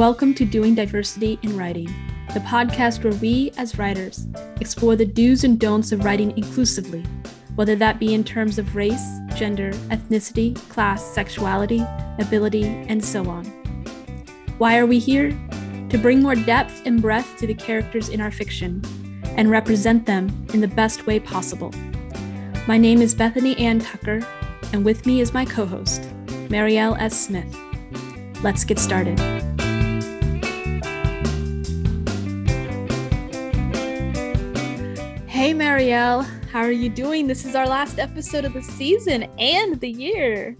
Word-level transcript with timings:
welcome 0.00 0.32
to 0.32 0.46
Doing 0.46 0.74
Diversity 0.74 1.38
in 1.42 1.58
Writing, 1.58 1.84
the 2.32 2.40
podcast 2.40 3.04
where 3.04 3.12
we, 3.20 3.52
as 3.58 3.76
writers, 3.76 4.26
explore 4.58 4.96
the 4.96 5.04
do's 5.04 5.44
and 5.44 5.60
don'ts 5.60 5.92
of 5.92 6.06
writing 6.06 6.30
inclusively, 6.38 7.02
whether 7.54 7.76
that 7.76 8.00
be 8.00 8.14
in 8.14 8.24
terms 8.24 8.58
of 8.58 8.74
race, 8.74 9.18
gender, 9.34 9.72
ethnicity, 9.90 10.56
class, 10.70 11.04
sexuality, 11.04 11.84
ability, 12.18 12.64
and 12.64 13.04
so 13.04 13.28
on. 13.28 13.44
Why 14.56 14.78
are 14.78 14.86
we 14.86 14.98
here? 14.98 15.38
To 15.90 15.98
bring 15.98 16.22
more 16.22 16.34
depth 16.34 16.80
and 16.86 17.02
breadth 17.02 17.36
to 17.36 17.46
the 17.46 17.52
characters 17.52 18.08
in 18.08 18.22
our 18.22 18.30
fiction 18.30 18.82
and 19.36 19.50
represent 19.50 20.06
them 20.06 20.28
in 20.54 20.62
the 20.62 20.68
best 20.68 21.06
way 21.06 21.20
possible. 21.20 21.74
My 22.66 22.78
name 22.78 23.02
is 23.02 23.14
Bethany 23.14 23.54
Ann 23.58 23.80
Tucker, 23.80 24.26
and 24.72 24.82
with 24.82 25.04
me 25.04 25.20
is 25.20 25.34
my 25.34 25.44
co 25.44 25.66
host, 25.66 26.00
Marielle 26.48 26.98
S. 26.98 27.26
Smith. 27.26 27.54
Let's 28.42 28.64
get 28.64 28.78
started. 28.78 29.39
Hey, 35.40 35.54
Marielle, 35.54 36.26
how 36.50 36.60
are 36.60 36.70
you 36.70 36.90
doing? 36.90 37.26
This 37.26 37.46
is 37.46 37.54
our 37.54 37.66
last 37.66 37.98
episode 37.98 38.44
of 38.44 38.52
the 38.52 38.60
season 38.60 39.22
and 39.38 39.80
the 39.80 39.88
year. 39.88 40.54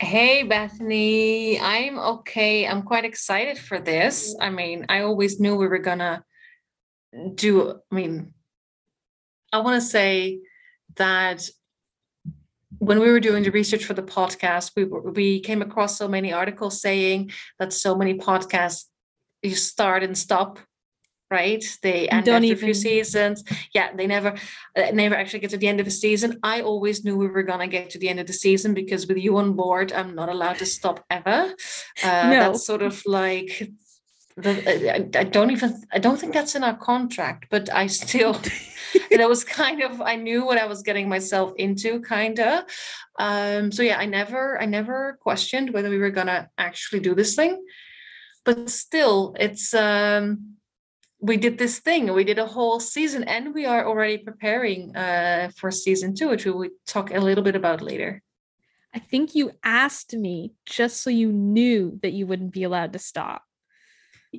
Hey, 0.00 0.42
Bethany. 0.42 1.60
I'm 1.60 2.00
okay. 2.00 2.66
I'm 2.66 2.82
quite 2.82 3.04
excited 3.04 3.58
for 3.58 3.78
this. 3.78 4.34
I 4.40 4.50
mean, 4.50 4.86
I 4.88 5.02
always 5.02 5.38
knew 5.38 5.54
we 5.54 5.68
were 5.68 5.78
going 5.78 6.00
to 6.00 6.24
do, 7.36 7.80
I 7.92 7.94
mean, 7.94 8.34
I 9.52 9.60
want 9.60 9.80
to 9.80 9.88
say 9.88 10.40
that 10.96 11.48
when 12.78 12.98
we 12.98 13.12
were 13.12 13.20
doing 13.20 13.44
the 13.44 13.52
research 13.52 13.84
for 13.84 13.94
the 13.94 14.02
podcast, 14.02 14.72
we 14.74 14.82
we 14.82 15.38
came 15.38 15.62
across 15.62 15.96
so 15.96 16.08
many 16.08 16.32
articles 16.32 16.80
saying 16.80 17.30
that 17.60 17.72
so 17.72 17.94
many 17.94 18.14
podcasts 18.14 18.86
you 19.44 19.54
start 19.54 20.02
and 20.02 20.18
stop, 20.18 20.58
right? 21.30 21.64
They 21.82 22.08
end 22.08 22.26
Don't 22.26 22.36
after 22.36 22.46
even... 22.46 22.56
a 22.56 22.66
few 22.66 22.74
seasons. 22.74 23.44
Yeah, 23.74 23.94
they 23.94 24.06
never 24.06 24.34
uh, 24.76 24.90
never 24.92 25.14
actually 25.14 25.40
get 25.40 25.50
to 25.50 25.56
the 25.56 25.68
end 25.68 25.80
of 25.80 25.86
the 25.86 25.92
season. 25.92 26.38
I 26.42 26.62
always 26.62 27.04
knew 27.04 27.16
we 27.16 27.28
were 27.28 27.42
gonna 27.42 27.68
get 27.68 27.90
to 27.90 27.98
the 27.98 28.08
end 28.08 28.20
of 28.20 28.26
the 28.26 28.32
season 28.32 28.74
because 28.74 29.06
with 29.06 29.18
you 29.18 29.36
on 29.36 29.54
board, 29.54 29.92
I'm 29.92 30.14
not 30.14 30.28
allowed 30.28 30.58
to 30.58 30.66
stop 30.66 31.04
ever. 31.10 31.54
Uh, 32.02 32.30
no. 32.30 32.40
That's 32.40 32.66
sort 32.66 32.82
of 32.82 33.02
like 33.06 33.70
the, 34.36 34.94
I, 34.94 35.20
I 35.20 35.24
don't 35.24 35.50
even 35.50 35.82
I 35.92 35.98
don't 35.98 36.18
think 36.18 36.32
that's 36.32 36.54
in 36.54 36.64
our 36.64 36.76
contract, 36.76 37.46
but 37.50 37.72
I 37.72 37.88
still 37.88 38.34
and 39.10 39.20
it 39.20 39.28
was 39.28 39.44
kind 39.44 39.82
of 39.82 40.00
I 40.00 40.16
knew 40.16 40.44
what 40.44 40.58
I 40.58 40.66
was 40.66 40.82
getting 40.82 41.08
myself 41.08 41.52
into, 41.56 42.00
kind 42.00 42.38
of. 42.38 42.64
Um, 43.18 43.72
so 43.72 43.82
yeah, 43.82 43.98
I 43.98 44.06
never 44.06 44.60
I 44.60 44.66
never 44.66 45.18
questioned 45.20 45.72
whether 45.72 45.90
we 45.90 45.98
were 45.98 46.10
gonna 46.10 46.48
actually 46.56 47.00
do 47.00 47.14
this 47.14 47.34
thing, 47.34 47.62
but 48.44 48.70
still, 48.70 49.34
it's 49.38 49.74
um, 49.74 50.57
we 51.20 51.36
did 51.36 51.58
this 51.58 51.80
thing. 51.80 52.12
We 52.12 52.24
did 52.24 52.38
a 52.38 52.46
whole 52.46 52.80
season, 52.80 53.24
and 53.24 53.54
we 53.54 53.66
are 53.66 53.86
already 53.86 54.18
preparing 54.18 54.94
uh, 54.96 55.50
for 55.56 55.70
season 55.70 56.14
two, 56.14 56.28
which 56.28 56.44
we 56.44 56.52
will 56.52 56.70
talk 56.86 57.12
a 57.12 57.20
little 57.20 57.44
bit 57.44 57.56
about 57.56 57.82
later. 57.82 58.22
I 58.94 58.98
think 59.00 59.34
you 59.34 59.52
asked 59.62 60.14
me 60.14 60.52
just 60.64 61.02
so 61.02 61.10
you 61.10 61.30
knew 61.32 61.98
that 62.02 62.12
you 62.12 62.26
wouldn't 62.26 62.52
be 62.52 62.62
allowed 62.62 62.92
to 62.94 62.98
stop. 62.98 63.42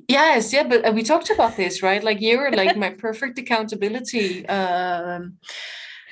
Yes, 0.08 0.52
yeah, 0.52 0.64
but 0.64 0.84
uh, 0.86 0.92
we 0.92 1.02
talked 1.02 1.30
about 1.30 1.56
this, 1.56 1.82
right? 1.82 2.02
Like 2.02 2.20
you 2.20 2.38
were 2.38 2.50
like 2.62 2.76
my 2.76 2.90
perfect 2.90 3.38
accountability. 3.38 4.46
Um, 4.46 5.38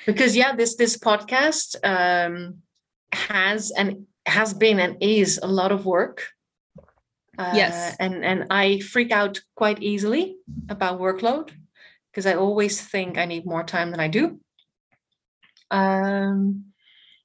because 0.05 0.35
yeah, 0.35 0.55
this 0.55 0.75
this 0.75 0.97
podcast 0.97 1.75
um 1.83 2.59
has 3.11 3.71
and 3.71 4.05
has 4.25 4.53
been 4.53 4.79
and 4.79 4.97
is 5.01 5.39
a 5.41 5.47
lot 5.47 5.71
of 5.71 5.85
work. 5.85 6.27
Uh, 7.39 7.53
yes. 7.55 7.95
And 7.99 8.23
and 8.25 8.47
I 8.49 8.79
freak 8.79 9.11
out 9.11 9.39
quite 9.55 9.81
easily 9.81 10.35
about 10.67 10.99
workload 10.99 11.51
because 12.11 12.25
I 12.25 12.35
always 12.35 12.81
think 12.81 13.17
I 13.17 13.25
need 13.25 13.45
more 13.45 13.63
time 13.63 13.91
than 13.91 14.01
I 14.01 14.09
do. 14.09 14.39
Um 15.71 16.65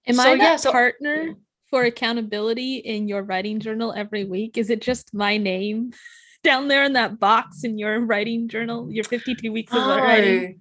Am 0.06 0.14
so, 0.14 0.22
I 0.22 0.36
that 0.36 0.42
yeah, 0.42 0.56
so, 0.56 0.70
partner 0.70 1.34
for 1.70 1.82
accountability 1.82 2.76
in 2.76 3.08
your 3.08 3.22
writing 3.22 3.58
journal 3.58 3.92
every 3.96 4.24
week? 4.24 4.56
Is 4.56 4.70
it 4.70 4.80
just 4.80 5.12
my 5.12 5.36
name? 5.36 5.92
down 6.44 6.68
there 6.68 6.84
in 6.84 6.92
that 6.92 7.18
box 7.18 7.64
in 7.64 7.78
your 7.78 7.98
writing 8.00 8.46
journal, 8.46 8.92
your 8.92 9.02
52 9.02 9.50
weeks 9.50 9.72
of 9.72 9.80
oh, 9.82 9.96
writing? 9.96 10.60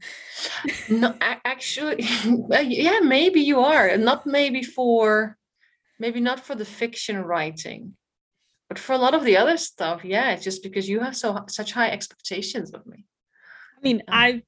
no, 0.89 1.13
actually, 1.21 2.07
yeah, 2.49 3.01
maybe 3.03 3.41
you 3.41 3.59
are. 3.59 3.95
Not 3.97 4.25
maybe 4.25 4.63
for, 4.63 5.37
maybe 5.99 6.21
not 6.21 6.39
for 6.39 6.55
the 6.55 6.65
fiction 6.65 7.21
writing, 7.21 7.95
but 8.73 8.79
for 8.79 8.93
a 8.93 8.97
lot 8.97 9.13
of 9.13 9.23
the 9.23 9.37
other 9.37 9.55
stuff, 9.55 10.03
yeah, 10.03 10.31
it's 10.31 10.43
just 10.43 10.63
because 10.63 10.89
you 10.89 10.99
have 10.99 11.15
so 11.15 11.45
such 11.47 11.73
high 11.73 11.91
expectations 11.91 12.73
of 12.73 12.83
me. 12.87 13.05
I 13.77 13.81
mean, 13.83 14.01
um, 14.07 14.13
I 14.17 14.41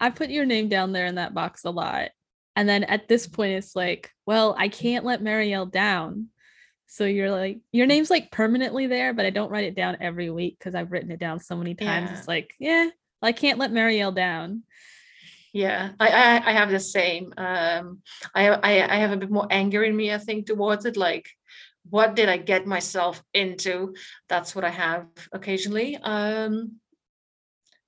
I 0.00 0.08
put 0.08 0.30
your 0.30 0.46
name 0.46 0.70
down 0.70 0.92
there 0.92 1.04
in 1.04 1.16
that 1.16 1.34
box 1.34 1.66
a 1.66 1.70
lot. 1.70 2.08
And 2.56 2.66
then 2.66 2.84
at 2.84 3.08
this 3.08 3.26
point, 3.26 3.52
it's 3.52 3.76
like, 3.76 4.10
well, 4.24 4.56
I 4.58 4.68
can't 4.68 5.04
let 5.04 5.22
Marielle 5.22 5.70
down. 5.70 6.28
So 6.86 7.04
you're 7.04 7.30
like, 7.30 7.58
your 7.70 7.86
name's 7.86 8.08
like 8.08 8.30
permanently 8.30 8.86
there, 8.86 9.12
but 9.12 9.26
I 9.26 9.30
don't 9.30 9.50
write 9.50 9.66
it 9.66 9.76
down 9.76 9.98
every 10.00 10.30
week 10.30 10.56
because 10.58 10.74
I've 10.74 10.90
written 10.90 11.10
it 11.10 11.20
down 11.20 11.38
so 11.38 11.54
many 11.54 11.74
times. 11.74 12.08
Yeah. 12.10 12.18
It's 12.18 12.26
like, 12.26 12.54
yeah, 12.58 12.88
I 13.20 13.32
can't 13.32 13.58
let 13.58 13.70
Marielle 13.70 14.14
down. 14.14 14.62
Yeah, 15.52 15.90
I, 16.00 16.08
I, 16.08 16.50
I 16.50 16.52
have 16.52 16.70
the 16.70 16.80
same. 16.80 17.34
Um, 17.36 18.00
I, 18.34 18.48
I 18.48 18.94
I 18.94 18.96
have 18.96 19.12
a 19.12 19.18
bit 19.18 19.30
more 19.30 19.46
anger 19.50 19.82
in 19.84 19.94
me, 19.94 20.10
I 20.10 20.18
think, 20.18 20.46
towards 20.46 20.86
it. 20.86 20.96
Like, 20.96 21.28
what 21.90 22.14
did 22.14 22.28
I 22.28 22.36
get 22.36 22.66
myself 22.66 23.22
into? 23.34 23.94
That's 24.28 24.54
what 24.54 24.64
I 24.64 24.70
have 24.70 25.06
occasionally. 25.32 25.96
Um, 25.96 26.80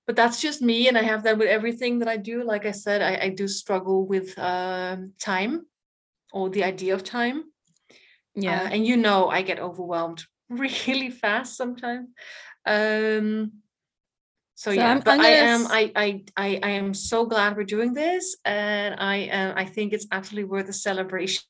but 0.06 0.16
that's 0.16 0.41
just 0.41 0.61
me, 0.61 0.88
and 0.88 0.99
I 0.99 1.03
have 1.03 1.22
that 1.22 1.38
with 1.38 1.47
everything 1.47 2.00
that 2.00 2.09
I 2.09 2.16
do. 2.16 2.43
Like 2.43 2.66
I 2.66 2.72
said, 2.72 3.00
I, 3.00 3.27
I 3.27 3.28
do 3.28 3.47
struggle 3.47 4.06
with 4.06 4.37
um, 4.39 5.12
time 5.21 5.66
or 6.33 6.50
the 6.50 6.65
idea 6.65 6.94
of 6.94 7.05
time. 7.05 7.44
Yeah. 8.34 8.62
Uh, 8.62 8.69
and 8.72 8.87
you 8.87 8.97
know, 8.97 9.28
I 9.28 9.43
get 9.43 9.60
overwhelmed 9.60 10.25
really 10.50 11.10
fast 11.10 11.56
sometimes. 11.56 12.09
Um, 12.66 13.53
so, 14.56 14.71
so 14.71 14.77
yeah, 14.77 14.91
I'm, 14.91 15.00
but 15.00 15.12
I'm 15.12 15.21
I 15.21 15.28
am 15.28 15.66
I, 15.69 15.93
I 15.97 16.25
I 16.37 16.60
I 16.62 16.71
am 16.71 16.93
so 16.93 17.25
glad 17.25 17.56
we're 17.56 17.65
doing 17.65 17.94
this, 17.94 18.37
and 18.44 18.97
I 18.99 19.16
am 19.16 19.56
I 19.56 19.65
think 19.65 19.93
it's 19.93 20.06
absolutely 20.12 20.50
worth 20.50 20.69
a 20.69 20.72
celebration. 20.72 21.43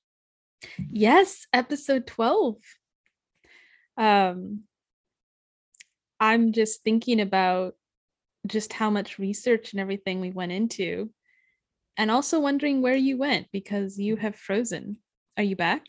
Yes, 0.91 1.47
episode 1.53 2.07
twelve. 2.07 2.57
Um, 3.97 4.63
I'm 6.19 6.53
just 6.53 6.83
thinking 6.83 7.21
about 7.21 7.75
just 8.47 8.73
how 8.73 8.91
much 8.91 9.19
research 9.19 9.73
and 9.73 9.81
everything 9.81 10.21
we 10.21 10.31
went 10.31 10.53
into, 10.53 11.11
and 11.97 12.11
also 12.11 12.41
wondering 12.41 12.83
where 12.83 12.97
you 12.97 13.19
went 13.19 13.49
because 13.53 13.99
you 13.99 14.17
have 14.17 14.37
frozen. 14.37 14.99
Are 15.37 15.43
you 15.43 15.57
back? 15.57 15.87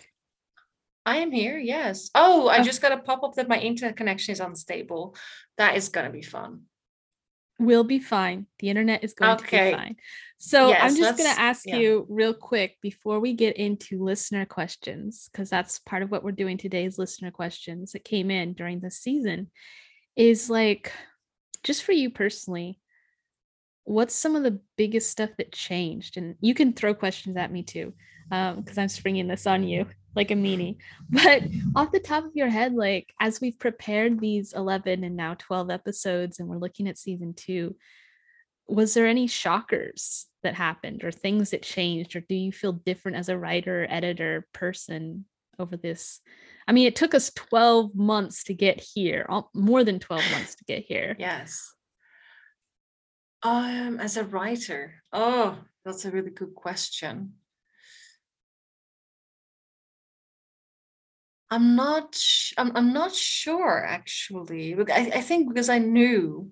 I 1.06 1.18
am 1.18 1.32
here. 1.32 1.58
Yes. 1.58 2.12
Oh, 2.14 2.48
I 2.48 2.60
oh. 2.60 2.64
just 2.64 2.82
got 2.82 2.92
a 2.92 2.98
pop 2.98 3.24
up 3.24 3.36
that 3.36 3.50
my 3.50 3.58
internet 3.58 3.98
connection 3.98 4.34
is 4.34 4.40
unstable. 4.40 5.16
That 5.58 5.76
is 5.76 5.90
going 5.90 6.06
to 6.06 6.12
be 6.12 6.22
fun. 6.22 6.64
We'll 7.62 7.84
be 7.84 8.00
fine. 8.00 8.48
The 8.58 8.70
internet 8.70 9.04
is 9.04 9.14
going 9.14 9.34
okay. 9.34 9.72
to 9.72 9.78
be 9.78 9.84
fine. 9.84 9.96
So 10.40 10.70
yes, 10.70 10.82
I'm 10.82 10.98
just 10.98 11.18
going 11.20 11.32
to 11.32 11.40
ask 11.40 11.68
yeah. 11.68 11.78
you 11.78 12.08
real 12.10 12.34
quick 12.34 12.78
before 12.82 13.20
we 13.20 13.34
get 13.34 13.56
into 13.56 14.04
listener 14.04 14.46
questions, 14.46 15.30
because 15.32 15.52
that's 15.52 15.78
part 15.78 16.02
of 16.02 16.10
what 16.10 16.24
we're 16.24 16.32
doing 16.32 16.58
today 16.58 16.86
is 16.86 16.98
listener 16.98 17.30
questions 17.30 17.92
that 17.92 18.04
came 18.04 18.32
in 18.32 18.54
during 18.54 18.80
the 18.80 18.90
season. 18.90 19.52
Is 20.16 20.50
like, 20.50 20.92
just 21.64 21.84
for 21.84 21.92
you 21.92 22.10
personally, 22.10 22.80
what's 23.84 24.16
some 24.16 24.36
of 24.36 24.42
the 24.42 24.60
biggest 24.76 25.12
stuff 25.12 25.30
that 25.38 25.52
changed? 25.52 26.18
And 26.18 26.38
you 26.42 26.56
can 26.56 26.74
throw 26.74 26.96
questions 26.96 27.38
at 27.38 27.52
me 27.52 27.62
too, 27.62 27.94
because 28.30 28.78
um, 28.78 28.84
I'm 28.84 28.90
springing 28.90 29.28
this 29.28 29.46
on 29.46 29.64
you 29.64 29.86
like 30.16 30.32
a 30.32 30.36
meanie. 30.36 30.78
But 31.10 31.44
off 31.76 31.92
the 31.92 32.00
top 32.00 32.26
of 32.26 32.32
your 32.36 32.50
head, 32.50 32.74
like 32.74 33.14
as 33.20 33.42
we've 33.42 33.60
prepared 33.60 34.20
these 34.20 34.54
11 34.54 35.04
and 35.04 35.16
now 35.16 35.36
12 35.36 35.70
episodes 35.70 36.40
and 36.40 36.48
we're 36.48 36.58
looking 36.58 36.88
at 36.88 36.98
season 36.98 37.34
two, 37.34 37.76
was 38.68 38.94
there 38.94 39.08
any 39.08 39.28
shockers 39.28 40.28
that 40.44 40.56
happened 40.56 41.04
or 41.04 41.12
things 41.12 41.52
that 41.52 41.62
changed? 41.62 42.16
Or 42.16 42.22
do 42.22 42.36
you 42.36 42.52
feel 42.52 42.72
different 42.72 43.18
as 43.18 43.30
a 43.30 43.38
writer, 43.38 43.86
editor, 43.90 44.48
person 44.54 45.26
over 45.60 45.76
this? 45.76 46.22
I 46.68 46.72
mean, 46.72 46.88
it 46.88 46.96
took 46.96 47.14
us 47.14 47.32
12 47.36 47.96
months 47.96 48.46
to 48.46 48.54
get 48.54 48.80
here, 48.80 49.28
more 49.54 49.84
than 49.84 50.00
12 50.00 50.24
months 50.32 50.56
to 50.56 50.64
get 50.64 50.84
here. 50.84 51.16
Yes. 51.20 51.74
Um, 53.44 54.00
as 54.00 54.18
a 54.18 54.24
writer, 54.24 55.04
oh, 55.12 55.58
that's 55.84 56.06
a 56.06 56.12
really 56.12 56.30
good 56.30 56.54
question. 56.54 57.34
I'm 61.52 61.76
not. 61.76 62.18
I'm. 62.58 62.72
I'm 62.76 62.94
not 62.94 63.14
sure 63.14 63.84
actually. 63.86 64.74
I, 64.92 65.12
I 65.16 65.22
think 65.22 65.50
because 65.50 65.68
I 65.68 65.80
knew, 65.80 66.50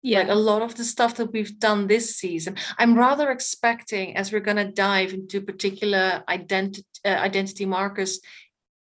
yeah, 0.00 0.20
like 0.20 0.28
a 0.28 0.36
lot 0.36 0.62
of 0.62 0.76
the 0.76 0.84
stuff 0.84 1.16
that 1.16 1.32
we've 1.32 1.58
done 1.58 1.88
this 1.88 2.16
season. 2.16 2.54
I'm 2.78 2.96
rather 2.96 3.30
expecting, 3.30 4.16
as 4.16 4.32
we're 4.32 4.38
going 4.48 4.56
to 4.58 4.70
dive 4.70 5.12
into 5.12 5.40
particular 5.40 6.22
identity 6.28 6.86
uh, 7.04 7.08
identity 7.08 7.66
markers 7.66 8.20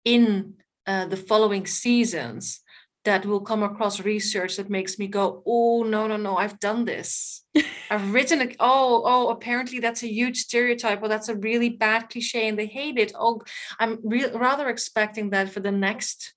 in 0.06 0.54
uh, 0.86 1.08
the 1.08 1.18
following 1.18 1.66
seasons, 1.66 2.62
that 3.08 3.26
will 3.26 3.40
come 3.40 3.64
across 3.64 4.02
research 4.02 4.58
that 4.58 4.70
makes 4.70 5.00
me 5.00 5.08
go, 5.08 5.42
oh 5.46 5.84
no, 5.84 6.08
no, 6.08 6.18
no, 6.18 6.36
I've 6.36 6.60
done 6.60 6.84
this. 6.84 7.46
I've 7.90 8.14
written 8.14 8.42
it. 8.42 8.58
Oh, 8.60 9.02
oh, 9.06 9.30
apparently 9.30 9.80
that's 9.80 10.04
a 10.04 10.12
huge 10.12 10.40
stereotype, 10.40 11.02
or 11.02 11.08
that's 11.08 11.30
a 11.30 11.36
really 11.36 11.70
bad 11.70 12.10
cliche 12.10 12.50
and 12.50 12.60
they 12.60 12.66
hate 12.66 12.98
it. 12.98 13.14
Oh, 13.16 13.44
I'm 13.80 14.00
re- 14.04 14.30
rather 14.34 14.68
expecting 14.68 15.30
that 15.30 15.50
for 15.50 15.62
the 15.62 15.72
next 15.72 16.34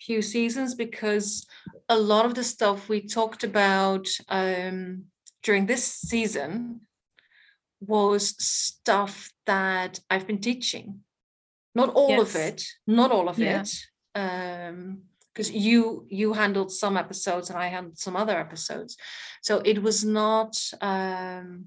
few 0.00 0.22
seasons 0.22 0.74
because 0.74 1.46
a 1.88 1.96
lot 1.96 2.26
of 2.26 2.34
the 2.34 2.42
stuff 2.42 2.88
we 2.88 3.06
talked 3.06 3.44
about 3.44 4.08
um, 4.28 5.04
during 5.44 5.66
this 5.66 5.84
season 5.84 6.80
was 7.80 8.34
stuff 8.44 9.30
that 9.46 10.00
I've 10.10 10.26
been 10.26 10.40
teaching. 10.40 11.04
Not 11.76 11.90
all 11.90 12.08
yes. 12.08 12.34
of 12.34 12.40
it, 12.40 12.64
not 12.88 13.12
all 13.12 13.28
of 13.28 13.38
yeah. 13.38 13.62
it. 13.62 13.70
Um, 14.16 15.02
because 15.32 15.50
you 15.50 16.06
you 16.08 16.32
handled 16.32 16.70
some 16.70 16.96
episodes 16.96 17.50
and 17.50 17.58
I 17.58 17.68
handled 17.68 17.98
some 17.98 18.16
other 18.16 18.38
episodes. 18.38 18.96
So 19.42 19.58
it 19.64 19.82
was 19.82 20.04
not 20.04 20.56
um 20.80 21.66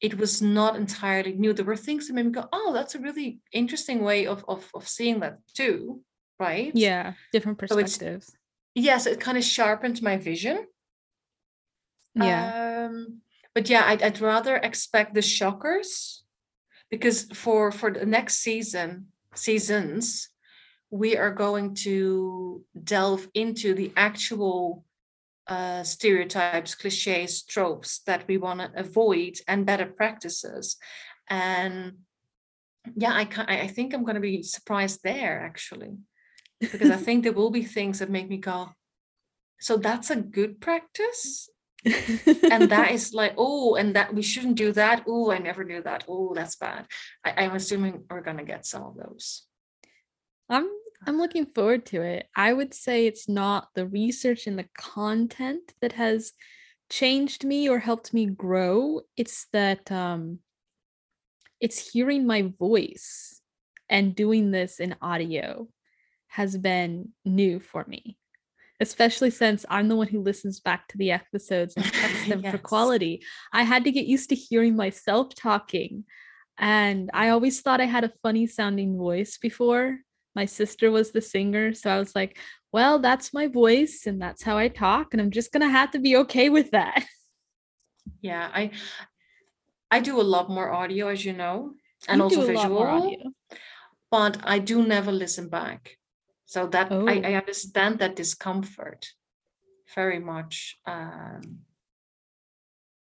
it 0.00 0.18
was 0.18 0.42
not 0.42 0.76
entirely 0.76 1.32
new. 1.32 1.52
There 1.52 1.64
were 1.64 1.76
things 1.76 2.08
that 2.08 2.14
made 2.14 2.26
me 2.26 2.32
go, 2.32 2.48
oh, 2.52 2.72
that's 2.74 2.94
a 2.94 2.98
really 2.98 3.38
interesting 3.52 4.02
way 4.02 4.26
of 4.26 4.44
of, 4.48 4.68
of 4.74 4.88
seeing 4.88 5.20
that 5.20 5.38
too, 5.54 6.02
right? 6.38 6.72
Yeah, 6.74 7.14
different 7.32 7.58
perspectives. 7.58 8.26
So 8.26 8.32
yes, 8.74 9.06
it 9.06 9.20
kind 9.20 9.38
of 9.38 9.44
sharpened 9.44 10.02
my 10.02 10.16
vision. 10.16 10.66
Yeah. 12.14 12.86
Um, 12.88 13.20
but 13.54 13.68
yeah, 13.68 13.84
I'd, 13.86 14.02
I'd 14.02 14.20
rather 14.20 14.56
expect 14.56 15.14
the 15.14 15.22
shockers 15.22 16.24
because 16.90 17.24
for 17.32 17.70
for 17.72 17.90
the 17.92 18.06
next 18.06 18.38
season 18.38 19.06
seasons 19.34 20.28
we 20.94 21.16
are 21.16 21.32
going 21.32 21.74
to 21.74 22.62
delve 22.84 23.26
into 23.34 23.74
the 23.74 23.90
actual 23.96 24.84
uh, 25.48 25.82
stereotypes, 25.82 26.76
cliches, 26.76 27.42
tropes 27.42 27.98
that 28.06 28.22
we 28.28 28.38
want 28.38 28.60
to 28.60 28.70
avoid 28.78 29.34
and 29.48 29.66
better 29.66 29.86
practices. 29.86 30.76
And 31.28 31.94
yeah, 32.94 33.12
I, 33.12 33.28
I 33.48 33.66
think 33.66 33.92
I'm 33.92 34.04
going 34.04 34.14
to 34.14 34.20
be 34.20 34.44
surprised 34.44 35.00
there 35.02 35.40
actually, 35.44 35.96
because 36.60 36.92
I 36.92 36.96
think 36.96 37.24
there 37.24 37.32
will 37.32 37.50
be 37.50 37.64
things 37.64 37.98
that 37.98 38.08
make 38.08 38.28
me 38.28 38.36
go, 38.36 38.68
so 39.58 39.76
that's 39.76 40.10
a 40.10 40.16
good 40.16 40.60
practice. 40.60 41.48
and 41.84 42.70
that 42.70 42.92
is 42.92 43.12
like, 43.12 43.34
oh, 43.36 43.74
and 43.74 43.96
that 43.96 44.14
we 44.14 44.22
shouldn't 44.22 44.54
do 44.54 44.70
that. 44.70 45.02
Oh, 45.08 45.32
I 45.32 45.38
never 45.38 45.64
knew 45.64 45.82
that. 45.82 46.04
Oh, 46.06 46.34
that's 46.34 46.54
bad. 46.54 46.86
I, 47.24 47.44
I'm 47.44 47.56
assuming 47.56 48.04
we're 48.08 48.20
going 48.20 48.36
to 48.36 48.44
get 48.44 48.64
some 48.64 48.84
of 48.84 48.94
those. 48.94 49.42
I'm 50.48 50.68
I'm 51.06 51.18
looking 51.18 51.46
forward 51.46 51.86
to 51.86 52.02
it. 52.02 52.28
I 52.34 52.52
would 52.52 52.74
say 52.74 53.06
it's 53.06 53.28
not 53.28 53.68
the 53.74 53.86
research 53.86 54.46
and 54.46 54.58
the 54.58 54.68
content 54.76 55.74
that 55.80 55.92
has 55.92 56.32
changed 56.90 57.44
me 57.44 57.68
or 57.68 57.78
helped 57.78 58.14
me 58.14 58.26
grow. 58.26 59.02
It's 59.16 59.46
that 59.52 59.90
um 59.90 60.38
it's 61.60 61.92
hearing 61.92 62.26
my 62.26 62.52
voice 62.58 63.40
and 63.88 64.14
doing 64.14 64.50
this 64.50 64.80
in 64.80 64.96
audio 65.00 65.68
has 66.28 66.56
been 66.56 67.10
new 67.24 67.60
for 67.60 67.84
me. 67.86 68.18
Especially 68.80 69.30
since 69.30 69.64
I'm 69.70 69.88
the 69.88 69.96
one 69.96 70.08
who 70.08 70.20
listens 70.20 70.60
back 70.60 70.88
to 70.88 70.98
the 70.98 71.12
episodes 71.12 71.74
and 71.76 71.84
checks 71.84 72.28
them 72.28 72.42
yes. 72.42 72.52
for 72.52 72.58
quality. 72.58 73.22
I 73.52 73.62
had 73.62 73.84
to 73.84 73.92
get 73.92 74.06
used 74.06 74.30
to 74.30 74.34
hearing 74.34 74.74
myself 74.74 75.34
talking. 75.34 76.04
And 76.58 77.10
I 77.14 77.30
always 77.30 77.60
thought 77.60 77.80
I 77.80 77.86
had 77.86 78.04
a 78.04 78.12
funny 78.22 78.46
sounding 78.46 78.96
voice 78.96 79.38
before 79.38 79.98
my 80.34 80.44
sister 80.44 80.90
was 80.90 81.12
the 81.12 81.20
singer. 81.20 81.72
So 81.74 81.90
I 81.90 81.98
was 81.98 82.14
like, 82.14 82.38
well, 82.72 82.98
that's 82.98 83.32
my 83.32 83.46
voice 83.46 84.04
and 84.06 84.20
that's 84.20 84.42
how 84.42 84.58
I 84.58 84.68
talk. 84.68 85.12
And 85.12 85.20
I'm 85.20 85.30
just 85.30 85.52
going 85.52 85.62
to 85.62 85.68
have 85.68 85.92
to 85.92 85.98
be 85.98 86.16
okay 86.18 86.48
with 86.48 86.70
that. 86.72 87.04
Yeah. 88.20 88.50
I, 88.52 88.70
I 89.90 90.00
do 90.00 90.20
a 90.20 90.22
lot 90.22 90.50
more 90.50 90.70
audio, 90.70 91.08
as 91.08 91.24
you 91.24 91.32
know, 91.32 91.72
and 92.06 92.18
you 92.18 92.24
also 92.24 92.46
visual, 92.46 92.82
audio. 92.82 93.32
but 94.10 94.38
I 94.44 94.58
do 94.58 94.86
never 94.86 95.10
listen 95.10 95.48
back. 95.48 95.96
So 96.44 96.66
that 96.66 96.88
oh. 96.90 97.08
I, 97.08 97.22
I 97.24 97.34
understand 97.34 98.00
that 98.00 98.14
discomfort 98.14 99.06
very 99.94 100.18
much. 100.18 100.76
Um, 100.86 101.60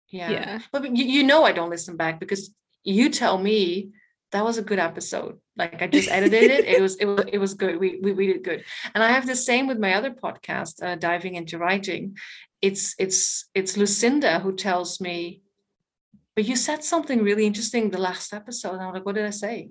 yeah. 0.09 0.31
yeah. 0.31 0.59
But 0.73 0.97
you, 0.97 1.05
you 1.05 1.23
know, 1.23 1.45
I 1.45 1.53
don't 1.53 1.71
listen 1.71 1.97
back 1.97 2.19
because 2.19 2.53
you 2.83 3.11
tell 3.11 3.39
me 3.39 3.93
that 4.33 4.45
was 4.45 4.59
a 4.59 4.63
good 4.63 4.79
episode. 4.79 5.39
Like 5.57 5.83
I 5.83 5.87
just 5.87 6.11
edited 6.19 6.51
it. 6.51 6.65
It 6.65 6.81
was 6.81 6.97
it 6.97 7.07
was 7.07 7.25
it 7.33 7.39
was 7.39 7.55
good. 7.55 7.79
We, 7.79 7.99
we 8.03 8.13
we 8.13 8.27
did 8.27 8.45
good. 8.45 8.65
And 8.95 9.03
I 9.03 9.11
have 9.11 9.27
the 9.27 9.37
same 9.37 9.67
with 9.67 9.79
my 9.79 9.95
other 9.95 10.11
podcast, 10.11 10.83
uh, 10.83 10.97
diving 10.97 11.35
into 11.35 11.59
writing. 11.59 12.17
It's 12.61 12.95
it's 12.99 13.49
it's 13.55 13.77
Lucinda 13.77 14.41
who 14.41 14.55
tells 14.55 15.01
me, 15.01 15.43
but 16.35 16.45
you 16.45 16.57
said 16.57 16.85
something 16.85 17.23
really 17.23 17.47
interesting 17.47 17.91
the 17.91 17.99
last 17.99 18.33
episode. 18.33 18.75
And 18.75 18.83
I'm 18.83 18.95
like, 18.95 19.07
what 19.07 19.15
did 19.15 19.27
I 19.27 19.31
say? 19.31 19.71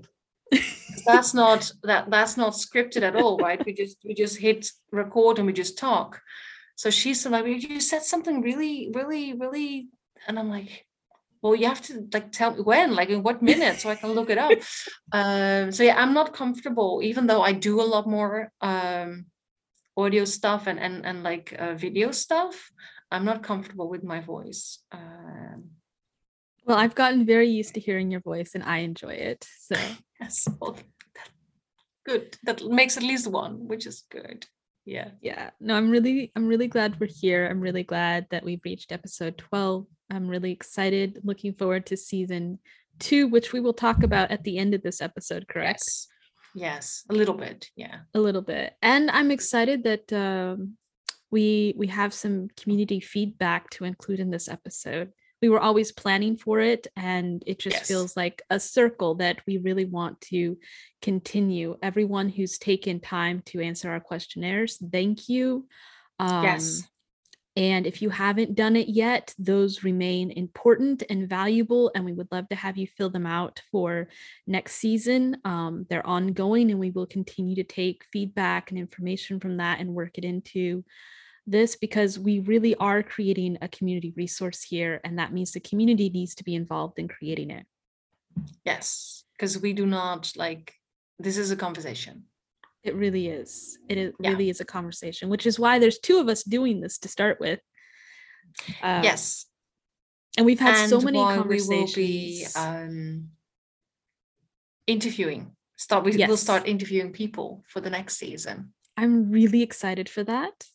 that's 1.06 1.34
not 1.34 1.72
that 1.84 2.10
that's 2.10 2.38
not 2.38 2.54
scripted 2.54 3.04
at 3.04 3.16
all, 3.16 3.38
right? 3.38 3.64
We 3.66 3.74
just 3.74 3.98
we 4.04 4.14
just 4.14 4.38
hit 4.38 4.68
record 4.92 5.38
and 5.38 5.48
we 5.48 5.54
just 5.54 5.78
talk. 5.78 6.22
So 6.76 6.90
she's 6.90 7.26
like, 7.26 7.46
you 7.46 7.82
said 7.82 8.04
something 8.04 8.42
really, 8.42 8.90
really, 8.94 9.34
really, 9.34 9.90
and 10.28 10.40
I'm 10.40 10.50
like, 10.50 10.86
well 11.42 11.56
you 11.56 11.68
have 11.68 11.82
to 11.82 12.08
like 12.14 12.32
tell 12.32 12.54
me 12.54 12.62
when 12.62 12.96
like 12.96 13.10
in 13.10 13.24
what 13.24 13.42
minute 13.42 13.80
so 13.80 13.90
i 13.90 13.96
can 13.96 14.12
look 14.12 14.30
it 14.30 14.38
up. 14.38 14.52
Um 15.12 15.72
so 15.72 15.84
yeah 15.84 15.98
i'm 16.02 16.14
not 16.14 16.34
comfortable 16.34 17.00
even 17.04 17.28
though 17.28 17.42
i 17.42 17.52
do 17.52 17.82
a 17.82 17.92
lot 17.94 18.08
more 18.08 18.52
um 18.62 19.26
audio 19.98 20.26
stuff 20.26 20.68
and 20.68 20.80
and, 20.80 21.06
and 21.06 21.24
like 21.24 21.56
uh, 21.58 21.74
video 21.74 22.12
stuff 22.12 22.72
i'm 23.12 23.26
not 23.26 23.44
comfortable 23.44 23.90
with 23.90 24.04
my 24.04 24.20
voice 24.22 24.80
um. 24.92 25.72
Well 26.66 26.78
i've 26.78 26.96
gotten 26.96 27.26
very 27.26 27.50
used 27.50 27.74
to 27.74 27.80
hearing 27.80 28.12
your 28.12 28.22
voice 28.22 28.52
and 28.54 28.64
i 28.64 28.80
enjoy 28.80 29.14
it 29.14 29.48
so. 29.60 29.76
Yes 30.22 30.48
well, 30.60 30.74
that, 31.16 31.30
good 32.06 32.38
that 32.44 32.62
makes 32.66 32.98
at 32.98 33.04
least 33.04 33.28
one 33.28 33.68
which 33.68 33.88
is 33.88 34.04
good 34.12 34.46
yeah. 34.86 35.12
Yeah 35.22 35.52
no 35.60 35.76
i'm 35.76 35.90
really 35.90 36.32
i'm 36.36 36.48
really 36.48 36.68
glad 36.68 37.00
we're 37.00 37.08
here 37.08 37.48
i'm 37.48 37.62
really 37.62 37.84
glad 37.84 38.28
that 38.32 38.44
we've 38.44 38.66
reached 38.66 38.92
episode 38.92 39.38
12 39.38 39.86
I'm 40.10 40.28
really 40.28 40.52
excited, 40.52 41.20
looking 41.24 41.54
forward 41.54 41.86
to 41.88 41.98
season 41.98 42.60
two, 43.00 43.28
which 43.28 43.54
we 43.54 43.60
will 43.60 43.74
talk 43.74 44.04
about 44.04 44.32
at 44.32 44.44
the 44.44 44.58
end 44.58 44.74
of 44.74 44.82
this 44.82 45.02
episode, 45.02 45.48
correct? 45.48 45.82
Yes, 45.86 46.08
yes 46.56 47.04
a 47.10 47.14
little 47.14 47.36
bit. 47.36 47.70
Yeah. 47.76 48.00
A 48.14 48.20
little 48.20 48.42
bit. 48.42 48.74
And 48.82 49.10
I'm 49.12 49.32
excited 49.32 49.84
that 49.84 50.12
um, 50.14 50.78
we 51.32 51.74
we 51.78 51.88
have 51.88 52.14
some 52.14 52.50
community 52.58 53.00
feedback 53.00 53.70
to 53.72 53.86
include 53.86 54.20
in 54.20 54.32
this 54.32 54.50
episode. 54.50 55.12
We 55.42 55.48
were 55.48 55.62
always 55.62 55.94
planning 55.94 56.36
for 56.36 56.60
it, 56.60 56.88
and 56.98 57.42
it 57.48 57.60
just 57.60 57.78
yes. 57.78 57.88
feels 57.88 58.18
like 58.18 58.42
a 58.50 58.60
circle 58.60 59.16
that 59.16 59.40
we 59.48 59.58
really 59.58 59.86
want 59.86 60.20
to 60.22 60.58
continue. 61.02 61.78
Everyone 61.82 62.28
who's 62.28 62.58
taken 62.58 63.00
time 63.00 63.42
to 63.46 63.62
answer 63.62 63.90
our 63.90 64.02
questionnaires, 64.02 64.78
thank 64.92 65.30
you. 65.30 65.68
Um, 66.20 66.44
yes 66.44 66.84
and 67.60 67.86
if 67.86 68.02
you 68.02 68.10
haven't 68.10 68.56
done 68.56 68.78
it 68.78 68.88
yet, 68.88 69.36
those 69.38 69.84
remain 69.84 70.32
important 70.32 71.04
and 71.10 71.28
valuable, 71.28 71.92
and 71.94 72.06
we 72.06 72.14
would 72.14 72.32
love 72.32 72.48
to 72.50 72.56
have 72.56 72.78
you 72.78 72.88
fill 72.88 73.10
them 73.10 73.26
out 73.26 73.62
for 73.70 74.08
next 74.48 74.76
season. 74.76 75.36
Um, 75.44 75.86
they're 75.90 76.08
ongoing, 76.08 76.72
and 76.72 76.80
we 76.80 76.92
will 76.92 77.06
continue 77.06 77.58
to 77.58 77.66
take 77.66 78.06
feedback 78.14 78.72
and 78.72 78.80
information 78.80 79.42
from 79.42 79.58
that 79.58 79.82
and 79.82 79.94
work 79.94 80.18
it 80.18 80.24
into 80.24 80.86
this 81.46 81.76
because 81.76 82.18
we 82.18 82.40
really 82.40 82.76
are 82.76 83.04
creating 83.04 83.58
a 83.62 83.68
community 83.68 84.14
resource 84.16 84.64
here, 84.64 85.02
and 85.04 85.20
that 85.20 85.34
means 85.34 85.52
the 85.52 85.60
community 85.60 86.10
needs 86.10 86.36
to 86.36 86.46
be 86.46 86.56
involved 86.56 86.98
in 86.98 87.10
creating 87.10 87.52
it. 87.52 87.66
Yes, 88.64 89.26
because 89.34 89.60
we 89.60 89.74
do 89.74 89.86
not 89.86 90.32
like 90.38 90.76
this 91.20 91.38
is 91.38 91.52
a 91.52 91.58
conversation. 91.58 92.24
It 92.84 92.96
really 92.96 93.28
is. 93.28 93.78
It 93.90 93.98
is, 93.98 94.14
yeah. 94.20 94.30
really 94.30 94.50
is 94.50 94.62
a 94.62 94.66
conversation, 94.66 95.30
which 95.30 95.46
is 95.46 95.60
why 95.60 95.80
there's 95.80 96.00
two 96.00 96.20
of 96.20 96.30
us 96.30 96.44
doing 96.44 96.82
this 96.82 96.98
to 97.00 97.08
start 97.08 97.40
with. 97.40 97.60
Uh, 98.82 99.02
yes. 99.04 99.46
And 100.38 100.46
we've 100.46 100.60
had 100.60 100.76
and 100.76 100.90
so 100.90 101.02
many 101.02 101.18
conversations. 101.18 101.96
We 101.96 102.04
will 102.04 102.08
be 102.08 102.46
um, 102.56 103.30
interviewing. 104.88 105.52
Start. 105.76 106.06
We 106.06 106.14
yes. 106.14 106.30
will 106.30 106.38
start 106.38 106.68
interviewing 106.68 107.12
people 107.12 107.64
for 107.68 107.82
the 107.82 107.90
next 107.90 108.18
season. 108.18 108.74
I'm 108.98 109.32
really 109.32 109.62
excited 109.62 110.10
for 110.10 110.24
that. 110.26 110.66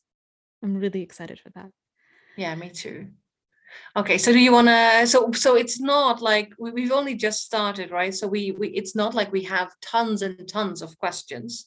I'm 0.62 0.76
really 0.76 1.02
excited 1.02 1.38
for 1.40 1.50
that. 1.50 1.70
Yeah, 2.37 2.54
me 2.54 2.70
too. 2.70 3.08
Okay, 3.96 4.18
so 4.18 4.32
do 4.32 4.38
you 4.38 4.52
want 4.52 4.68
to? 4.68 5.06
So 5.06 5.30
so 5.32 5.54
it's 5.54 5.80
not 5.80 6.20
like 6.20 6.52
we, 6.58 6.82
have 6.82 6.92
only 6.92 7.14
just 7.14 7.44
started, 7.44 7.90
right? 7.90 8.14
So 8.14 8.26
we 8.26 8.52
we 8.52 8.68
it's 8.68 8.94
not 8.94 9.14
like 9.14 9.32
we 9.32 9.42
have 9.44 9.72
tons 9.80 10.22
and 10.22 10.48
tons 10.48 10.82
of 10.82 10.98
questions, 10.98 11.66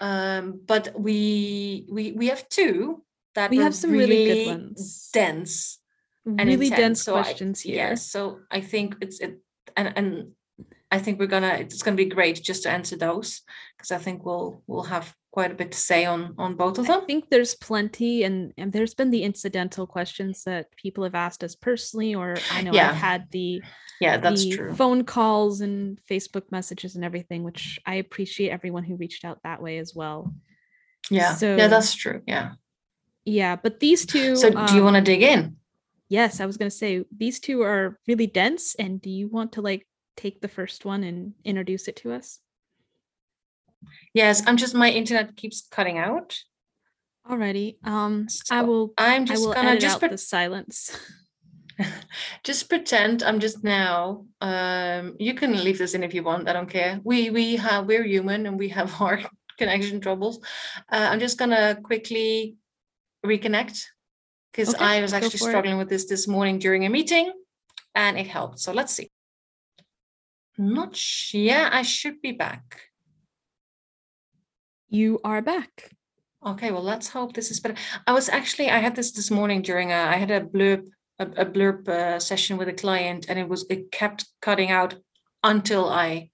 um, 0.00 0.60
but 0.66 0.92
we 0.98 1.86
we 1.90 2.12
we 2.12 2.26
have 2.28 2.48
two 2.48 3.02
that 3.34 3.50
we 3.50 3.58
have 3.58 3.74
some 3.74 3.92
really, 3.92 4.26
really 4.26 4.44
good 4.44 4.50
ones, 4.50 5.10
dense, 5.12 5.78
and 6.26 6.40
really 6.40 6.66
intense. 6.66 6.80
dense 6.80 7.02
so 7.04 7.12
questions 7.12 7.62
I, 7.64 7.68
here. 7.68 7.76
Yes, 7.76 8.10
so 8.10 8.40
I 8.50 8.60
think 8.60 8.96
it's 9.00 9.20
it, 9.20 9.38
and 9.76 9.92
and 9.96 10.32
I 10.90 10.98
think 10.98 11.18
we're 11.18 11.26
gonna 11.26 11.54
it's 11.54 11.82
gonna 11.82 11.96
be 11.96 12.04
great 12.04 12.42
just 12.42 12.64
to 12.64 12.70
answer 12.70 12.96
those 12.96 13.40
because 13.76 13.90
I 13.90 13.98
think 13.98 14.24
we'll 14.26 14.62
we'll 14.66 14.82
have 14.82 15.14
quite 15.32 15.50
a 15.50 15.54
bit 15.54 15.72
to 15.72 15.78
say 15.78 16.04
on 16.04 16.34
on 16.38 16.54
both 16.54 16.78
of 16.78 16.86
them. 16.86 17.00
I 17.02 17.04
think 17.06 17.30
there's 17.30 17.54
plenty, 17.54 18.22
and 18.22 18.52
and 18.56 18.72
there's 18.72 18.94
been 18.94 19.10
the 19.10 19.24
incidental 19.24 19.86
questions 19.86 20.44
that 20.44 20.76
people 20.76 21.02
have 21.02 21.16
asked 21.16 21.42
us 21.42 21.56
personally, 21.56 22.14
or 22.14 22.36
I 22.52 22.62
know 22.62 22.72
yeah. 22.72 22.90
I've 22.90 22.96
had 22.96 23.30
the 23.32 23.62
yeah 24.00 24.18
that's 24.18 24.46
true 24.46 24.74
phone 24.74 25.04
calls 25.04 25.60
and 25.60 25.98
Facebook 26.08 26.52
messages 26.52 26.94
and 26.94 27.04
everything, 27.04 27.42
which 27.42 27.80
I 27.84 27.96
appreciate 27.96 28.50
everyone 28.50 28.84
who 28.84 28.96
reached 28.96 29.24
out 29.24 29.40
that 29.42 29.60
way 29.60 29.78
as 29.78 29.94
well. 29.94 30.32
Yeah, 31.10 31.34
so 31.34 31.56
yeah, 31.56 31.66
that's 31.66 31.94
true. 31.94 32.22
Yeah, 32.26 32.52
yeah, 33.24 33.56
but 33.56 33.80
these 33.80 34.06
two. 34.06 34.36
So, 34.36 34.50
do 34.50 34.74
you 34.74 34.80
um, 34.80 34.84
want 34.84 34.96
to 34.96 35.02
dig 35.02 35.22
in? 35.22 35.56
Yes, 36.08 36.40
I 36.40 36.46
was 36.46 36.58
going 36.58 36.70
to 36.70 36.76
say 36.76 37.04
these 37.16 37.40
two 37.40 37.62
are 37.62 37.98
really 38.06 38.26
dense, 38.26 38.74
and 38.74 39.00
do 39.00 39.08
you 39.08 39.28
want 39.28 39.52
to 39.52 39.62
like 39.62 39.86
take 40.14 40.42
the 40.42 40.48
first 40.48 40.84
one 40.84 41.02
and 41.04 41.32
introduce 41.42 41.88
it 41.88 41.96
to 41.96 42.12
us? 42.12 42.38
Yes, 44.14 44.42
I'm 44.46 44.56
just 44.56 44.74
my 44.74 44.90
internet 44.90 45.36
keeps 45.36 45.66
cutting 45.70 45.98
out. 45.98 46.38
Alrighty. 47.28 47.76
Um 47.84 48.28
so 48.28 48.54
I 48.54 48.62
will 48.62 48.92
I'm 48.98 49.24
just 49.26 49.42
I 49.42 49.46
will 49.46 49.54
gonna 49.54 49.78
just 49.78 50.00
pre- 50.00 50.08
the 50.08 50.18
silence. 50.18 50.96
just 52.44 52.68
pretend 52.68 53.22
I'm 53.22 53.40
just 53.40 53.62
now. 53.62 54.26
Um 54.40 55.16
you 55.18 55.34
can 55.34 55.64
leave 55.64 55.78
this 55.78 55.94
in 55.94 56.02
if 56.02 56.14
you 56.14 56.22
want. 56.22 56.48
I 56.48 56.52
don't 56.52 56.68
care. 56.68 57.00
We 57.04 57.30
we 57.30 57.56
have 57.56 57.86
we're 57.86 58.04
human 58.04 58.46
and 58.46 58.58
we 58.58 58.68
have 58.70 58.90
our 59.00 59.20
connection 59.58 60.00
troubles. 60.00 60.38
Uh, 60.90 61.08
I'm 61.10 61.20
just 61.20 61.38
gonna 61.38 61.78
quickly 61.82 62.56
reconnect 63.24 63.84
because 64.50 64.74
okay, 64.74 64.84
I 64.84 65.00
was 65.00 65.12
actually 65.12 65.38
struggling 65.38 65.76
it. 65.76 65.78
with 65.78 65.88
this 65.88 66.06
this 66.06 66.26
morning 66.26 66.58
during 66.58 66.84
a 66.84 66.90
meeting 66.90 67.32
and 67.94 68.18
it 68.18 68.26
helped. 68.26 68.58
So 68.58 68.72
let's 68.72 68.92
see. 68.92 69.10
Not 70.58 70.96
sh- 70.96 71.34
yeah, 71.34 71.70
I 71.72 71.82
should 71.82 72.20
be 72.20 72.32
back. 72.32 72.91
You 74.92 75.20
are 75.24 75.40
back. 75.40 75.90
Okay, 76.44 76.70
well, 76.70 76.82
let's 76.82 77.08
hope 77.08 77.32
this 77.32 77.50
is 77.50 77.60
better. 77.60 77.76
I 78.06 78.12
was 78.12 78.28
actually, 78.28 78.68
I 78.68 78.76
had 78.76 78.94
this 78.94 79.10
this 79.12 79.30
morning 79.30 79.62
during 79.62 79.90
a, 79.90 79.94
I 79.94 80.16
had 80.16 80.30
a 80.30 80.42
blurb, 80.42 80.82
a, 81.18 81.24
a 81.24 81.46
blurb 81.46 81.88
uh, 81.88 82.20
session 82.20 82.58
with 82.58 82.68
a 82.68 82.74
client, 82.74 83.24
and 83.30 83.38
it 83.38 83.48
was, 83.48 83.64
it 83.70 83.90
kept 83.90 84.26
cutting 84.42 84.70
out 84.70 84.96
until 85.42 85.88
I 85.88 86.28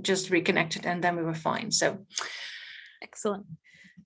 just 0.00 0.30
reconnected, 0.30 0.86
and 0.86 1.02
then 1.02 1.16
we 1.16 1.24
were 1.24 1.34
fine. 1.34 1.72
So, 1.72 2.06
excellent. 3.02 3.46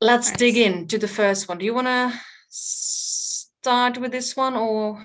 Let's 0.00 0.30
right. 0.30 0.38
dig 0.38 0.56
into 0.56 0.96
the 0.96 1.06
first 1.06 1.46
one. 1.46 1.58
Do 1.58 1.66
you 1.66 1.74
want 1.74 1.88
to 1.88 2.18
start 2.48 3.98
with 3.98 4.12
this 4.12 4.34
one, 4.34 4.54
or 4.54 5.04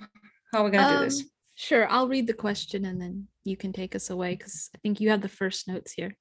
how 0.54 0.62
are 0.62 0.64
we 0.64 0.72
going 0.72 0.86
to 0.86 0.90
um, 0.90 0.98
do 1.00 1.04
this? 1.04 1.20
Um, 1.20 1.30
sure, 1.56 1.90
I'll 1.90 2.08
read 2.08 2.28
the 2.28 2.34
question, 2.34 2.86
and 2.86 3.02
then 3.02 3.28
you 3.44 3.58
can 3.58 3.74
take 3.74 3.94
us 3.94 4.10
away 4.10 4.38
because 4.38 4.70
I 4.74 4.78
think 4.78 5.02
you 5.02 5.10
have 5.10 5.22
the 5.22 5.28
first 5.28 5.68
notes 5.68 5.92
here. 5.92 6.16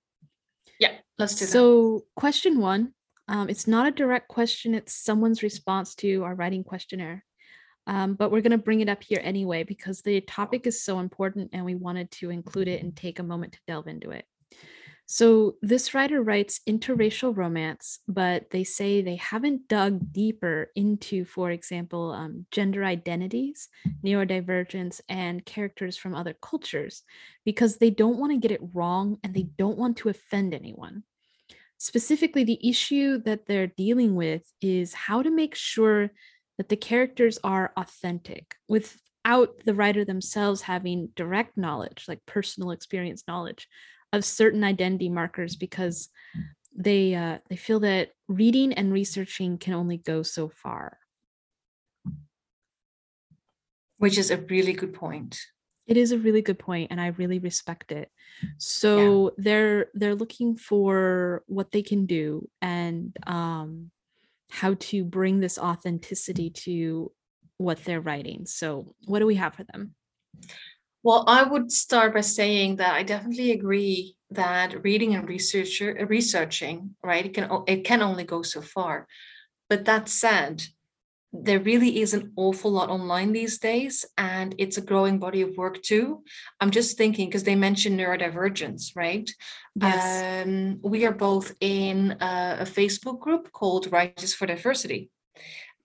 Yeah, 0.79 0.93
let's 1.19 1.35
do 1.35 1.47
that. 1.47 1.53
So, 1.53 2.05
question 2.15 2.59
one 2.61 2.95
um, 3.29 3.51
it's 3.51 3.67
not 3.67 3.87
a 3.87 3.91
direct 3.91 4.29
question, 4.29 4.75
it's 4.75 4.95
someone's 4.95 5.43
response 5.43 5.95
to 5.97 6.25
our 6.25 6.35
writing 6.35 6.65
questionnaire. 6.65 7.25
Um, 7.87 8.15
but 8.15 8.31
we're 8.31 8.43
going 8.43 8.53
to 8.53 8.59
bring 8.59 8.81
it 8.81 8.89
up 8.89 9.03
here 9.03 9.21
anyway 9.23 9.63
because 9.63 10.03
the 10.03 10.21
topic 10.21 10.67
is 10.67 10.83
so 10.83 10.99
important 10.99 11.51
and 11.53 11.65
we 11.65 11.75
wanted 11.75 12.11
to 12.13 12.31
include 12.31 12.69
it 12.69 12.83
and 12.83 12.95
take 12.95 13.19
a 13.19 13.23
moment 13.23 13.55
to 13.55 13.61
delve 13.67 13.87
into 13.87 14.11
it. 14.11 14.27
So 15.11 15.57
this 15.63 15.95
writer 15.95 16.23
writes 16.23 16.61
interracial 16.69 17.35
romance, 17.35 18.01
but 18.07 18.51
they 18.51 18.63
say 18.63 19.01
they 19.01 19.17
haven't 19.17 19.67
dug 19.67 20.13
deeper 20.13 20.71
into, 20.77 21.25
for 21.25 21.51
example, 21.51 22.13
um, 22.13 22.45
gender 22.51 22.85
identities, 22.85 23.71
neurodivergence, 24.05 25.01
and 25.09 25.47
characters 25.47 25.97
from 25.97 26.15
other 26.15 26.35
cultures 26.35 27.05
because 27.47 27.79
they 27.79 27.89
don't 27.89 28.19
want 28.19 28.33
to 28.33 28.39
get 28.39 28.51
it 28.51 28.61
wrong 28.75 29.17
and 29.25 29.33
they 29.33 29.45
don't 29.57 29.79
want 29.79 29.97
to 29.97 30.11
offend 30.11 30.53
anyone. 30.53 31.05
Specifically, 31.79 32.45
the 32.45 32.69
issue 32.69 33.17
that 33.23 33.47
they're 33.47 33.67
dealing 33.67 34.15
with 34.15 34.43
is 34.61 34.93
how 34.93 35.23
to 35.23 35.31
make 35.31 35.55
sure 35.55 36.11
that 36.59 36.69
the 36.69 36.77
characters 36.77 37.39
are 37.43 37.73
authentic 37.79 38.57
without 38.69 39.65
the 39.65 39.75
writer 39.75 40.05
themselves 40.05 40.61
having 40.61 41.09
direct 41.17 41.57
knowledge, 41.57 42.05
like 42.09 42.27
personal 42.27 42.73
experience 42.73 43.25
knowledge 43.27 43.69
of 44.13 44.25
certain 44.25 44.65
identity 44.65 45.09
markers 45.09 45.57
because 45.57 46.09
they 46.75 47.15
uh, 47.15 47.39
they 47.49 47.57
feel 47.57 47.81
that 47.81 48.11
reading 48.29 48.73
and 48.73 48.93
researching 48.93 49.59
can 49.59 49.75
only 49.75 49.99
go 49.99 50.23
so 50.23 50.49
far. 50.49 50.99
Which 53.99 54.17
is 54.17 54.31
a 54.31 54.37
really 54.37 54.73
good 54.73 54.95
point. 54.95 55.41
It 55.87 55.97
is 55.97 56.13
a 56.13 56.19
really 56.19 56.43
good 56.43 56.59
point 56.59 56.91
and 56.91 57.01
i 57.01 57.09
really 57.09 57.39
respect 57.39 57.93
it. 57.93 58.11
So 58.59 59.35
yeah. 59.39 59.43
they're 59.45 59.87
they're 59.95 60.15
looking 60.15 60.57
for 60.57 61.43
what 61.47 61.73
they 61.73 61.83
can 61.83 62.07
do 62.07 62.49
and 62.63 63.17
um 63.27 63.91
how 64.51 64.75
to 64.75 65.05
bring 65.05 65.41
this 65.41 65.59
authenticity 65.59 66.51
to 66.51 67.13
what 67.57 67.85
they're 67.85 68.01
writing. 68.01 68.47
So 68.47 68.95
what 69.07 69.19
do 69.19 69.27
we 69.27 69.35
have 69.35 69.55
for 69.55 69.65
them 69.65 69.95
well, 71.09 71.25
I 71.27 71.43
would 71.43 71.73
start 71.73 72.13
by 72.13 72.21
saying 72.21 72.77
that 72.77 72.93
I 72.93 73.03
definitely 73.03 73.53
agree 73.53 74.15
that 74.29 74.85
reading 74.85 75.15
and 75.15 75.27
researcher 75.27 76.07
researching, 76.07 76.97
right, 77.03 77.25
it 77.25 77.33
can 77.33 77.49
it 77.67 77.83
can 77.83 78.03
only 78.03 78.25
go 78.25 78.43
so 78.43 78.61
far. 78.61 79.07
But 79.71 79.87
that 79.87 80.11
said, 80.11 80.65
there 81.33 81.61
really 81.61 82.03
is 82.03 82.13
an 82.13 82.33
awful 82.37 82.71
lot 82.71 82.91
online 82.91 83.33
these 83.33 83.57
days, 83.59 84.05
and 84.19 84.55
it's 84.59 84.77
a 84.77 84.83
growing 84.91 85.19
body 85.19 85.41
of 85.41 85.57
work 85.57 85.81
too. 85.81 86.25
I'm 86.61 86.71
just 86.71 86.99
thinking 86.99 87.29
because 87.29 87.45
they 87.45 87.57
mentioned 87.57 87.99
neurodivergence, 87.99 88.95
right? 88.95 89.31
Yes. 89.77 90.47
Um, 90.47 90.79
we 90.83 91.07
are 91.07 91.19
both 91.29 91.55
in 91.63 92.19
a, 92.21 92.59
a 92.61 92.67
Facebook 92.79 93.19
group 93.19 93.51
called 93.51 93.91
Writers 93.91 94.35
for 94.35 94.45
Diversity. 94.45 95.11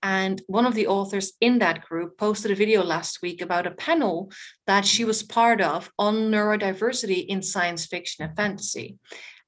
And 0.03 0.41
one 0.47 0.65
of 0.65 0.75
the 0.75 0.87
authors 0.87 1.31
in 1.39 1.59
that 1.59 1.85
group 1.85 2.17
posted 2.17 2.51
a 2.51 2.55
video 2.55 2.83
last 2.83 3.21
week 3.21 3.41
about 3.41 3.65
a 3.65 3.71
panel 3.71 4.31
that 4.67 4.85
she 4.85 5.05
was 5.05 5.23
part 5.23 5.61
of 5.61 5.89
on 5.97 6.29
neurodiversity 6.29 7.25
in 7.25 7.41
science 7.41 7.85
fiction 7.85 8.25
and 8.25 8.35
fantasy. 8.35 8.97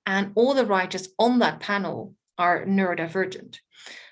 And 0.05 0.31
all 0.35 0.53
the 0.53 0.65
writers 0.65 1.09
on 1.19 1.39
that 1.39 1.59
panel 1.59 2.15
are 2.38 2.65
neurodivergent. 2.65 3.57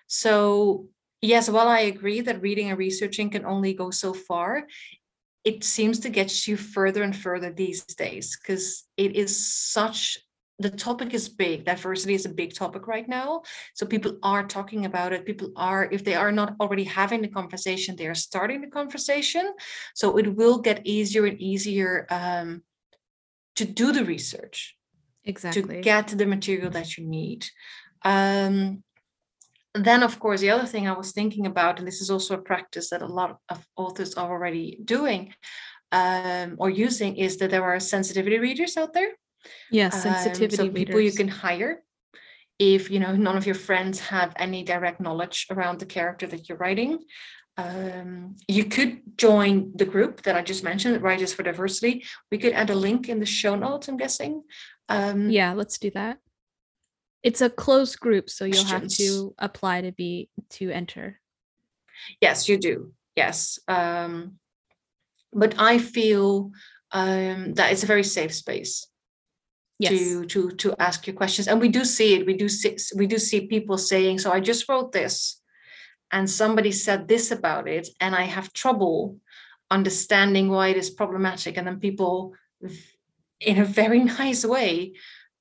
So, 0.08 0.88
yes, 1.22 1.50
while 1.50 1.70
I 1.70 1.82
agree 1.82 2.20
that 2.22 2.42
reading 2.42 2.70
and 2.70 2.78
researching 2.78 3.30
can 3.30 3.46
only 3.46 3.74
go 3.74 3.90
so 3.90 4.14
far, 4.14 4.68
it 5.46 5.64
seems 5.64 6.00
to 6.02 6.10
get 6.10 6.46
you 6.46 6.58
further 6.58 7.04
and 7.04 7.16
further 7.16 7.52
these 7.52 7.84
days 7.86 8.38
because 8.38 8.84
it 8.98 9.16
is 9.16 9.46
such 9.46 10.18
the 10.60 10.70
topic 10.70 11.14
is 11.14 11.30
big. 11.30 11.66
Diversity 11.66 12.14
is 12.14 12.26
a 12.26 12.30
big 12.30 12.54
topic 12.54 12.88
right 12.88 13.08
now. 13.08 13.42
So 13.74 13.86
people 13.86 14.18
are 14.22 14.46
talking 14.46 14.86
about 14.86 15.14
it. 15.14 15.26
People 15.26 15.52
are 15.56 15.90
if 15.92 16.04
they 16.04 16.16
are 16.16 16.32
not 16.32 16.56
already 16.60 16.84
having 16.84 17.22
the 17.22 17.28
conversation 17.28 17.96
they 17.96 18.08
are 18.08 18.16
starting 18.16 18.62
the 18.62 18.68
conversation. 18.68 19.54
So 19.96 20.18
it 20.18 20.36
will 20.36 20.60
get 20.60 20.86
easier 20.86 21.26
and 21.26 21.42
easier 21.42 22.06
um, 22.10 22.64
to 23.56 23.66
do 23.66 23.92
the 23.92 24.06
research 24.06 24.76
exactly. 25.24 25.76
to 25.76 25.82
get 25.82 26.08
the 26.08 26.26
material 26.26 26.70
that 26.72 26.98
you 26.98 27.06
need. 27.06 27.46
Um, 28.04 28.84
then 29.76 30.04
of 30.04 30.20
course 30.20 30.42
the 30.42 30.52
other 30.52 30.68
thing 30.68 30.88
i 30.88 30.92
was 30.92 31.14
thinking 31.14 31.48
about 31.48 31.80
and 31.80 31.88
this 31.88 32.00
is 32.00 32.12
also 32.12 32.36
a 32.36 32.42
practice 32.42 32.92
that 32.92 33.02
a 33.02 33.08
lot 33.08 33.40
of 33.50 33.66
authors 33.76 34.14
are 34.14 34.30
already 34.30 34.78
doing 34.86 35.34
um, 35.92 36.56
or 36.60 36.70
using 36.70 37.16
is 37.18 37.38
that 37.38 37.50
there 37.50 37.64
are 37.64 37.80
sensitivity 37.80 38.38
readers 38.38 38.78
out 38.78 38.94
there 38.94 39.14
yeah, 39.72 39.90
sensitivity 39.90 40.64
um, 40.64 40.68
so 40.68 40.74
people 40.74 41.00
you 41.00 41.12
can 41.12 41.28
hire 41.28 41.84
if 42.60 42.90
you 42.90 43.00
know 43.00 43.16
none 43.16 43.38
of 43.38 43.46
your 43.46 43.56
friends 43.56 44.00
have 44.00 44.34
any 44.38 44.64
direct 44.64 45.00
knowledge 45.00 45.48
around 45.50 45.80
the 45.80 45.86
character 45.86 46.28
that 46.28 46.48
you're 46.48 46.58
writing. 46.58 47.00
Um, 47.56 48.36
you 48.48 48.66
could 48.66 49.02
join 49.16 49.74
the 49.76 49.86
group 49.86 50.24
that 50.24 50.36
I 50.36 50.42
just 50.42 50.64
mentioned, 50.64 51.02
Writers 51.04 51.34
for 51.34 51.44
Diversity. 51.44 52.04
We 52.32 52.40
could 52.40 52.54
add 52.54 52.72
a 52.72 52.76
link 52.76 53.10
in 53.10 53.20
the 53.20 53.28
show 53.28 53.56
notes, 53.56 53.88
I'm 53.88 53.98
guessing. 53.98 54.44
Um, 54.90 55.30
yeah, 55.30 55.54
let's 55.54 55.78
do 55.78 55.92
that. 55.92 56.18
It's 57.22 57.42
a 57.42 57.50
closed 57.50 58.00
group, 58.00 58.30
so 58.30 58.46
you'll 58.46 58.66
have 58.66 58.88
to 58.88 59.36
apply 59.38 59.82
to 59.82 59.92
be 59.92 60.30
to 60.52 60.72
enter. 60.72 61.20
Yes, 62.20 62.50
you 62.50 62.58
do. 62.58 62.94
Yes. 63.16 63.60
Um, 63.68 64.40
but 65.32 65.56
I 65.58 65.78
feel 65.78 66.52
um, 66.92 67.54
that 67.54 67.72
it's 67.72 67.84
a 67.84 67.88
very 67.88 68.04
safe 68.04 68.34
space 68.34 68.88
yes. 69.80 69.92
to 69.92 70.26
to 70.26 70.52
to 70.52 70.76
ask 70.80 71.08
your 71.08 71.16
questions. 71.16 71.48
And 71.48 71.60
we 71.60 71.70
do 71.70 71.86
see 71.86 72.16
it. 72.16 72.26
We 72.26 72.36
do 72.36 72.50
see 72.50 72.78
we 72.96 73.08
do 73.08 73.18
see 73.18 73.48
people 73.48 73.78
saying 73.78 74.20
so 74.20 74.32
i 74.32 74.40
just 74.40 74.68
wrote 74.70 74.92
this 74.92 75.42
and 76.12 76.30
somebody 76.30 76.72
said 76.72 77.08
this 77.08 77.32
about 77.32 77.68
it 77.68 77.88
and 78.00 78.16
i 78.16 78.24
have 78.24 78.54
trouble 78.54 79.18
understanding 79.74 80.50
why 80.50 80.68
it 80.70 80.78
is 80.78 80.90
problematic. 80.90 81.58
And 81.58 81.68
then 81.68 81.80
people 81.80 82.34
in 83.40 83.58
a 83.58 83.66
very 83.66 84.04
nice 84.20 84.46
way 84.46 84.94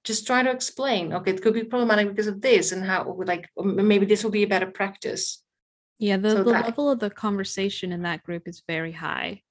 just 0.05 0.27
try 0.27 0.43
to 0.43 0.51
explain 0.51 1.13
okay 1.13 1.31
it 1.31 1.41
could 1.43 1.55
be 1.55 1.63
problematic 1.63 2.09
because 2.09 2.27
of 2.27 2.41
this 2.41 2.73
and 2.73 2.85
how 2.85 3.17
like 3.25 3.49
maybe 3.57 4.05
this 4.05 4.25
will 4.25 4.33
be 4.33 4.43
a 4.43 4.49
better 4.55 4.71
practice. 4.71 5.43
Yeah 5.99 6.17
the, 6.17 6.31
so 6.31 6.43
the 6.43 6.53
that, 6.53 6.65
level 6.65 6.91
of 6.91 6.99
the 6.99 7.11
conversation 7.11 7.93
in 7.93 8.03
that 8.03 8.25
group 8.25 8.49
is 8.49 8.63
very 8.67 8.93
high. 8.93 9.43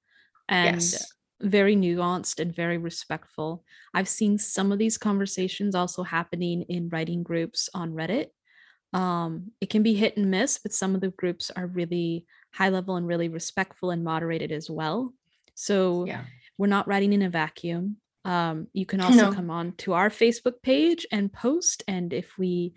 And 0.48 0.76
yes 0.76 1.06
very 1.42 1.76
nuanced 1.76 2.38
and 2.38 2.54
very 2.54 2.78
respectful. 2.78 3.64
I've 3.94 4.08
seen 4.08 4.38
some 4.38 4.72
of 4.72 4.78
these 4.78 4.98
conversations 4.98 5.74
also 5.74 6.02
happening 6.02 6.62
in 6.62 6.88
writing 6.88 7.22
groups 7.22 7.68
on 7.74 7.92
Reddit. 7.92 8.26
Um, 8.92 9.52
it 9.60 9.70
can 9.70 9.82
be 9.82 9.94
hit 9.94 10.16
and 10.16 10.30
miss, 10.30 10.58
but 10.58 10.72
some 10.72 10.94
of 10.94 11.00
the 11.00 11.08
groups 11.08 11.50
are 11.50 11.66
really 11.66 12.26
high 12.52 12.68
level 12.68 12.96
and 12.96 13.06
really 13.06 13.28
respectful 13.28 13.90
and 13.90 14.04
moderated 14.04 14.52
as 14.52 14.68
well. 14.70 15.12
So 15.54 16.04
yeah. 16.06 16.24
we're 16.58 16.66
not 16.66 16.86
writing 16.88 17.12
in 17.12 17.22
a 17.22 17.30
vacuum. 17.30 17.96
Um, 18.24 18.68
you 18.72 18.86
can 18.86 19.00
also 19.00 19.30
no. 19.30 19.32
come 19.32 19.50
on 19.50 19.72
to 19.78 19.94
our 19.94 20.10
Facebook 20.10 20.62
page 20.62 21.06
and 21.10 21.32
post. 21.32 21.82
And 21.88 22.12
if 22.12 22.38
we 22.38 22.74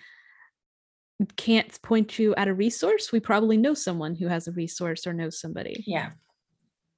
can't 1.36 1.81
point 1.81 2.17
you 2.17 2.34
at 2.36 2.48
a 2.48 2.53
resource, 2.53 3.12
we 3.12 3.19
probably 3.19 3.57
know 3.57 3.74
someone 3.74 4.15
who 4.15 4.27
has 4.27 4.48
a 4.48 4.51
resource 4.51 5.05
or 5.05 5.13
knows 5.13 5.39
somebody. 5.39 5.84
Yeah. 5.86 6.12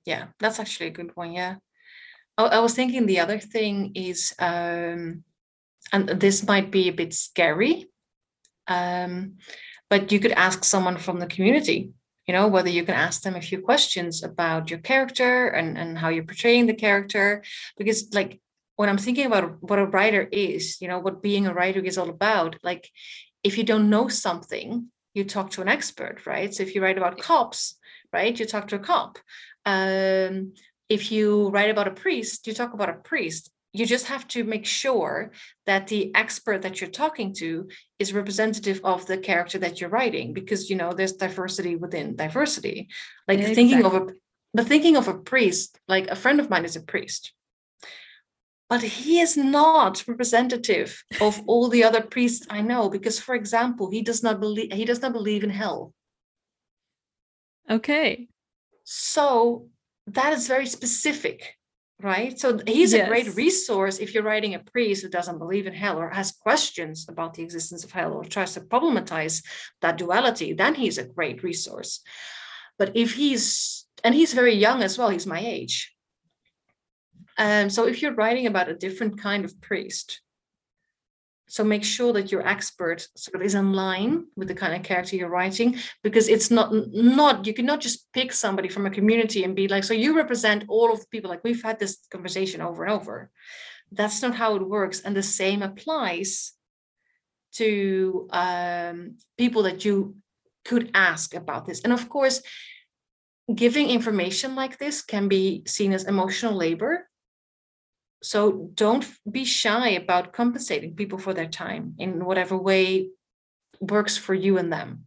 Yeah, 0.08 0.24
that's 0.40 0.60
actually 0.60 0.88
a 0.88 0.98
good 1.00 1.12
one. 1.16 1.34
Yeah. 1.34 1.56
I, 2.38 2.44
I 2.46 2.60
was 2.60 2.74
thinking 2.74 3.06
the 3.06 3.20
other 3.20 3.40
thing 3.40 3.92
is, 3.94 4.34
um, 4.40 5.24
and 5.92 6.08
this 6.08 6.48
might 6.48 6.72
be 6.72 6.88
a 6.88 7.00
bit 7.02 7.14
scary, 7.14 7.90
um, 8.68 9.36
but 9.90 10.12
you 10.12 10.20
could 10.20 10.32
ask 10.32 10.64
someone 10.64 10.98
from 10.98 11.20
the 11.20 11.28
community 11.28 11.92
you 12.28 12.34
know 12.34 12.48
whether 12.48 12.70
you 12.70 12.84
can 12.84 12.94
ask 12.94 13.22
them 13.22 13.36
a 13.36 13.42
few 13.42 13.60
questions 13.62 14.22
about 14.22 14.70
your 14.70 14.80
character 14.80 15.48
and 15.48 15.78
and 15.78 15.98
how 15.98 16.10
you're 16.10 16.32
portraying 16.32 16.66
the 16.68 16.74
character 16.74 17.42
because 17.78 18.14
like 18.14 18.40
when 18.76 18.90
i'm 18.90 18.98
thinking 18.98 19.26
about 19.26 19.64
what 19.64 19.80
a 19.80 19.86
writer 19.86 20.28
is 20.32 20.78
you 20.82 20.88
know 20.88 21.00
what 21.00 21.24
being 21.24 21.48
a 21.48 21.54
writer 21.54 21.80
is 21.80 21.98
all 21.98 22.10
about 22.10 22.58
like 22.64 22.90
if 23.44 23.58
you 23.58 23.64
don't 23.64 23.90
know 23.90 24.08
something 24.08 24.88
you 25.14 25.24
talk 25.24 25.50
to 25.52 25.62
an 25.62 25.70
expert 25.70 26.26
right 26.26 26.54
so 26.54 26.64
if 26.64 26.76
you 26.76 26.82
write 26.82 26.98
about 26.98 27.18
cops 27.18 27.76
right 28.14 28.40
you 28.40 28.46
talk 28.46 28.68
to 28.68 28.76
a 28.76 28.80
cop 28.80 29.18
um, 29.68 30.54
if 30.88 31.12
you 31.12 31.50
write 31.50 31.70
about 31.70 31.90
a 31.90 31.92
priest 31.92 32.48
you 32.48 32.54
talk 32.54 32.74
about 32.74 32.90
a 32.90 32.94
priest. 32.94 33.52
You 33.74 33.86
just 33.86 34.08
have 34.08 34.28
to 34.30 34.44
make 34.44 34.66
sure 34.66 35.34
that 35.68 35.88
the 35.88 36.16
expert 36.16 36.64
that 36.64 36.80
you're 36.82 36.90
talking 36.90 37.34
to 37.36 37.70
is 38.00 38.14
representative 38.14 38.80
of 38.84 39.06
the 39.06 39.18
character 39.20 39.60
that 39.60 39.80
you're 39.80 39.92
writing 39.92 40.34
because 40.34 40.70
you 40.70 40.78
know 40.78 40.94
there's 40.94 41.14
diversity 41.14 41.76
within 41.76 42.16
diversity. 42.16 42.88
Like 43.28 43.40
yeah, 43.40 43.54
thinking 43.54 43.86
of 43.86 43.94
a 43.94 44.08
but 44.54 44.66
thinking 44.66 44.96
of 44.96 45.08
a 45.08 45.14
priest 45.14 45.80
like 45.88 46.08
a 46.08 46.16
friend 46.16 46.40
of 46.40 46.50
mine 46.50 46.66
is 46.66 46.78
a 46.78 46.82
priest. 46.82 47.34
But 48.70 48.82
he 48.82 49.20
is 49.20 49.38
not 49.38 50.04
representative 50.08 51.04
of 51.22 51.42
all 51.46 51.68
the 51.70 51.84
other 51.84 52.02
priests 52.02 52.48
i 52.50 52.62
know 52.62 52.90
because 52.90 53.20
for 53.20 53.36
example 53.36 53.92
he 53.92 54.02
does 54.02 54.24
not 54.24 54.40
believe 54.40 54.72
he 54.74 54.86
does 54.86 55.02
not 55.02 55.14
believe 55.14 55.44
in 55.44 55.52
hell. 55.52 55.94
Okay 57.70 58.30
so 58.90 59.68
that 60.08 60.32
is 60.32 60.48
very 60.48 60.66
specific 60.66 61.58
right? 62.02 62.40
So 62.40 62.60
he's 62.68 62.94
yes. 62.94 63.06
a 63.06 63.10
great 63.10 63.36
resource 63.36 64.00
if 64.00 64.14
you're 64.14 64.24
writing 64.24 64.54
a 64.54 64.60
priest 64.60 65.02
who 65.02 65.10
doesn't 65.10 65.40
believe 65.40 65.66
in 65.66 65.74
hell 65.74 65.98
or 66.00 66.10
has 66.10 66.32
questions 66.32 67.08
about 67.10 67.34
the 67.34 67.44
existence 67.44 67.84
of 67.84 67.92
hell 67.92 68.14
or 68.14 68.24
tries 68.24 68.54
to 68.54 68.62
problematize 68.62 69.44
that 69.82 69.98
duality, 69.98 70.54
then 70.54 70.76
he's 70.76 70.98
a 70.98 71.08
great 71.08 71.44
resource. 71.44 72.02
But 72.78 72.96
if 72.96 73.16
he's, 73.16 73.86
and 74.04 74.14
he's 74.14 74.34
very 74.34 74.54
young 74.54 74.84
as 74.84 74.98
well, 74.98 75.10
he's 75.10 75.26
my 75.26 75.40
age. 75.40 75.94
Um, 77.40 77.70
so 77.70 77.88
if 77.88 78.02
you're 78.02 78.14
writing 78.14 78.46
about 78.46 78.70
a 78.70 78.76
different 78.76 79.20
kind 79.20 79.44
of 79.44 79.60
priest, 79.62 80.22
so 81.48 81.64
make 81.64 81.84
sure 81.84 82.12
that 82.14 82.32
your 82.32 82.46
expert 82.46 83.08
sort 83.16 83.36
of 83.36 83.42
is 83.42 83.56
in 83.56 83.72
line 83.74 84.26
with 84.36 84.50
the 84.50 84.54
kind 84.54 84.76
of 84.76 84.84
character 84.84 85.16
you're 85.16 85.30
writing 85.30 85.78
because 86.04 86.28
it's 86.28 86.52
not 86.52 86.72
not 86.94 87.48
you 87.48 87.54
cannot 87.54 87.80
just 87.80 88.12
pick 88.14 88.34
somebody 88.34 88.68
from 88.68 88.86
a 88.86 88.92
community 88.92 89.44
and 89.44 89.56
be 89.56 89.68
like 89.68 89.84
so 89.84 89.94
you 89.94 90.16
represent 90.16 90.66
all 90.68 90.92
of 90.92 91.00
the 91.00 91.08
people 91.08 91.30
like 91.30 91.44
we've 91.44 91.64
had 91.64 91.80
this 91.80 91.98
conversation 92.12 92.62
over 92.62 92.84
and 92.84 92.94
over. 92.94 93.32
That's 93.92 94.22
not 94.22 94.36
how 94.36 94.56
it 94.56 94.68
works 94.68 95.02
and 95.02 95.16
the 95.16 95.24
same 95.24 95.62
applies 95.62 96.52
to 97.54 98.28
um, 98.32 99.16
people 99.38 99.64
that 99.64 99.86
you 99.86 100.18
could 100.66 100.92
ask 100.94 101.34
about 101.34 101.66
this. 101.66 101.82
And 101.82 101.94
of 101.94 102.10
course 102.10 102.42
giving 103.56 103.90
information 103.90 104.56
like 104.56 104.78
this 104.78 105.02
can 105.02 105.30
be 105.30 105.64
seen 105.66 105.94
as 105.94 106.04
emotional 106.04 106.54
labor 106.54 107.08
so 108.28 108.70
don't 108.74 109.08
be 109.30 109.46
shy 109.46 109.90
about 109.92 110.34
compensating 110.34 110.96
people 110.96 111.18
for 111.18 111.34
their 111.34 111.48
time 111.48 111.96
in 111.98 112.26
whatever 112.26 112.58
way 112.58 113.10
works 113.80 114.18
for 114.18 114.34
you 114.34 114.58
and 114.58 114.72
them. 114.72 115.06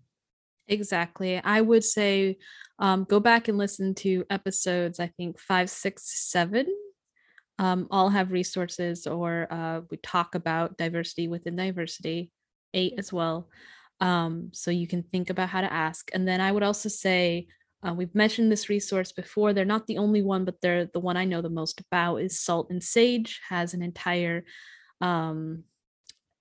Exactly. 0.68 1.38
I 1.38 1.60
would 1.60 1.84
say 1.84 2.38
um, 2.78 3.04
go 3.04 3.20
back 3.20 3.48
and 3.48 3.58
listen 3.58 3.94
to 3.96 4.24
episodes 4.30 5.00
i 5.00 5.08
think 5.18 5.38
five 5.38 5.68
six 5.68 6.30
seven. 6.30 6.66
Um, 7.58 7.88
all 7.90 8.08
have 8.08 8.32
resources 8.32 9.06
or 9.06 9.46
uh, 9.50 9.82
we 9.90 9.98
talk 9.98 10.34
about 10.34 10.78
diversity 10.78 11.28
within 11.28 11.56
diversity 11.56 12.32
eight 12.72 12.94
as 12.96 13.12
well. 13.12 13.50
Um, 14.00 14.48
so 14.52 14.70
you 14.70 14.86
can 14.86 15.02
think 15.02 15.28
about 15.28 15.50
how 15.50 15.60
to 15.60 15.70
ask. 15.70 16.10
And 16.14 16.26
then 16.26 16.40
i 16.40 16.50
would 16.50 16.62
also 16.62 16.88
say 16.88 17.48
uh, 17.86 17.94
we've 17.94 18.14
mentioned 18.14 18.52
this 18.52 18.68
resource 18.68 19.12
before. 19.12 19.52
They're 19.52 19.64
not 19.64 19.86
the 19.86 19.98
only 19.98 20.22
one, 20.22 20.44
but 20.44 20.60
they're 20.60 20.86
the 20.86 21.00
one 21.00 21.16
I 21.16 21.24
know 21.24 21.40
the 21.40 21.48
most 21.48 21.80
about 21.80 22.16
is 22.16 22.40
Salt 22.40 22.68
and 22.70 22.82
Sage 22.82 23.40
has 23.48 23.72
an 23.72 23.82
entire 23.82 24.44
um, 25.00 25.64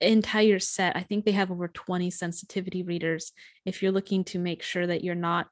entire 0.02 0.60
set. 0.60 0.95
I 0.95 1.04
think 1.04 1.25
they 1.25 1.32
have 1.32 1.52
over 1.52 1.67
20 1.67 2.10
sensitivity 2.12 2.84
readers. 2.84 3.32
If 3.65 3.82
you're 3.82 3.91
looking 3.91 4.23
to 4.25 4.39
make 4.39 4.63
sure 4.63 4.86
that 4.86 5.04
you're 5.04 5.15
not 5.15 5.47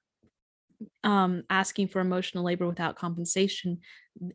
um, 1.04 1.44
asking 1.50 1.88
for 1.88 2.00
emotional 2.00 2.44
labor 2.44 2.68
without 2.68 2.98
compensation, 2.98 3.80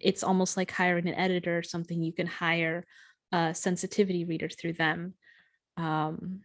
it's 0.01 0.23
almost 0.23 0.57
like 0.57 0.71
hiring 0.71 1.09
an 1.09 1.15
editor 1.15 1.59
or 1.59 1.63
something. 1.63 2.03
You 2.03 2.13
can 2.13 2.27
hire 2.27 2.87
a 3.31 3.55
sensitivity 3.55 4.25
reader 4.25 4.49
through 4.49 4.75
them. 4.75 5.15
Um, 5.77 6.41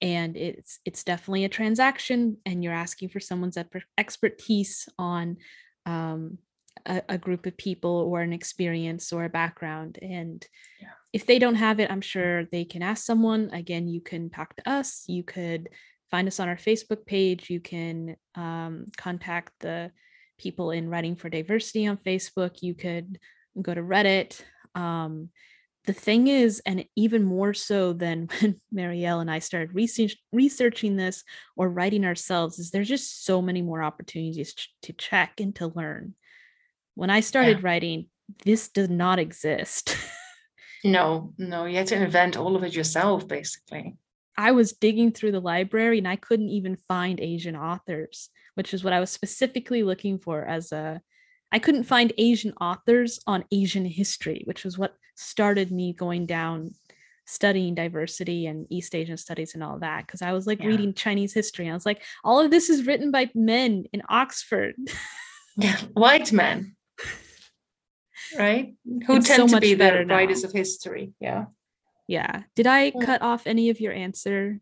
and 0.00 0.36
it's 0.36 0.78
it's 0.84 1.04
definitely 1.04 1.44
a 1.44 1.48
transaction 1.48 2.36
and 2.44 2.62
you're 2.62 2.72
asking 2.72 3.08
for 3.08 3.20
someone's 3.20 3.58
expertise 3.98 4.88
on 4.98 5.36
um, 5.84 6.38
a, 6.84 7.02
a, 7.08 7.18
group 7.18 7.46
of 7.46 7.56
people 7.56 8.08
or 8.10 8.20
an 8.20 8.32
experience 8.32 9.12
or 9.12 9.24
a 9.24 9.28
background 9.30 9.98
and 10.02 10.46
yeah. 10.80 10.88
if 11.12 11.26
they 11.26 11.38
don't 11.38 11.54
have 11.54 11.80
it 11.80 11.90
i'm 11.90 12.00
sure 12.00 12.44
they 12.46 12.64
can 12.64 12.82
ask 12.82 13.04
someone 13.04 13.50
again 13.52 13.88
you 13.88 14.00
can 14.00 14.30
talk 14.30 14.54
to 14.56 14.68
us 14.68 15.04
you 15.06 15.22
could 15.22 15.68
find 16.10 16.28
us 16.28 16.40
on 16.40 16.48
our 16.48 16.56
facebook 16.56 17.06
page 17.06 17.50
you 17.50 17.60
can 17.60 18.16
um, 18.34 18.86
contact 18.96 19.52
the 19.60 19.90
people 20.38 20.70
in 20.70 20.88
writing 20.88 21.16
for 21.16 21.28
diversity 21.28 21.86
on 21.86 21.96
facebook 21.96 22.62
you 22.62 22.74
could 22.74 23.18
go 23.62 23.72
to 23.72 23.82
reddit 23.82 24.40
um, 24.74 25.30
the 25.86 25.92
thing 25.92 26.26
is, 26.26 26.60
and 26.66 26.84
even 26.96 27.24
more 27.24 27.54
so 27.54 27.92
than 27.92 28.28
when 28.40 28.60
Marielle 28.74 29.20
and 29.20 29.30
I 29.30 29.38
started 29.38 29.74
research, 29.74 30.16
researching 30.32 30.96
this 30.96 31.24
or 31.56 31.68
writing 31.68 32.04
ourselves, 32.04 32.58
is 32.58 32.70
there's 32.70 32.88
just 32.88 33.24
so 33.24 33.40
many 33.40 33.62
more 33.62 33.82
opportunities 33.82 34.54
to 34.82 34.92
check 34.92 35.40
and 35.40 35.54
to 35.56 35.68
learn. 35.68 36.14
When 36.94 37.10
I 37.10 37.20
started 37.20 37.58
yeah. 37.58 37.66
writing, 37.66 38.06
this 38.44 38.68
does 38.68 38.90
not 38.90 39.18
exist. 39.18 39.96
no, 40.84 41.32
no, 41.38 41.64
you 41.64 41.76
had 41.76 41.86
to 41.88 41.96
invent 41.96 42.36
all 42.36 42.56
of 42.56 42.64
it 42.64 42.74
yourself, 42.74 43.28
basically. 43.28 43.96
I 44.36 44.52
was 44.52 44.72
digging 44.72 45.12
through 45.12 45.32
the 45.32 45.40
library 45.40 45.98
and 45.98 46.08
I 46.08 46.16
couldn't 46.16 46.50
even 46.50 46.76
find 46.76 47.20
Asian 47.20 47.56
authors, 47.56 48.28
which 48.54 48.74
is 48.74 48.84
what 48.84 48.92
I 48.92 49.00
was 49.00 49.10
specifically 49.10 49.82
looking 49.82 50.18
for 50.18 50.44
as 50.44 50.72
a 50.72 51.00
I 51.52 51.58
couldn't 51.58 51.84
find 51.84 52.12
Asian 52.18 52.52
authors 52.60 53.20
on 53.26 53.44
Asian 53.52 53.84
history, 53.84 54.42
which 54.44 54.64
was 54.64 54.76
what 54.76 54.96
started 55.14 55.70
me 55.70 55.92
going 55.92 56.26
down 56.26 56.72
studying 57.26 57.74
diversity 57.74 58.46
and 58.46 58.66
East 58.70 58.94
Asian 58.94 59.16
studies 59.16 59.54
and 59.54 59.62
all 59.62 59.78
that. 59.80 60.06
Cause 60.06 60.22
I 60.22 60.32
was 60.32 60.46
like 60.46 60.60
yeah. 60.60 60.68
reading 60.68 60.94
Chinese 60.94 61.34
history. 61.34 61.68
I 61.68 61.74
was 61.74 61.86
like, 61.86 62.02
all 62.24 62.40
of 62.40 62.50
this 62.50 62.70
is 62.70 62.86
written 62.86 63.10
by 63.10 63.30
men 63.34 63.84
in 63.92 64.02
Oxford. 64.08 64.74
yeah, 65.56 65.76
white 65.92 66.32
men. 66.32 66.76
Right? 68.38 68.74
Who 69.06 69.16
it's 69.16 69.28
tend 69.28 69.50
so 69.50 69.56
to 69.56 69.60
be 69.60 69.74
the 69.74 70.04
writers 70.06 70.44
of 70.44 70.52
history. 70.52 71.12
Yeah. 71.20 71.46
Yeah. 72.08 72.42
Did 72.54 72.66
I 72.66 72.92
yeah. 72.94 73.04
cut 73.04 73.22
off 73.22 73.46
any 73.46 73.70
of 73.70 73.80
your 73.80 73.92
answer? 73.92 74.60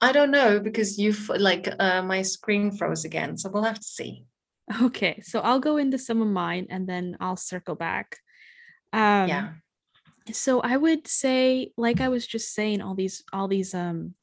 I 0.00 0.12
don't 0.12 0.30
know 0.30 0.60
because 0.60 0.98
you've 0.98 1.28
like 1.28 1.68
uh, 1.78 2.02
my 2.02 2.22
screen 2.22 2.70
froze 2.70 3.04
again. 3.04 3.36
So 3.36 3.50
we'll 3.50 3.64
have 3.64 3.80
to 3.80 3.86
see. 3.86 4.24
Okay, 4.82 5.20
so 5.22 5.40
I'll 5.40 5.60
go 5.60 5.76
into 5.76 5.98
some 5.98 6.20
of 6.20 6.28
mine 6.28 6.66
and 6.70 6.86
then 6.86 7.16
I'll 7.20 7.36
circle 7.36 7.74
back. 7.74 8.18
Um, 8.92 9.28
yeah. 9.28 9.48
So 10.32 10.60
I 10.60 10.76
would 10.76 11.06
say, 11.06 11.72
like 11.76 12.00
I 12.00 12.08
was 12.08 12.26
just 12.26 12.52
saying, 12.54 12.82
all 12.82 12.94
these 12.94 13.24
all 13.32 13.48
these 13.48 13.74
um, 13.74 14.14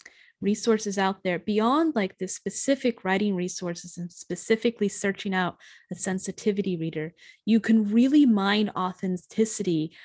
resources 0.42 0.98
out 0.98 1.24
there 1.24 1.40
beyond 1.40 1.96
like 1.96 2.18
the 2.18 2.28
specific 2.28 3.04
writing 3.04 3.36
resources 3.36 3.98
and 3.98 4.12
specifically 4.12 4.88
searching 4.88 5.34
out 5.34 5.58
a 5.92 5.96
sensitivity 5.96 6.78
reader, 6.78 7.14
you 7.46 7.60
can 7.60 7.92
really 7.92 8.26
mine 8.26 8.72
authenticity 8.76 9.96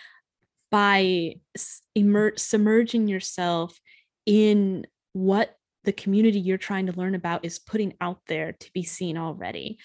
by 0.70 1.34
immer- 1.94 2.36
submerging 2.36 3.08
yourself 3.08 3.78
in 4.24 4.86
what 5.12 5.56
the 5.84 5.92
community 5.92 6.38
you're 6.38 6.58
trying 6.58 6.86
to 6.86 6.98
learn 6.98 7.14
about 7.14 7.44
is 7.44 7.58
putting 7.58 7.94
out 8.00 8.20
there 8.26 8.52
to 8.52 8.70
be 8.72 8.82
seen 8.82 9.16
already. 9.16 9.78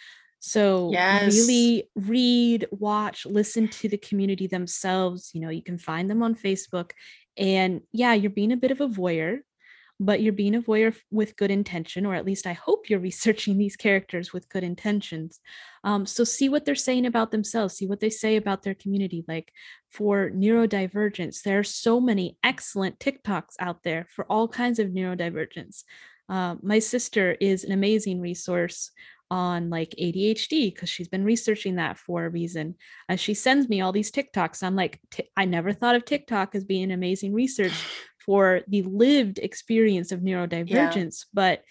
So 0.47 0.91
yes. 0.91 1.33
really 1.33 1.89
read, 1.95 2.67
watch, 2.69 3.25
listen 3.25 3.67
to 3.67 3.89
the 3.89 3.97
community 3.97 4.45
themselves. 4.45 5.31
You 5.33 5.41
know, 5.41 5.49
you 5.49 5.63
can 5.63 5.79
find 5.79 6.07
them 6.07 6.21
on 6.21 6.35
Facebook. 6.35 6.91
And 7.35 7.81
yeah, 7.91 8.13
you're 8.13 8.29
being 8.29 8.51
a 8.51 8.57
bit 8.57 8.69
of 8.69 8.79
a 8.79 8.87
voyeur. 8.87 9.39
but 9.99 10.21
you're 10.21 10.33
being 10.33 10.53
a 10.53 10.61
voyeur 10.61 10.93
with 11.09 11.37
good 11.37 11.49
intention, 11.49 12.05
or 12.05 12.13
at 12.13 12.25
least 12.25 12.45
I 12.45 12.53
hope 12.53 12.89
you're 12.89 12.99
researching 13.09 13.57
these 13.57 13.75
characters 13.75 14.33
with 14.33 14.47
good 14.49 14.63
intentions. 14.63 15.39
Um, 15.83 16.05
so 16.05 16.23
see 16.23 16.47
what 16.47 16.63
they're 16.63 16.75
saying 16.75 17.07
about 17.07 17.31
themselves, 17.31 17.75
see 17.75 17.87
what 17.87 17.99
they 17.99 18.11
say 18.11 18.35
about 18.35 18.61
their 18.61 18.75
community. 18.75 19.25
Like 19.27 19.51
for 19.89 20.29
neurodivergence, 20.29 21.41
there 21.41 21.57
are 21.57 21.63
so 21.63 21.99
many 21.99 22.37
excellent 22.43 22.99
TikToks 22.99 23.55
out 23.59 23.81
there 23.81 24.05
for 24.13 24.25
all 24.29 24.47
kinds 24.47 24.77
of 24.77 24.89
neurodivergence. 24.89 25.85
Uh, 26.27 26.55
my 26.61 26.79
sister 26.79 27.37
is 27.39 27.63
an 27.63 27.71
amazing 27.71 28.19
resource 28.19 28.91
on 29.35 29.69
like 29.69 29.93
ADHD 30.01 30.73
because 30.73 30.87
she's 30.87 31.09
been 31.09 31.25
researching 31.25 31.75
that 31.75 31.97
for 31.97 32.23
a 32.23 32.29
reason. 32.29 32.75
Uh, 33.09 33.17
she 33.17 33.33
sends 33.33 33.67
me 33.67 33.81
all 33.81 33.91
these 33.91 34.09
TikToks. 34.09 34.63
I'm 34.63 34.77
like, 34.77 35.01
I 35.35 35.43
never 35.43 35.73
thought 35.73 35.95
of 35.95 36.05
TikTok 36.05 36.55
as 36.55 36.63
being 36.63 36.89
amazing 36.89 37.33
research 37.33 37.73
for 38.25 38.61
the 38.69 38.83
lived 38.83 39.39
experience 39.39 40.13
of 40.13 40.21
neurodivergence, 40.21 41.25
yeah. 41.25 41.31
but 41.33 41.63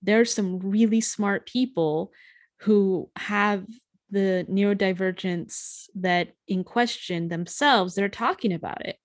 there's 0.00 0.32
some 0.32 0.58
really 0.58 1.02
smart 1.02 1.46
people 1.46 2.12
who 2.60 3.10
have 3.16 3.66
the 4.10 4.46
neurodivergence 4.50 5.84
that 5.94 6.32
in 6.48 6.64
question 6.64 7.28
themselves, 7.28 7.94
they're 7.94 8.08
talking 8.08 8.54
about 8.54 8.86
it 8.86 8.96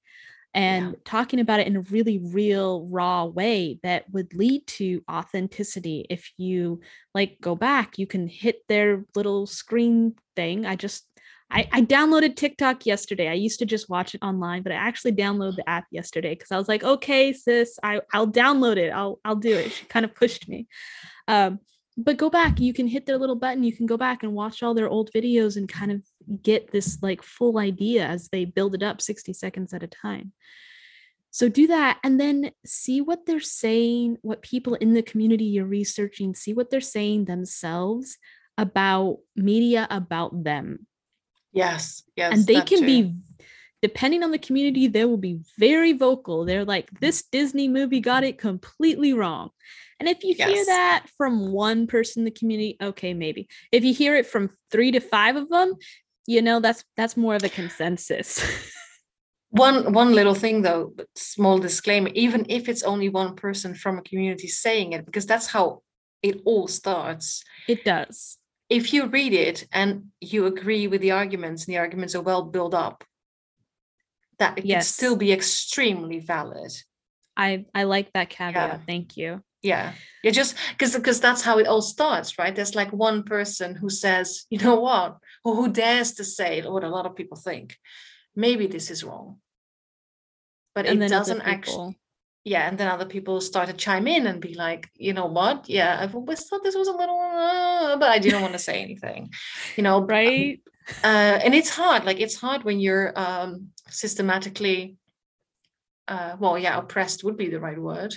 and 0.58 0.86
yeah. 0.88 1.00
talking 1.06 1.40
about 1.40 1.60
it 1.60 1.68
in 1.68 1.76
a 1.76 1.82
really 1.82 2.18
real 2.18 2.88
raw 2.88 3.26
way 3.26 3.80
that 3.84 4.10
would 4.12 4.34
lead 4.34 4.66
to 4.66 5.04
authenticity 5.10 6.06
if 6.10 6.32
you 6.38 6.82
like 7.14 7.38
go 7.40 7.56
back 7.56 8.00
you 8.00 8.08
can 8.08 8.28
hit 8.28 8.62
their 8.68 9.06
little 9.16 9.46
screen 9.46 10.16
thing 10.36 10.66
i 10.66 10.76
just 10.76 11.06
I, 11.50 11.66
I 11.72 11.82
downloaded 11.82 12.36
TikTok 12.36 12.86
yesterday. 12.86 13.30
I 13.30 13.34
used 13.34 13.60
to 13.60 13.66
just 13.66 13.90
watch 13.90 14.14
it 14.14 14.22
online, 14.22 14.64
but 14.64 14.74
I 14.74 14.76
actually 14.76 15.14
downloaded 15.14 15.56
the 15.56 15.70
app 15.70 15.86
yesterday 15.92 16.36
because 16.36 16.52
I 16.52 16.58
was 16.58 16.68
like, 16.68 16.84
okay, 16.84 17.32
sis, 17.32 17.80
I, 17.82 18.02
I'll 18.12 18.28
download 18.28 18.76
it. 18.76 18.90
I'll 18.90 19.22
I'll 19.24 19.38
do 19.38 19.56
it. 19.56 19.72
She 19.72 19.86
kind 19.86 20.04
of 20.04 20.14
pushed 20.14 20.50
me. 20.50 20.68
Um, 21.30 21.60
but 21.96 22.18
go 22.18 22.30
back. 22.30 22.60
You 22.60 22.74
can 22.74 22.86
hit 22.88 23.06
their 23.06 23.18
little 23.18 23.38
button. 23.38 23.64
You 23.64 23.72
can 23.72 23.86
go 23.86 23.96
back 23.96 24.24
and 24.24 24.34
watch 24.34 24.62
all 24.62 24.74
their 24.74 24.90
old 24.90 25.10
videos 25.16 25.56
and 25.56 25.70
kind 25.70 25.94
of 25.94 26.02
get 26.42 26.72
this 26.72 27.00
like 27.02 27.22
full 27.22 27.58
idea 27.58 28.06
as 28.06 28.30
they 28.30 28.46
build 28.46 28.76
it 28.76 28.84
up 28.84 29.02
60 29.02 29.34
seconds 29.34 29.74
at 29.74 29.84
a 29.84 29.88
time. 29.88 30.34
So 31.32 31.50
do 31.50 31.68
that 31.68 32.00
and 32.04 32.20
then 32.20 32.52
see 32.66 33.02
what 33.02 33.26
they're 33.26 33.40
saying, 33.40 34.18
what 34.22 34.42
people 34.42 34.76
in 34.76 34.94
the 34.94 35.02
community 35.04 35.46
you're 35.46 35.66
researching, 35.66 36.34
see 36.34 36.54
what 36.54 36.70
they're 36.70 36.82
saying 36.82 37.26
themselves 37.26 38.18
about 38.58 39.20
media 39.36 39.88
about 39.90 40.44
them. 40.44 40.88
Yes. 41.54 42.04
Yes. 42.16 42.34
And 42.34 42.48
they 42.48 42.62
can 42.62 42.80
too. 42.80 42.86
be 42.86 43.16
depending 43.82 44.24
on 44.24 44.32
the 44.32 44.40
community, 44.40 44.88
they 44.88 45.06
will 45.06 45.18
be 45.18 45.40
very 45.58 45.94
vocal. 45.94 46.46
They're 46.46 46.66
like, 46.66 46.90
this 47.00 47.24
Disney 47.32 47.68
movie 47.68 48.00
got 48.00 48.24
it 48.24 48.38
completely 48.38 49.14
wrong. 49.14 49.52
And 50.00 50.10
if 50.10 50.24
you 50.24 50.36
yes. 50.38 50.50
hear 50.50 50.66
that 50.66 51.06
from 51.18 51.52
one 51.52 51.88
person 51.88 52.22
in 52.22 52.26
the 52.26 52.32
community, 52.32 52.78
okay, 52.82 53.14
maybe. 53.14 53.48
If 53.72 53.84
you 53.84 53.94
hear 53.94 54.16
it 54.16 54.26
from 54.26 54.52
three 54.72 54.92
to 54.92 55.00
five 55.00 55.36
of 55.36 55.50
them, 55.50 55.76
you 56.28 56.42
know 56.42 56.60
that's 56.60 56.84
that's 56.96 57.18
more 57.18 57.36
of 57.36 57.44
a 57.44 57.50
consensus. 57.50 58.44
One 59.50 59.94
one 59.94 60.14
little 60.14 60.36
thing 60.36 60.62
though 60.62 60.94
small 61.16 61.58
disclaimer 61.58 62.10
even 62.14 62.46
if 62.50 62.68
it's 62.68 62.84
only 62.84 63.08
one 63.08 63.36
person 63.36 63.74
from 63.74 63.98
a 63.98 64.02
community 64.02 64.50
saying 64.50 64.92
it 64.92 65.06
because 65.06 65.26
that's 65.26 65.48
how 65.48 65.82
it 66.22 66.42
all 66.44 66.68
starts. 66.68 67.44
It 67.68 67.86
does. 67.86 68.38
If 68.70 68.94
you 68.94 69.06
read 69.06 69.32
it 69.32 69.66
and 69.72 70.08
you 70.20 70.46
agree 70.46 70.88
with 70.88 71.00
the 71.00 71.12
arguments 71.12 71.66
and 71.66 71.74
the 71.74 71.78
arguments 71.80 72.14
are 72.14 72.22
well 72.22 72.44
built 72.44 72.74
up 72.74 73.06
that 74.40 74.58
it 74.58 74.66
yes. 74.66 74.76
can 74.76 74.94
still 74.94 75.16
be 75.16 75.32
extremely 75.32 76.20
valid. 76.20 76.74
I 77.38 77.66
i 77.74 77.84
like 77.84 78.12
that 78.14 78.30
caveat. 78.30 78.54
Yeah. 78.56 78.78
thank 78.86 79.16
you 79.16 79.42
yeah. 79.68 79.94
Yeah 80.24 80.32
just 80.32 80.56
because 80.72 80.94
because 80.96 81.20
that's 81.20 81.44
how 81.48 81.56
it 81.62 81.68
all 81.68 81.82
starts 81.82 82.38
right? 82.40 82.56
There's 82.56 82.76
like 82.76 82.92
one 82.92 83.24
person 83.24 83.76
who 83.76 83.90
says 83.90 84.46
you 84.54 84.60
know 84.60 84.80
what? 84.88 85.18
Or 85.44 85.56
who 85.56 85.72
dares 85.72 86.14
to 86.16 86.24
say 86.24 86.62
what 86.62 86.84
a 86.84 86.90
lot 86.90 87.06
of 87.06 87.16
people 87.16 87.38
think. 87.38 87.78
Maybe 88.36 88.68
this 88.68 88.92
is 88.92 89.04
wrong. 89.04 89.38
But 90.76 90.86
and 90.86 91.04
it 91.04 91.10
doesn't 91.10 91.42
actually 91.42 91.98
yeah 92.48 92.68
and 92.68 92.78
then 92.78 92.88
other 92.88 93.06
people 93.06 93.42
start 93.42 93.68
to 93.68 93.74
chime 93.74 94.08
in 94.08 94.26
and 94.26 94.40
be 94.40 94.54
like 94.54 94.90
you 94.96 95.14
know 95.14 95.26
what? 95.26 95.68
Yeah 95.68 95.98
i've 96.02 96.16
always 96.16 96.42
thought 96.46 96.64
this 96.64 96.76
was 96.76 96.88
a 96.88 97.00
little 97.02 97.20
uh, 97.20 97.98
but 97.98 98.10
i 98.10 98.20
didn't 98.20 98.42
want 98.42 98.54
to 98.54 98.60
say 98.60 98.82
anything 98.82 99.30
you 99.76 99.84
know 99.84 100.02
right? 100.06 100.62
uh, 101.04 101.38
and 101.44 101.54
it's 101.54 101.70
hard 101.70 102.06
like 102.06 102.20
it's 102.22 102.38
hard 102.38 102.64
when 102.64 102.80
you're 102.80 103.12
um 103.20 103.50
systematically 103.90 104.96
uh 106.08 106.38
well 106.40 106.58
yeah 106.58 106.78
oppressed 106.78 107.24
would 107.24 107.38
be 107.38 107.50
the 107.50 107.60
right 107.60 107.82
word 107.90 108.14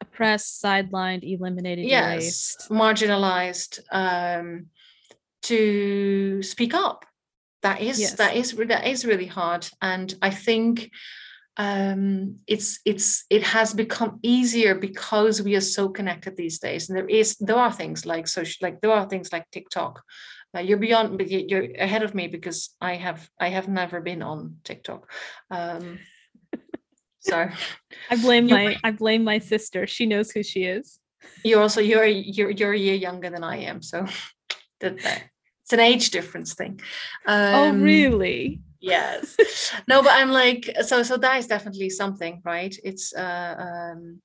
oppressed 0.00 0.62
sidelined 0.62 1.22
eliminated 1.22 1.84
yes 1.84 2.12
erased. 2.12 2.70
marginalized 2.70 3.80
um 3.90 4.66
to 5.42 6.42
speak 6.42 6.74
up 6.74 7.04
that 7.62 7.80
is 7.80 8.00
yes. 8.00 8.14
that 8.14 8.36
is 8.36 8.52
that 8.52 8.86
is 8.86 9.04
really 9.04 9.26
hard 9.26 9.68
and 9.80 10.14
i 10.22 10.30
think 10.30 10.90
um, 11.58 12.36
it's 12.46 12.80
it's 12.84 13.24
it 13.30 13.42
has 13.42 13.72
become 13.72 14.18
easier 14.22 14.74
because 14.74 15.40
we 15.40 15.56
are 15.56 15.62
so 15.62 15.88
connected 15.88 16.36
these 16.36 16.58
days 16.58 16.88
and 16.88 16.98
there 16.98 17.08
is 17.08 17.36
there 17.36 17.56
are 17.56 17.72
things 17.72 18.04
like 18.04 18.28
social 18.28 18.58
like 18.66 18.80
there 18.80 18.90
are 18.90 19.08
things 19.08 19.32
like 19.32 19.50
tiktok 19.50 20.02
uh, 20.54 20.60
you're 20.60 20.76
beyond 20.76 21.18
you're 21.20 21.68
ahead 21.78 22.02
of 22.02 22.14
me 22.14 22.28
because 22.28 22.74
i 22.80 22.94
have 22.94 23.30
i 23.40 23.48
have 23.48 23.68
never 23.68 24.02
been 24.02 24.22
on 24.22 24.58
tiktok 24.64 25.10
um 25.50 25.98
so 27.26 27.48
i 28.10 28.16
blame 28.16 28.46
my 28.46 28.76
i 28.84 28.90
blame 28.90 29.24
my 29.24 29.38
sister. 29.38 29.86
She 29.86 30.06
knows 30.06 30.30
who 30.30 30.42
she 30.42 30.64
is. 30.64 30.98
You're 31.44 31.60
also 31.60 31.80
you're 31.80 32.04
you're 32.06 32.50
you're 32.50 32.72
a 32.72 32.78
year 32.78 32.94
younger 32.94 33.30
than 33.30 33.44
i 33.44 33.56
am 33.56 33.82
so 33.82 34.06
that, 34.80 34.98
that 35.02 35.22
it's 35.62 35.72
an 35.72 35.80
age 35.80 36.10
difference 36.10 36.54
thing. 36.54 36.80
Oh, 37.26 37.68
um, 37.68 37.80
oh 37.80 37.84
really? 37.84 38.60
yes. 38.80 39.36
No 39.88 40.02
but 40.02 40.12
i'm 40.12 40.30
like 40.30 40.70
so 40.82 41.02
so 41.02 41.16
that 41.16 41.38
is 41.38 41.46
definitely 41.46 41.90
something 41.90 42.40
right? 42.44 42.74
It's 42.84 43.14
uh 43.14 43.54
um 43.66 44.22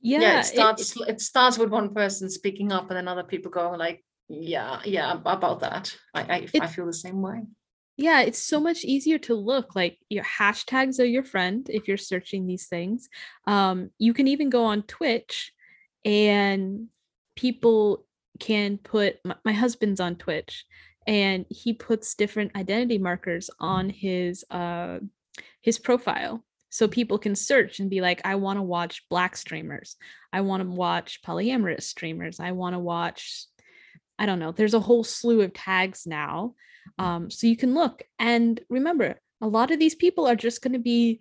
yeah, 0.00 0.20
yeah 0.20 0.40
it 0.40 0.44
starts 0.44 0.96
it, 0.96 1.08
it 1.08 1.20
starts 1.20 1.58
with 1.58 1.70
one 1.70 1.94
person 1.94 2.28
speaking 2.30 2.72
up 2.72 2.88
and 2.88 2.96
then 2.96 3.08
other 3.08 3.24
people 3.24 3.50
go 3.50 3.72
like 3.72 4.02
yeah 4.28 4.80
yeah 4.84 5.12
about 5.12 5.60
that. 5.60 5.94
I 6.14 6.20
I, 6.36 6.48
I 6.62 6.66
feel 6.66 6.86
the 6.86 7.02
same 7.06 7.20
way 7.20 7.42
yeah 7.96 8.22
it's 8.22 8.38
so 8.38 8.60
much 8.60 8.84
easier 8.84 9.18
to 9.18 9.34
look 9.34 9.74
like 9.74 9.98
your 10.08 10.24
hashtags 10.24 10.98
are 10.98 11.04
your 11.04 11.24
friend 11.24 11.68
if 11.70 11.88
you're 11.88 11.96
searching 11.96 12.46
these 12.46 12.66
things 12.66 13.08
um 13.46 13.90
you 13.98 14.12
can 14.12 14.28
even 14.28 14.50
go 14.50 14.64
on 14.64 14.82
twitch 14.82 15.52
and 16.04 16.88
people 17.36 18.04
can 18.40 18.78
put 18.78 19.18
my, 19.24 19.36
my 19.44 19.52
husband's 19.52 20.00
on 20.00 20.16
twitch 20.16 20.64
and 21.06 21.44
he 21.48 21.72
puts 21.72 22.14
different 22.14 22.56
identity 22.56 22.98
markers 22.98 23.50
on 23.60 23.90
his 23.90 24.44
uh 24.50 24.98
his 25.62 25.78
profile. 25.78 26.44
So 26.70 26.88
people 26.88 27.18
can 27.18 27.36
search 27.36 27.78
and 27.78 27.88
be 27.88 28.00
like 28.00 28.20
i 28.24 28.34
want 28.34 28.58
to 28.58 28.62
watch 28.62 29.04
black 29.08 29.36
streamers. 29.36 29.96
I 30.32 30.40
want 30.40 30.62
to 30.62 30.68
watch 30.68 31.20
polyamorous 31.22 31.84
streamers. 31.84 32.40
I 32.40 32.52
want 32.52 32.74
to 32.74 32.80
watch 32.80 33.46
i 34.18 34.26
don't 34.26 34.38
know 34.38 34.52
there's 34.52 34.74
a 34.74 34.80
whole 34.80 35.04
slew 35.04 35.40
of 35.42 35.52
tags 35.52 36.06
now 36.06 36.54
um, 36.98 37.30
so 37.30 37.46
you 37.46 37.56
can 37.56 37.74
look 37.74 38.02
and 38.18 38.60
remember 38.68 39.18
a 39.40 39.48
lot 39.48 39.70
of 39.70 39.78
these 39.78 39.94
people 39.94 40.26
are 40.26 40.36
just 40.36 40.62
going 40.62 40.74
to 40.74 40.78
be 40.78 41.18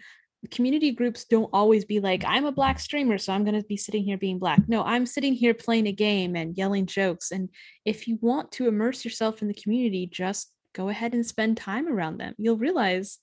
community 0.51 0.91
groups 0.91 1.23
don't 1.23 1.49
always 1.53 1.85
be 1.85 2.01
like 2.01 2.25
i'm 2.27 2.43
a 2.43 2.51
black 2.51 2.77
streamer 2.77 3.17
so 3.17 3.31
i'm 3.31 3.45
going 3.45 3.59
to 3.59 3.65
be 3.65 3.77
sitting 3.77 4.03
here 4.03 4.17
being 4.17 4.39
black. 4.39 4.59
No 4.67 4.83
i'm 4.83 5.05
sitting 5.05 5.33
here 5.33 5.53
playing 5.53 5.87
a 5.87 5.93
game 5.93 6.35
and 6.35 6.57
yelling 6.57 6.85
jokes 6.85 7.31
and 7.31 7.47
if 7.85 8.09
you 8.09 8.17
want 8.21 8.51
to 8.53 8.67
immerse 8.67 9.05
yourself 9.05 9.41
in 9.41 9.47
the 9.47 9.53
community 9.53 10.05
just 10.05 10.53
go 10.73 10.89
ahead 10.89 11.13
and 11.13 11.25
spend 11.25 11.55
time 11.55 11.87
around 11.87 12.17
them. 12.17 12.33
You'll 12.37 12.57
realize 12.57 13.19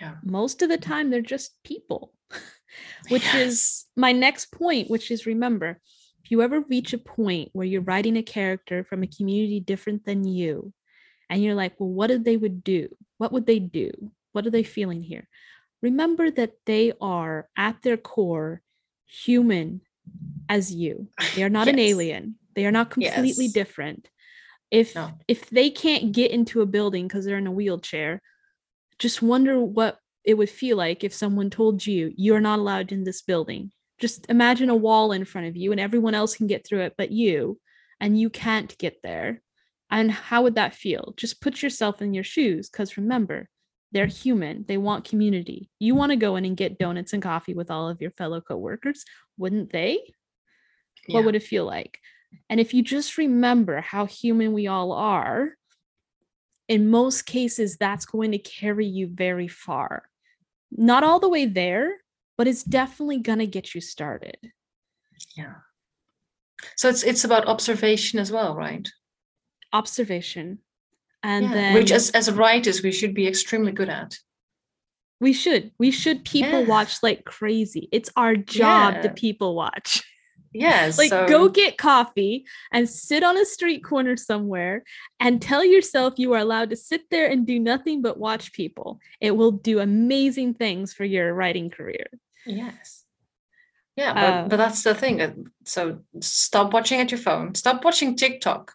yeah. 0.00 0.16
most 0.24 0.62
of 0.62 0.68
the 0.68 0.78
time 0.78 1.10
they're 1.10 1.20
just 1.20 1.54
people 1.64 2.12
which 3.08 3.24
yes. 3.24 3.34
is 3.34 3.84
my 3.96 4.12
next 4.12 4.52
point 4.52 4.90
which 4.90 5.10
is 5.10 5.26
remember 5.26 5.80
if 6.24 6.30
you 6.30 6.42
ever 6.42 6.60
reach 6.60 6.92
a 6.92 6.98
point 6.98 7.50
where 7.52 7.66
you're 7.66 7.80
writing 7.82 8.16
a 8.16 8.22
character 8.22 8.84
from 8.84 9.02
a 9.02 9.06
community 9.06 9.60
different 9.60 10.04
than 10.04 10.26
you 10.26 10.72
and 11.30 11.42
you're 11.42 11.54
like 11.54 11.74
well 11.78 11.88
what 11.88 12.08
did 12.08 12.24
they 12.24 12.36
would 12.36 12.62
do 12.62 12.88
what 13.18 13.32
would 13.32 13.46
they 13.46 13.58
do 13.58 13.90
what 14.32 14.46
are 14.46 14.50
they 14.50 14.62
feeling 14.62 15.02
here 15.02 15.28
remember 15.82 16.30
that 16.30 16.52
they 16.66 16.92
are 17.00 17.48
at 17.56 17.80
their 17.82 17.96
core 17.96 18.62
human 19.06 19.80
as 20.48 20.72
you. 20.72 21.08
They 21.34 21.42
are 21.42 21.48
not 21.48 21.66
yes. 21.66 21.74
an 21.74 21.78
alien. 21.78 22.34
They 22.54 22.66
are 22.66 22.72
not 22.72 22.90
completely 22.90 23.46
yes. 23.46 23.52
different. 23.52 24.08
If 24.70 24.94
no. 24.94 25.12
if 25.26 25.48
they 25.48 25.70
can't 25.70 26.12
get 26.12 26.30
into 26.30 26.60
a 26.60 26.66
building 26.66 27.08
because 27.08 27.24
they're 27.24 27.38
in 27.38 27.46
a 27.46 27.52
wheelchair, 27.52 28.20
just 28.98 29.22
wonder 29.22 29.60
what 29.60 29.98
it 30.24 30.34
would 30.34 30.50
feel 30.50 30.76
like 30.76 31.04
if 31.04 31.14
someone 31.14 31.48
told 31.48 31.86
you 31.86 32.12
you're 32.16 32.40
not 32.40 32.58
allowed 32.58 32.92
in 32.92 33.04
this 33.04 33.22
building. 33.22 33.72
Just 33.98 34.26
imagine 34.28 34.70
a 34.70 34.76
wall 34.76 35.12
in 35.12 35.24
front 35.24 35.48
of 35.48 35.56
you 35.56 35.72
and 35.72 35.80
everyone 35.80 36.14
else 36.14 36.36
can 36.36 36.46
get 36.46 36.66
through 36.66 36.82
it 36.82 36.94
but 36.96 37.10
you 37.10 37.58
and 38.00 38.18
you 38.18 38.30
can't 38.30 38.76
get 38.78 39.02
there. 39.02 39.42
And 39.90 40.10
how 40.10 40.42
would 40.42 40.56
that 40.56 40.74
feel? 40.74 41.14
Just 41.16 41.40
put 41.40 41.62
yourself 41.62 42.02
in 42.02 42.14
your 42.14 42.24
shoes 42.24 42.68
because 42.68 42.96
remember, 42.96 43.48
they're 43.92 44.06
human. 44.06 44.64
They 44.68 44.76
want 44.76 45.06
community. 45.06 45.70
You 45.78 45.94
want 45.94 46.10
to 46.10 46.16
go 46.16 46.36
in 46.36 46.44
and 46.44 46.56
get 46.56 46.78
donuts 46.78 47.14
and 47.14 47.22
coffee 47.22 47.54
with 47.54 47.70
all 47.70 47.88
of 47.88 48.02
your 48.02 48.10
fellow 48.10 48.40
coworkers, 48.40 49.04
wouldn't 49.38 49.72
they? 49.72 50.00
Yeah. 51.06 51.16
What 51.16 51.24
would 51.24 51.36
it 51.36 51.42
feel 51.42 51.64
like? 51.64 51.98
And 52.50 52.60
if 52.60 52.74
you 52.74 52.82
just 52.82 53.16
remember 53.16 53.80
how 53.80 54.04
human 54.04 54.52
we 54.52 54.66
all 54.66 54.92
are, 54.92 55.54
in 56.68 56.90
most 56.90 57.22
cases, 57.22 57.78
that's 57.78 58.04
going 58.04 58.32
to 58.32 58.38
carry 58.38 58.86
you 58.86 59.06
very 59.06 59.48
far. 59.48 60.02
Not 60.70 61.02
all 61.02 61.18
the 61.18 61.30
way 61.30 61.46
there, 61.46 61.96
but 62.38 62.48
it's 62.48 62.62
definitely 62.62 63.18
going 63.18 63.40
to 63.40 63.46
get 63.46 63.74
you 63.74 63.82
started. 63.82 64.38
Yeah. 65.36 65.56
So 66.76 66.88
it's 66.88 67.02
it's 67.02 67.24
about 67.24 67.46
observation 67.46 68.18
as 68.18 68.32
well, 68.32 68.56
right? 68.56 68.88
Observation 69.72 70.60
and 71.22 71.46
yeah, 71.46 71.52
then 71.52 71.74
which 71.74 71.90
as, 71.90 72.10
as 72.10 72.30
writers 72.30 72.82
we 72.82 72.92
should 72.92 73.14
be 73.14 73.26
extremely 73.26 73.72
good 73.72 73.88
at 73.88 74.18
we 75.20 75.32
should 75.32 75.72
we 75.78 75.90
should 75.90 76.24
people 76.24 76.60
yeah. 76.60 76.66
watch 76.66 77.02
like 77.02 77.24
crazy 77.24 77.88
it's 77.92 78.10
our 78.16 78.36
job 78.36 78.94
yeah. 78.94 79.02
to 79.02 79.08
people 79.10 79.54
watch 79.54 80.02
yes 80.52 80.96
like 80.98 81.10
so... 81.10 81.26
go 81.26 81.48
get 81.48 81.76
coffee 81.76 82.44
and 82.72 82.88
sit 82.88 83.24
on 83.24 83.36
a 83.36 83.44
street 83.44 83.82
corner 83.82 84.16
somewhere 84.16 84.84
and 85.18 85.42
tell 85.42 85.64
yourself 85.64 86.14
you 86.16 86.32
are 86.34 86.38
allowed 86.38 86.70
to 86.70 86.76
sit 86.76 87.02
there 87.10 87.28
and 87.28 87.46
do 87.46 87.58
nothing 87.58 88.00
but 88.00 88.18
watch 88.18 88.52
people 88.52 89.00
it 89.20 89.32
will 89.32 89.52
do 89.52 89.80
amazing 89.80 90.54
things 90.54 90.92
for 90.92 91.04
your 91.04 91.34
writing 91.34 91.68
career 91.68 92.06
yes 92.48 93.04
yeah 93.96 94.14
but, 94.14 94.22
uh, 94.22 94.48
but 94.48 94.56
that's 94.56 94.82
the 94.82 94.94
thing 94.94 95.20
uh, 95.20 95.32
so 95.64 96.00
stop 96.20 96.72
watching 96.72 97.00
at 97.00 97.10
your 97.10 97.18
phone 97.18 97.54
stop 97.54 97.84
watching 97.84 98.16
tiktok 98.16 98.74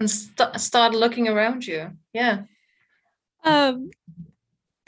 and 0.00 0.10
st- 0.10 0.58
start 0.58 0.94
looking 0.94 1.28
around 1.28 1.66
you. 1.66 1.90
Yeah. 2.12 2.42
Um, 3.44 3.90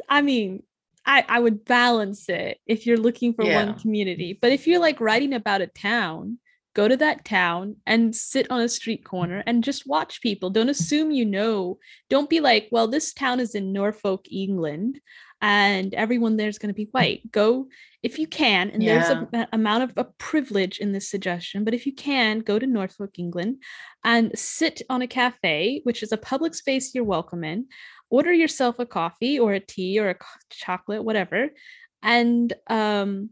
I 0.09 0.23
mean, 0.23 0.65
I 1.07 1.25
I 1.29 1.39
would 1.39 1.65
balance 1.65 2.29
it 2.29 2.59
if 2.67 2.87
you're 2.87 2.97
looking 2.97 3.35
for 3.35 3.45
yeah. 3.45 3.65
one 3.65 3.79
community, 3.79 4.39
but 4.41 4.53
if 4.53 4.67
you're 4.67 4.81
like 4.81 5.01
writing 5.01 5.35
about 5.35 5.61
a 5.61 5.67
town, 5.67 6.39
go 6.75 6.89
to 6.89 6.97
that 6.97 7.25
town 7.25 7.77
and 7.87 8.17
sit 8.17 8.51
on 8.51 8.63
a 8.63 8.69
street 8.69 9.05
corner 9.05 9.43
and 9.47 9.63
just 9.63 9.87
watch 9.87 10.23
people. 10.23 10.51
Don't 10.51 10.71
assume 10.71 11.11
you 11.11 11.27
know. 11.27 11.79
Don't 12.09 12.31
be 12.31 12.41
like, 12.41 12.69
well, 12.73 12.89
this 12.89 13.13
town 13.13 13.41
is 13.41 13.55
in 13.55 13.73
Norfolk, 13.73 14.27
England 14.31 15.01
and 15.43 15.93
everyone 15.93 16.37
there's 16.37 16.59
going 16.59 16.69
to 16.69 16.75
be 16.75 16.89
white. 16.93 17.31
Go 17.33 17.67
if 18.03 18.19
you 18.19 18.27
can, 18.29 18.71
and 18.71 18.83
yeah. 18.83 18.99
there's 18.99 19.11
a, 19.11 19.29
a 19.41 19.49
amount 19.53 19.83
of 19.83 19.93
a 19.97 20.05
privilege 20.05 20.79
in 20.79 20.93
this 20.93 21.11
suggestion, 21.11 21.65
but 21.65 21.75
if 21.75 21.85
you 21.85 21.93
can, 21.93 22.39
go 22.39 22.59
to 22.59 22.67
Norfolk, 22.67 23.19
England, 23.19 23.63
and 24.05 24.37
sit 24.39 24.83
on 24.89 25.03
a 25.03 25.07
cafe, 25.07 25.81
which 25.83 26.03
is 26.03 26.13
a 26.13 26.17
public 26.17 26.55
space 26.55 26.95
you're 26.95 27.05
welcome 27.05 27.45
in. 27.45 27.67
Order 28.09 28.33
yourself 28.33 28.79
a 28.79 28.87
coffee 28.87 29.39
or 29.39 29.53
a 29.53 29.61
tea 29.61 29.99
or 29.99 30.11
a 30.11 30.17
chocolate, 30.51 31.05
whatever, 31.05 31.51
and 32.03 32.53
um, 32.69 33.31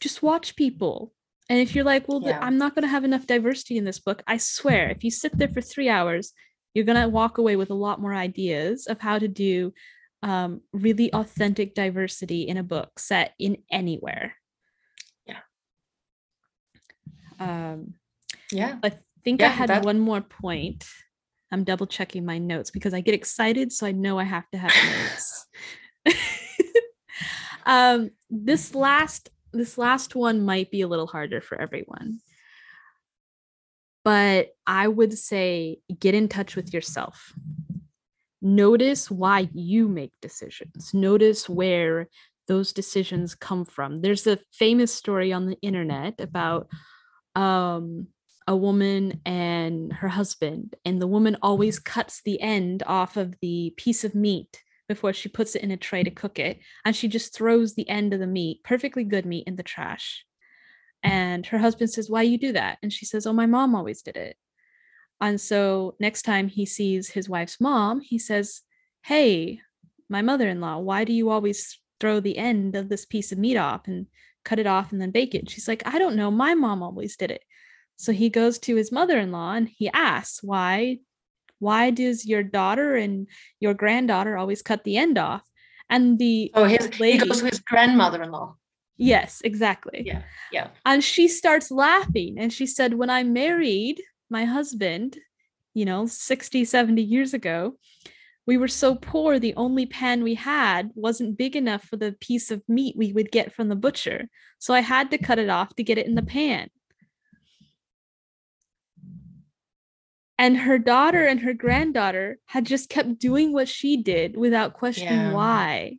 just 0.00 0.22
watch 0.22 0.56
people. 0.56 1.12
And 1.50 1.58
if 1.58 1.74
you're 1.74 1.84
like, 1.84 2.08
well, 2.08 2.22
yeah. 2.22 2.38
I'm 2.40 2.58
not 2.58 2.74
going 2.74 2.84
to 2.84 2.88
have 2.88 3.04
enough 3.04 3.26
diversity 3.26 3.76
in 3.76 3.84
this 3.84 3.98
book, 3.98 4.22
I 4.26 4.38
swear, 4.38 4.88
if 4.88 5.04
you 5.04 5.10
sit 5.10 5.36
there 5.36 5.48
for 5.48 5.60
three 5.60 5.88
hours, 5.88 6.32
you're 6.74 6.84
going 6.84 7.00
to 7.00 7.08
walk 7.08 7.38
away 7.38 7.56
with 7.56 7.70
a 7.70 7.74
lot 7.74 8.00
more 8.00 8.14
ideas 8.14 8.86
of 8.86 9.00
how 9.00 9.18
to 9.18 9.26
do 9.26 9.72
um, 10.22 10.60
really 10.72 11.12
authentic 11.12 11.74
diversity 11.74 12.42
in 12.42 12.56
a 12.56 12.62
book 12.62 12.98
set 12.98 13.34
in 13.38 13.58
anywhere. 13.70 14.34
Yeah. 15.26 15.40
Um, 17.38 17.94
yeah. 18.52 18.78
I 18.82 18.92
think 19.24 19.40
yeah, 19.40 19.48
I 19.48 19.50
had 19.50 19.70
that... 19.70 19.84
one 19.84 19.98
more 19.98 20.20
point. 20.20 20.84
I'm 21.52 21.64
double 21.64 21.86
checking 21.86 22.24
my 22.24 22.38
notes 22.38 22.70
because 22.70 22.94
I 22.94 23.00
get 23.00 23.14
excited, 23.14 23.72
so 23.72 23.86
I 23.86 23.92
know 23.92 24.18
I 24.18 24.24
have 24.24 24.48
to 24.50 24.58
have 24.58 24.72
notes. 24.72 25.46
um, 27.66 28.10
this 28.28 28.74
last 28.74 29.30
this 29.52 29.76
last 29.76 30.14
one 30.14 30.44
might 30.44 30.70
be 30.70 30.80
a 30.80 30.88
little 30.88 31.06
harder 31.06 31.40
for 31.40 31.60
everyone. 31.60 32.20
But 34.04 34.50
I 34.66 34.88
would 34.88 35.16
say 35.18 35.78
get 35.98 36.14
in 36.14 36.28
touch 36.28 36.56
with 36.56 36.72
yourself 36.72 37.32
notice 38.42 39.10
why 39.10 39.48
you 39.52 39.88
make 39.88 40.12
decisions. 40.20 40.92
Notice 40.94 41.48
where 41.48 42.08
those 42.48 42.72
decisions 42.72 43.34
come 43.34 43.64
from. 43.64 44.00
There's 44.00 44.26
a 44.26 44.38
famous 44.52 44.92
story 44.94 45.32
on 45.32 45.46
the 45.46 45.58
internet 45.62 46.20
about 46.20 46.68
um, 47.36 48.08
a 48.46 48.56
woman 48.56 49.20
and 49.24 49.92
her 49.92 50.08
husband 50.08 50.74
and 50.84 51.00
the 51.00 51.06
woman 51.06 51.36
always 51.42 51.78
cuts 51.78 52.22
the 52.24 52.40
end 52.40 52.82
off 52.86 53.16
of 53.16 53.36
the 53.40 53.72
piece 53.76 54.02
of 54.02 54.14
meat 54.14 54.62
before 54.88 55.12
she 55.12 55.28
puts 55.28 55.54
it 55.54 55.62
in 55.62 55.70
a 55.70 55.76
tray 55.76 56.02
to 56.02 56.10
cook 56.10 56.40
it 56.40 56.58
and 56.84 56.96
she 56.96 57.06
just 57.06 57.32
throws 57.32 57.74
the 57.74 57.88
end 57.88 58.12
of 58.12 58.18
the 58.18 58.26
meat 58.26 58.64
perfectly 58.64 59.04
good 59.04 59.24
meat 59.24 59.46
in 59.46 59.54
the 59.54 59.62
trash. 59.62 60.24
And 61.04 61.46
her 61.46 61.58
husband 61.58 61.90
says 61.90 62.10
why 62.10 62.22
you 62.22 62.36
do 62.36 62.52
that? 62.52 62.78
And 62.82 62.92
she 62.92 63.04
says 63.04 63.26
oh 63.26 63.32
my 63.32 63.46
mom 63.46 63.76
always 63.76 64.02
did 64.02 64.16
it 64.16 64.36
and 65.20 65.40
so 65.40 65.96
next 66.00 66.22
time 66.22 66.48
he 66.48 66.64
sees 66.64 67.10
his 67.10 67.28
wife's 67.28 67.60
mom, 67.60 68.00
he 68.00 68.18
says, 68.18 68.62
Hey, 69.02 69.60
my 70.08 70.22
mother 70.22 70.48
in 70.48 70.60
law, 70.60 70.78
why 70.78 71.04
do 71.04 71.12
you 71.12 71.30
always 71.30 71.78
throw 72.00 72.20
the 72.20 72.38
end 72.38 72.74
of 72.74 72.88
this 72.88 73.04
piece 73.04 73.30
of 73.30 73.38
meat 73.38 73.56
off 73.56 73.86
and 73.86 74.06
cut 74.44 74.58
it 74.58 74.66
off 74.66 74.92
and 74.92 75.00
then 75.00 75.10
bake 75.10 75.34
it? 75.34 75.50
She's 75.50 75.68
like, 75.68 75.82
I 75.86 75.98
don't 75.98 76.16
know. 76.16 76.30
My 76.30 76.54
mom 76.54 76.82
always 76.82 77.16
did 77.16 77.30
it. 77.30 77.42
So 77.96 78.12
he 78.12 78.30
goes 78.30 78.58
to 78.60 78.76
his 78.76 78.90
mother 78.90 79.18
in 79.18 79.30
law 79.30 79.52
and 79.52 79.68
he 79.68 79.90
asks, 79.90 80.42
Why? 80.42 81.00
Why 81.58 81.90
does 81.90 82.24
your 82.24 82.42
daughter 82.42 82.96
and 82.96 83.26
your 83.60 83.74
granddaughter 83.74 84.38
always 84.38 84.62
cut 84.62 84.84
the 84.84 84.96
end 84.96 85.18
off? 85.18 85.42
And 85.90 86.18
the 86.18 86.50
oh, 86.54 86.64
his, 86.64 86.98
lady, 86.98 87.18
he 87.18 87.28
goes 87.28 87.40
to 87.40 87.46
his 87.46 87.58
grandmother 87.60 88.22
in 88.22 88.30
law. 88.30 88.56
Yes, 88.96 89.42
exactly. 89.44 90.02
Yeah, 90.06 90.22
yeah. 90.52 90.68
And 90.86 91.04
she 91.04 91.28
starts 91.28 91.70
laughing 91.70 92.36
and 92.38 92.50
she 92.52 92.66
said, 92.66 92.94
When 92.94 93.10
I 93.10 93.22
married 93.22 94.00
my 94.30 94.44
husband, 94.44 95.18
you 95.74 95.84
know, 95.84 96.06
60, 96.06 96.64
70 96.64 97.02
years 97.02 97.34
ago, 97.34 97.76
we 98.46 98.56
were 98.56 98.68
so 98.68 98.94
poor, 98.94 99.38
the 99.38 99.54
only 99.54 99.86
pan 99.86 100.22
we 100.22 100.34
had 100.34 100.90
wasn't 100.94 101.38
big 101.38 101.54
enough 101.54 101.84
for 101.84 101.96
the 101.96 102.16
piece 102.20 102.50
of 102.50 102.62
meat 102.68 102.96
we 102.96 103.12
would 103.12 103.30
get 103.30 103.52
from 103.52 103.68
the 103.68 103.76
butcher. 103.76 104.28
So 104.58 104.74
I 104.74 104.80
had 104.80 105.10
to 105.10 105.18
cut 105.18 105.38
it 105.38 105.48
off 105.48 105.76
to 105.76 105.84
get 105.84 105.98
it 105.98 106.06
in 106.06 106.14
the 106.14 106.22
pan. 106.22 106.68
And 110.38 110.56
her 110.56 110.78
daughter 110.78 111.26
and 111.26 111.40
her 111.40 111.52
granddaughter 111.52 112.38
had 112.46 112.64
just 112.64 112.88
kept 112.88 113.18
doing 113.18 113.52
what 113.52 113.68
she 113.68 113.98
did 113.98 114.36
without 114.38 114.72
questioning 114.72 115.12
yeah. 115.12 115.32
why. 115.32 115.98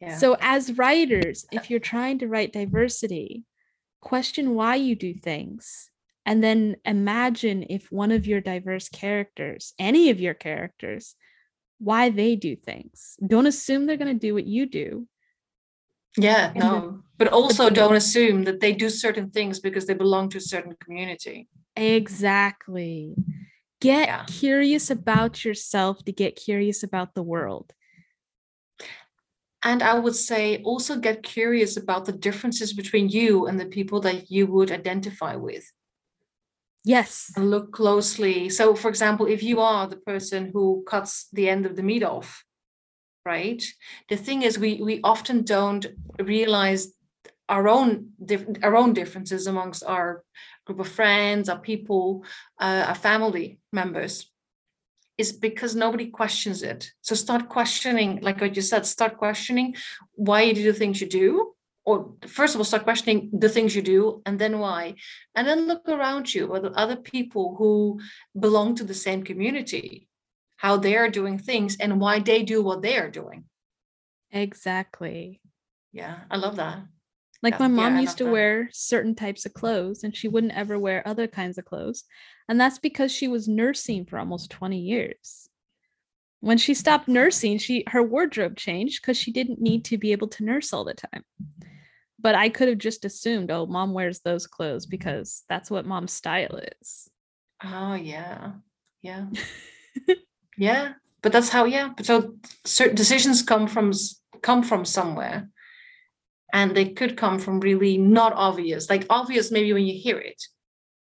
Yeah. 0.00 0.18
So, 0.18 0.36
as 0.40 0.76
writers, 0.76 1.46
if 1.52 1.70
you're 1.70 1.80
trying 1.80 2.18
to 2.18 2.28
write 2.28 2.52
diversity, 2.52 3.44
question 4.00 4.54
why 4.54 4.74
you 4.74 4.96
do 4.96 5.14
things 5.14 5.90
and 6.26 6.42
then 6.42 6.76
imagine 6.84 7.64
if 7.70 7.90
one 7.92 8.10
of 8.10 8.26
your 8.26 8.40
diverse 8.40 8.88
characters, 8.88 9.72
any 9.78 10.10
of 10.10 10.20
your 10.20 10.34
characters, 10.34 11.14
why 11.78 12.10
they 12.10 12.34
do 12.34 12.56
things. 12.56 13.16
Don't 13.24 13.46
assume 13.46 13.86
they're 13.86 13.96
going 13.96 14.12
to 14.12 14.26
do 14.26 14.34
what 14.34 14.44
you 14.44 14.66
do. 14.66 15.06
Yeah, 16.18 16.48
and 16.48 16.58
no. 16.58 16.72
Then, 16.72 17.02
but 17.16 17.28
also 17.28 17.70
don't 17.70 17.94
assume 17.94 18.42
that 18.44 18.60
they 18.60 18.72
do 18.72 18.90
certain 18.90 19.30
things 19.30 19.60
because 19.60 19.86
they 19.86 19.94
belong 19.94 20.28
to 20.30 20.38
a 20.38 20.40
certain 20.40 20.74
community. 20.82 21.48
Exactly. 21.76 23.14
Get 23.80 24.08
yeah. 24.08 24.24
curious 24.26 24.90
about 24.90 25.44
yourself 25.44 26.04
to 26.06 26.12
get 26.12 26.34
curious 26.34 26.82
about 26.82 27.14
the 27.14 27.22
world. 27.22 27.72
And 29.62 29.82
I 29.82 29.98
would 29.98 30.16
say 30.16 30.62
also 30.62 30.96
get 30.96 31.22
curious 31.22 31.76
about 31.76 32.06
the 32.06 32.12
differences 32.12 32.72
between 32.72 33.08
you 33.10 33.46
and 33.46 33.60
the 33.60 33.66
people 33.66 34.00
that 34.00 34.30
you 34.30 34.46
would 34.46 34.72
identify 34.72 35.36
with. 35.36 35.70
Yes. 36.86 37.32
And 37.34 37.50
look 37.50 37.72
closely. 37.72 38.48
So, 38.48 38.76
for 38.76 38.88
example, 38.88 39.26
if 39.26 39.42
you 39.42 39.60
are 39.60 39.88
the 39.88 39.96
person 39.96 40.50
who 40.52 40.84
cuts 40.86 41.26
the 41.32 41.48
end 41.48 41.66
of 41.66 41.74
the 41.74 41.82
meat 41.82 42.04
off, 42.04 42.44
right? 43.24 43.60
The 44.08 44.16
thing 44.16 44.42
is, 44.42 44.56
we 44.56 44.80
we 44.80 45.00
often 45.02 45.42
don't 45.42 45.84
realize 46.20 46.94
our 47.48 47.68
own 47.68 48.10
our 48.62 48.76
own 48.76 48.92
differences 48.92 49.48
amongst 49.48 49.82
our 49.82 50.22
group 50.64 50.78
of 50.78 50.86
friends, 50.88 51.48
our 51.48 51.58
people, 51.58 52.24
uh, 52.60 52.84
our 52.86 52.94
family 52.94 53.58
members 53.72 54.30
is 55.18 55.32
because 55.32 55.74
nobody 55.74 56.06
questions 56.06 56.62
it. 56.62 56.92
So 57.00 57.16
start 57.16 57.48
questioning, 57.48 58.20
like 58.22 58.40
what 58.40 58.54
you 58.54 58.62
said, 58.62 58.86
start 58.86 59.16
questioning 59.16 59.74
why 60.12 60.42
you 60.42 60.54
do 60.54 60.62
the 60.62 60.78
things 60.78 61.00
you 61.00 61.08
do 61.08 61.55
or 61.86 62.14
first 62.26 62.54
of 62.54 62.60
all 62.60 62.64
start 62.64 62.82
questioning 62.82 63.30
the 63.32 63.48
things 63.48 63.74
you 63.74 63.80
do 63.80 64.20
and 64.26 64.38
then 64.38 64.58
why. 64.58 64.96
And 65.34 65.46
then 65.46 65.66
look 65.66 65.88
around 65.88 66.34
you 66.34 66.54
at 66.56 66.64
other 66.64 66.96
people 66.96 67.54
who 67.56 68.00
belong 68.38 68.74
to 68.74 68.84
the 68.84 68.94
same 68.94 69.22
community 69.22 70.08
how 70.56 70.78
they're 70.78 71.10
doing 71.10 71.38
things 71.38 71.76
and 71.76 72.00
why 72.00 72.18
they 72.18 72.42
do 72.42 72.62
what 72.62 72.82
they 72.82 72.96
are 72.96 73.10
doing. 73.10 73.44
Exactly. 74.32 75.40
Yeah 75.92 76.18
i 76.30 76.36
love 76.36 76.56
that. 76.56 76.80
Like 77.42 77.54
yeah, 77.54 77.68
my 77.68 77.68
mom 77.68 77.94
yeah, 77.94 78.00
used 78.00 78.18
to 78.18 78.24
that. 78.24 78.32
wear 78.32 78.68
certain 78.72 79.14
types 79.14 79.46
of 79.46 79.54
clothes 79.54 80.02
and 80.02 80.16
she 80.16 80.26
wouldn't 80.26 80.54
ever 80.54 80.78
wear 80.78 81.06
other 81.06 81.28
kinds 81.28 81.56
of 81.58 81.64
clothes 81.64 82.04
and 82.48 82.60
that's 82.60 82.78
because 82.78 83.12
she 83.12 83.28
was 83.28 83.46
nursing 83.46 84.06
for 84.06 84.18
almost 84.18 84.50
20 84.50 84.78
years. 84.78 85.48
When 86.40 86.58
she 86.58 86.74
stopped 86.74 87.08
nursing, 87.08 87.58
she 87.58 87.84
her 87.88 88.02
wardrobe 88.02 88.56
changed 88.56 89.02
because 89.02 89.16
she 89.16 89.32
didn't 89.32 89.60
need 89.60 89.84
to 89.86 89.98
be 89.98 90.12
able 90.12 90.28
to 90.28 90.44
nurse 90.44 90.72
all 90.72 90.84
the 90.84 90.94
time. 90.94 91.24
But 92.18 92.34
I 92.34 92.48
could 92.48 92.68
have 92.68 92.78
just 92.78 93.04
assumed, 93.04 93.50
oh, 93.50 93.66
mom 93.66 93.92
wears 93.92 94.20
those 94.20 94.46
clothes 94.46 94.86
because 94.86 95.44
that's 95.48 95.70
what 95.70 95.86
mom's 95.86 96.12
style 96.12 96.60
is. 96.80 97.10
Oh 97.62 97.94
yeah. 97.94 98.52
Yeah. 99.02 99.26
yeah. 100.56 100.94
But 101.22 101.32
that's 101.32 101.48
how, 101.48 101.64
yeah. 101.64 101.90
But 101.96 102.06
so 102.06 102.36
certain 102.64 102.96
decisions 102.96 103.42
come 103.42 103.66
from 103.66 103.92
come 104.42 104.62
from 104.62 104.84
somewhere. 104.84 105.48
And 106.52 106.74
they 106.74 106.86
could 106.90 107.16
come 107.16 107.38
from 107.38 107.60
really 107.60 107.98
not 107.98 108.32
obvious, 108.32 108.88
like 108.88 109.04
obvious 109.10 109.50
maybe 109.50 109.72
when 109.72 109.84
you 109.84 109.98
hear 109.98 110.18
it. 110.18 110.42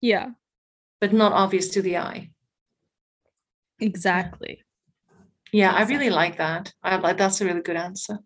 Yeah. 0.00 0.30
But 1.00 1.12
not 1.12 1.32
obvious 1.32 1.68
to 1.70 1.82
the 1.82 1.98
eye. 1.98 2.30
Exactly. 3.78 4.62
Yeah, 5.52 5.70
exactly. 5.70 5.94
I 5.94 5.98
really 5.98 6.10
like 6.10 6.38
that. 6.38 6.72
I 6.82 6.96
like 6.96 7.18
that's 7.18 7.40
a 7.40 7.44
really 7.44 7.60
good 7.60 7.76
answer. 7.76 8.18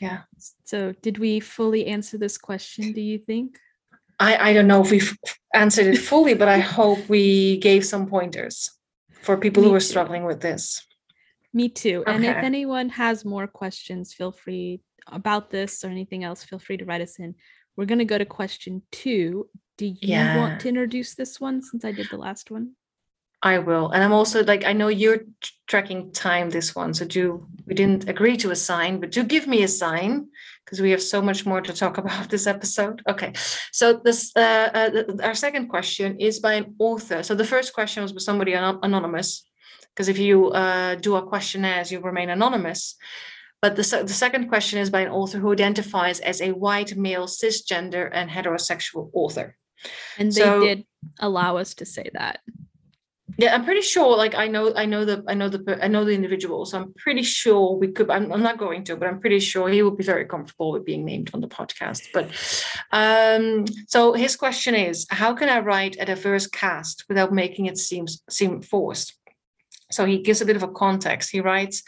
Yeah. 0.00 0.22
So 0.64 0.92
did 1.02 1.18
we 1.18 1.40
fully 1.40 1.86
answer 1.86 2.18
this 2.18 2.36
question, 2.38 2.92
do 2.92 3.00
you 3.00 3.18
think? 3.18 3.58
I, 4.20 4.50
I 4.50 4.52
don't 4.52 4.66
know 4.66 4.82
if 4.82 4.90
we've 4.90 5.16
answered 5.54 5.86
it 5.86 5.98
fully, 5.98 6.34
but 6.34 6.48
I 6.48 6.58
hope 6.58 7.08
we 7.08 7.58
gave 7.58 7.84
some 7.84 8.06
pointers 8.06 8.70
for 9.22 9.36
people 9.36 9.62
Me 9.62 9.68
who 9.68 9.74
are 9.74 9.80
too. 9.80 9.86
struggling 9.86 10.24
with 10.24 10.40
this. 10.40 10.86
Me 11.52 11.68
too. 11.68 12.02
Okay. 12.06 12.12
And 12.12 12.24
if 12.24 12.36
anyone 12.36 12.88
has 12.90 13.24
more 13.24 13.46
questions, 13.46 14.12
feel 14.12 14.32
free 14.32 14.80
about 15.06 15.50
this 15.50 15.84
or 15.84 15.88
anything 15.88 16.24
else, 16.24 16.44
feel 16.44 16.58
free 16.58 16.76
to 16.76 16.84
write 16.84 17.00
us 17.00 17.18
in. 17.18 17.34
We're 17.76 17.86
going 17.86 17.98
to 17.98 18.04
go 18.04 18.18
to 18.18 18.24
question 18.24 18.82
two. 18.92 19.48
Do 19.76 19.86
you 19.86 19.96
yeah. 20.00 20.36
want 20.38 20.60
to 20.60 20.68
introduce 20.68 21.14
this 21.14 21.40
one 21.40 21.62
since 21.62 21.84
I 21.84 21.92
did 21.92 22.08
the 22.10 22.16
last 22.16 22.50
one? 22.50 22.72
I 23.44 23.58
will. 23.58 23.90
And 23.90 24.02
I'm 24.02 24.14
also 24.14 24.42
like, 24.42 24.64
I 24.64 24.72
know 24.72 24.88
you're 24.88 25.20
tracking 25.66 26.12
time 26.12 26.48
this 26.48 26.74
one. 26.74 26.94
So 26.94 27.04
do 27.04 27.46
we 27.66 27.74
didn't 27.74 28.08
agree 28.08 28.38
to 28.38 28.50
a 28.50 28.56
sign, 28.56 29.00
but 29.00 29.10
do 29.10 29.22
give 29.22 29.46
me 29.46 29.62
a 29.62 29.68
sign 29.68 30.28
because 30.64 30.80
we 30.80 30.90
have 30.92 31.02
so 31.02 31.20
much 31.20 31.44
more 31.44 31.60
to 31.60 31.74
talk 31.74 31.98
about 32.02 32.30
this 32.30 32.46
episode. 32.46 33.02
Okay. 33.06 33.34
So 33.70 34.00
this 34.02 34.32
uh, 34.34 34.70
uh, 34.74 35.02
our 35.22 35.34
second 35.34 35.68
question 35.68 36.18
is 36.18 36.40
by 36.40 36.54
an 36.54 36.74
author. 36.78 37.22
So 37.22 37.34
the 37.34 37.44
first 37.44 37.74
question 37.74 38.02
was 38.02 38.12
by 38.12 38.20
somebody 38.20 38.54
an- 38.54 38.78
anonymous, 38.82 39.46
because 39.90 40.08
if 40.08 40.18
you 40.18 40.48
uh, 40.48 40.94
do 40.94 41.16
a 41.16 41.26
questionnaire, 41.26 41.84
you 41.86 42.00
remain 42.00 42.30
anonymous. 42.30 42.96
But 43.60 43.76
the, 43.76 44.04
the 44.06 44.20
second 44.24 44.48
question 44.48 44.78
is 44.78 44.88
by 44.88 45.00
an 45.02 45.12
author 45.12 45.38
who 45.38 45.52
identifies 45.52 46.20
as 46.20 46.40
a 46.40 46.52
white 46.52 46.96
male 46.96 47.26
cisgender 47.26 48.08
and 48.10 48.30
heterosexual 48.30 49.10
author. 49.12 49.56
And 50.18 50.32
they 50.32 50.40
so, 50.40 50.60
did 50.60 50.84
allow 51.18 51.58
us 51.58 51.74
to 51.74 51.86
say 51.86 52.10
that 52.14 52.40
yeah 53.38 53.54
i'm 53.54 53.64
pretty 53.64 53.80
sure 53.80 54.16
like 54.16 54.34
i 54.34 54.46
know 54.46 54.72
i 54.74 54.84
know 54.84 55.04
the 55.04 55.22
i 55.28 55.34
know 55.34 55.48
the 55.48 55.78
i 55.82 55.88
know 55.88 56.04
the 56.04 56.12
individual 56.12 56.64
so 56.64 56.78
i'm 56.78 56.92
pretty 56.94 57.22
sure 57.22 57.76
we 57.76 57.88
could 57.88 58.10
I'm, 58.10 58.32
I'm 58.32 58.42
not 58.42 58.58
going 58.58 58.84
to 58.84 58.96
but 58.96 59.08
i'm 59.08 59.20
pretty 59.20 59.40
sure 59.40 59.68
he 59.68 59.82
would 59.82 59.96
be 59.96 60.04
very 60.04 60.24
comfortable 60.24 60.72
with 60.72 60.84
being 60.84 61.04
named 61.04 61.30
on 61.34 61.40
the 61.40 61.48
podcast 61.48 62.08
but 62.12 62.26
um 62.92 63.64
so 63.88 64.12
his 64.12 64.36
question 64.36 64.74
is 64.74 65.06
how 65.10 65.34
can 65.34 65.48
i 65.48 65.60
write 65.60 65.96
a 65.98 66.04
diverse 66.04 66.46
cast 66.46 67.04
without 67.08 67.32
making 67.32 67.66
it 67.66 67.78
seem 67.78 68.06
seem 68.28 68.62
forced? 68.62 69.14
So 69.90 70.04
he 70.06 70.18
gives 70.18 70.40
a 70.40 70.46
bit 70.46 70.56
of 70.56 70.62
a 70.62 70.68
context. 70.68 71.30
He 71.30 71.40
writes 71.40 71.82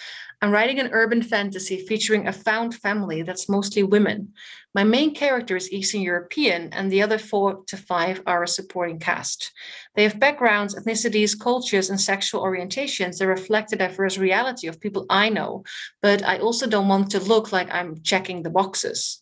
I'm 0.47 0.53
writing 0.53 0.79
an 0.79 0.91
urban 0.93 1.23
fantasy 1.23 1.85
featuring 1.89 2.29
a 2.29 2.33
found 2.33 2.73
family 2.73 3.23
that's 3.23 3.49
mostly 3.49 3.83
women. 3.83 4.33
My 4.77 4.85
main 4.85 5.13
character 5.13 5.57
is 5.57 5.73
Eastern 5.73 6.03
European, 6.03 6.73
and 6.73 6.89
the 6.89 7.03
other 7.03 7.19
four 7.19 7.65
to 7.67 7.77
five 7.77 8.23
are 8.29 8.45
a 8.45 8.47
supporting 8.47 9.01
cast. 9.01 9.51
They 9.97 10.05
have 10.05 10.21
backgrounds, 10.21 10.77
ethnicities, 10.77 11.37
cultures, 11.37 11.91
and 11.91 12.01
sexual 12.01 12.45
orientations 12.45 13.19
that 13.19 13.27
reflect 13.27 13.71
the 13.71 13.77
diverse 13.77 14.19
reality 14.19 14.69
of 14.69 14.79
people 14.81 15.05
I 15.11 15.31
know, 15.31 15.65
but 16.01 16.23
I 16.23 16.39
also 16.39 16.69
don't 16.69 16.87
want 16.87 17.11
to 17.11 17.19
look 17.19 17.51
like 17.51 17.75
I'm 17.75 18.01
checking 18.05 18.45
the 18.45 18.51
boxes. 18.51 19.19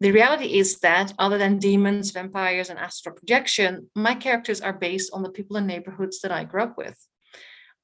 The 0.00 0.10
reality 0.10 0.58
is 0.58 0.80
that, 0.80 1.14
other 1.20 1.38
than 1.38 1.60
demons, 1.60 2.10
vampires, 2.10 2.68
and 2.68 2.80
astral 2.80 3.14
projection, 3.14 3.90
my 3.94 4.16
characters 4.16 4.60
are 4.60 4.72
based 4.72 5.12
on 5.12 5.22
the 5.22 5.30
people 5.30 5.56
and 5.56 5.68
neighborhoods 5.68 6.18
that 6.22 6.32
I 6.32 6.42
grew 6.42 6.64
up 6.64 6.76
with. 6.76 6.98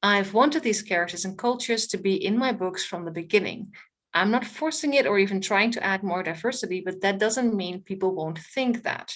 I've 0.03 0.35
wanted 0.35 0.63
these 0.63 0.83
characters 0.83 1.25
and 1.25 1.37
cultures 1.37 1.87
to 1.89 1.99
be 1.99 2.15
in 2.25 2.39
my 2.39 2.53
books 2.53 2.85
from 2.85 3.05
the 3.05 3.11
beginning. 3.11 3.75
I'm 4.15 4.31
not 4.31 4.45
forcing 4.45 4.95
it 4.95 5.07
or 5.07 5.19
even 5.19 5.41
trying 5.41 5.71
to 5.73 5.83
add 5.85 6.03
more 6.03 6.23
diversity, 6.23 6.81
but 6.81 7.01
that 7.03 7.19
doesn't 7.19 7.55
mean 7.55 7.83
people 7.83 8.15
won't 8.15 8.39
think 8.39 8.85
that. 8.85 9.15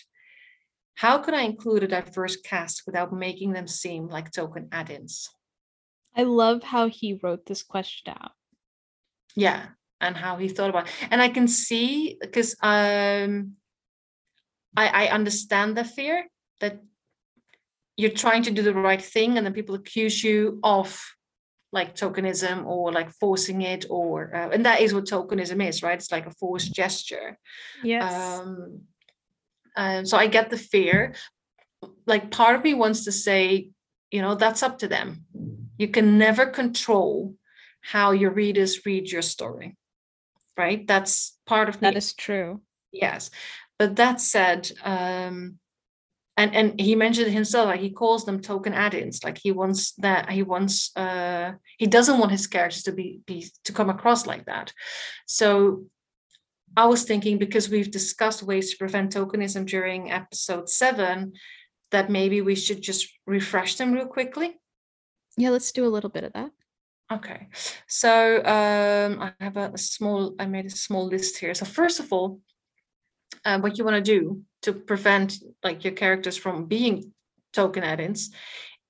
How 0.96 1.18
could 1.18 1.34
I 1.34 1.42
include 1.42 1.84
a 1.84 1.88
diverse 1.88 2.36
cast 2.36 2.82
without 2.86 3.12
making 3.12 3.52
them 3.52 3.66
seem 3.66 4.08
like 4.08 4.30
token 4.30 4.68
add 4.72 4.90
ins? 4.90 5.30
I 6.14 6.24
love 6.24 6.62
how 6.62 6.88
he 6.88 7.18
wrote 7.22 7.46
this 7.46 7.62
question 7.62 8.12
out. 8.14 8.32
Yeah, 9.34 9.68
and 10.00 10.16
how 10.16 10.36
he 10.36 10.48
thought 10.48 10.68
about 10.68 10.88
it. 10.88 10.92
And 11.10 11.22
I 11.22 11.30
can 11.30 11.48
see 11.48 12.18
because 12.20 12.54
um, 12.62 13.52
I, 14.76 15.06
I 15.06 15.06
understand 15.08 15.76
the 15.76 15.84
fear 15.84 16.26
that 16.60 16.80
you're 17.96 18.10
trying 18.10 18.42
to 18.44 18.50
do 18.50 18.62
the 18.62 18.74
right 18.74 19.02
thing 19.02 19.36
and 19.36 19.46
then 19.46 19.52
people 19.52 19.74
accuse 19.74 20.22
you 20.22 20.58
of 20.62 21.00
like 21.72 21.94
tokenism 21.94 22.66
or 22.66 22.92
like 22.92 23.10
forcing 23.10 23.62
it 23.62 23.86
or 23.88 24.34
uh, 24.34 24.50
and 24.50 24.66
that 24.66 24.80
is 24.80 24.92
what 24.92 25.04
tokenism 25.04 25.66
is 25.66 25.82
right? 25.82 25.98
It's 25.98 26.12
like 26.12 26.26
a 26.26 26.30
forced 26.32 26.74
gesture. 26.74 27.38
Yes. 27.82 28.40
Um 28.40 28.82
and 29.74 30.06
so 30.06 30.18
i 30.18 30.26
get 30.26 30.50
the 30.50 30.58
fear. 30.58 31.14
Like 32.06 32.30
part 32.30 32.56
of 32.56 32.64
me 32.64 32.74
wants 32.74 33.04
to 33.04 33.12
say 33.12 33.70
you 34.10 34.20
know 34.22 34.34
that's 34.34 34.62
up 34.62 34.78
to 34.78 34.88
them. 34.88 35.24
You 35.78 35.88
can 35.88 36.18
never 36.18 36.46
control 36.46 37.34
how 37.80 38.12
your 38.12 38.30
readers 38.30 38.84
read 38.86 39.10
your 39.10 39.22
story 39.22 39.76
right? 40.56 40.86
That's 40.86 41.38
part 41.46 41.68
of 41.68 41.76
me. 41.76 41.88
that 41.88 41.96
is 41.96 42.14
true. 42.14 42.60
Yes. 42.92 43.30
But 43.78 43.96
that 43.96 44.20
said 44.20 44.70
um 44.84 45.58
and 46.42 46.54
and 46.58 46.80
he 46.80 46.94
mentioned 46.94 47.30
himself 47.32 47.66
like 47.66 47.80
he 47.80 47.90
calls 47.90 48.24
them 48.24 48.40
token 48.40 48.74
add-ins. 48.74 49.22
Like 49.22 49.38
he 49.38 49.52
wants 49.52 49.92
that 49.98 50.30
he 50.30 50.42
wants 50.42 50.74
uh 50.96 51.52
he 51.78 51.86
doesn't 51.86 52.18
want 52.18 52.32
his 52.32 52.46
characters 52.46 52.82
to 52.84 52.92
be, 52.92 53.20
be 53.26 53.46
to 53.64 53.72
come 53.72 53.90
across 53.90 54.26
like 54.26 54.44
that. 54.46 54.72
So 55.26 55.84
i 56.74 56.86
was 56.86 57.04
thinking 57.04 57.36
because 57.38 57.68
we've 57.68 57.90
discussed 57.90 58.42
ways 58.42 58.70
to 58.70 58.78
prevent 58.78 59.12
tokenism 59.12 59.66
during 59.66 60.10
episode 60.10 60.66
seven 60.70 61.32
that 61.90 62.08
maybe 62.08 62.40
we 62.40 62.54
should 62.54 62.80
just 62.80 63.04
refresh 63.26 63.74
them 63.76 63.92
real 63.92 64.06
quickly. 64.06 64.48
Yeah 65.36 65.50
let's 65.50 65.72
do 65.72 65.84
a 65.86 65.94
little 65.94 66.10
bit 66.10 66.24
of 66.24 66.32
that. 66.32 66.50
Okay. 67.16 67.40
So 67.86 68.12
um 68.56 69.10
i 69.26 69.32
have 69.46 69.58
a, 69.64 69.66
a 69.74 69.78
small 69.78 70.34
i 70.42 70.46
made 70.46 70.66
a 70.66 70.70
small 70.86 71.06
list 71.14 71.38
here. 71.42 71.54
So 71.54 71.66
first 71.66 72.00
of 72.00 72.12
all 72.12 72.40
uh, 73.44 73.58
what 73.60 73.78
you 73.78 73.84
want 73.84 73.96
to 73.96 74.02
do 74.02 74.42
to 74.62 74.72
prevent 74.72 75.38
like 75.62 75.84
your 75.84 75.92
characters 75.92 76.36
from 76.36 76.66
being 76.66 77.12
token 77.52 77.82
add-ins 77.82 78.30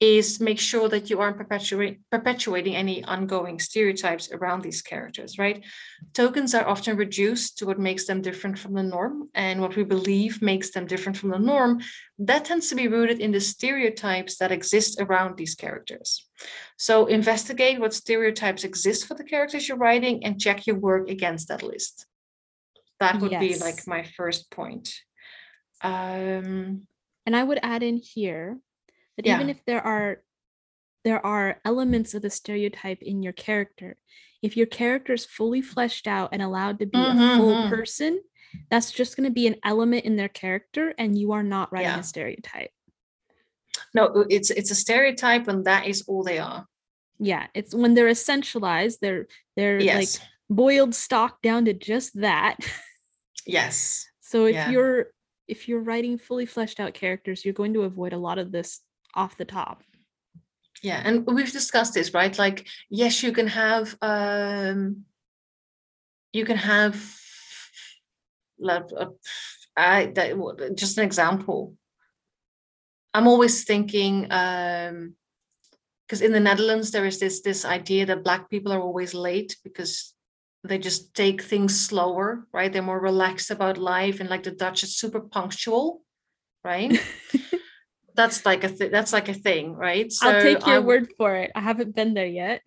is 0.03 0.41
make 0.41 0.59
sure 0.59 0.89
that 0.89 1.09
you 1.11 1.21
aren't 1.21 1.37
perpetuating 1.37 2.01
perpetuating 2.11 2.75
any 2.75 3.05
ongoing 3.05 3.61
stereotypes 3.61 4.33
around 4.33 4.61
these 4.61 4.83
characters, 4.83 5.39
right? 5.39 5.65
Tokens 6.13 6.57
are 6.57 6.67
often 6.67 6.97
reduced 6.97 7.59
to 7.59 7.67
what 7.67 7.79
makes 7.79 8.07
them 8.07 8.21
different 8.21 8.59
from 8.59 8.75
the 8.75 8.83
norm, 8.83 9.29
and 9.33 9.61
what 9.61 9.77
we 9.77 9.85
believe 9.85 10.43
makes 10.43 10.73
them 10.73 10.87
different 10.87 11.17
from 11.17 11.31
the 11.31 11.39
norm. 11.39 11.81
That 12.19 12.45
tends 12.45 12.69
to 12.71 12.75
be 12.75 12.89
rooted 12.89 13.21
in 13.21 13.31
the 13.31 13.41
stereotypes 13.41 14.39
that 14.39 14.51
exist 14.51 15.01
around 15.01 15.37
these 15.37 15.55
characters. 15.55 16.27
So 16.77 17.07
investigate 17.07 17.79
what 17.79 17.95
stereotypes 17.95 18.65
exist 18.65 19.07
for 19.07 19.15
the 19.15 19.23
characters 19.33 19.69
you're 19.69 19.79
writing 19.79 20.25
and 20.25 20.41
check 20.41 20.67
your 20.67 20.81
work 20.81 21.09
against 21.09 21.47
that 21.47 21.63
list. 21.63 22.07
That 23.03 23.21
would 23.21 23.33
yes. 23.33 23.41
be 23.41 23.65
like 23.65 23.87
my 23.87 24.05
first 24.05 24.51
point. 24.51 24.95
Um, 25.83 26.87
and 27.27 27.35
I 27.35 27.43
would 27.43 27.59
add 27.61 27.83
in 27.83 27.97
here 27.97 28.59
that 29.17 29.27
yeah. 29.27 29.35
even 29.35 29.51
if 29.51 29.65
there 29.65 29.85
are 29.85 30.23
there 31.05 31.25
are 31.27 31.61
elements 31.65 32.15
of 32.15 32.23
the 32.23 32.31
stereotype 32.31 33.03
in 33.03 33.25
your 33.25 33.33
character, 33.33 33.97
if 34.41 34.57
your 34.57 34.67
character 34.67 35.13
is 35.13 35.25
fully 35.25 35.61
fleshed 35.61 36.07
out 36.07 36.29
and 36.31 36.41
allowed 36.41 36.79
to 36.79 36.87
be 36.87 36.97
mm-hmm, 36.97 37.21
a 37.21 37.37
full 37.37 37.55
mm-hmm. 37.55 37.75
person, 37.75 38.21
that's 38.71 38.93
just 38.93 39.17
going 39.17 39.29
to 39.29 39.35
be 39.35 39.49
an 39.49 39.57
element 39.65 40.05
in 40.05 40.15
their 40.15 40.29
character, 40.29 40.95
and 40.97 41.19
you 41.19 41.33
are 41.33 41.43
not 41.43 41.73
writing 41.73 41.89
yeah. 41.89 41.99
a 41.99 42.05
stereotype. 42.05 42.71
No, 43.95 44.25
it's 44.31 44.51
it's 44.51 44.71
a 44.71 44.77
stereotype, 44.77 45.49
and 45.49 45.65
that 45.65 45.87
is 45.87 46.05
all 46.07 46.23
they 46.23 46.39
are. 46.39 46.67
Yeah, 47.19 47.49
it's 47.53 47.75
when 47.75 47.95
they're 47.95 48.07
essentialized, 48.07 48.99
they're 49.01 49.27
they're 49.57 49.81
yes. 49.81 50.21
like 50.21 50.29
boiled 50.49 50.95
stock 50.95 51.43
down 51.43 51.65
to 51.65 51.73
just 51.73 52.21
that. 52.21 52.59
Yes. 53.47 54.07
So 54.21 54.47
if 54.47 54.55
yeah. 54.55 54.71
you're 54.71 55.07
if 55.49 55.69
you're 55.69 55.81
writing 55.81 56.19
fully 56.19 56.47
fleshed 56.47 56.81
out 56.81 56.95
characters, 56.95 57.45
you're 57.45 57.55
going 57.55 57.75
to 57.75 57.83
avoid 57.83 58.13
a 58.13 58.19
lot 58.19 58.39
of 58.39 58.53
this 58.53 58.81
off 59.15 59.37
the 59.37 59.45
top. 59.45 59.83
Yeah, 60.83 61.01
and 61.05 61.27
we've 61.27 61.53
discussed 61.53 61.95
this, 61.95 62.13
right? 62.15 62.37
Like, 62.37 62.67
yes, 62.91 63.23
you 63.23 63.33
can 63.33 63.47
have 63.49 63.97
um 64.03 65.05
you 66.33 66.45
can 66.45 66.57
have 66.57 66.95
like 68.59 68.85
uh, 68.97 69.07
I 69.77 70.07
that, 70.15 70.75
just 70.77 70.99
an 70.99 71.05
example. 71.05 71.75
I'm 73.15 73.29
always 73.29 73.65
thinking 73.65 74.27
um 74.31 75.15
because 76.07 76.23
in 76.23 76.33
the 76.33 76.41
Netherlands 76.41 76.91
there 76.91 77.07
is 77.07 77.19
this 77.21 77.43
this 77.43 77.65
idea 77.65 78.07
that 78.07 78.25
black 78.25 78.51
people 78.51 78.73
are 78.73 78.81
always 78.81 79.15
late 79.15 79.57
because 79.63 80.15
they 80.65 80.79
just 80.79 81.15
take 81.15 81.43
things 81.43 81.79
slower, 81.81 82.47
right? 82.53 82.73
They're 82.73 82.83
more 82.83 83.01
relaxed 83.01 83.51
about 83.51 83.79
life, 83.79 84.21
and 84.21 84.31
like 84.31 84.45
the 84.45 84.53
Dutch 84.53 84.83
is 84.83 84.97
super 84.97 85.21
punctual, 85.21 86.03
right? 86.65 87.01
that's 88.15 88.45
like 88.47 88.65
a 88.65 88.69
th- 88.69 88.91
that's 88.91 89.13
like 89.13 89.29
a 89.29 89.35
thing, 89.35 89.75
right? 89.75 90.11
So 90.13 90.29
I'll 90.29 90.43
take 90.43 90.67
your 90.67 90.77
I, 90.77 90.81
word 90.81 91.13
for 91.17 91.35
it. 91.37 91.51
I 91.55 91.61
haven't 91.61 91.95
been 91.95 92.15
there 92.15 92.27
yet. 92.27 92.63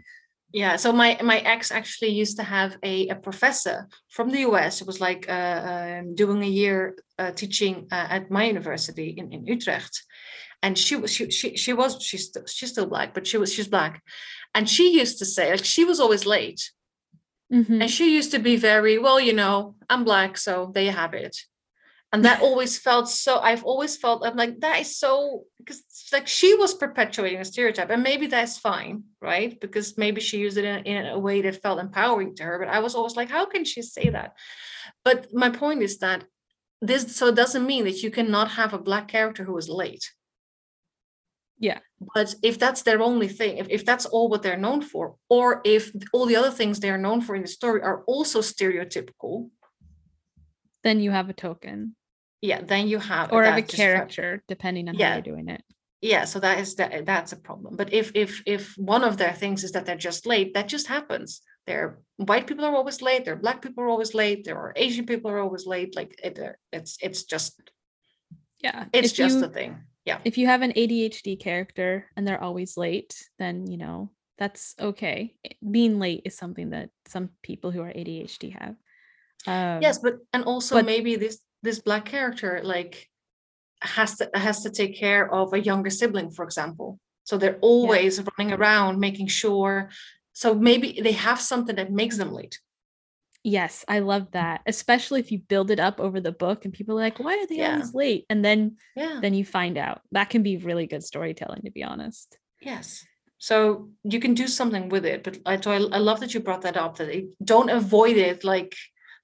Yeah, 0.52 0.78
so 0.78 0.92
my 0.92 1.18
my 1.22 1.40
ex 1.40 1.72
actually 1.72 2.12
used 2.12 2.38
to 2.38 2.44
have 2.44 2.78
a, 2.84 3.10
a 3.10 3.16
professor 3.16 3.88
from 4.10 4.30
the 4.30 4.40
US. 4.40 4.82
It 4.82 4.88
was 4.88 5.02
like 5.02 5.26
uh, 5.30 6.00
um, 6.00 6.16
doing 6.16 6.44
a 6.44 6.48
year 6.48 6.96
uh, 7.20 7.32
teaching 7.32 7.88
uh, 7.92 8.08
at 8.10 8.32
my 8.32 8.46
university 8.46 9.10
in, 9.18 9.34
in 9.34 9.46
Utrecht, 9.46 10.04
and 10.62 10.78
she 10.78 10.96
was 10.96 11.12
she 11.12 11.30
she, 11.30 11.58
she 11.58 11.74
was 11.74 12.02
she's 12.02 12.28
still, 12.28 12.46
she's 12.46 12.72
still 12.72 12.88
black, 12.88 13.14
but 13.14 13.28
she 13.28 13.38
was 13.38 13.54
she's 13.54 13.68
black, 13.68 14.02
and 14.54 14.70
she 14.70 14.98
used 14.98 15.20
to 15.20 15.26
say 15.26 15.52
like 15.52 15.66
she 15.66 15.84
was 15.84 16.00
always 16.00 16.26
late, 16.26 16.72
mm-hmm. 17.52 17.82
and 17.82 17.92
she 17.92 18.14
used 18.14 18.32
to 18.32 18.40
be 18.40 18.56
very 18.56 18.98
well, 18.98 19.20
you 19.20 19.34
know, 19.34 19.76
I'm 19.90 20.04
black, 20.04 20.38
so 20.38 20.72
there 20.74 20.84
you 20.84 20.92
have 20.92 21.14
it. 21.14 21.38
And 22.12 22.24
that 22.26 22.42
always 22.48 22.78
felt 22.78 23.10
so 23.10 23.40
i've 23.40 23.66
always 23.66 23.98
felt 23.98 24.26
i'm 24.26 24.38
like 24.38 24.62
that 24.62 24.80
is 24.80 24.98
so 24.98 25.44
because 25.58 25.84
like 26.14 26.28
she 26.28 26.56
was 26.56 26.74
perpetuating 26.74 27.42
a 27.42 27.46
stereotype 27.46 27.90
and 27.90 28.04
maybe 28.04 28.28
that's 28.28 28.58
fine 28.58 29.04
right? 29.22 29.60
Because 29.60 29.98
maybe 29.98 30.22
she 30.22 30.38
used 30.38 30.58
it 30.58 30.66
in, 30.66 30.86
in 30.86 31.06
a 31.08 31.20
way 31.20 31.42
that 31.42 31.62
felt 31.62 31.80
empowering 31.80 32.36
to 32.36 32.44
her 32.44 32.60
but 32.60 32.70
i 32.70 32.80
was 32.80 32.96
always 32.96 33.16
like 33.16 33.30
how 33.30 33.46
can 33.46 33.66
she 33.66 33.82
say 33.82 34.10
that? 34.10 34.34
But 35.04 35.34
my 35.34 35.50
point 35.50 35.82
is 35.82 35.98
that 36.00 36.24
this 36.82 37.16
so 37.16 37.28
it 37.28 37.36
doesn't 37.36 37.66
mean 37.66 37.86
that 37.86 38.04
you 38.04 38.12
cannot 38.12 38.52
have 38.52 38.74
a 38.74 38.80
black 38.80 39.08
character 39.08 39.44
who 39.44 39.58
is 39.58 39.70
late 39.70 40.06
yeah. 41.58 41.80
But 42.14 42.36
if 42.44 42.60
that's 42.60 42.82
their 42.82 43.02
only 43.02 43.28
thing 43.28 43.58
if, 43.58 43.68
if 43.70 43.86
that's 43.86 44.06
all 44.06 44.30
what 44.30 44.44
they're 44.44 44.58
known 44.58 44.82
for 44.82 45.16
or 45.30 45.62
if 45.64 45.92
all 46.14 46.26
the 46.26 46.36
other 46.36 46.52
things 46.52 46.80
they're 46.80 46.98
known 46.98 47.22
for 47.22 47.36
in 47.36 47.42
the 47.42 47.48
story 47.48 47.82
are 47.82 48.04
also 48.04 48.42
stereotypical. 48.42 49.50
Then 50.84 51.00
you 51.00 51.12
have 51.12 51.30
a 51.30 51.34
token. 51.34 51.96
Yeah 52.42 52.62
then 52.62 52.88
you 52.88 53.00
have 53.00 53.32
or 53.32 53.44
of 53.44 53.58
a 53.58 53.62
character 53.62 54.44
depending 54.48 54.90
on 54.90 54.96
yeah. 54.96 55.10
how 55.10 55.14
you're 55.16 55.22
doing 55.22 55.50
it. 55.50 55.64
Yeah 56.02 56.26
so 56.26 56.40
that 56.40 56.60
is 56.60 56.76
that 56.76 57.06
that's 57.06 57.32
a 57.32 57.38
problem. 57.38 57.76
But 57.76 57.94
if 57.94 58.12
if 58.14 58.44
if 58.46 58.78
one 58.78 59.04
of 59.04 59.18
their 59.18 59.34
things 59.34 59.64
is 59.64 59.72
that 59.72 59.86
they're 59.86 59.96
just 59.96 60.26
late 60.26 60.54
that 60.54 60.68
just 60.68 60.88
happens. 60.88 61.42
There 61.66 62.00
white 62.18 62.48
people 62.48 62.66
are 62.66 62.76
always 62.76 63.02
late 63.02 63.26
there 63.26 63.36
black 63.36 63.62
people 63.62 63.84
are 63.84 63.90
always 63.90 64.14
late 64.14 64.46
there 64.46 64.58
are 64.58 64.72
asian 64.76 65.06
people 65.06 65.30
are 65.32 65.40
always 65.40 65.66
late 65.66 65.96
like 65.96 66.18
it, 66.24 66.40
it's 66.72 66.98
it's 67.02 67.24
just 67.24 67.60
yeah 68.64 68.86
it's 68.94 69.12
if 69.12 69.18
just 69.18 69.40
you, 69.40 69.46
a 69.46 69.50
thing 69.50 69.78
yeah. 70.06 70.20
If 70.24 70.38
you 70.38 70.48
have 70.48 70.62
an 70.62 70.74
adhd 70.74 71.40
character 71.40 72.06
and 72.16 72.28
they're 72.28 72.42
always 72.42 72.78
late 72.78 73.28
then 73.40 73.70
you 73.70 73.78
know 73.78 74.12
that's 74.38 74.76
okay. 74.80 75.34
Being 75.72 75.98
late 75.98 76.24
is 76.26 76.38
something 76.38 76.72
that 76.72 76.90
some 77.08 77.30
people 77.42 77.72
who 77.72 77.82
are 77.82 77.94
adhd 77.94 78.52
have. 78.60 78.76
Um, 79.48 79.82
yes 79.82 80.00
but 80.00 80.16
and 80.34 80.44
also 80.44 80.76
but, 80.76 80.86
maybe 80.86 81.16
this 81.16 81.40
this 81.62 81.80
black 81.80 82.06
character 82.06 82.62
like 82.64 83.10
has 83.82 84.18
to 84.18 84.30
has 84.34 84.64
to 84.64 84.70
take 84.70 84.98
care 84.98 85.32
of 85.32 85.54
a 85.54 85.60
younger 85.60 85.90
sibling 85.90 86.32
for 86.32 86.46
example. 86.46 87.00
So 87.24 87.38
they're 87.38 87.58
always 87.62 88.20
yeah. 88.20 88.26
running 88.38 88.54
around 88.54 89.00
making 89.00 89.28
sure 89.28 89.90
so 90.34 90.54
maybe 90.54 91.00
they 91.02 91.14
have 91.14 91.40
something 91.40 91.78
that 91.78 91.92
makes 91.92 92.18
them 92.18 92.32
late 92.32 92.60
yes 93.46 93.86
i 93.88 94.00
love 94.00 94.30
that 94.32 94.62
especially 94.66 95.20
if 95.20 95.32
you 95.32 95.40
build 95.40 95.72
it 95.72 95.80
up 95.80 96.00
over 96.00 96.20
the 96.20 96.32
book 96.32 96.66
and 96.66 96.74
people 96.74 96.98
are 96.98 97.02
like 97.02 97.20
why 97.20 97.34
are 97.34 97.48
they 97.48 97.58
yeah. 97.58 97.74
always 97.74 97.94
late 97.94 98.26
and 98.30 98.44
then 98.44 98.76
yeah 98.96 99.20
then 99.22 99.34
you 99.34 99.46
find 99.46 99.78
out 99.78 100.02
that 100.12 100.30
can 100.30 100.44
be 100.44 100.58
really 100.58 100.88
good 100.88 101.04
storytelling 101.04 101.62
to 101.62 101.72
be 101.72 101.84
honest 101.84 102.38
yes 102.62 103.06
so 103.38 103.90
you 104.04 104.20
can 104.20 104.34
do 104.34 104.48
something 104.48 104.90
with 104.90 105.06
it 105.06 105.24
but 105.24 105.38
i 105.46 105.54
i 105.54 105.98
love 105.98 106.20
that 106.20 106.34
you 106.34 106.40
brought 106.40 106.64
that 106.64 106.78
up 106.78 106.98
that 106.98 107.10
it, 107.10 107.26
don't 107.44 107.70
avoid 107.70 108.18
it 108.18 108.44
like 108.44 108.76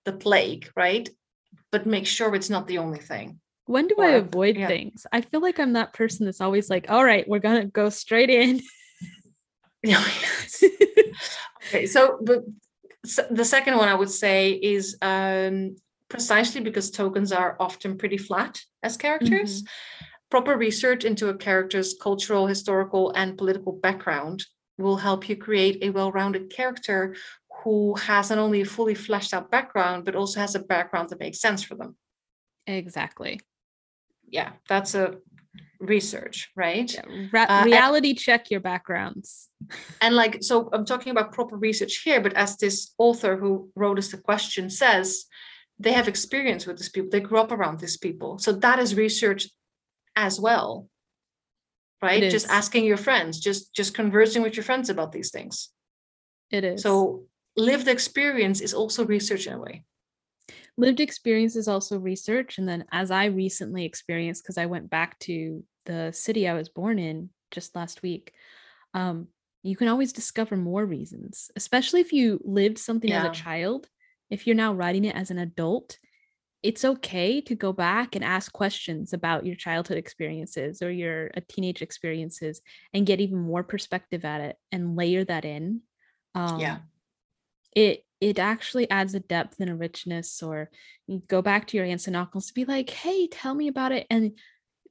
the 0.05 0.13
plague 0.13 0.69
right 0.75 1.09
but 1.71 1.85
make 1.85 2.05
sure 2.05 2.35
it's 2.35 2.49
not 2.49 2.67
the 2.67 2.77
only 2.77 2.99
thing. 2.99 3.39
When 3.65 3.87
do 3.87 3.95
or, 3.97 4.05
I 4.05 4.11
avoid 4.11 4.57
yeah. 4.57 4.67
things? 4.67 5.05
I 5.11 5.21
feel 5.21 5.41
like 5.41 5.59
I'm 5.59 5.73
that 5.73 5.93
person 5.93 6.25
that's 6.25 6.41
always 6.41 6.69
like, 6.69 6.85
all 6.89 7.03
right, 7.03 7.27
we're 7.27 7.39
gonna 7.39 7.65
go 7.65 7.89
straight 7.89 8.29
in. 8.29 8.61
okay, 9.85 9.97
so 11.87 12.19
the 12.21 12.45
so 13.05 13.25
the 13.31 13.45
second 13.45 13.77
one 13.77 13.89
I 13.89 13.95
would 13.95 14.09
say 14.09 14.51
is 14.51 14.97
um, 15.01 15.75
precisely 16.09 16.61
because 16.61 16.91
tokens 16.91 17.31
are 17.31 17.55
often 17.59 17.97
pretty 17.97 18.17
flat 18.17 18.59
as 18.83 18.97
characters. 18.97 19.63
Mm-hmm. 19.63 20.05
Proper 20.29 20.57
research 20.57 21.03
into 21.03 21.29
a 21.29 21.37
character's 21.37 21.95
cultural, 22.01 22.47
historical, 22.47 23.11
and 23.11 23.37
political 23.37 23.73
background 23.73 24.45
will 24.77 24.97
help 24.97 25.27
you 25.27 25.35
create 25.35 25.83
a 25.83 25.89
well 25.89 26.11
rounded 26.11 26.49
character 26.49 27.15
who 27.63 27.95
has 27.95 28.29
not 28.29 28.39
only 28.39 28.61
a 28.61 28.65
fully 28.65 28.95
fleshed 28.95 29.33
out 29.33 29.51
background, 29.51 30.05
but 30.05 30.15
also 30.15 30.39
has 30.39 30.55
a 30.55 30.59
background 30.59 31.09
that 31.09 31.19
makes 31.19 31.39
sense 31.39 31.63
for 31.63 31.75
them. 31.75 31.95
Exactly. 32.65 33.39
Yeah, 34.27 34.53
that's 34.69 34.95
a 34.95 35.17
research, 35.81 36.49
right? 36.55 36.93
Yeah, 36.93 37.27
Ra- 37.31 37.45
uh, 37.49 37.63
reality 37.65 38.11
and, 38.11 38.19
check 38.19 38.51
your 38.51 38.59
backgrounds. 38.59 39.49
And 39.99 40.15
like, 40.15 40.41
so 40.41 40.69
I'm 40.71 40.85
talking 40.85 41.11
about 41.11 41.33
proper 41.33 41.57
research 41.57 42.01
here, 42.03 42.21
but 42.21 42.33
as 42.33 42.57
this 42.57 42.93
author 42.97 43.35
who 43.35 43.71
wrote 43.75 43.97
us 43.97 44.09
the 44.09 44.17
question 44.17 44.69
says, 44.69 45.25
they 45.79 45.91
have 45.93 46.07
experience 46.07 46.65
with 46.65 46.77
these 46.77 46.89
people, 46.89 47.09
they 47.09 47.19
grew 47.19 47.39
up 47.39 47.51
around 47.51 47.79
these 47.79 47.97
people. 47.97 48.37
So 48.37 48.51
that 48.51 48.79
is 48.79 48.95
research 48.95 49.49
as 50.15 50.39
well. 50.39 50.87
Right? 52.01 52.31
Just 52.31 52.49
asking 52.49 52.85
your 52.85 52.97
friends, 52.97 53.39
just 53.39 53.75
just 53.75 53.93
conversing 53.93 54.41
with 54.41 54.55
your 54.55 54.63
friends 54.63 54.89
about 54.89 55.11
these 55.11 55.29
things. 55.29 55.69
It 56.49 56.63
is. 56.63 56.81
So 56.81 57.25
lived 57.55 57.87
experience 57.87 58.59
is 58.59 58.73
also 58.73 59.05
research 59.05 59.45
in 59.45 59.53
a 59.53 59.59
way 59.59 59.83
lived 60.77 60.99
experience 60.99 61.55
is 61.55 61.67
also 61.67 61.99
research 61.99 62.57
and 62.57 62.67
then 62.67 62.85
as 62.91 63.11
i 63.11 63.25
recently 63.25 63.85
experienced 63.85 64.43
because 64.43 64.57
i 64.57 64.65
went 64.65 64.89
back 64.89 65.17
to 65.19 65.63
the 65.85 66.11
city 66.11 66.47
i 66.47 66.53
was 66.53 66.69
born 66.69 66.99
in 66.99 67.29
just 67.51 67.75
last 67.75 68.01
week 68.01 68.33
um, 68.93 69.27
you 69.63 69.75
can 69.75 69.87
always 69.87 70.13
discover 70.13 70.57
more 70.57 70.85
reasons 70.85 71.51
especially 71.55 72.01
if 72.01 72.13
you 72.13 72.39
lived 72.43 72.77
something 72.77 73.09
yeah. 73.09 73.23
as 73.23 73.37
a 73.37 73.41
child 73.41 73.87
if 74.29 74.47
you're 74.47 74.55
now 74.55 74.73
writing 74.73 75.05
it 75.05 75.15
as 75.15 75.31
an 75.31 75.37
adult 75.37 75.97
it's 76.63 76.85
okay 76.85 77.41
to 77.41 77.55
go 77.55 77.73
back 77.73 78.15
and 78.15 78.23
ask 78.23 78.53
questions 78.53 79.13
about 79.13 79.45
your 79.45 79.55
childhood 79.55 79.97
experiences 79.97 80.81
or 80.81 80.91
your 80.91 81.31
uh, 81.35 81.41
teenage 81.47 81.81
experiences 81.81 82.61
and 82.93 83.05
get 83.05 83.19
even 83.19 83.39
more 83.39 83.63
perspective 83.63 84.23
at 84.25 84.41
it 84.41 84.57
and 84.71 84.95
layer 84.95 85.23
that 85.23 85.45
in 85.45 85.81
um, 86.35 86.59
yeah 86.59 86.77
it 87.73 88.03
it 88.19 88.37
actually 88.37 88.89
adds 88.89 89.15
a 89.15 89.19
depth 89.19 89.59
and 89.59 89.69
a 89.69 89.75
richness 89.75 90.43
or 90.43 90.69
you 91.07 91.21
go 91.27 91.41
back 91.41 91.67
to 91.67 91.77
your 91.77 91.85
aunts 91.85 92.07
and 92.07 92.15
uncles 92.15 92.47
to 92.47 92.53
be 92.53 92.65
like 92.65 92.89
hey 92.89 93.27
tell 93.27 93.55
me 93.55 93.67
about 93.67 93.91
it 93.91 94.05
and 94.09 94.33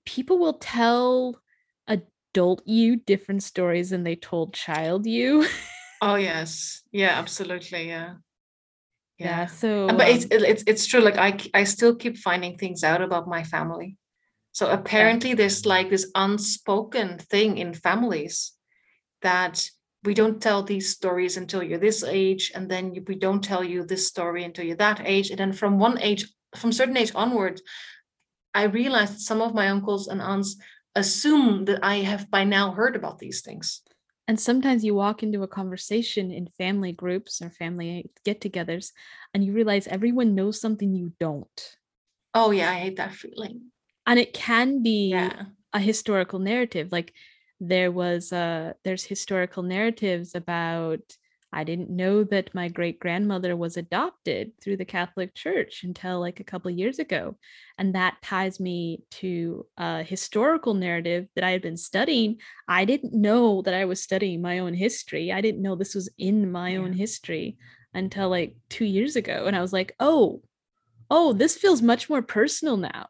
people 0.04 0.38
will 0.38 0.54
tell 0.54 1.40
adult 1.86 2.62
you 2.66 2.96
different 2.96 3.42
stories 3.42 3.90
than 3.90 4.04
they 4.04 4.16
told 4.16 4.54
child 4.54 5.06
you. 5.06 5.46
Oh 6.02 6.14
yes. 6.14 6.80
Yeah 6.92 7.18
absolutely 7.18 7.88
yeah. 7.88 8.14
Yeah, 9.18 9.40
yeah. 9.40 9.46
So 9.46 9.86
but 9.88 10.08
um, 10.08 10.14
it's 10.16 10.26
it's 10.30 10.64
it's 10.66 10.86
true 10.86 11.00
like 11.00 11.18
i 11.18 11.36
i 11.52 11.64
still 11.64 11.94
keep 11.94 12.16
finding 12.16 12.56
things 12.56 12.82
out 12.82 13.02
about 13.02 13.28
my 13.28 13.44
family. 13.44 13.98
So 14.52 14.70
apparently 14.70 15.34
there's 15.34 15.66
like 15.66 15.90
this 15.90 16.10
unspoken 16.14 17.18
thing 17.18 17.58
in 17.58 17.74
families 17.74 18.52
that 19.20 19.68
we 20.04 20.14
don't 20.14 20.40
tell 20.40 20.62
these 20.62 20.90
stories 20.90 21.36
until 21.36 21.62
you're 21.62 21.78
this 21.78 22.02
age 22.02 22.50
and 22.54 22.70
then 22.70 22.96
we 23.06 23.14
don't 23.14 23.44
tell 23.44 23.62
you 23.62 23.84
this 23.84 24.08
story 24.08 24.44
until 24.44 24.64
you're 24.64 24.76
that 24.76 25.02
age 25.04 25.30
and 25.30 25.38
then 25.38 25.52
from 25.52 25.78
one 25.78 25.98
age 26.00 26.26
from 26.56 26.72
certain 26.72 26.96
age 26.96 27.12
onward 27.14 27.60
i 28.54 28.64
realized 28.64 29.20
some 29.20 29.40
of 29.40 29.54
my 29.54 29.68
uncles 29.68 30.08
and 30.08 30.20
aunts 30.20 30.56
assume 30.94 31.64
that 31.64 31.82
i 31.82 31.96
have 31.96 32.30
by 32.30 32.44
now 32.44 32.72
heard 32.72 32.96
about 32.96 33.18
these 33.18 33.40
things. 33.42 33.82
And 34.28 34.38
sometimes 34.38 34.84
you 34.84 34.94
walk 34.94 35.24
into 35.24 35.42
a 35.42 35.48
conversation 35.48 36.30
in 36.30 36.46
family 36.56 36.92
groups 36.92 37.42
or 37.42 37.50
family 37.50 38.10
get-togethers 38.24 38.92
and 39.34 39.44
you 39.44 39.52
realize 39.52 39.88
everyone 39.88 40.36
knows 40.36 40.60
something 40.60 40.94
you 40.94 41.12
don't. 41.18 41.76
Oh 42.34 42.52
yeah 42.52 42.70
i 42.70 42.74
hate 42.74 42.96
that 42.96 43.14
feeling. 43.14 43.72
And 44.06 44.18
it 44.18 44.32
can 44.32 44.82
be 44.82 45.10
yeah. 45.10 45.46
a 45.72 45.80
historical 45.80 46.38
narrative 46.38 46.92
like 46.92 47.12
there 47.60 47.92
was 47.92 48.32
uh 48.32 48.72
there's 48.84 49.04
historical 49.04 49.62
narratives 49.62 50.34
about 50.34 51.16
I 51.52 51.64
didn't 51.64 51.90
know 51.90 52.22
that 52.24 52.54
my 52.54 52.68
great 52.68 53.00
grandmother 53.00 53.56
was 53.56 53.76
adopted 53.76 54.52
through 54.60 54.76
the 54.76 54.84
Catholic 54.84 55.34
Church 55.34 55.82
until 55.82 56.20
like 56.20 56.38
a 56.38 56.44
couple 56.44 56.70
years 56.70 56.98
ago. 56.98 57.36
And 57.76 57.94
that 57.94 58.22
ties 58.22 58.60
me 58.60 59.02
to 59.12 59.66
a 59.76 60.02
historical 60.02 60.74
narrative 60.74 61.26
that 61.34 61.44
I 61.44 61.50
had 61.50 61.62
been 61.62 61.76
studying. 61.76 62.38
I 62.68 62.84
didn't 62.84 63.14
know 63.14 63.62
that 63.62 63.74
I 63.74 63.84
was 63.84 64.00
studying 64.00 64.40
my 64.40 64.60
own 64.60 64.74
history. 64.74 65.32
I 65.32 65.40
didn't 65.40 65.62
know 65.62 65.74
this 65.74 65.94
was 65.94 66.08
in 66.18 66.52
my 66.52 66.70
yeah. 66.70 66.78
own 66.78 66.92
history 66.92 67.58
until 67.94 68.28
like 68.28 68.54
two 68.68 68.84
years 68.84 69.16
ago. 69.16 69.46
And 69.46 69.56
I 69.56 69.60
was 69.60 69.72
like, 69.72 69.94
oh, 69.98 70.42
oh, 71.10 71.32
this 71.32 71.56
feels 71.56 71.82
much 71.82 72.08
more 72.08 72.22
personal 72.22 72.76
now. 72.76 73.08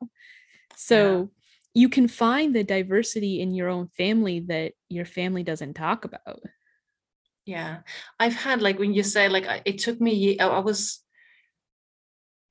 So 0.77 1.31
you 1.75 1.91
can 1.91 2.09
find 2.09 2.57
the 2.57 2.65
diversity 2.65 3.41
in 3.41 3.55
your 3.55 3.69
own 3.69 3.89
family 3.89 4.41
that 4.49 4.73
your 4.89 5.05
family 5.05 5.43
doesn't 5.43 5.75
talk 5.75 6.07
about 6.07 6.41
yeah 7.47 7.79
i've 8.19 8.35
had 8.35 8.63
like 8.63 8.79
when 8.79 8.93
you 8.93 9.03
say 9.03 9.29
like 9.29 9.47
it 9.65 9.79
took 9.79 10.01
me 10.01 10.39
i 10.39 10.59
was 10.59 11.03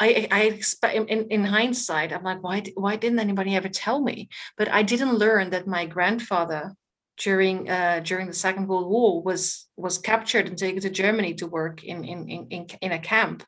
I, 0.02 0.28
I 0.32 0.42
expect 0.44 0.96
in, 0.96 1.28
in 1.28 1.44
hindsight, 1.44 2.14
I'm 2.14 2.24
like, 2.24 2.42
why, 2.42 2.64
why 2.76 2.96
didn't 2.96 3.20
anybody 3.20 3.56
ever 3.56 3.68
tell 3.68 4.02
me? 4.02 4.30
But 4.58 4.70
I 4.70 4.82
didn't 4.82 5.16
learn 5.16 5.50
that 5.50 5.68
my 5.68 5.86
grandfather 5.86 6.74
during 7.18 7.70
uh, 7.70 8.00
during 8.04 8.28
the 8.28 8.34
Second 8.34 8.68
World 8.68 8.90
War 8.90 9.22
was 9.22 9.68
was 9.76 9.98
captured 9.98 10.48
and 10.48 10.58
taken 10.58 10.82
to 10.82 10.90
Germany 10.90 11.34
to 11.36 11.48
work 11.48 11.84
in 11.84 12.04
in 12.06 12.48
in, 12.50 12.68
in 12.82 12.92
a 12.94 13.00
camp. 13.00 13.44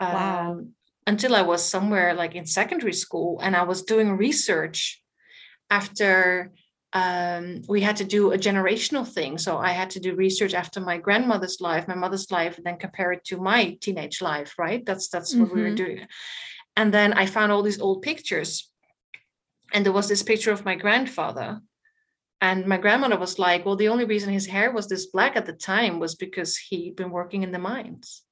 Wow. 0.00 0.50
Um, 0.50 0.72
until 1.06 1.34
I 1.34 1.42
was 1.42 1.64
somewhere 1.64 2.14
like 2.14 2.34
in 2.34 2.46
secondary 2.46 2.92
school, 2.92 3.38
and 3.40 3.54
I 3.56 3.62
was 3.62 3.82
doing 3.82 4.16
research 4.16 5.00
after 5.70 6.50
um, 6.92 7.62
we 7.68 7.80
had 7.80 7.96
to 7.96 8.04
do 8.04 8.32
a 8.32 8.38
generational 8.38 9.06
thing. 9.06 9.38
So 9.38 9.58
I 9.58 9.70
had 9.70 9.90
to 9.90 10.00
do 10.00 10.14
research 10.14 10.54
after 10.54 10.80
my 10.80 10.98
grandmother's 10.98 11.60
life, 11.60 11.86
my 11.86 11.94
mother's 11.94 12.30
life, 12.30 12.56
and 12.56 12.66
then 12.66 12.78
compare 12.78 13.12
it 13.12 13.24
to 13.26 13.40
my 13.40 13.78
teenage 13.80 14.20
life. 14.20 14.54
Right? 14.58 14.84
That's 14.84 15.08
that's 15.08 15.34
what 15.34 15.48
mm-hmm. 15.48 15.56
we 15.56 15.62
were 15.62 15.68
mm-hmm. 15.68 15.76
doing. 15.76 16.06
And 16.76 16.92
then 16.92 17.12
I 17.12 17.26
found 17.26 17.52
all 17.52 17.62
these 17.62 17.80
old 17.80 18.02
pictures, 18.02 18.70
and 19.72 19.84
there 19.84 19.92
was 19.92 20.08
this 20.08 20.22
picture 20.22 20.52
of 20.52 20.64
my 20.64 20.74
grandfather. 20.74 21.60
And 22.42 22.66
my 22.66 22.78
grandmother 22.78 23.18
was 23.18 23.38
like, 23.38 23.64
"Well, 23.64 23.76
the 23.76 23.88
only 23.88 24.04
reason 24.04 24.32
his 24.32 24.46
hair 24.46 24.72
was 24.72 24.88
this 24.88 25.06
black 25.06 25.36
at 25.36 25.46
the 25.46 25.52
time 25.52 26.00
was 26.00 26.14
because 26.14 26.56
he'd 26.56 26.96
been 26.96 27.10
working 27.10 27.42
in 27.42 27.52
the 27.52 27.58
mines." 27.58 28.22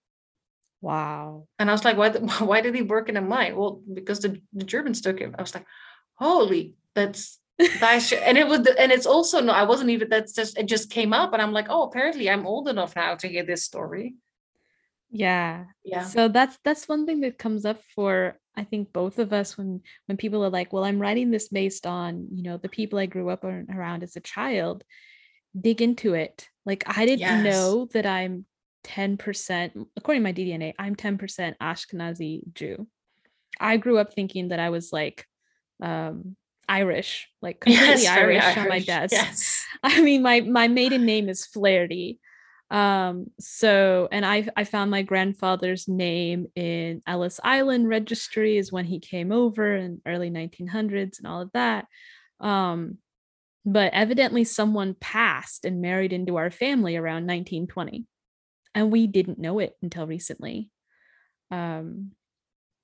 Wow. 0.80 1.46
And 1.58 1.68
I 1.68 1.72
was 1.72 1.84
like, 1.84 1.96
"Why? 1.96 2.08
Why 2.44 2.60
did 2.60 2.74
he 2.74 2.82
work 2.82 3.08
in 3.08 3.16
a 3.16 3.20
mine?" 3.20 3.54
Well, 3.54 3.82
because 3.92 4.20
the, 4.20 4.40
the 4.52 4.64
Germans 4.64 5.00
took 5.00 5.20
him. 5.20 5.36
I 5.38 5.42
was 5.42 5.54
like, 5.54 5.66
"Holy, 6.14 6.74
that's 6.94 7.37
that's 7.37 7.37
and 7.58 8.38
it 8.38 8.46
was 8.46 8.66
and 8.78 8.92
it's 8.92 9.06
also 9.06 9.40
no 9.40 9.52
i 9.52 9.64
wasn't 9.64 9.90
even 9.90 10.08
that's 10.08 10.32
just 10.32 10.56
it 10.56 10.66
just 10.66 10.90
came 10.90 11.12
up 11.12 11.32
and 11.32 11.42
i'm 11.42 11.52
like 11.52 11.66
oh 11.68 11.82
apparently 11.82 12.30
i'm 12.30 12.46
old 12.46 12.68
enough 12.68 12.94
now 12.94 13.14
to 13.14 13.28
hear 13.28 13.44
this 13.44 13.64
story. 13.64 14.14
Yeah. 15.10 15.64
Yeah. 15.84 16.04
So 16.04 16.28
that's 16.28 16.58
that's 16.64 16.88
one 16.88 17.06
thing 17.06 17.20
that 17.20 17.38
comes 17.38 17.64
up 17.64 17.80
for 17.94 18.38
i 18.56 18.64
think 18.64 18.92
both 18.92 19.18
of 19.18 19.32
us 19.32 19.56
when 19.56 19.80
when 20.06 20.18
people 20.18 20.44
are 20.44 20.50
like 20.50 20.72
well 20.72 20.84
i'm 20.84 21.00
writing 21.00 21.30
this 21.30 21.48
based 21.48 21.86
on 21.86 22.28
you 22.32 22.42
know 22.42 22.58
the 22.58 22.68
people 22.68 22.98
i 22.98 23.06
grew 23.06 23.28
up 23.30 23.44
around 23.44 24.02
as 24.02 24.16
a 24.16 24.20
child. 24.20 24.84
Dig 25.58 25.80
into 25.80 26.14
it. 26.14 26.46
Like 26.66 26.84
i 26.86 27.06
didn't 27.06 27.20
yes. 27.20 27.44
know 27.44 27.88
that 27.94 28.06
i'm 28.06 28.44
10% 28.84 29.86
according 29.96 30.22
to 30.22 30.24
my 30.24 30.32
ddna 30.32 30.72
i'm 30.78 30.94
10% 30.94 31.54
ashkenazi 31.60 32.40
jew. 32.54 32.86
I 33.58 33.76
grew 33.76 33.98
up 33.98 34.14
thinking 34.14 34.48
that 34.48 34.60
i 34.60 34.70
was 34.70 34.92
like 34.92 35.26
um 35.82 36.36
Irish, 36.68 37.28
like 37.42 37.60
completely 37.60 38.02
yes, 38.02 38.06
Irish, 38.06 38.42
Irish, 38.42 38.56
on 38.58 38.68
my 38.68 38.80
desk. 38.80 39.12
Yes. 39.12 39.64
I 39.82 40.00
mean, 40.02 40.22
my 40.22 40.40
my 40.40 40.68
maiden 40.68 41.04
name 41.04 41.28
is 41.28 41.46
Flaherty. 41.46 42.18
Um, 42.70 43.28
so 43.40 44.08
and 44.12 44.26
I 44.26 44.46
I 44.56 44.64
found 44.64 44.90
my 44.90 45.02
grandfather's 45.02 45.88
name 45.88 46.46
in 46.54 47.02
Ellis 47.06 47.40
Island 47.42 47.88
registry 47.88 48.58
is 48.58 48.72
when 48.72 48.84
he 48.84 49.00
came 49.00 49.32
over 49.32 49.74
in 49.74 50.02
early 50.06 50.30
1900s 50.30 51.18
and 51.18 51.26
all 51.26 51.40
of 51.40 51.50
that. 51.52 51.86
Um, 52.40 52.98
but 53.64 53.92
evidently 53.92 54.44
someone 54.44 54.96
passed 54.98 55.64
and 55.64 55.80
married 55.80 56.12
into 56.12 56.36
our 56.36 56.50
family 56.50 56.96
around 56.96 57.26
1920. 57.26 58.06
And 58.74 58.90
we 58.90 59.06
didn't 59.06 59.38
know 59.38 59.58
it 59.58 59.74
until 59.82 60.06
recently. 60.06 60.70
Um, 61.50 62.12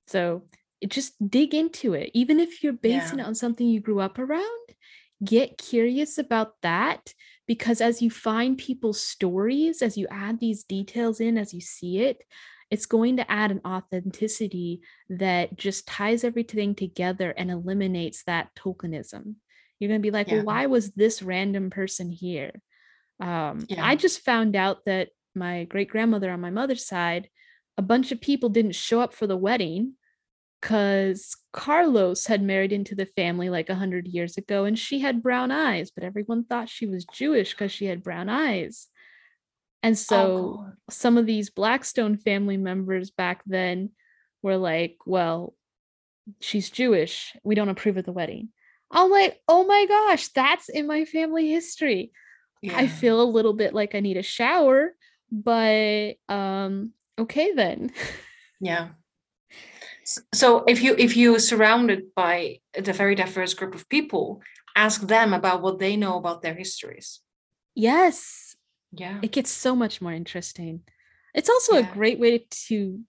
so 0.07 0.43
just 0.91 1.15
dig 1.31 1.55
into 1.55 1.95
it 1.95 2.11
even 2.15 2.39
if 2.41 2.63
you're 2.63 2.73
basing 2.73 3.19
yeah. 3.19 3.25
it 3.25 3.29
on 3.29 3.35
something 3.35 3.67
you 3.67 3.81
grew 3.81 4.01
up 4.01 4.19
around 4.19 4.45
get 5.25 5.59
curious 5.59 6.19
about 6.19 6.55
that 6.63 7.15
because 7.47 7.81
as 7.81 8.03
you 8.03 8.11
find 8.11 8.59
people's 8.59 9.01
stories 9.01 9.83
as 9.83 9.97
you 9.97 10.07
add 10.11 10.41
these 10.41 10.65
details 10.65 11.21
in 11.21 11.39
as 11.39 11.55
you 11.55 11.61
see 11.61 11.99
it 11.99 12.23
it's 12.71 12.87
going 12.87 13.19
to 13.19 13.31
add 13.31 13.51
an 13.51 13.61
authenticity 13.65 14.81
that 15.09 15.57
just 15.57 15.87
ties 15.87 16.25
everything 16.25 16.75
together 16.75 17.31
and 17.31 17.51
eliminates 17.51 18.25
that 18.25 18.49
tokenism 18.55 19.35
you're 19.79 19.89
going 19.89 20.01
to 20.01 20.07
be 20.07 20.11
like 20.11 20.29
yeah. 20.29 20.37
well 20.37 20.45
why 20.45 20.67
was 20.67 20.93
this 20.93 21.23
random 21.23 21.71
person 21.71 22.11
here 22.11 22.51
um, 23.21 23.65
yeah. 23.69 23.87
i 23.87 23.95
just 23.95 24.21
found 24.21 24.57
out 24.57 24.85
that 24.87 25.09
my 25.35 25.65
great 25.65 25.89
grandmother 25.89 26.31
on 26.31 26.41
my 26.41 26.51
mother's 26.51 26.87
side 26.87 27.29
a 27.77 27.83
bunch 27.83 28.13
of 28.13 28.21
people 28.21 28.49
didn't 28.49 28.75
show 28.75 29.01
up 29.01 29.15
for 29.15 29.27
the 29.27 29.37
wedding 29.37 29.95
because 30.65 31.37
Carlos 31.53 32.25
had 32.25 32.43
married 32.43 32.73
into 32.73 32.95
the 32.95 33.05
family 33.05 33.51
like 33.51 33.69
a 33.69 33.75
hundred 33.75 34.07
years 34.07 34.39
ago 34.39 34.65
and 34.65 34.79
she 34.79 34.99
had 34.99 35.23
brown 35.23 35.51
eyes, 35.51 35.91
but 35.91 36.05
everyone 36.05 36.43
thought 36.43 36.71
she 36.71 36.87
was 36.87 37.05
Jewish 37.05 37.51
because 37.51 37.71
she 37.71 37.85
had 37.85 38.03
brown 38.03 38.31
eyes. 38.31 38.87
And 39.83 39.99
so 39.99 40.65
oh, 40.65 40.73
some 40.89 41.19
of 41.19 41.27
these 41.27 41.51
Blackstone 41.51 42.17
family 42.17 42.57
members 42.57 43.11
back 43.11 43.43
then 43.45 43.91
were 44.41 44.57
like, 44.57 44.97
well, 45.05 45.53
she's 46.41 46.71
Jewish. 46.71 47.37
We 47.45 47.55
don't 47.55 47.69
approve 47.69 47.99
of 47.99 48.07
the 48.07 48.13
wedding. 48.13 48.49
I'm 48.91 49.11
like, 49.11 49.39
oh 49.47 49.67
my 49.67 49.85
gosh, 49.85 50.29
that's 50.29 50.71
in 50.71 50.87
my 50.87 51.05
family 51.05 51.51
history. 51.51 52.11
Yeah. 52.63 52.79
I 52.79 52.87
feel 52.87 53.21
a 53.21 53.25
little 53.25 53.53
bit 53.53 53.75
like 53.75 53.95
I 53.95 54.01
need 54.01 54.17
a 54.17 54.23
shower, 54.23 54.95
but 55.31 56.15
um, 56.31 56.93
okay 57.19 57.53
then. 57.53 57.93
Yeah 58.63 58.89
so 60.33 60.65
if 60.67 60.83
you 60.83 60.95
if 60.99 61.17
you're 61.17 61.39
surrounded 61.39 62.15
by 62.15 62.59
a 62.75 62.93
very 62.93 63.15
diverse 63.15 63.55
group 63.55 63.75
of 63.75 63.89
people 63.89 64.43
ask 64.77 65.01
them 65.03 65.33
about 65.33 65.63
what 65.63 65.79
they 65.79 65.97
know 65.97 66.17
about 66.19 66.43
their 66.43 66.55
histories. 66.55 67.21
Yes. 67.75 68.57
Yeah. 68.93 69.19
It 69.23 69.33
gets 69.33 69.51
so 69.51 69.75
much 69.75 70.01
more 70.01 70.13
interesting. 70.13 70.81
It's 71.35 71.49
also 71.49 71.75
yeah. 71.75 71.89
a 71.91 71.95
great 71.95 72.19
way 72.19 72.47
to 72.69 73.01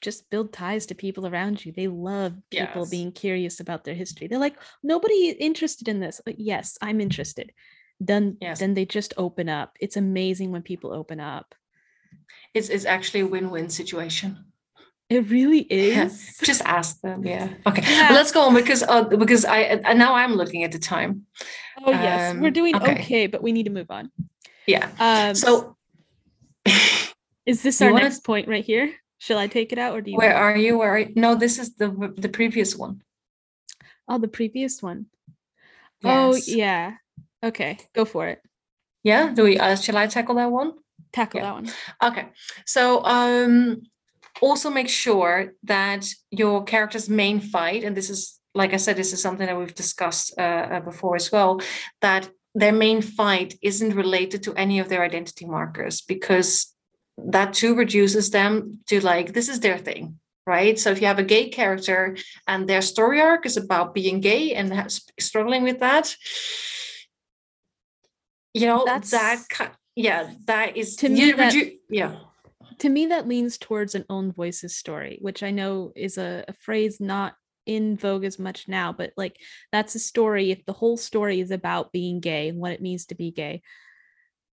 just 0.00 0.30
build 0.30 0.52
ties 0.52 0.86
to 0.86 0.94
people 0.94 1.26
around 1.26 1.64
you. 1.64 1.72
They 1.72 1.88
love 1.88 2.34
people 2.50 2.82
yes. 2.82 2.90
being 2.90 3.12
curious 3.12 3.60
about 3.60 3.84
their 3.84 3.94
history. 3.94 4.28
They're 4.28 4.38
like 4.38 4.56
nobody 4.82 5.30
interested 5.30 5.88
in 5.88 6.00
this. 6.00 6.20
But 6.24 6.38
yes 6.38 6.78
i'm 6.80 7.00
interested. 7.00 7.52
Then 8.00 8.36
yes. 8.40 8.60
then 8.60 8.74
they 8.74 8.86
just 8.86 9.14
open 9.16 9.48
up. 9.48 9.76
It's 9.80 9.96
amazing 9.96 10.52
when 10.52 10.62
people 10.62 10.92
open 10.92 11.18
up. 11.20 11.54
It's, 12.54 12.68
it's 12.68 12.84
actually 12.84 13.20
a 13.20 13.26
win-win 13.26 13.68
situation 13.68 14.46
it 15.10 15.30
really 15.30 15.60
is. 15.60 16.36
Just 16.42 16.62
ask 16.64 17.00
them. 17.00 17.24
Yeah. 17.24 17.48
Okay. 17.66 17.82
Yeah. 17.82 18.10
Let's 18.12 18.30
go 18.30 18.42
on 18.42 18.54
because 18.54 18.82
uh, 18.82 19.04
because 19.04 19.44
I 19.44 19.64
uh, 19.64 19.94
now 19.94 20.14
I'm 20.14 20.34
looking 20.34 20.64
at 20.64 20.72
the 20.72 20.78
time. 20.78 21.26
Oh 21.84 21.90
yes, 21.90 22.32
um, 22.34 22.40
we're 22.40 22.50
doing 22.50 22.76
okay. 22.76 22.92
okay. 22.92 23.26
but 23.26 23.42
we 23.42 23.52
need 23.52 23.64
to 23.64 23.70
move 23.70 23.90
on. 23.90 24.10
Yeah. 24.66 24.90
Um, 24.98 25.34
so 25.34 25.76
is 27.46 27.62
this 27.62 27.80
our 27.82 27.92
wanna... 27.92 28.04
next 28.04 28.24
point 28.24 28.48
right 28.48 28.64
here? 28.64 28.92
Shall 29.18 29.38
I 29.38 29.46
take 29.46 29.72
it 29.72 29.78
out 29.78 29.96
or 29.96 30.02
do 30.02 30.10
you? 30.10 30.16
Where 30.16 30.36
are 30.36 30.56
you? 30.56 30.78
Where 30.78 30.90
are 30.90 30.98
you? 30.98 31.12
No, 31.16 31.34
this 31.34 31.58
is 31.58 31.74
the 31.76 32.12
the 32.16 32.28
previous 32.28 32.76
one. 32.76 33.02
Oh, 34.08 34.18
the 34.18 34.28
previous 34.28 34.82
one. 34.82 35.06
Oh, 36.04 36.34
yes. 36.34 36.48
Oh 36.48 36.52
yeah. 36.52 36.92
Okay, 37.42 37.78
go 37.94 38.04
for 38.04 38.28
it. 38.28 38.42
Yeah. 39.02 39.32
Do 39.32 39.44
we? 39.44 39.58
Uh, 39.58 39.76
shall 39.76 39.96
I 39.96 40.06
tackle 40.06 40.34
that 40.34 40.50
one? 40.50 40.74
Tackle 41.12 41.40
yeah. 41.40 41.46
that 41.46 41.54
one. 41.54 41.70
Okay. 42.02 42.28
So 42.66 43.02
um 43.04 43.82
also 44.40 44.70
make 44.70 44.88
sure 44.88 45.54
that 45.64 46.06
your 46.30 46.64
character's 46.64 47.08
main 47.08 47.40
fight, 47.40 47.84
and 47.84 47.96
this 47.96 48.10
is, 48.10 48.38
like 48.54 48.74
I 48.74 48.76
said, 48.76 48.96
this 48.96 49.12
is 49.12 49.22
something 49.22 49.46
that 49.46 49.58
we've 49.58 49.74
discussed 49.74 50.34
uh, 50.38 50.42
uh, 50.42 50.80
before 50.80 51.16
as 51.16 51.30
well, 51.30 51.60
that 52.00 52.28
their 52.54 52.72
main 52.72 53.02
fight 53.02 53.58
isn't 53.62 53.94
related 53.94 54.42
to 54.44 54.54
any 54.54 54.78
of 54.78 54.88
their 54.88 55.02
identity 55.02 55.46
markers 55.46 56.00
because 56.00 56.74
that 57.16 57.52
too 57.52 57.74
reduces 57.74 58.30
them 58.30 58.78
to 58.86 59.00
like, 59.04 59.32
this 59.32 59.48
is 59.48 59.60
their 59.60 59.78
thing. 59.78 60.18
Right. 60.46 60.78
So 60.78 60.90
if 60.90 61.00
you 61.02 61.06
have 61.06 61.18
a 61.18 61.24
gay 61.24 61.50
character 61.50 62.16
and 62.46 62.66
their 62.66 62.80
story 62.80 63.20
arc 63.20 63.44
is 63.44 63.58
about 63.58 63.92
being 63.92 64.20
gay 64.20 64.54
and 64.54 64.90
struggling 65.20 65.62
with 65.62 65.80
that, 65.80 66.16
you 68.54 68.66
know, 68.66 68.82
That's, 68.86 69.10
that, 69.10 69.42
yeah, 69.94 70.30
that 70.46 70.76
is 70.76 70.96
to 70.96 71.10
me, 71.10 71.32
that, 71.32 71.52
redu- 71.52 71.76
yeah 71.90 72.16
to 72.78 72.88
me 72.88 73.06
that 73.06 73.28
leans 73.28 73.58
towards 73.58 73.94
an 73.94 74.04
own 74.08 74.32
voices 74.32 74.76
story 74.76 75.18
which 75.20 75.42
i 75.42 75.50
know 75.50 75.92
is 75.96 76.18
a, 76.18 76.44
a, 76.48 76.52
phrase 76.52 77.00
not 77.00 77.34
in 77.68 77.96
vogue 77.96 78.24
as 78.24 78.38
much 78.38 78.66
now 78.66 78.92
but 78.92 79.12
like 79.16 79.36
that's 79.70 79.94
a 79.94 79.98
story 79.98 80.50
if 80.50 80.64
the 80.64 80.72
whole 80.72 80.96
story 80.96 81.38
is 81.38 81.50
about 81.50 81.92
being 81.92 82.18
gay 82.18 82.48
and 82.48 82.58
what 82.58 82.72
it 82.72 82.82
means 82.82 83.06
to 83.06 83.14
be 83.14 83.30
gay. 83.30 83.62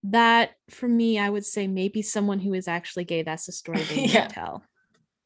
That 0.02 0.50
for 0.68 0.86
me 0.86 1.18
i 1.18 1.30
would 1.30 1.46
say 1.46 1.66
maybe 1.66 2.02
someone 2.02 2.40
who 2.40 2.52
is 2.52 2.68
actually 2.68 3.04
gay 3.04 3.22
that's 3.22 3.48
a 3.48 3.52
story 3.52 3.82
they 3.84 4.06
yeah. 4.06 4.26
tell. 4.26 4.64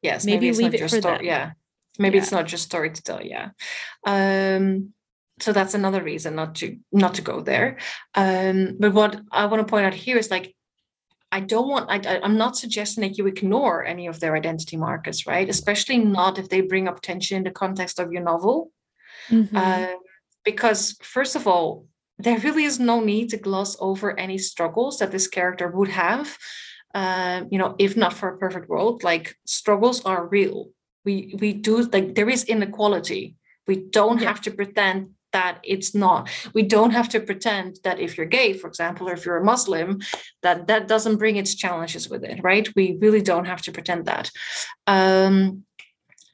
Yes 0.01 0.23
maybe, 0.23 0.51
maybe 0.51 0.57
leave 0.63 0.73
it 0.75 0.81
for 0.81 0.87
story, 0.87 1.17
them. 1.17 1.25
yeah. 1.25 1.51
Maybe 1.97 2.15
yeah. 2.15 2.21
it's 2.21 2.31
not 2.31 2.45
just 2.45 2.63
story 2.63 2.91
to 2.91 3.03
tell 3.03 3.21
yeah. 3.21 3.49
Um 4.05 4.93
so 5.41 5.51
that's 5.51 5.73
another 5.73 6.03
reason 6.03 6.35
not 6.35 6.55
to 6.55 6.77
not 6.93 7.15
to 7.15 7.23
go 7.23 7.41
there. 7.41 7.79
Um 8.15 8.77
but 8.79 8.93
what 8.93 9.19
i 9.31 9.47
want 9.47 9.65
to 9.65 9.69
point 9.69 9.87
out 9.87 9.95
here 9.95 10.17
is 10.17 10.31
like 10.31 10.55
I 11.31 11.41
don't 11.41 11.67
want, 11.67 11.89
I, 11.89 12.19
I'm 12.23 12.37
not 12.37 12.57
suggesting 12.57 13.03
that 13.03 13.17
you 13.17 13.27
ignore 13.27 13.85
any 13.85 14.07
of 14.07 14.19
their 14.19 14.35
identity 14.35 14.77
markers, 14.77 15.27
right? 15.27 15.47
Especially 15.47 15.99
not 15.99 16.39
if 16.39 16.49
they 16.49 16.61
bring 16.61 16.87
up 16.87 17.01
tension 17.01 17.37
in 17.37 17.43
the 17.43 17.51
context 17.51 17.99
of 17.99 18.11
your 18.11 18.23
novel. 18.23 18.71
Mm-hmm. 19.29 19.55
Uh, 19.55 19.87
because 20.43 20.97
first 21.01 21.35
of 21.35 21.47
all 21.47 21.85
there 22.17 22.39
really 22.39 22.65
is 22.65 22.79
no 22.79 22.99
need 22.99 23.29
to 23.29 23.37
gloss 23.37 23.77
over 23.79 24.17
any 24.19 24.37
struggles 24.37 24.99
that 24.99 25.11
this 25.11 25.27
character 25.27 25.67
would 25.69 25.89
have 25.89 26.37
uh, 26.95 27.43
you 27.51 27.59
know 27.59 27.75
if 27.77 27.95
not 27.95 28.13
for 28.13 28.29
a 28.29 28.37
perfect 28.37 28.69
world 28.69 29.03
like 29.03 29.35
struggles 29.45 30.03
are 30.05 30.27
real 30.27 30.69
we 31.05 31.35
we 31.39 31.53
do 31.53 31.83
like 31.93 32.15
there 32.15 32.29
is 32.29 32.43
inequality 32.45 33.35
we 33.67 33.75
don't 33.75 34.21
yeah. 34.21 34.27
have 34.27 34.41
to 34.41 34.51
pretend 34.51 35.09
that 35.31 35.59
it's 35.63 35.93
not. 35.93 36.29
We 36.53 36.63
don't 36.63 36.91
have 36.91 37.09
to 37.09 37.19
pretend 37.19 37.79
that 37.83 37.99
if 37.99 38.17
you're 38.17 38.25
gay 38.25 38.53
for 38.53 38.67
example 38.67 39.09
or 39.09 39.13
if 39.13 39.25
you're 39.25 39.37
a 39.37 39.43
muslim 39.43 39.99
that 40.41 40.67
that 40.67 40.87
doesn't 40.87 41.17
bring 41.17 41.35
its 41.37 41.55
challenges 41.55 42.09
with 42.09 42.23
it 42.23 42.39
right? 42.43 42.67
We 42.75 42.97
really 42.99 43.21
don't 43.21 43.45
have 43.45 43.61
to 43.63 43.71
pretend 43.71 44.05
that. 44.05 44.31
Um, 44.87 45.63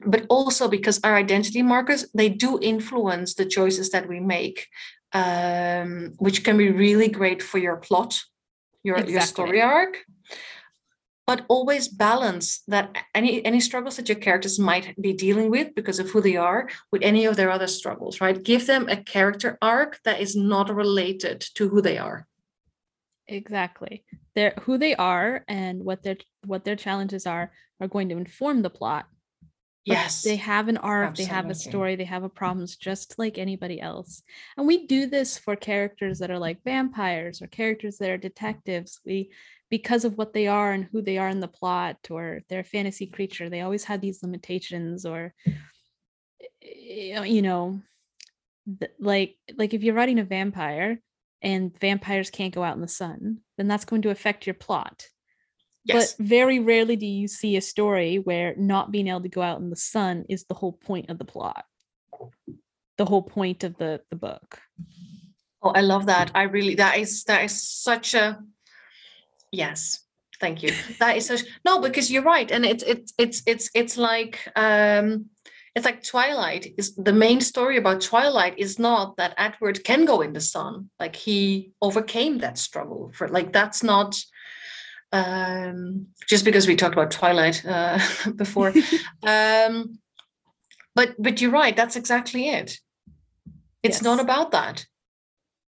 but 0.05 0.25
also 0.29 0.67
because 0.67 0.99
our 1.03 1.15
identity 1.15 1.61
markers 1.61 2.05
they 2.13 2.29
do 2.29 2.59
influence 2.61 3.33
the 3.35 3.45
choices 3.45 3.89
that 3.91 4.07
we 4.07 4.19
make 4.19 4.67
um, 5.13 6.13
which 6.17 6.43
can 6.43 6.57
be 6.57 6.71
really 6.71 7.07
great 7.07 7.41
for 7.41 7.57
your 7.57 7.77
plot 7.77 8.21
your, 8.83 8.97
exactly. 8.97 9.13
your 9.13 9.21
story 9.21 9.61
arc 9.61 10.05
but 11.27 11.45
always 11.47 11.87
balance 11.87 12.61
that 12.67 12.95
any 13.13 13.43
any 13.45 13.59
struggles 13.59 13.95
that 13.95 14.09
your 14.09 14.17
characters 14.17 14.59
might 14.59 14.99
be 15.01 15.13
dealing 15.13 15.49
with 15.49 15.73
because 15.75 15.99
of 15.99 16.09
who 16.09 16.21
they 16.21 16.35
are 16.35 16.69
with 16.91 17.01
any 17.01 17.25
of 17.25 17.35
their 17.35 17.49
other 17.51 17.67
struggles 17.67 18.21
right? 18.21 18.43
Give 18.43 18.65
them 18.65 18.87
a 18.89 18.97
character 18.97 19.57
arc 19.61 19.99
that 20.03 20.19
is 20.19 20.35
not 20.35 20.73
related 20.73 21.41
to 21.55 21.69
who 21.69 21.81
they 21.81 21.97
are. 21.97 22.27
Exactly. 23.27 24.03
They're 24.35 24.53
who 24.61 24.77
they 24.77 24.95
are 24.95 25.43
and 25.47 25.83
what 25.83 26.03
their 26.03 26.17
what 26.45 26.63
their 26.63 26.75
challenges 26.75 27.25
are 27.25 27.51
are 27.79 27.87
going 27.87 28.09
to 28.09 28.17
inform 28.17 28.61
the 28.61 28.69
plot. 28.69 29.05
Yes. 29.85 30.23
they 30.23 30.37
have 30.37 30.67
an 30.67 30.77
arc 30.77 31.09
Absolutely. 31.09 31.25
they 31.29 31.35
have 31.35 31.49
a 31.51 31.53
story 31.53 31.95
they 31.95 32.05
have 32.05 32.23
a 32.23 32.29
problems 32.29 32.75
just 32.75 33.19
like 33.19 33.37
anybody 33.37 33.79
else. 33.79 34.23
And 34.57 34.65
we 34.65 34.87
do 34.87 35.05
this 35.05 35.37
for 35.37 35.55
characters 35.55 36.19
that 36.19 36.31
are 36.31 36.39
like 36.39 36.63
vampires 36.63 37.41
or 37.41 37.47
characters 37.47 37.97
that 37.97 38.09
are 38.09 38.17
detectives. 38.17 38.99
We 39.05 39.31
because 39.69 40.05
of 40.05 40.17
what 40.17 40.33
they 40.33 40.47
are 40.47 40.71
and 40.71 40.85
who 40.85 41.01
they 41.01 41.17
are 41.17 41.29
in 41.29 41.39
the 41.39 41.47
plot 41.47 41.97
or 42.09 42.41
their 42.49 42.63
fantasy 42.63 43.07
creature 43.07 43.49
they 43.49 43.61
always 43.61 43.83
had 43.83 44.01
these 44.01 44.21
limitations 44.21 45.05
or 45.05 45.33
eh, 46.63 47.11
eh, 47.13 47.23
you 47.23 47.41
know 47.41 47.79
like 48.99 49.35
like 49.57 49.73
if 49.73 49.83
you're 49.83 49.95
writing 49.95 50.19
a 50.19 50.23
vampire 50.23 50.99
and 51.41 51.77
vampires 51.79 52.29
can't 52.29 52.53
go 52.53 52.63
out 52.63 52.75
in 52.75 52.81
the 52.81 52.87
sun 52.87 53.39
then 53.57 53.67
that's 53.67 53.85
going 53.85 54.01
to 54.01 54.09
affect 54.09 54.45
your 54.45 54.53
plot. 54.53 55.07
Yes. 55.83 56.15
but 56.15 56.25
very 56.25 56.59
rarely 56.59 56.95
do 56.95 57.05
you 57.05 57.27
see 57.27 57.57
a 57.57 57.61
story 57.61 58.17
where 58.17 58.55
not 58.57 58.91
being 58.91 59.07
able 59.07 59.21
to 59.21 59.29
go 59.29 59.43
out 59.43 59.59
in 59.59 59.69
the 59.69 59.75
sun 59.75 60.25
is 60.29 60.45
the 60.45 60.55
whole 60.55 60.73
point 60.73 61.11
of 61.11 61.19
the 61.19 61.25
plot. 61.25 61.63
The 62.97 63.05
whole 63.05 63.21
point 63.21 63.63
of 63.63 63.77
the 63.77 64.01
the 64.09 64.15
book. 64.15 64.59
Oh 65.61 65.71
i 65.75 65.81
love 65.81 66.07
that. 66.07 66.31
I 66.33 66.43
really 66.43 66.75
that 66.75 66.97
is 66.97 67.23
that 67.25 67.43
is 67.43 67.61
such 67.61 68.15
a 68.15 68.39
Yes. 69.55 70.01
Thank 70.41 70.63
you. 70.63 70.71
That 70.99 71.15
is 71.15 71.27
such 71.27 71.43
no, 71.63 71.79
because 71.79 72.11
you're 72.11 72.23
right. 72.23 72.51
And 72.51 72.65
it's 72.65 72.83
it's 72.83 73.13
it's 73.17 73.41
it's 73.47 73.69
it's 73.73 73.97
like 73.97 74.51
um 74.55 75.29
it's 75.75 75.85
like 75.85 76.03
Twilight 76.03 76.73
is 76.77 76.95
the 76.95 77.13
main 77.13 77.39
story 77.41 77.77
about 77.77 78.01
Twilight 78.01 78.57
is 78.57 78.77
not 78.77 79.15
that 79.17 79.33
Edward 79.37 79.83
can 79.83 80.05
go 80.05 80.21
in 80.21 80.33
the 80.33 80.41
sun. 80.41 80.89
Like 80.99 81.15
he 81.15 81.71
overcame 81.81 82.39
that 82.39 82.57
struggle 82.57 83.11
for 83.13 83.29
like 83.29 83.53
that's 83.53 83.81
not 83.81 84.19
um 85.13 86.07
just 86.27 86.43
because 86.43 86.67
we 86.67 86.75
talked 86.75 86.95
about 86.95 87.11
Twilight 87.11 87.65
uh 87.65 87.99
before. 88.35 88.73
um 89.23 89.99
but 90.95 91.15
but 91.17 91.39
you're 91.39 91.51
right, 91.51 91.75
that's 91.75 91.95
exactly 91.95 92.49
it. 92.49 92.77
It's 93.83 93.97
yes. 93.97 94.03
not 94.03 94.19
about 94.19 94.51
that. 94.51 94.85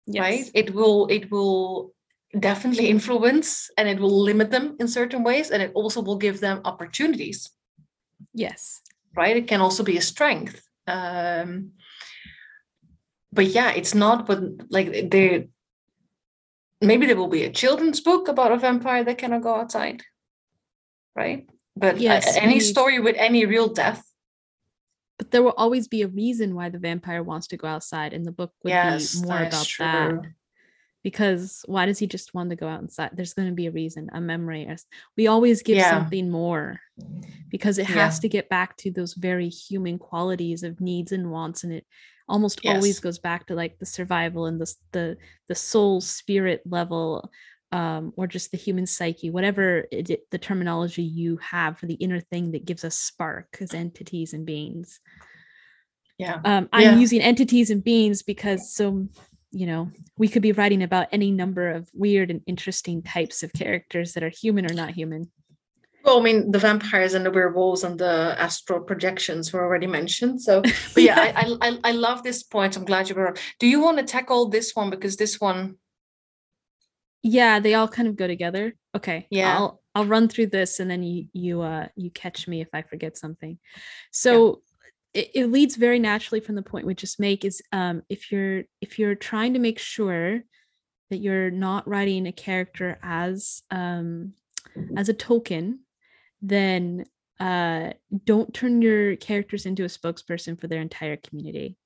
Yes. 0.06 0.22
Right? 0.22 0.52
It 0.54 0.74
will 0.74 1.08
it 1.08 1.32
will 1.32 1.94
definitely 2.38 2.90
influence 2.90 3.72
and 3.78 3.88
it 3.88 4.00
will 4.00 4.22
limit 4.22 4.52
them 4.52 4.76
in 4.80 4.88
certain 4.88 5.24
ways 5.24 5.50
and 5.50 5.64
it 5.64 5.72
also 5.74 6.02
will 6.02 6.18
give 6.18 6.40
them 6.40 6.62
opportunities. 6.66 7.50
Yes. 8.34 8.82
Right? 9.16 9.38
It 9.38 9.48
can 9.48 9.62
also 9.62 9.84
be 9.84 9.98
a 9.98 10.02
strength. 10.02 10.62
Um 10.88 11.72
but 13.32 13.46
yeah 13.46 13.72
it's 13.72 13.94
not 13.94 14.26
but 14.26 14.40
like 14.70 15.12
there 15.12 15.46
maybe 16.82 17.06
there 17.06 17.16
will 17.16 17.28
be 17.28 17.44
a 17.44 17.52
children's 17.52 18.02
book 18.02 18.28
about 18.28 18.52
a 18.52 18.58
vampire 18.58 19.04
that 19.04 19.18
cannot 19.18 19.42
go 19.42 19.56
outside. 19.56 20.04
Right? 21.16 21.50
But 21.76 22.00
yes, 22.00 22.36
any 22.38 22.56
we... 22.56 22.60
story 22.60 23.00
with 23.00 23.16
any 23.18 23.46
real 23.46 23.68
death. 23.68 24.04
But 25.18 25.32
there 25.32 25.44
will 25.44 25.54
always 25.58 25.88
be 25.88 26.02
a 26.02 26.08
reason 26.08 26.56
why 26.56 26.70
the 26.70 26.80
vampire 26.80 27.22
wants 27.24 27.48
to 27.48 27.58
go 27.58 27.68
outside 27.68 28.14
and 28.14 28.26
the 28.26 28.32
book 28.32 28.54
would 28.64 28.70
yes, 28.70 29.20
be 29.20 29.28
more 29.28 29.44
about 29.44 29.66
true. 29.66 29.86
that 29.86 30.34
because 31.04 31.64
why 31.66 31.86
does 31.86 32.00
he 32.00 32.08
just 32.08 32.34
want 32.34 32.50
to 32.50 32.56
go 32.56 32.68
out 32.68 32.84
outside 32.84 33.12
there's 33.14 33.34
going 33.34 33.48
to 33.48 33.54
be 33.54 33.68
a 33.68 33.72
reason 33.72 34.10
a 34.14 34.22
memory 34.22 34.68
we 35.18 35.28
always 35.28 35.62
give 35.62 35.78
yeah. 35.78 35.90
something 35.90 36.30
more 36.30 36.80
because 37.50 37.78
it 37.78 37.86
has 37.86 38.18
yeah. 38.18 38.22
to 38.22 38.30
get 38.30 38.50
back 38.50 38.76
to 38.78 38.92
those 38.92 39.14
very 39.14 39.50
human 39.50 39.98
qualities 39.98 40.64
of 40.64 40.82
needs 40.82 41.12
and 41.12 41.32
wants 41.32 41.64
and 41.64 41.74
it 41.74 41.86
almost 42.28 42.62
yes. 42.64 42.76
always 42.76 43.00
goes 43.00 43.18
back 43.18 43.48
to 43.48 43.56
like 43.56 43.80
the 43.80 43.86
survival 43.86 44.46
and 44.46 44.62
the 44.62 44.74
the 44.92 45.18
the 45.48 45.56
soul 45.56 46.00
spirit 46.00 46.62
level 46.66 47.30
um, 47.72 48.14
or 48.16 48.26
just 48.26 48.52
the 48.52 48.58
human 48.58 48.86
psyche 48.86 49.30
whatever 49.30 49.86
it, 49.92 50.30
the 50.32 50.38
terminology 50.38 51.04
you 51.04 51.38
have 51.38 51.78
for 51.78 51.86
the 51.86 51.96
inner 51.96 52.20
thing 52.20 52.52
that 52.52 52.66
gives 52.66 52.84
us 52.84 52.98
spark 52.98 53.58
as 53.62 53.74
entities 53.74 54.34
and 54.34 54.46
beings 54.46 55.00
yeah 56.18 56.40
um, 56.46 56.68
i'm 56.74 56.82
yeah. 56.82 56.96
using 56.96 57.22
entities 57.22 57.70
and 57.70 57.84
beings 57.84 58.24
because 58.24 58.74
so 58.74 59.08
you 59.52 59.66
know 59.66 59.90
we 60.18 60.28
could 60.28 60.42
be 60.42 60.52
writing 60.52 60.84
about 60.84 61.08
any 61.12 61.32
number 61.32 61.70
of 61.70 61.90
weird 61.94 62.30
and 62.30 62.42
interesting 62.46 63.02
types 63.02 63.44
of 63.44 63.52
characters 63.54 64.14
that 64.14 64.24
are 64.24 64.30
human 64.30 64.70
or 64.70 64.74
not 64.74 64.92
human 64.92 65.32
well, 66.04 66.20
I 66.20 66.24
mean, 66.24 66.52
the 66.52 66.60
vampires 66.60 67.14
and 67.14 67.26
the 67.26 67.32
werewolves 67.32 67.84
and 67.84 68.00
the 68.00 68.36
astral 68.40 68.80
projections 68.80 69.52
were 69.52 69.62
already 69.62 69.88
mentioned. 69.88 70.42
So, 70.42 70.62
but 70.62 71.04
yeah, 71.04 71.34
I, 71.36 71.56
I 71.62 71.80
I 71.84 71.92
love 71.92 72.24
this 72.24 72.42
point. 72.42 72.78
I'm 72.78 72.86
glad 72.86 73.10
you 73.10 73.16
brought. 73.16 73.32
Up. 73.32 73.44
Do 73.60 73.68
you 73.68 73.82
want 73.82 73.98
to 73.98 74.04
tackle 74.04 74.50
this 74.50 74.76
one 74.76 74.90
because 74.90 75.18
this 75.18 75.40
one? 75.40 75.76
Yeah, 77.22 77.60
they 77.60 77.74
all 77.74 77.88
kind 77.88 78.08
of 78.08 78.16
go 78.16 78.28
together. 78.28 78.76
Okay. 78.96 79.28
Yeah. 79.30 79.58
I'll 79.58 79.82
I'll 79.94 80.06
run 80.06 80.30
through 80.30 80.48
this 80.48 80.80
and 80.80 80.90
then 80.90 81.04
you 81.04 81.28
you 81.34 81.62
uh 81.62 81.88
you 81.96 82.10
catch 82.12 82.48
me 82.48 82.62
if 82.62 82.70
I 82.74 82.82
forget 82.82 83.18
something. 83.18 83.60
So 84.12 84.62
it, 85.14 85.32
it 85.34 85.46
leads 85.48 85.76
very 85.76 86.00
naturally 86.00 86.40
from 86.40 86.56
the 86.56 86.62
point 86.62 86.86
we 86.86 86.94
just 86.94 87.20
make 87.20 87.44
is 87.44 87.62
um, 87.72 88.04
if 88.10 88.32
you're 88.32 88.64
if 88.82 89.00
you're 89.00 89.16
trying 89.16 89.54
to 89.54 89.60
make 89.60 89.80
sure 89.80 90.42
that 91.10 91.18
you're 91.18 91.50
not 91.50 91.88
writing 91.88 92.28
a 92.28 92.32
character 92.32 93.00
as 93.02 93.64
um, 93.72 94.34
as 94.96 95.10
a 95.10 95.14
token 95.14 95.80
then 96.42 97.06
uh, 97.40 97.92
don't 98.26 98.54
turn 98.54 98.82
your 98.82 99.16
characters 99.16 99.66
into 99.66 99.84
a 99.84 99.88
spokesperson 99.88 100.60
for 100.60 100.68
their 100.68 100.82
entire 100.82 101.18
community. 101.18 101.78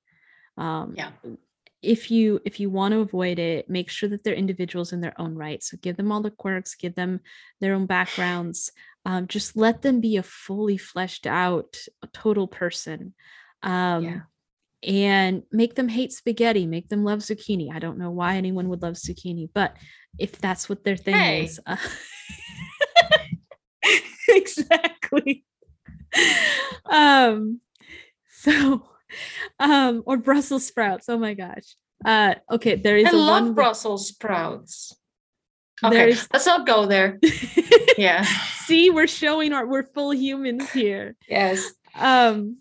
Um, 0.56 0.94
yeah. 0.96 1.10
if 1.82 2.10
you 2.10 2.40
if 2.44 2.60
you 2.60 2.70
want 2.70 2.92
to 2.92 3.00
avoid 3.00 3.40
it 3.40 3.68
make 3.68 3.90
sure 3.90 4.08
that 4.08 4.22
they're 4.22 4.34
individuals 4.34 4.92
in 4.92 5.00
their 5.00 5.20
own 5.20 5.34
right. 5.34 5.62
So 5.62 5.76
give 5.80 5.96
them 5.96 6.12
all 6.12 6.20
the 6.20 6.30
quirks 6.30 6.74
give 6.76 6.94
them 6.94 7.20
their 7.60 7.74
own 7.74 7.86
backgrounds 7.86 8.70
um, 9.04 9.26
just 9.26 9.56
let 9.56 9.82
them 9.82 10.00
be 10.00 10.16
a 10.16 10.22
fully 10.22 10.76
fleshed 10.76 11.26
out 11.26 11.76
total 12.12 12.46
person 12.46 13.14
um, 13.62 14.04
yeah. 14.04 14.20
and 14.82 15.42
make 15.52 15.74
them 15.74 15.88
hate 15.88 16.12
spaghetti 16.12 16.66
make 16.66 16.88
them 16.88 17.04
love 17.04 17.20
zucchini 17.20 17.72
i 17.72 17.78
don't 17.78 17.98
know 17.98 18.10
why 18.10 18.36
anyone 18.36 18.68
would 18.68 18.82
love 18.82 18.94
zucchini 18.94 19.48
but 19.52 19.76
if 20.18 20.38
that's 20.38 20.68
what 20.68 20.84
their 20.84 20.96
thing 20.96 21.14
hey. 21.14 21.44
is 21.44 21.60
uh, 21.66 21.76
exactly 24.28 25.44
um 26.86 27.60
so 28.30 28.86
um 29.58 30.02
or 30.06 30.16
brussels 30.16 30.66
sprouts 30.66 31.08
oh 31.08 31.18
my 31.18 31.34
gosh 31.34 31.76
uh 32.04 32.34
okay 32.50 32.76
there 32.76 32.96
is 32.96 33.06
I 33.06 33.10
love 33.12 33.44
one 33.44 33.54
brussels 33.54 34.08
sprouts 34.08 34.94
Okay, 35.82 35.96
There's... 35.96 36.28
let's 36.32 36.46
not 36.46 36.66
go 36.66 36.86
there. 36.86 37.18
yeah. 37.96 38.24
See, 38.66 38.90
we're 38.90 39.06
showing 39.06 39.52
our 39.52 39.66
we're 39.66 39.84
full 39.84 40.14
humans 40.14 40.70
here. 40.70 41.16
Yes. 41.28 41.72
Um, 41.98 42.58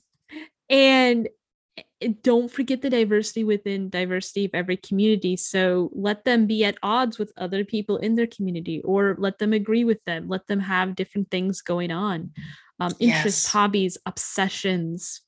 and 0.70 1.30
eh, 1.78 2.10
don't 2.22 2.52
forget 2.52 2.82
the 2.82 2.90
diversity 2.90 3.44
within 3.44 3.90
diversity 3.90 4.46
of 4.46 4.52
every 4.54 4.78
community. 4.78 5.38
So 5.38 5.90
let 5.94 6.26
them 6.26 6.46
be 6.46 6.66
at 6.66 6.78
odds 6.84 7.18
with 7.18 7.32
other 7.38 7.64
people 7.64 7.98
in 7.98 8.16
their 8.16 8.28
community, 8.28 8.82
or 8.84 9.16
let 9.18 9.40
them 9.40 9.54
agree 9.54 9.84
with 9.84 10.04
them. 10.06 10.28
Let 10.28 10.48
them 10.48 10.60
have 10.60 10.96
different 10.96 11.32
things 11.32 11.62
going 11.62 11.92
on, 11.92 12.32
um, 12.80 12.94
interests, 13.00 13.46
yes. 13.46 13.52
hobbies, 13.52 13.98
obsessions, 14.06 15.22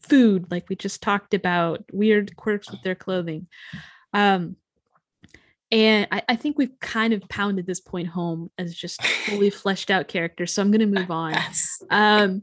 food, 0.00 0.50
like 0.50 0.68
we 0.68 0.76
just 0.76 1.02
talked 1.02 1.34
about, 1.34 1.84
weird 1.92 2.36
quirks 2.36 2.70
with 2.70 2.82
their 2.82 2.94
clothing. 2.94 3.46
Um, 4.12 4.56
and 5.70 6.08
I, 6.10 6.22
I, 6.30 6.36
think 6.36 6.58
we've 6.58 6.78
kind 6.80 7.12
of 7.12 7.22
pounded 7.28 7.66
this 7.66 7.80
point 7.80 8.08
home 8.08 8.50
as 8.56 8.74
just 8.74 9.02
fully 9.02 9.50
fleshed 9.62 9.90
out 9.90 10.08
characters. 10.08 10.52
So 10.52 10.62
I'm 10.62 10.70
going 10.70 10.80
to 10.80 11.00
move 11.00 11.10
on. 11.10 11.32
Yes. 11.32 11.82
Um, 11.90 12.42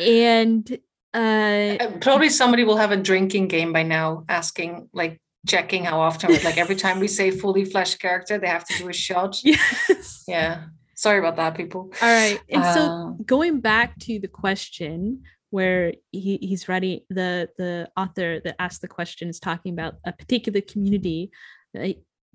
and 0.00 0.78
Uh, 1.14 1.76
uh, 1.80 1.90
probably 2.00 2.28
somebody 2.28 2.64
will 2.64 2.76
have 2.76 2.92
a 2.92 2.96
drinking 2.96 3.48
game 3.48 3.72
by 3.72 3.82
now, 3.82 4.24
asking 4.28 4.88
like 4.92 5.20
checking 5.46 5.84
how 5.84 6.00
often. 6.00 6.32
Like 6.44 6.58
every 6.58 6.76
time 6.76 7.00
we 7.00 7.08
say 7.08 7.30
fully 7.30 7.64
fleshed 7.64 7.98
character, 7.98 8.38
they 8.38 8.48
have 8.48 8.66
to 8.66 8.78
do 8.78 8.88
a 8.88 8.92
shot. 8.92 9.38
Yes. 9.44 10.24
Yeah. 10.26 10.64
Sorry 10.94 11.18
about 11.18 11.36
that, 11.36 11.54
people. 11.54 11.92
All 12.02 12.08
right. 12.08 12.40
And 12.50 12.62
uh, 12.62 12.74
so 12.74 13.16
going 13.24 13.60
back 13.60 13.98
to 14.00 14.18
the 14.18 14.28
question 14.28 15.22
where 15.50 15.94
he, 16.12 16.38
he's 16.42 16.68
writing 16.68 17.00
the 17.08 17.48
the 17.56 17.88
author 17.96 18.40
that 18.40 18.56
asked 18.58 18.82
the 18.82 18.88
question 18.88 19.28
is 19.28 19.40
talking 19.40 19.72
about 19.72 19.94
a 20.04 20.12
particular 20.12 20.60
community 20.60 21.30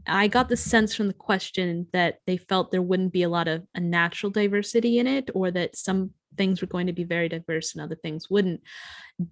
I 0.05 0.27
got 0.27 0.49
the 0.49 0.57
sense 0.57 0.93
from 0.93 1.07
the 1.07 1.13
question 1.13 1.87
that 1.93 2.19
they 2.27 2.37
felt 2.37 2.71
there 2.71 2.81
wouldn't 2.81 3.13
be 3.13 3.23
a 3.23 3.29
lot 3.29 3.47
of 3.47 3.63
a 3.73 3.79
natural 3.79 4.31
diversity 4.31 4.99
in 4.99 5.07
it, 5.07 5.29
or 5.33 5.51
that 5.51 5.77
some 5.77 6.11
things 6.37 6.61
were 6.61 6.67
going 6.67 6.87
to 6.87 6.93
be 6.93 7.03
very 7.03 7.29
diverse 7.29 7.73
and 7.73 7.81
other 7.81 7.95
things 7.95 8.29
wouldn't. 8.29 8.61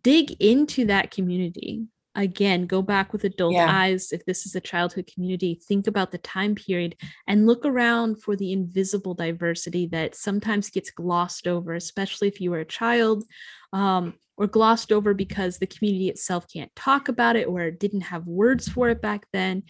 Dig 0.03 0.31
into 0.39 0.85
that 0.85 1.11
community. 1.11 1.85
Again, 2.13 2.67
go 2.67 2.81
back 2.81 3.13
with 3.13 3.23
adult 3.23 3.53
yeah. 3.53 3.67
eyes. 3.69 4.11
If 4.11 4.25
this 4.25 4.45
is 4.45 4.53
a 4.55 4.59
childhood 4.59 5.09
community, 5.13 5.61
think 5.65 5.87
about 5.87 6.11
the 6.11 6.17
time 6.17 6.55
period 6.55 6.95
and 7.25 7.47
look 7.47 7.65
around 7.65 8.21
for 8.21 8.35
the 8.35 8.51
invisible 8.51 9.13
diversity 9.13 9.87
that 9.87 10.15
sometimes 10.15 10.69
gets 10.69 10.91
glossed 10.91 11.47
over, 11.47 11.73
especially 11.73 12.27
if 12.27 12.41
you 12.41 12.51
were 12.51 12.59
a 12.59 12.65
child 12.65 13.23
um, 13.71 14.15
or 14.35 14.47
glossed 14.47 14.91
over 14.91 15.13
because 15.13 15.57
the 15.57 15.67
community 15.67 16.09
itself 16.09 16.45
can't 16.51 16.75
talk 16.75 17.07
about 17.07 17.37
it 17.37 17.47
or 17.47 17.71
didn't 17.71 18.01
have 18.01 18.27
words 18.27 18.67
for 18.67 18.89
it 18.89 19.01
back 19.01 19.25
then. 19.31 19.63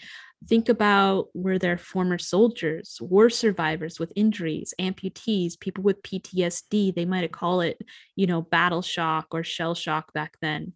Think 0.47 0.69
about 0.69 1.27
were 1.35 1.59
there 1.59 1.77
former 1.77 2.17
soldiers, 2.17 2.97
war 2.99 3.29
survivors 3.29 3.99
with 3.99 4.11
injuries, 4.15 4.73
amputees, 4.79 5.59
people 5.59 5.83
with 5.83 6.01
PTSD. 6.01 6.91
They 6.91 7.05
might 7.05 7.31
call 7.31 7.61
it, 7.61 7.79
you 8.15 8.25
know, 8.25 8.41
battle 8.41 8.81
shock 8.81 9.27
or 9.31 9.43
shell 9.43 9.75
shock 9.75 10.13
back 10.13 10.37
then. 10.41 10.73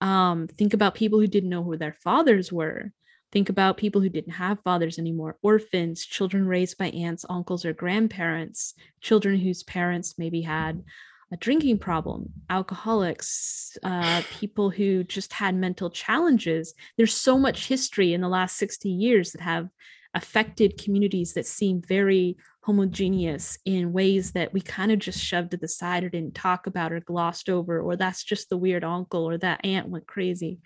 Um, 0.00 0.46
think 0.46 0.72
about 0.72 0.94
people 0.94 1.18
who 1.18 1.26
didn't 1.26 1.50
know 1.50 1.64
who 1.64 1.76
their 1.76 1.96
fathers 2.04 2.52
were. 2.52 2.92
Think 3.32 3.48
about 3.48 3.76
people 3.76 4.00
who 4.00 4.08
didn't 4.08 4.34
have 4.34 4.62
fathers 4.62 4.98
anymore, 4.98 5.36
orphans, 5.42 6.06
children 6.06 6.46
raised 6.46 6.78
by 6.78 6.86
aunts, 6.90 7.26
uncles, 7.28 7.64
or 7.64 7.72
grandparents, 7.72 8.74
children 9.00 9.40
whose 9.40 9.64
parents 9.64 10.14
maybe 10.16 10.42
had 10.42 10.82
a 11.30 11.36
drinking 11.36 11.78
problem, 11.78 12.30
alcoholics, 12.48 13.76
uh, 13.82 14.22
people 14.30 14.70
who 14.70 15.04
just 15.04 15.32
had 15.32 15.54
mental 15.54 15.90
challenges. 15.90 16.74
There's 16.96 17.14
so 17.14 17.38
much 17.38 17.68
history 17.68 18.14
in 18.14 18.20
the 18.20 18.28
last 18.28 18.56
60 18.56 18.88
years 18.88 19.32
that 19.32 19.42
have 19.42 19.68
affected 20.14 20.82
communities 20.82 21.34
that 21.34 21.46
seem 21.46 21.82
very 21.82 22.38
homogeneous 22.62 23.58
in 23.66 23.92
ways 23.92 24.32
that 24.32 24.52
we 24.54 24.60
kind 24.60 24.90
of 24.90 24.98
just 24.98 25.22
shoved 25.22 25.50
to 25.50 25.56
the 25.58 25.68
side 25.68 26.02
or 26.02 26.08
didn't 26.08 26.34
talk 26.34 26.66
about 26.66 26.92
or 26.92 27.00
glossed 27.00 27.50
over, 27.50 27.80
or 27.80 27.96
that's 27.96 28.24
just 28.24 28.48
the 28.48 28.56
weird 28.56 28.84
uncle 28.84 29.24
or 29.24 29.36
that 29.36 29.60
aunt 29.64 29.88
went 29.88 30.06
crazy. 30.06 30.60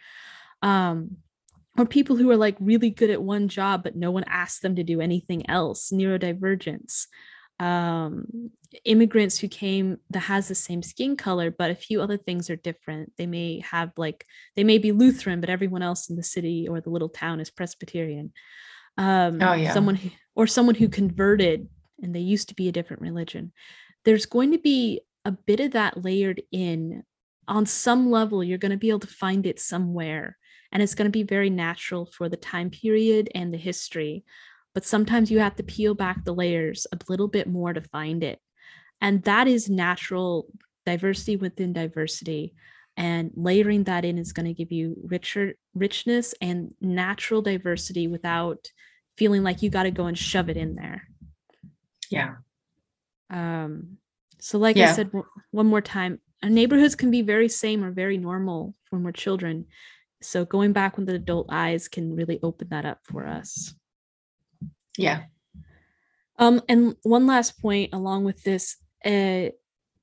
Um, 0.63 1.17
or 1.77 1.87
people 1.87 2.17
who 2.17 2.31
are 2.31 2.37
like 2.37 2.57
really 2.61 2.91
good 2.91 3.11
at 3.11 3.23
one 3.23 3.49
job, 3.49 3.83
but 3.83 3.97
no 3.97 4.11
one 4.11 4.25
asked 4.29 4.63
them 4.63 4.77
to 4.77 4.85
do 4.85 5.01
anything 5.01 5.49
else, 5.51 5.91
neurodivergence 5.91 7.07
um, 7.61 8.51
immigrants 8.85 9.39
who 9.39 9.49
came 9.49 9.99
that 10.11 10.21
has 10.21 10.49
the 10.49 10.55
same 10.55 10.83
skin 10.83 11.17
color, 11.17 11.51
but 11.51 11.71
a 11.71 11.75
few 11.77 12.01
other 12.01 12.17
things 12.17 12.51
are 12.51 12.57
different. 12.57 13.13
They 13.17 13.27
may 13.27 13.61
have 13.61 13.93
like 13.97 14.27
they 14.57 14.65
may 14.65 14.79
be 14.79 14.93
Lutheran, 14.93 15.41
but 15.41 15.51
everyone 15.51 15.83
else 15.83 16.11
in 16.11 16.17
the 16.17 16.23
city 16.23 16.67
or 16.69 16.81
the 16.81 16.91
little 16.91 17.09
town 17.09 17.41
is 17.41 17.51
Presbyterian. 17.51 18.33
Um, 18.99 19.41
oh 19.43 19.55
yeah, 19.55 19.73
someone 19.73 19.97
who, 19.97 20.11
or 20.35 20.47
someone 20.47 20.75
who 20.75 20.89
converted 20.89 21.69
and 22.03 22.15
they 22.15 22.21
used 22.21 22.49
to 22.49 22.55
be 22.55 22.69
a 22.69 22.73
different 22.73 23.03
religion. 23.03 23.53
There's 24.05 24.27
going 24.27 24.53
to 24.53 24.59
be 24.59 25.01
a 25.25 25.33
bit 25.33 25.61
of 25.61 25.73
that 25.73 26.03
layered 26.03 26.43
in 26.51 27.05
on 27.47 27.67
some 27.67 28.11
level. 28.11 28.43
You're 28.43 28.59
going 28.59 28.73
to 28.73 28.77
be 28.77 28.89
able 28.89 29.01
to 29.01 29.07
find 29.07 29.47
it 29.47 29.61
somewhere, 29.61 30.37
and 30.73 30.83
it's 30.83 30.95
going 30.95 31.07
to 31.07 31.13
be 31.13 31.23
very 31.23 31.51
natural 31.51 32.07
for 32.07 32.29
the 32.29 32.37
time 32.37 32.71
period 32.71 33.31
and 33.35 33.53
the 33.53 33.59
history 33.59 34.25
but 34.75 34.85
sometimes 34.85 35.31
you 35.31 35.39
have 35.39 35.57
to 35.57 35.63
peel 35.63 35.95
back 35.95 36.25
the 36.25 36.35
layers 36.35 36.87
a 36.93 36.99
little 37.09 37.29
bit 37.29 37.47
more 37.47 37.73
to 37.73 37.81
find 37.81 38.25
it. 38.25 38.41
And 39.01 39.23
that 39.25 39.49
is 39.49 39.69
natural 39.69 40.47
diversity 40.87 41.37
within 41.37 41.73
diversity. 41.73 42.55
And 42.97 43.31
layering 43.35 43.85
that 43.85 44.05
in 44.05 44.19
is 44.19 44.33
going 44.33 44.47
to 44.47 44.55
give 44.55 44.71
you 44.71 44.97
richer 45.05 45.55
richness 45.75 46.35
and 46.41 46.75
natural 46.81 47.43
diversity 47.43 48.07
without 48.07 48.71
feeling 49.17 49.43
like 49.43 49.63
you 49.63 49.71
got 49.71 49.85
to 49.85 49.91
go 49.91 50.07
and 50.07 50.19
shove 50.19 50.49
it 50.49 50.57
in 50.57 50.75
there. 50.75 51.09
Yeah. 52.11 52.37
Um, 53.31 53.99
so 54.41 54.59
like 54.59 54.77
yeah. 54.77 54.91
I 54.91 54.93
said 54.93 55.11
one 55.51 55.67
more 55.67 55.81
time, 55.81 56.21
our 56.43 56.51
neighborhoods 56.51 56.95
can 56.95 57.11
be 57.11 57.23
very 57.23 57.49
same 57.49 57.85
or 57.85 57.91
very 57.91 58.19
normal 58.19 58.75
when 58.91 59.03
we're 59.03 59.13
children. 59.13 59.67
So 60.21 60.45
going 60.45 60.73
back 60.73 60.97
with 60.97 61.07
the 61.07 61.15
adult 61.15 61.47
eyes 61.51 61.89
can 61.89 62.15
really 62.15 62.41
open 62.43 62.69
that 62.69 62.85
up 62.85 63.01
for 63.05 63.27
us. 63.27 63.75
Yeah. 64.97 65.23
Um, 66.39 66.63
and 66.69 66.97
one 67.03 67.27
last 67.27 67.61
point 67.61 67.91
along 67.93 68.25
with 68.25 68.43
this, 68.43 68.77
uh, 69.05 69.49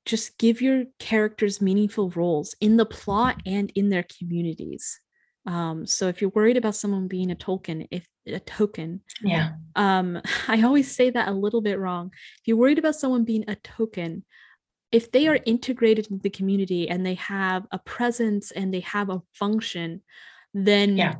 just 0.06 0.38
give 0.38 0.62
your 0.62 0.84
characters 0.98 1.60
meaningful 1.60 2.10
roles 2.10 2.54
in 2.60 2.76
the 2.76 2.86
plot 2.86 3.40
and 3.44 3.70
in 3.74 3.90
their 3.90 4.04
communities. 4.18 4.98
Um, 5.46 5.86
so 5.86 6.08
if 6.08 6.20
you're 6.20 6.30
worried 6.30 6.56
about 6.56 6.76
someone 6.76 7.08
being 7.08 7.30
a 7.30 7.34
token, 7.34 7.86
if 7.90 8.06
a 8.26 8.40
token, 8.40 9.00
yeah. 9.22 9.52
Um, 9.74 10.20
I 10.48 10.62
always 10.62 10.94
say 10.94 11.10
that 11.10 11.28
a 11.28 11.32
little 11.32 11.60
bit 11.60 11.78
wrong. 11.78 12.10
If 12.40 12.48
you're 12.48 12.56
worried 12.56 12.78
about 12.78 12.96
someone 12.96 13.24
being 13.24 13.44
a 13.48 13.56
token, 13.56 14.24
if 14.92 15.12
they 15.12 15.28
are 15.28 15.38
integrated 15.46 16.10
into 16.10 16.22
the 16.22 16.30
community 16.30 16.88
and 16.88 17.04
they 17.04 17.14
have 17.14 17.66
a 17.70 17.78
presence 17.78 18.50
and 18.50 18.72
they 18.74 18.80
have 18.80 19.08
a 19.08 19.22
function, 19.34 20.02
then 20.52 20.96
yeah. 20.96 21.14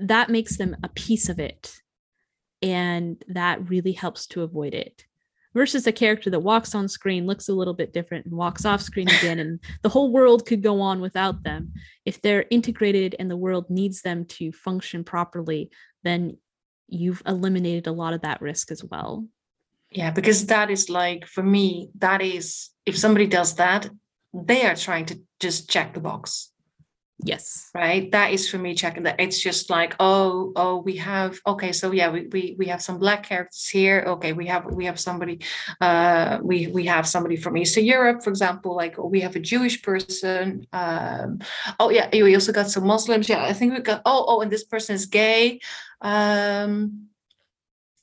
that 0.00 0.28
makes 0.28 0.56
them 0.56 0.76
a 0.82 0.88
piece 0.88 1.28
of 1.28 1.38
it 1.38 1.72
and 2.66 3.22
that 3.28 3.70
really 3.70 3.92
helps 3.92 4.26
to 4.26 4.42
avoid 4.42 4.74
it. 4.74 5.04
Versus 5.54 5.86
a 5.86 5.92
character 5.92 6.28
that 6.30 6.40
walks 6.40 6.74
on 6.74 6.88
screen 6.88 7.26
looks 7.26 7.48
a 7.48 7.54
little 7.54 7.72
bit 7.72 7.92
different 7.92 8.26
and 8.26 8.34
walks 8.34 8.64
off 8.64 8.82
screen 8.82 9.08
again 9.18 9.38
and 9.38 9.60
the 9.82 9.88
whole 9.88 10.12
world 10.12 10.44
could 10.44 10.62
go 10.62 10.80
on 10.80 11.00
without 11.00 11.44
them. 11.44 11.72
If 12.04 12.20
they're 12.20 12.44
integrated 12.50 13.14
and 13.18 13.30
the 13.30 13.36
world 13.36 13.70
needs 13.70 14.02
them 14.02 14.24
to 14.36 14.52
function 14.52 15.04
properly 15.04 15.70
then 16.02 16.36
you've 16.88 17.22
eliminated 17.26 17.86
a 17.86 17.92
lot 17.92 18.12
of 18.12 18.22
that 18.22 18.40
risk 18.40 18.70
as 18.70 18.82
well. 18.84 19.26
Yeah 19.90 20.10
because 20.10 20.46
that 20.46 20.70
is 20.70 20.90
like 20.90 21.24
for 21.26 21.42
me 21.42 21.90
that 21.98 22.20
is 22.20 22.70
if 22.84 22.98
somebody 22.98 23.26
does 23.26 23.54
that 23.54 23.88
they 24.34 24.66
are 24.66 24.76
trying 24.76 25.06
to 25.06 25.20
just 25.40 25.70
check 25.70 25.94
the 25.94 26.00
box 26.00 26.50
yes. 27.24 27.70
Right? 27.74 28.10
That 28.12 28.32
is 28.32 28.48
for 28.48 28.58
me 28.58 28.74
checking 28.74 29.04
that. 29.04 29.20
It's 29.20 29.40
just 29.40 29.70
like 29.70 29.96
oh 30.00 30.52
oh 30.56 30.78
we 30.78 30.96
have 30.96 31.38
okay 31.46 31.72
so 31.72 31.92
yeah 31.92 32.10
we, 32.10 32.26
we 32.28 32.56
we 32.58 32.66
have 32.66 32.82
some 32.82 32.98
black 32.98 33.22
characters 33.22 33.68
here. 33.68 34.04
Okay 34.06 34.32
we 34.32 34.46
have 34.46 34.66
we 34.66 34.84
have 34.84 35.00
somebody 35.00 35.40
uh 35.80 36.38
we 36.42 36.66
we 36.68 36.84
have 36.86 37.06
somebody 37.06 37.36
from 37.36 37.56
eastern 37.56 37.84
europe 37.84 38.22
for 38.22 38.30
example 38.30 38.74
like 38.76 38.98
oh, 38.98 39.06
we 39.06 39.20
have 39.20 39.36
a 39.36 39.40
jewish 39.40 39.82
person 39.82 40.66
um 40.72 41.38
oh 41.80 41.90
yeah 41.90 42.08
we 42.12 42.34
also 42.34 42.52
got 42.52 42.70
some 42.70 42.86
muslims. 42.86 43.28
Yeah 43.28 43.44
i 43.44 43.52
think 43.52 43.72
we 43.72 43.80
got 43.80 44.02
oh 44.04 44.24
oh 44.28 44.40
and 44.40 44.50
this 44.50 44.64
person 44.64 44.94
is 44.94 45.06
gay. 45.06 45.60
Um 46.00 47.08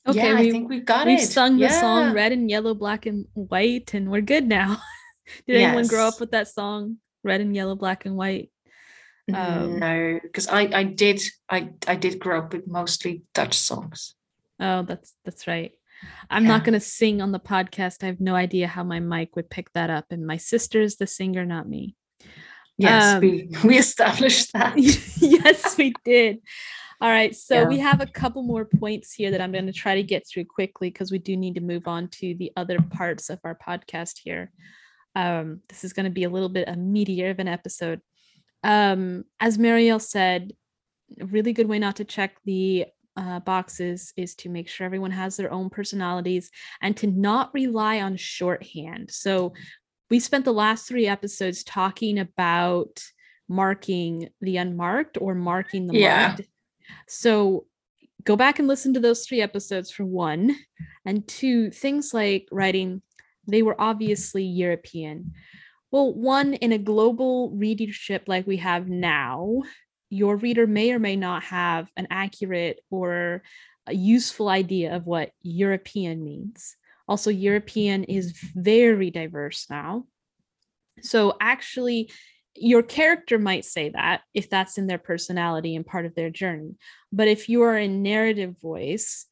okay 0.06 0.18
yeah, 0.18 0.40
we, 0.40 0.48
i 0.48 0.50
think 0.50 0.68
we 0.68 0.80
got 0.80 1.06
we 1.06 1.14
it. 1.14 1.20
we 1.20 1.24
sung 1.24 1.56
yeah. 1.56 1.68
the 1.68 1.74
song 1.80 2.12
red 2.12 2.32
and 2.32 2.50
yellow 2.50 2.74
black 2.74 3.06
and 3.06 3.26
white 3.34 3.94
and 3.94 4.10
we're 4.10 4.20
good 4.20 4.46
now. 4.46 4.80
Did 5.46 5.60
yes. 5.60 5.68
anyone 5.68 5.86
grow 5.86 6.06
up 6.08 6.20
with 6.20 6.32
that 6.32 6.48
song 6.48 6.98
red 7.22 7.40
and 7.40 7.54
yellow 7.56 7.74
black 7.74 8.04
and 8.04 8.14
white 8.16 8.50
um, 9.32 9.78
no, 9.78 10.20
because 10.22 10.48
I 10.48 10.62
I 10.62 10.84
did 10.84 11.22
I 11.48 11.70
I 11.86 11.96
did 11.96 12.18
grow 12.18 12.40
up 12.40 12.52
with 12.52 12.66
mostly 12.66 13.22
Dutch 13.32 13.56
songs. 13.56 14.14
Oh, 14.60 14.82
that's 14.82 15.14
that's 15.24 15.46
right. 15.46 15.72
I'm 16.30 16.44
yeah. 16.44 16.48
not 16.48 16.64
going 16.64 16.74
to 16.74 16.80
sing 16.80 17.22
on 17.22 17.32
the 17.32 17.40
podcast. 17.40 18.02
I 18.02 18.06
have 18.06 18.20
no 18.20 18.34
idea 18.34 18.66
how 18.66 18.84
my 18.84 19.00
mic 19.00 19.36
would 19.36 19.50
pick 19.50 19.72
that 19.72 19.90
up. 19.90 20.06
And 20.10 20.26
my 20.26 20.36
sister's 20.36 20.96
the 20.96 21.06
singer, 21.06 21.44
not 21.44 21.68
me. 21.68 21.96
Yes, 22.76 23.14
um, 23.14 23.20
we, 23.20 23.48
we 23.64 23.78
established 23.78 24.52
that. 24.52 24.74
yes, 24.76 25.78
we 25.78 25.94
did. 26.04 26.38
All 27.00 27.10
right. 27.10 27.34
So 27.34 27.62
yeah. 27.62 27.68
we 27.68 27.78
have 27.78 28.00
a 28.00 28.06
couple 28.06 28.42
more 28.42 28.64
points 28.64 29.12
here 29.12 29.30
that 29.30 29.40
I'm 29.40 29.52
going 29.52 29.66
to 29.66 29.72
try 29.72 29.96
to 29.96 30.02
get 30.02 30.26
through 30.26 30.46
quickly 30.46 30.90
because 30.90 31.10
we 31.10 31.18
do 31.18 31.36
need 31.36 31.56
to 31.56 31.60
move 31.60 31.86
on 31.88 32.08
to 32.08 32.34
the 32.34 32.52
other 32.56 32.78
parts 32.80 33.30
of 33.30 33.40
our 33.44 33.56
podcast 33.56 34.18
here. 34.22 34.50
Um, 35.14 35.60
this 35.68 35.84
is 35.84 35.92
going 35.92 36.04
to 36.04 36.10
be 36.10 36.24
a 36.24 36.30
little 36.30 36.48
bit 36.48 36.68
a 36.68 36.72
meatier 36.72 37.30
of 37.30 37.38
an 37.38 37.48
episode 37.48 38.00
um, 38.64 39.24
as 39.38 39.58
Marielle 39.58 40.00
said, 40.00 40.52
a 41.20 41.26
really 41.26 41.52
good 41.52 41.68
way 41.68 41.78
not 41.78 41.96
to 41.96 42.04
check 42.04 42.36
the 42.44 42.86
uh, 43.16 43.38
boxes 43.40 44.12
is 44.16 44.34
to 44.34 44.48
make 44.48 44.68
sure 44.68 44.84
everyone 44.84 45.12
has 45.12 45.36
their 45.36 45.52
own 45.52 45.70
personalities 45.70 46.50
and 46.80 46.96
to 46.96 47.06
not 47.06 47.52
rely 47.54 48.00
on 48.00 48.16
shorthand. 48.16 49.10
So 49.12 49.52
we 50.10 50.18
spent 50.18 50.44
the 50.44 50.52
last 50.52 50.88
three 50.88 51.06
episodes 51.06 51.62
talking 51.62 52.18
about 52.18 53.00
marking 53.48 54.30
the 54.40 54.56
unmarked 54.56 55.18
or 55.20 55.34
marking 55.34 55.86
the 55.86 55.98
yeah. 55.98 56.28
marked. 56.28 56.48
So 57.06 57.66
go 58.24 58.34
back 58.34 58.58
and 58.58 58.66
listen 58.66 58.94
to 58.94 59.00
those 59.00 59.26
three 59.26 59.42
episodes 59.42 59.90
for 59.90 60.04
one. 60.04 60.56
And 61.04 61.28
two, 61.28 61.70
things 61.70 62.14
like 62.14 62.48
writing, 62.50 63.02
they 63.46 63.62
were 63.62 63.78
obviously 63.78 64.42
European 64.42 65.34
Well, 65.94 66.12
one 66.12 66.54
in 66.54 66.72
a 66.72 66.78
global 66.78 67.50
readership 67.50 68.24
like 68.26 68.48
we 68.48 68.56
have 68.56 68.88
now, 68.88 69.62
your 70.10 70.36
reader 70.36 70.66
may 70.66 70.90
or 70.90 70.98
may 70.98 71.14
not 71.14 71.44
have 71.44 71.88
an 71.96 72.08
accurate 72.10 72.80
or 72.90 73.44
a 73.86 73.94
useful 73.94 74.48
idea 74.48 74.96
of 74.96 75.06
what 75.06 75.30
European 75.42 76.24
means. 76.24 76.74
Also, 77.06 77.30
mm-hmm. 77.30 77.42
European 77.42 78.02
is 78.02 78.32
very 78.56 79.12
diverse 79.12 79.66
now. 79.70 80.06
So, 81.00 81.36
actually, 81.40 82.10
your 82.56 82.82
character 82.82 83.38
might 83.38 83.64
say 83.64 83.90
that 83.90 84.22
if 84.34 84.50
that's 84.50 84.78
in 84.78 84.88
their 84.88 84.98
personality 84.98 85.76
and 85.76 85.86
part 85.86 86.06
of 86.06 86.16
their 86.16 86.28
journey. 86.28 86.74
But 87.12 87.28
if 87.28 87.48
you 87.48 87.62
are 87.62 87.78
in 87.78 88.02
narrative 88.02 88.56
voice, 88.60 89.26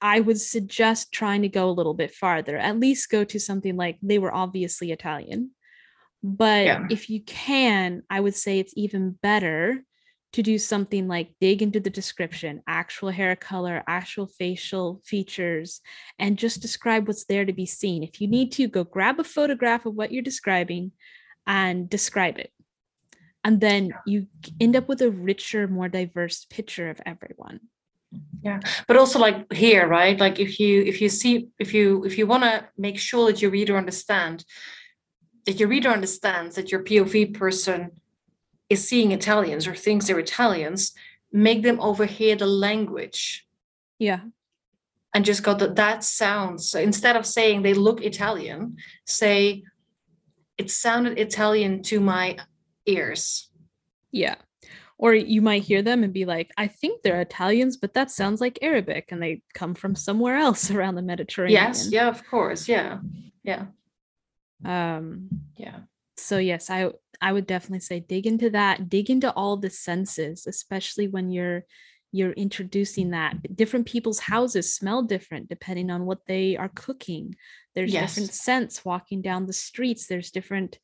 I 0.00 0.20
would 0.20 0.40
suggest 0.40 1.12
trying 1.12 1.42
to 1.42 1.50
go 1.50 1.68
a 1.68 1.70
little 1.78 1.92
bit 1.92 2.14
farther, 2.14 2.56
at 2.56 2.80
least 2.80 3.10
go 3.10 3.24
to 3.24 3.38
something 3.38 3.76
like 3.76 3.98
they 4.00 4.18
were 4.18 4.34
obviously 4.34 4.90
Italian. 4.90 5.50
But 6.22 6.66
yeah. 6.66 6.86
if 6.90 7.10
you 7.10 7.20
can, 7.22 8.02
I 8.08 8.20
would 8.20 8.34
say 8.34 8.58
it's 8.58 8.74
even 8.76 9.18
better 9.22 9.84
to 10.32 10.42
do 10.42 10.58
something 10.58 11.08
like 11.08 11.34
dig 11.40 11.60
into 11.60 11.78
the 11.78 11.90
description, 11.90 12.62
actual 12.66 13.10
hair 13.10 13.36
color, 13.36 13.82
actual 13.86 14.26
facial 14.26 15.00
features, 15.04 15.80
and 16.18 16.38
just 16.38 16.62
describe 16.62 17.06
what's 17.06 17.24
there 17.24 17.44
to 17.44 17.52
be 17.52 17.66
seen. 17.66 18.02
If 18.02 18.20
you 18.20 18.28
need 18.28 18.52
to, 18.52 18.66
go 18.66 18.84
grab 18.84 19.20
a 19.20 19.24
photograph 19.24 19.84
of 19.84 19.94
what 19.94 20.10
you're 20.10 20.22
describing 20.22 20.92
and 21.46 21.88
describe 21.90 22.38
it. 22.38 22.50
And 23.44 23.60
then 23.60 23.92
you 24.06 24.28
end 24.60 24.76
up 24.76 24.88
with 24.88 25.02
a 25.02 25.10
richer, 25.10 25.66
more 25.66 25.88
diverse 25.88 26.46
picture 26.46 26.88
of 26.88 27.00
everyone. 27.04 27.60
Yeah, 28.42 28.60
but 28.86 28.96
also 28.96 29.18
like 29.18 29.52
here, 29.52 29.86
right? 29.86 30.18
Like 30.18 30.38
if 30.38 30.60
you 30.60 30.82
if 30.82 31.00
you 31.00 31.08
see 31.08 31.48
if 31.58 31.72
you 31.72 32.04
if 32.04 32.18
you 32.18 32.26
want 32.26 32.42
to 32.44 32.68
make 32.76 32.98
sure 32.98 33.26
that 33.26 33.40
your 33.40 33.50
reader 33.50 33.76
understand 33.76 34.44
that 35.46 35.58
your 35.58 35.68
reader 35.68 35.88
understands 35.88 36.56
that 36.56 36.70
your 36.70 36.82
POV 36.82 37.34
person 37.34 37.92
is 38.68 38.88
seeing 38.88 39.12
Italians 39.12 39.66
or 39.66 39.74
thinks 39.74 40.06
they're 40.06 40.18
Italians, 40.18 40.92
make 41.32 41.62
them 41.62 41.80
overhear 41.80 42.36
the 42.36 42.46
language. 42.46 43.46
Yeah. 43.98 44.20
And 45.14 45.24
just 45.24 45.42
go 45.42 45.54
that 45.54 45.76
that 45.76 46.04
sounds 46.04 46.70
so 46.70 46.80
instead 46.80 47.16
of 47.16 47.26
saying 47.26 47.62
they 47.62 47.74
look 47.74 48.02
Italian, 48.02 48.76
say 49.04 49.64
it 50.56 50.70
sounded 50.70 51.18
Italian 51.18 51.82
to 51.84 52.00
my 52.00 52.38
ears. 52.86 53.50
Yeah. 54.10 54.36
Or 54.96 55.14
you 55.14 55.42
might 55.42 55.64
hear 55.64 55.82
them 55.82 56.04
and 56.04 56.12
be 56.12 56.24
like, 56.24 56.50
I 56.56 56.68
think 56.68 57.02
they're 57.02 57.20
Italians, 57.20 57.76
but 57.76 57.94
that 57.94 58.10
sounds 58.10 58.40
like 58.40 58.58
Arabic 58.62 59.10
and 59.10 59.22
they 59.22 59.42
come 59.52 59.74
from 59.74 59.96
somewhere 59.96 60.36
else 60.36 60.70
around 60.74 60.94
the 60.94 61.02
Mediterranean. 61.02 61.60
Yes, 61.60 61.90
yeah, 61.90 62.08
of 62.08 62.24
course. 62.26 62.68
Yeah. 62.68 63.00
Yeah. 63.42 63.66
Um 64.64 65.28
yeah. 65.56 65.80
So 66.16 66.38
yes, 66.38 66.70
I 66.70 66.90
I 67.20 67.32
would 67.32 67.46
definitely 67.46 67.80
say 67.80 68.00
dig 68.00 68.26
into 68.26 68.50
that, 68.50 68.88
dig 68.88 69.10
into 69.10 69.32
all 69.32 69.56
the 69.56 69.70
senses, 69.70 70.46
especially 70.46 71.08
when 71.08 71.30
you're 71.30 71.64
you're 72.12 72.32
introducing 72.32 73.10
that. 73.10 73.56
Different 73.56 73.86
people's 73.86 74.20
houses 74.20 74.72
smell 74.72 75.02
different 75.02 75.48
depending 75.48 75.90
on 75.90 76.04
what 76.04 76.26
they 76.26 76.56
are 76.56 76.70
cooking. 76.74 77.34
There's 77.74 77.92
yes. 77.92 78.14
different 78.14 78.34
scents 78.34 78.84
walking 78.84 79.22
down 79.22 79.46
the 79.46 79.52
streets. 79.52 80.06
There's 80.06 80.30
different 80.30 80.78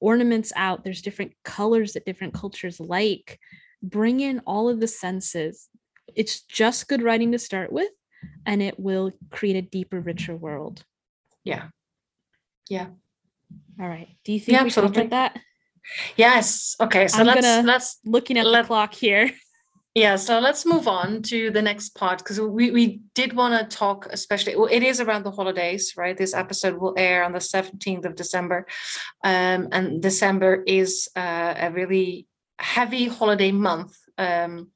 ornaments 0.00 0.52
out. 0.56 0.82
There's 0.82 1.02
different 1.02 1.32
colors 1.44 1.92
that 1.92 2.04
different 2.04 2.34
cultures 2.34 2.80
like. 2.80 3.38
Bring 3.82 4.20
in 4.20 4.40
all 4.40 4.68
of 4.68 4.80
the 4.80 4.88
senses. 4.88 5.68
It's 6.14 6.42
just 6.42 6.88
good 6.88 7.02
writing 7.02 7.32
to 7.32 7.38
start 7.38 7.72
with, 7.72 7.90
and 8.44 8.60
it 8.60 8.78
will 8.78 9.12
create 9.30 9.56
a 9.56 9.62
deeper, 9.62 10.00
richer 10.00 10.36
world. 10.36 10.84
Yeah. 11.44 11.68
Yeah. 12.68 12.88
All 13.80 13.88
right. 13.88 14.08
Do 14.24 14.32
you 14.32 14.40
think 14.40 14.56
yeah, 14.56 14.62
we 14.62 14.66
absolutely. 14.66 14.94
covered 14.94 15.10
that? 15.10 15.40
Yes. 16.16 16.76
Okay. 16.80 17.08
So 17.08 17.20
I'm 17.20 17.26
let's 17.26 17.66
let's 17.66 17.98
looking 18.04 18.38
at 18.38 18.46
let, 18.46 18.62
the 18.62 18.66
clock 18.68 18.94
here. 18.94 19.30
Yeah, 19.94 20.16
so 20.16 20.38
let's 20.38 20.64
move 20.64 20.88
on 20.88 21.20
to 21.24 21.50
the 21.50 21.60
next 21.60 21.90
part 21.90 22.18
because 22.18 22.40
we, 22.40 22.70
we 22.70 23.02
did 23.14 23.34
want 23.34 23.70
to 23.70 23.76
talk, 23.76 24.06
especially, 24.10 24.56
well, 24.56 24.68
it 24.70 24.82
is 24.82 25.00
around 25.00 25.22
the 25.22 25.30
holidays, 25.30 25.94
right? 25.98 26.16
This 26.16 26.32
episode 26.32 26.78
will 26.78 26.94
air 26.96 27.22
on 27.22 27.32
the 27.32 27.40
17th 27.40 28.06
of 28.06 28.16
December. 28.16 28.66
Um, 29.22 29.68
and 29.70 30.00
December 30.00 30.62
is 30.66 31.10
uh, 31.14 31.54
a 31.58 31.70
really 31.70 32.26
heavy 32.58 33.06
holiday 33.06 33.52
month. 33.52 33.94
Um, 34.16 34.70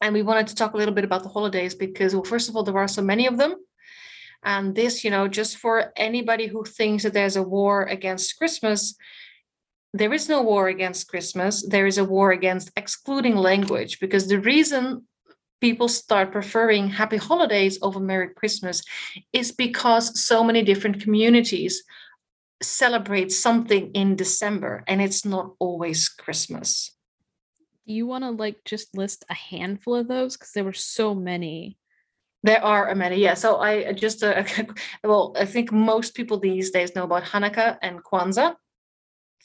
and 0.00 0.12
we 0.12 0.22
wanted 0.22 0.48
to 0.48 0.56
talk 0.56 0.74
a 0.74 0.78
little 0.78 0.94
bit 0.94 1.04
about 1.04 1.22
the 1.22 1.28
holidays 1.28 1.76
because, 1.76 2.12
well, 2.12 2.24
first 2.24 2.48
of 2.48 2.56
all, 2.56 2.64
there 2.64 2.76
are 2.76 2.88
so 2.88 3.02
many 3.02 3.28
of 3.28 3.36
them. 3.36 3.54
And 4.44 4.74
this, 4.74 5.04
you 5.04 5.10
know, 5.10 5.26
just 5.26 5.56
for 5.56 5.92
anybody 5.96 6.46
who 6.46 6.64
thinks 6.64 7.02
that 7.02 7.14
there's 7.14 7.36
a 7.36 7.42
war 7.42 7.84
against 7.84 8.36
Christmas, 8.36 8.94
there 9.94 10.12
is 10.12 10.28
no 10.28 10.42
war 10.42 10.68
against 10.68 11.08
Christmas. 11.08 11.66
There 11.66 11.86
is 11.86 11.98
a 11.98 12.04
war 12.04 12.32
against 12.32 12.70
excluding 12.76 13.36
language 13.36 14.00
because 14.00 14.28
the 14.28 14.40
reason 14.40 15.06
people 15.60 15.88
start 15.88 16.32
preferring 16.32 16.88
happy 16.88 17.16
holidays 17.16 17.78
over 17.80 18.00
Merry 18.00 18.28
Christmas 18.28 18.82
is 19.32 19.50
because 19.50 20.20
so 20.20 20.44
many 20.44 20.62
different 20.62 21.00
communities 21.00 21.82
celebrate 22.62 23.32
something 23.32 23.90
in 23.92 24.16
December 24.16 24.84
and 24.86 25.00
it's 25.00 25.24
not 25.24 25.54
always 25.58 26.08
Christmas. 26.08 26.94
Do 27.86 27.92
you 27.94 28.06
want 28.06 28.24
to 28.24 28.30
like 28.30 28.64
just 28.64 28.96
list 28.96 29.24
a 29.30 29.34
handful 29.34 29.94
of 29.94 30.08
those? 30.08 30.36
Because 30.36 30.52
there 30.52 30.64
were 30.64 30.72
so 30.72 31.14
many. 31.14 31.78
There 32.44 32.62
are 32.62 32.94
many, 32.94 33.16
yeah. 33.16 33.32
So 33.32 33.56
I 33.56 33.94
just, 33.94 34.22
uh, 34.22 34.44
well, 35.02 35.34
I 35.34 35.46
think 35.46 35.72
most 35.72 36.14
people 36.14 36.38
these 36.38 36.70
days 36.70 36.94
know 36.94 37.04
about 37.04 37.24
Hanukkah 37.24 37.78
and 37.80 38.04
Kwanzaa. 38.04 38.56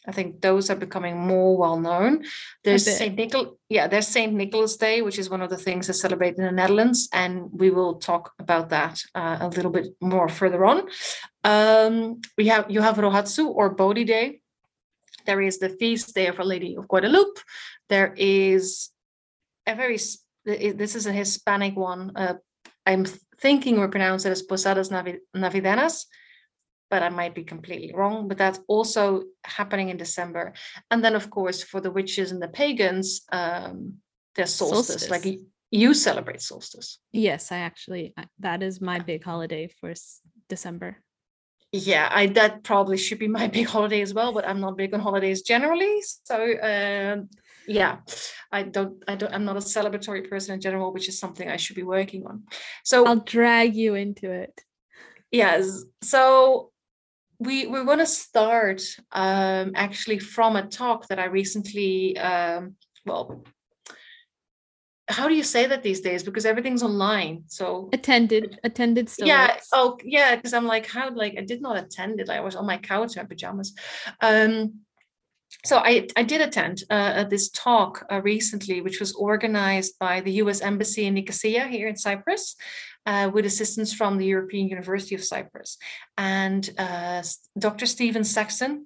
I 0.06 0.12
think 0.12 0.42
those 0.42 0.70
are 0.70 0.76
becoming 0.76 1.16
more 1.18 1.56
well 1.56 1.80
known. 1.80 2.26
There's 2.66 2.86
Saint 2.98 3.16
Nicholas, 3.16 3.52
yeah, 3.70 3.88
there's 3.88 4.08
Saint 4.08 4.34
Nicholas 4.34 4.76
Day, 4.76 5.02
which 5.02 5.18
is 5.18 5.30
one 5.30 5.42
of 5.42 5.50
the 5.50 5.58
things 5.58 5.88
that 5.88 5.94
celebrate 5.94 6.36
in 6.36 6.44
the 6.44 6.52
Netherlands, 6.52 7.08
and 7.14 7.50
we 7.54 7.70
will 7.70 7.96
talk 7.96 8.34
about 8.38 8.70
that 8.70 9.02
uh, 9.16 9.38
a 9.40 9.48
little 9.48 9.72
bit 9.72 9.88
more 10.02 10.28
further 10.28 10.66
on. 10.66 10.90
Um, 11.46 12.20
we 12.38 12.48
have 12.48 12.70
you 12.70 12.82
have 12.82 12.96
Rohatsu 12.96 13.48
or 13.48 13.70
Bodhi 13.70 14.04
Day. 14.04 14.42
There 15.26 15.42
is 15.42 15.60
the 15.60 15.70
feast 15.70 16.16
day 16.16 16.28
of 16.28 16.40
Our 16.40 16.46
Lady 16.46 16.76
of 16.76 16.88
Guadalupe. 16.88 17.40
There 17.88 18.14
is 18.18 18.90
a 19.68 19.76
very 19.76 20.00
this 20.46 20.96
is 20.96 21.06
a 21.06 21.14
Hispanic 21.14 21.76
one. 21.76 22.12
Uh, 22.16 22.36
I'm 22.86 23.06
thinking 23.40 23.80
we 23.80 23.88
pronounce 23.88 24.26
it 24.26 24.32
as 24.32 24.42
Posadas 24.42 24.90
Navideñas 24.90 26.06
but 26.90 27.04
I 27.04 27.10
might 27.10 27.36
be 27.36 27.44
completely 27.44 27.94
wrong. 27.94 28.28
But 28.28 28.38
that's 28.38 28.60
also 28.68 29.24
happening 29.44 29.90
in 29.90 29.98
December. 29.98 30.54
And 30.90 31.04
then, 31.04 31.16
of 31.16 31.30
course, 31.30 31.64
for 31.64 31.80
the 31.80 31.92
witches 31.92 32.32
and 32.32 32.42
the 32.42 32.48
pagans, 32.48 33.22
um, 33.32 33.96
there's 34.36 34.54
solstice. 34.54 34.88
solstice. 34.88 35.10
Like 35.10 35.40
you 35.72 35.94
celebrate 35.94 36.42
solstice. 36.42 37.00
Yes, 37.12 37.52
I 37.52 37.58
actually 37.58 38.14
that 38.40 38.64
is 38.64 38.82
my 38.82 39.00
big 39.00 39.24
holiday 39.24 39.68
for 39.80 39.94
December. 40.48 40.98
Yeah, 41.72 42.10
I 42.12 42.28
that 42.28 42.64
probably 42.64 42.98
should 42.98 43.20
be 43.20 43.28
my 43.28 43.48
big 43.58 43.68
holiday 43.68 44.02
as 44.02 44.14
well, 44.14 44.34
but 44.34 44.48
I'm 44.48 44.60
not 44.60 44.78
big 44.78 44.94
on 44.94 45.00
holidays 45.00 45.42
generally. 45.44 46.02
So 46.24 46.54
uh, 46.54 47.18
yeah, 47.70 47.98
I 48.52 48.64
don't, 48.64 49.04
I 49.08 49.16
don't, 49.16 49.34
I'm 49.34 49.46
not 49.46 49.56
a 49.56 49.60
celebratory 49.60 50.28
person 50.30 50.56
in 50.56 50.62
general, 50.62 50.92
which 50.92 51.08
is 51.08 51.20
something 51.20 51.48
I 51.48 51.58
should 51.58 51.76
be 51.76 51.84
working 51.84 52.26
on. 52.26 52.44
So 52.84 53.06
I'll 53.06 53.18
drag 53.18 53.76
you 53.76 53.96
into 53.96 54.32
it. 54.32 54.60
Yes. 55.32 55.84
So 56.02 56.72
we 57.40 57.68
we 57.68 57.82
want 57.84 58.00
to 58.00 58.06
start 58.06 58.82
um, 59.12 59.72
actually 59.76 60.20
from 60.20 60.56
a 60.56 60.68
talk 60.68 61.08
that 61.08 61.20
I 61.20 61.26
recently 61.26 62.18
um, 62.18 62.76
well 63.06 63.44
how 65.10 65.28
do 65.28 65.34
you 65.34 65.44
say 65.44 65.66
that 65.66 65.82
these 65.82 66.02
days 66.02 66.22
because 66.22 66.46
everything's 66.46 66.84
online 66.84 67.44
so 67.48 67.90
attended 67.94 68.60
attended 68.64 69.10
still 69.10 69.28
yeah 69.28 69.48
works. 69.54 69.68
oh 69.74 69.98
yeah 70.04 70.36
because 70.36 70.54
i'm 70.54 70.68
like 70.68 70.86
how 70.86 71.10
like 71.16 71.34
i 71.36 71.42
did 71.42 71.64
not 71.64 71.78
attend 71.78 72.20
it 72.20 72.30
i 72.30 72.40
was 72.40 72.56
on 72.56 72.66
my 72.66 72.78
couch 72.78 73.16
in 73.16 73.24
my 73.24 73.28
pajamas 73.28 73.74
um 74.22 74.72
so 75.66 75.78
I, 75.78 76.08
I 76.16 76.24
did 76.24 76.42
attend 76.42 76.84
uh, 76.90 77.24
this 77.26 77.50
talk 77.50 78.06
uh, 78.12 78.22
recently, 78.22 78.82
which 78.82 79.00
was 79.00 79.14
organized 79.14 79.98
by 80.00 80.22
the 80.22 80.34
U.S. 80.44 80.62
Embassy 80.62 81.06
in 81.06 81.16
Nicosia 81.16 81.68
here 81.68 81.88
in 81.88 81.96
Cyprus, 81.96 82.56
uh, 83.06 83.30
with 83.34 83.46
assistance 83.46 83.94
from 83.94 84.18
the 84.18 84.26
European 84.26 84.68
University 84.68 85.16
of 85.16 85.24
Cyprus. 85.24 85.78
And 86.18 86.70
uh, 86.78 87.24
Dr. 87.58 87.86
Stephen 87.86 88.24
Saxon 88.24 88.86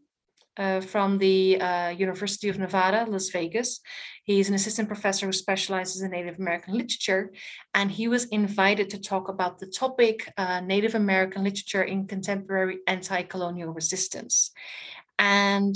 uh, 0.57 0.81
from 0.81 1.17
the 1.17 1.59
uh, 1.59 1.89
University 1.89 2.49
of 2.49 2.59
Nevada, 2.59 3.05
Las 3.09 3.29
Vegas. 3.29 3.79
He's 4.23 4.49
an 4.49 4.55
assistant 4.55 4.87
professor 4.87 5.25
who 5.25 5.33
specializes 5.33 6.01
in 6.01 6.11
Native 6.11 6.39
American 6.39 6.75
literature, 6.75 7.31
and 7.73 7.91
he 7.91 8.07
was 8.07 8.25
invited 8.25 8.89
to 8.91 9.01
talk 9.01 9.29
about 9.29 9.59
the 9.59 9.67
topic 9.67 10.31
uh, 10.37 10.61
Native 10.61 10.95
American 10.95 11.43
literature 11.43 11.83
in 11.83 12.07
contemporary 12.07 12.79
anti 12.87 13.23
colonial 13.23 13.73
resistance. 13.73 14.51
And 15.19 15.75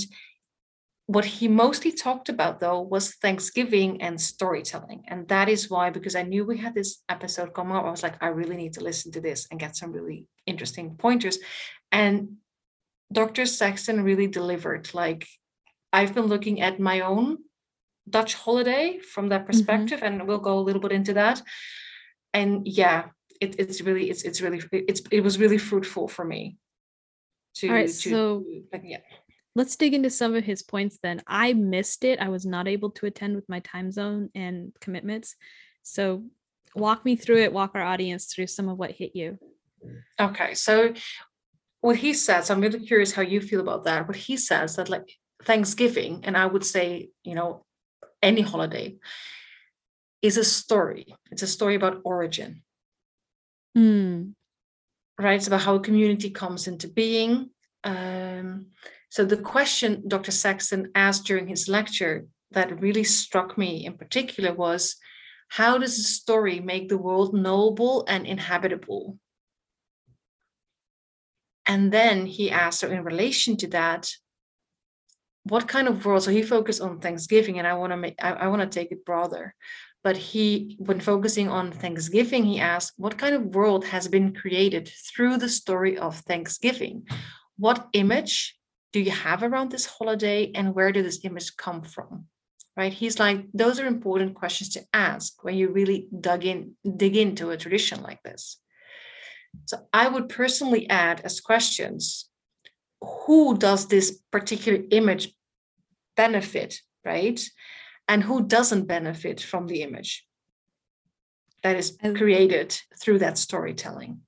what 1.08 1.24
he 1.24 1.47
mostly 1.47 1.91
talked 1.91 2.28
about 2.28 2.60
though 2.60 2.82
was 2.82 3.16
Thanksgiving 3.16 4.01
and 4.01 4.20
storytelling. 4.20 5.05
And 5.08 5.28
that 5.30 5.47
is 5.47 5.70
why, 5.70 5.89
because 5.89 6.16
I 6.16 6.24
knew 6.24 6.45
we 6.45 6.58
had 6.58 6.76
this 6.76 7.01
episode 7.08 7.53
come 7.53 7.72
up, 7.72 7.86
I 7.86 7.89
was 7.89 8.03
like, 8.03 8.22
I 8.22 8.28
really 8.28 8.58
need 8.58 8.74
to 8.74 8.84
listen 8.84 9.12
to 9.14 9.22
this 9.22 9.47
and 9.49 9.60
get 9.60 9.78
some 9.78 9.93
really 9.93 10.28
interesting 10.45 10.95
pointers. 10.97 11.39
And 11.93 12.38
Dr. 13.12 13.45
Saxton 13.45 14.03
really 14.03 14.28
delivered. 14.28 14.93
Like 14.93 15.26
I've 15.93 16.14
been 16.14 16.26
looking 16.26 16.62
at 16.62 16.80
my 16.80 16.99
own 16.99 17.38
Dutch 18.10 18.36
holiday 18.36 18.99
from 18.99 19.30
that 19.30 19.41
mm-hmm. 19.41 19.47
perspective, 19.47 19.99
mm-hmm. 19.99 20.20
and 20.20 20.28
we'll 20.28 20.39
go 20.39 20.60
a 20.60 20.66
little 20.68 20.82
bit 20.82 20.91
into 20.91 21.14
that. 21.14 21.41
And 22.34 22.68
yeah, 22.68 23.05
it, 23.39 23.60
it's 23.60 23.82
really 23.82 24.10
it's 24.10 24.24
it's 24.24 24.41
really 24.41 24.62
it's 24.72 25.01
it 25.12 25.22
was 25.22 25.39
really 25.39 25.58
fruitful 25.58 26.08
for 26.08 26.26
me. 26.26 26.58
To, 27.55 27.68
All 27.70 27.74
right, 27.74 27.88
to, 27.88 27.93
so 27.93 28.43
yeah. 28.84 28.97
Let's 29.58 29.76
dig 29.76 29.95
into 29.95 30.12
some 30.12 30.36
of 30.36 30.43
his 30.43 30.62
points 30.62 30.99
then. 31.01 31.24
I 31.26 31.53
missed 31.53 32.03
it. 32.03 32.20
I 32.20 32.30
was 32.30 32.45
not 32.45 32.68
able 32.68 32.91
to 32.91 33.08
attend 33.08 33.36
with 33.36 33.49
my 33.49 33.60
time 33.62 33.91
zone 33.91 34.30
and 34.36 34.72
commitments. 34.82 35.36
So 35.82 36.26
walk 36.76 37.03
me 37.03 37.16
through 37.16 37.41
it, 37.41 37.51
walk 37.51 37.72
our 37.74 37.82
audience 37.82 38.28
through 38.28 38.45
some 38.45 38.70
of 38.70 38.78
what 38.78 38.91
hit 38.91 39.16
you. 39.16 39.39
Okay. 40.20 40.53
So 40.53 40.93
what 41.82 41.95
he 41.95 42.14
says, 42.14 42.51
I'm 42.51 42.62
really 42.62 42.86
curious 42.86 43.14
how 43.14 43.24
you 43.24 43.41
feel 43.41 43.60
about 43.60 43.86
that. 43.86 44.08
What 44.08 44.18
he 44.18 44.38
says 44.38 44.76
that 44.76 44.89
like 44.89 45.10
Thanksgiving, 45.43 46.22
and 46.22 46.38
I 46.38 46.45
would 46.45 46.64
say, 46.64 47.10
you 47.24 47.34
know, 47.34 47.66
any 48.22 48.41
holiday, 48.41 48.97
is 50.22 50.38
a 50.38 50.43
story. 50.43 51.16
It's 51.32 51.41
a 51.41 51.47
story 51.47 51.74
about 51.74 52.01
origin. 52.03 52.62
Mm. 53.76 54.34
Right? 55.18 55.38
It's 55.38 55.47
about 55.47 55.62
how 55.62 55.74
a 55.74 55.80
community 55.80 56.30
comes 56.30 56.68
into 56.68 56.88
being. 56.88 57.49
Um, 57.84 58.68
so 59.10 59.26
the 59.26 59.38
question 59.38 60.03
Dr. 60.08 60.32
Saxton 60.32 60.91
asked 60.95 61.26
during 61.26 61.47
his 61.47 61.68
lecture 61.68 62.28
that 62.51 62.82
really 62.82 63.03
struck 63.03 63.58
me 63.58 63.86
in 63.86 63.97
particular 63.97 64.53
was 64.53 64.97
how 65.49 65.78
does 65.78 65.97
a 65.97 66.03
story 66.03 66.60
make 66.60 66.89
the 66.89 66.97
world 66.97 67.34
knowable 67.34 68.05
and 68.08 68.26
inhabitable? 68.26 69.18
And 71.66 71.91
then 71.91 72.26
he 72.26 72.51
asked, 72.51 72.80
so 72.80 72.89
in 72.89 73.03
relation 73.03 73.58
to 73.58 73.68
that, 73.68 74.12
what 75.43 75.68
kind 75.68 75.88
of 75.88 76.05
world? 76.05 76.24
So 76.24 76.32
he 76.32 76.41
focused 76.41 76.82
on 76.82 76.99
Thanksgiving, 76.99 77.58
and 77.58 77.68
I 77.68 77.74
want 77.74 77.91
to 77.91 77.97
make 77.97 78.16
I, 78.22 78.32
I 78.32 78.47
want 78.47 78.62
to 78.62 78.68
take 78.80 78.91
it 78.91 79.05
broader. 79.05 79.55
But 80.03 80.18
he, 80.18 80.76
when 80.80 80.99
focusing 80.99 81.49
on 81.49 81.72
Thanksgiving, 81.72 82.45
he 82.45 82.60
asked, 82.60 82.93
what 82.97 83.18
kind 83.18 83.36
of 83.36 83.55
world 83.55 83.86
has 83.86 84.08
been 84.08 84.34
created 84.34 84.89
through 84.89 85.38
the 85.38 85.49
story 85.49 85.97
of 85.97 86.20
Thanksgiving? 86.20 87.08
What 87.58 87.88
image 87.93 88.57
do 88.94 89.00
you 89.00 89.12
have 89.12 89.44
around 89.44 89.72
this 89.72 89.86
holiday, 89.86 90.52
and 90.54 90.74
where 90.74 90.92
did 90.92 91.06
this 91.06 91.24
image 91.24 91.56
come 91.58 91.82
from? 91.82 92.26
right? 92.78 92.94
He's 92.94 93.20
like 93.20 93.46
those 93.54 93.80
are 93.80 93.88
important 93.88 94.36
questions 94.36 94.70
to 94.70 94.86
ask 94.94 95.44
when 95.44 95.56
you 95.56 95.70
really 95.70 96.08
dug 96.18 96.46
in 96.46 96.76
dig 96.96 97.18
into 97.18 97.50
a 97.50 97.58
tradition 97.58 98.02
like 98.04 98.22
this. 98.24 98.62
So 99.66 99.78
i 99.92 100.08
would 100.08 100.30
personally 100.30 100.88
add 100.88 101.22
as 101.22 101.42
questions 101.42 102.30
who 103.02 103.58
does 103.58 103.88
this 103.88 104.22
particular 104.32 104.80
image 104.92 105.34
benefit 106.16 106.82
right? 107.04 107.42
And 108.10 108.24
who 108.24 108.46
doesn't 108.46 108.86
benefit 108.86 109.42
from 109.42 109.68
the 109.68 109.82
image 109.82 110.26
that 111.64 111.76
is 111.76 111.98
created 112.16 112.80
through 113.02 113.20
that 113.20 113.38
storytelling 113.38 114.22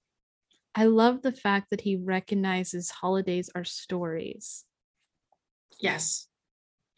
i 0.76 0.86
love 0.86 1.22
the 1.22 1.32
fact 1.32 1.70
that 1.70 1.82
he 1.82 1.96
recognizes 1.96 2.90
holidays 2.90 3.50
are 3.56 3.64
stories. 3.64 4.66
Yes. 5.80 6.28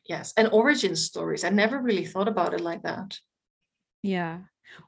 Yes 0.07 0.33
and 0.35 0.49
origin 0.51 0.95
stories 0.95 1.43
i 1.43 1.49
never 1.49 1.79
really 1.79 2.05
thought 2.05 2.27
about 2.27 2.53
it 2.53 2.61
like 2.61 2.83
that. 2.83 3.19
Yeah 4.03 4.39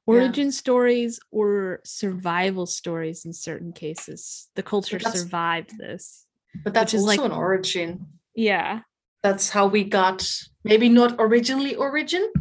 origin 0.08 0.46
yeah. 0.46 0.52
stories 0.52 1.20
or 1.32 1.82
survival 1.84 2.66
stories 2.66 3.26
in 3.26 3.34
certain 3.34 3.74
cases 3.74 4.50
the 4.56 4.64
culture 4.64 5.00
survived 5.00 5.78
this 5.78 6.26
but 6.64 6.74
that's 6.74 6.94
also 6.94 7.06
like, 7.06 7.20
an 7.20 7.32
origin. 7.32 8.06
Yeah. 8.36 8.82
That's 9.22 9.50
how 9.50 9.68
we 9.68 9.84
got 9.84 10.28
maybe 10.64 10.90
not 10.90 11.16
originally 11.18 11.76
origin 11.76 12.32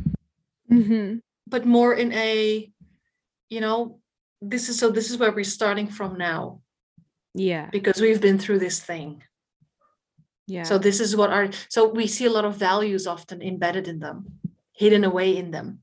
mm-hmm. 0.70 1.18
but 1.46 1.64
more 1.64 1.94
in 1.94 2.12
a 2.12 2.70
you 3.48 3.60
know 3.60 4.00
this 4.42 4.68
is 4.68 4.78
so 4.78 4.90
this 4.90 5.10
is 5.10 5.16
where 5.16 5.32
we're 5.32 5.44
starting 5.44 5.86
from 5.86 6.18
now. 6.18 6.60
Yeah. 7.34 7.70
Because 7.70 8.00
we've 8.00 8.20
been 8.20 8.38
through 8.38 8.58
this 8.58 8.80
thing. 8.80 9.22
Yeah. 10.46 10.64
So 10.64 10.76
this 10.76 11.00
is 11.00 11.16
what 11.16 11.30
our 11.30 11.48
so 11.68 11.88
we 11.88 12.06
see 12.06 12.26
a 12.26 12.30
lot 12.30 12.44
of 12.44 12.56
values 12.56 13.06
often 13.06 13.40
embedded 13.40 13.88
in 13.88 14.00
them 14.00 14.40
hidden 14.72 15.04
away 15.04 15.36
in 15.36 15.52
them. 15.52 15.78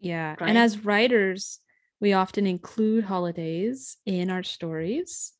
Yeah 0.00 0.34
right? 0.40 0.48
and 0.48 0.58
as 0.58 0.84
writers 0.84 1.60
we 2.00 2.12
often 2.12 2.46
include 2.46 3.04
holidays 3.04 3.96
in 4.04 4.30
our 4.30 4.42
stories. 4.42 5.32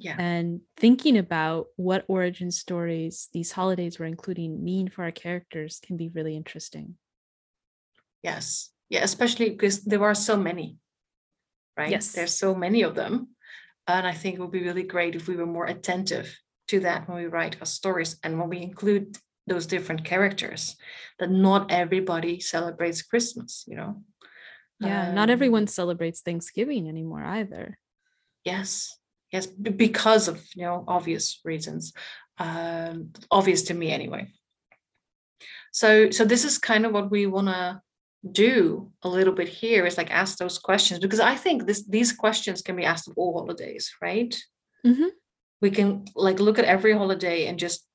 Yeah. 0.00 0.14
And 0.16 0.60
thinking 0.76 1.18
about 1.18 1.66
what 1.74 2.04
origin 2.06 2.52
stories 2.52 3.28
these 3.32 3.50
holidays 3.50 3.98
we're 3.98 4.06
including 4.06 4.62
mean 4.62 4.88
for 4.88 5.02
our 5.02 5.10
characters 5.10 5.80
can 5.84 5.96
be 5.96 6.08
really 6.08 6.36
interesting. 6.36 6.96
Yes. 8.22 8.70
Yeah 8.90 9.04
especially 9.04 9.50
because 9.50 9.84
there 9.84 10.02
are 10.02 10.14
so 10.14 10.36
many 10.36 10.78
right? 11.78 11.90
Yes. 11.90 12.12
There's 12.12 12.34
so 12.34 12.54
many 12.54 12.82
of 12.82 12.94
them. 12.94 13.28
And 13.86 14.06
i 14.06 14.12
think 14.12 14.34
it 14.34 14.40
would 14.40 14.50
be 14.50 14.68
really 14.68 14.82
great 14.82 15.14
if 15.16 15.28
we 15.28 15.36
were 15.36 15.46
more 15.46 15.64
attentive 15.66 16.38
to 16.66 16.80
that 16.80 17.08
when 17.08 17.16
we 17.16 17.26
write 17.26 17.56
our 17.60 17.66
stories 17.66 18.18
and 18.22 18.38
when 18.38 18.50
we 18.50 18.60
include 18.60 19.16
those 19.46 19.66
different 19.66 20.04
characters 20.04 20.76
that 21.18 21.30
not 21.30 21.70
everybody 21.70 22.38
celebrates 22.38 23.00
christmas 23.00 23.64
you 23.66 23.76
know? 23.76 24.02
Yeah 24.78 25.08
um, 25.08 25.14
not 25.14 25.30
everyone 25.30 25.66
celebrates 25.66 26.20
thanksgiving 26.20 26.86
anymore 26.88 27.24
either. 27.24 27.78
Yes 28.44 28.98
yes 29.32 29.46
because 29.46 30.28
of 30.28 30.36
you 30.54 30.64
know 30.66 30.84
obvious 30.86 31.40
reasons 31.44 31.92
um 32.38 33.12
obvious 33.30 33.62
to 33.68 33.74
me 33.74 33.90
anyway. 33.90 34.28
So 35.72 36.10
so 36.10 36.24
this 36.24 36.44
is 36.44 36.58
kind 36.58 36.84
of 36.84 36.92
what 36.92 37.10
we 37.10 37.24
want 37.26 37.48
to 37.48 37.80
do 38.32 38.90
a 39.02 39.08
little 39.08 39.32
bit 39.32 39.48
here 39.48 39.86
is 39.86 39.96
like 39.96 40.10
ask 40.10 40.38
those 40.38 40.58
questions 40.58 40.98
because 40.98 41.20
i 41.20 41.36
think 41.36 41.66
this 41.66 41.86
these 41.86 42.12
questions 42.12 42.62
can 42.62 42.74
be 42.74 42.84
asked 42.84 43.06
of 43.06 43.14
all 43.16 43.32
holidays 43.32 43.94
right? 44.02 44.36
Mm-hmm. 44.84 45.08
We 45.60 45.70
can 45.70 46.04
like 46.14 46.40
look 46.40 46.58
at 46.58 46.64
every 46.64 46.92
holiday 46.92 47.46
and 47.46 47.58
just 47.58 47.86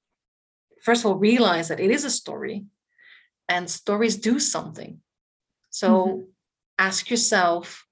first 0.83 1.01
of 1.01 1.11
all 1.11 1.17
realize 1.17 1.69
that 1.69 1.79
it 1.79 1.91
is 1.91 2.03
a 2.03 2.09
story 2.09 2.65
and 3.47 3.69
stories 3.69 4.17
do 4.17 4.39
something. 4.39 4.99
So 5.69 5.89
mm-hmm. 5.89 6.21
ask 6.77 7.09
yourself 7.09 7.85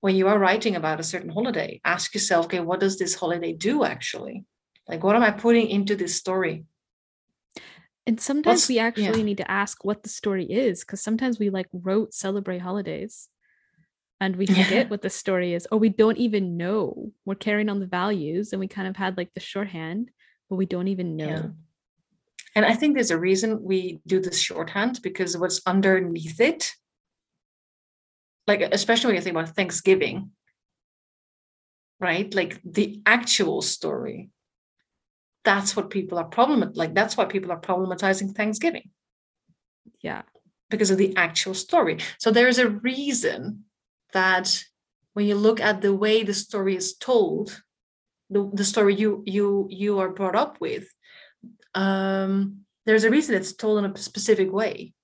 when 0.00 0.16
you 0.16 0.28
are 0.28 0.38
writing 0.38 0.76
about 0.76 1.00
a 1.00 1.04
certain 1.04 1.30
holiday 1.30 1.80
ask 1.84 2.14
yourself 2.14 2.46
okay 2.46 2.60
what 2.60 2.80
does 2.80 2.98
this 2.98 3.14
holiday 3.14 3.52
do 3.52 3.84
actually? 3.84 4.44
Like 4.88 5.02
what 5.02 5.16
am 5.16 5.22
i 5.22 5.30
putting 5.30 5.68
into 5.68 5.96
this 5.96 6.16
story 6.16 6.64
and 8.06 8.20
sometimes 8.20 8.62
What's, 8.62 8.68
we 8.68 8.78
actually 8.78 9.18
yeah. 9.18 9.24
need 9.24 9.36
to 9.38 9.50
ask 9.50 9.84
what 9.84 10.02
the 10.02 10.08
story 10.08 10.44
is 10.44 10.80
because 10.80 11.02
sometimes 11.02 11.38
we 11.38 11.50
like 11.50 11.68
rote 11.72 12.14
celebrate 12.14 12.58
holidays 12.58 13.28
and 14.20 14.36
we 14.36 14.46
forget 14.46 14.70
yeah. 14.70 14.88
what 14.88 15.02
the 15.02 15.10
story 15.10 15.54
is 15.54 15.66
or 15.70 15.78
we 15.78 15.88
don't 15.88 16.18
even 16.18 16.56
know 16.56 17.10
we're 17.24 17.34
carrying 17.34 17.68
on 17.68 17.80
the 17.80 17.86
values 17.86 18.52
and 18.52 18.60
we 18.60 18.68
kind 18.68 18.88
of 18.88 18.96
had 18.96 19.16
like 19.16 19.32
the 19.34 19.40
shorthand 19.40 20.10
but 20.48 20.56
we 20.56 20.66
don't 20.66 20.88
even 20.88 21.16
know 21.16 21.26
yeah. 21.26 21.46
and 22.54 22.64
i 22.66 22.74
think 22.74 22.94
there's 22.94 23.10
a 23.10 23.18
reason 23.18 23.62
we 23.62 24.00
do 24.06 24.20
this 24.20 24.38
shorthand 24.38 25.00
because 25.02 25.36
what's 25.36 25.60
underneath 25.66 26.40
it 26.40 26.72
like 28.46 28.60
especially 28.72 29.08
when 29.08 29.16
you 29.16 29.22
think 29.22 29.36
about 29.36 29.54
thanksgiving 29.54 30.30
right 31.98 32.34
like 32.34 32.60
the 32.64 33.00
actual 33.06 33.62
story 33.62 34.30
that's 35.44 35.74
what 35.74 35.90
people 35.90 36.18
are 36.18 36.24
problem 36.24 36.70
like 36.74 36.94
that's 36.94 37.16
why 37.16 37.24
people 37.24 37.50
are 37.50 37.60
problematizing 37.60 38.34
thanksgiving. 38.34 38.90
Yeah. 40.02 40.22
Because 40.68 40.90
of 40.90 40.98
the 40.98 41.16
actual 41.16 41.54
story. 41.54 41.98
So 42.18 42.30
there's 42.30 42.58
a 42.58 42.68
reason 42.68 43.64
that 44.12 44.64
when 45.14 45.26
you 45.26 45.34
look 45.34 45.60
at 45.60 45.80
the 45.80 45.94
way 45.94 46.22
the 46.22 46.34
story 46.34 46.76
is 46.76 46.96
told, 46.96 47.62
the, 48.30 48.48
the 48.52 48.64
story 48.64 48.94
you 48.94 49.22
you 49.26 49.66
you 49.70 49.98
are 49.98 50.10
brought 50.10 50.36
up 50.36 50.60
with, 50.60 50.86
um, 51.74 52.60
there's 52.86 53.04
a 53.04 53.10
reason 53.10 53.34
it's 53.34 53.52
told 53.52 53.84
in 53.84 53.90
a 53.90 53.98
specific 53.98 54.52
way. 54.52 54.94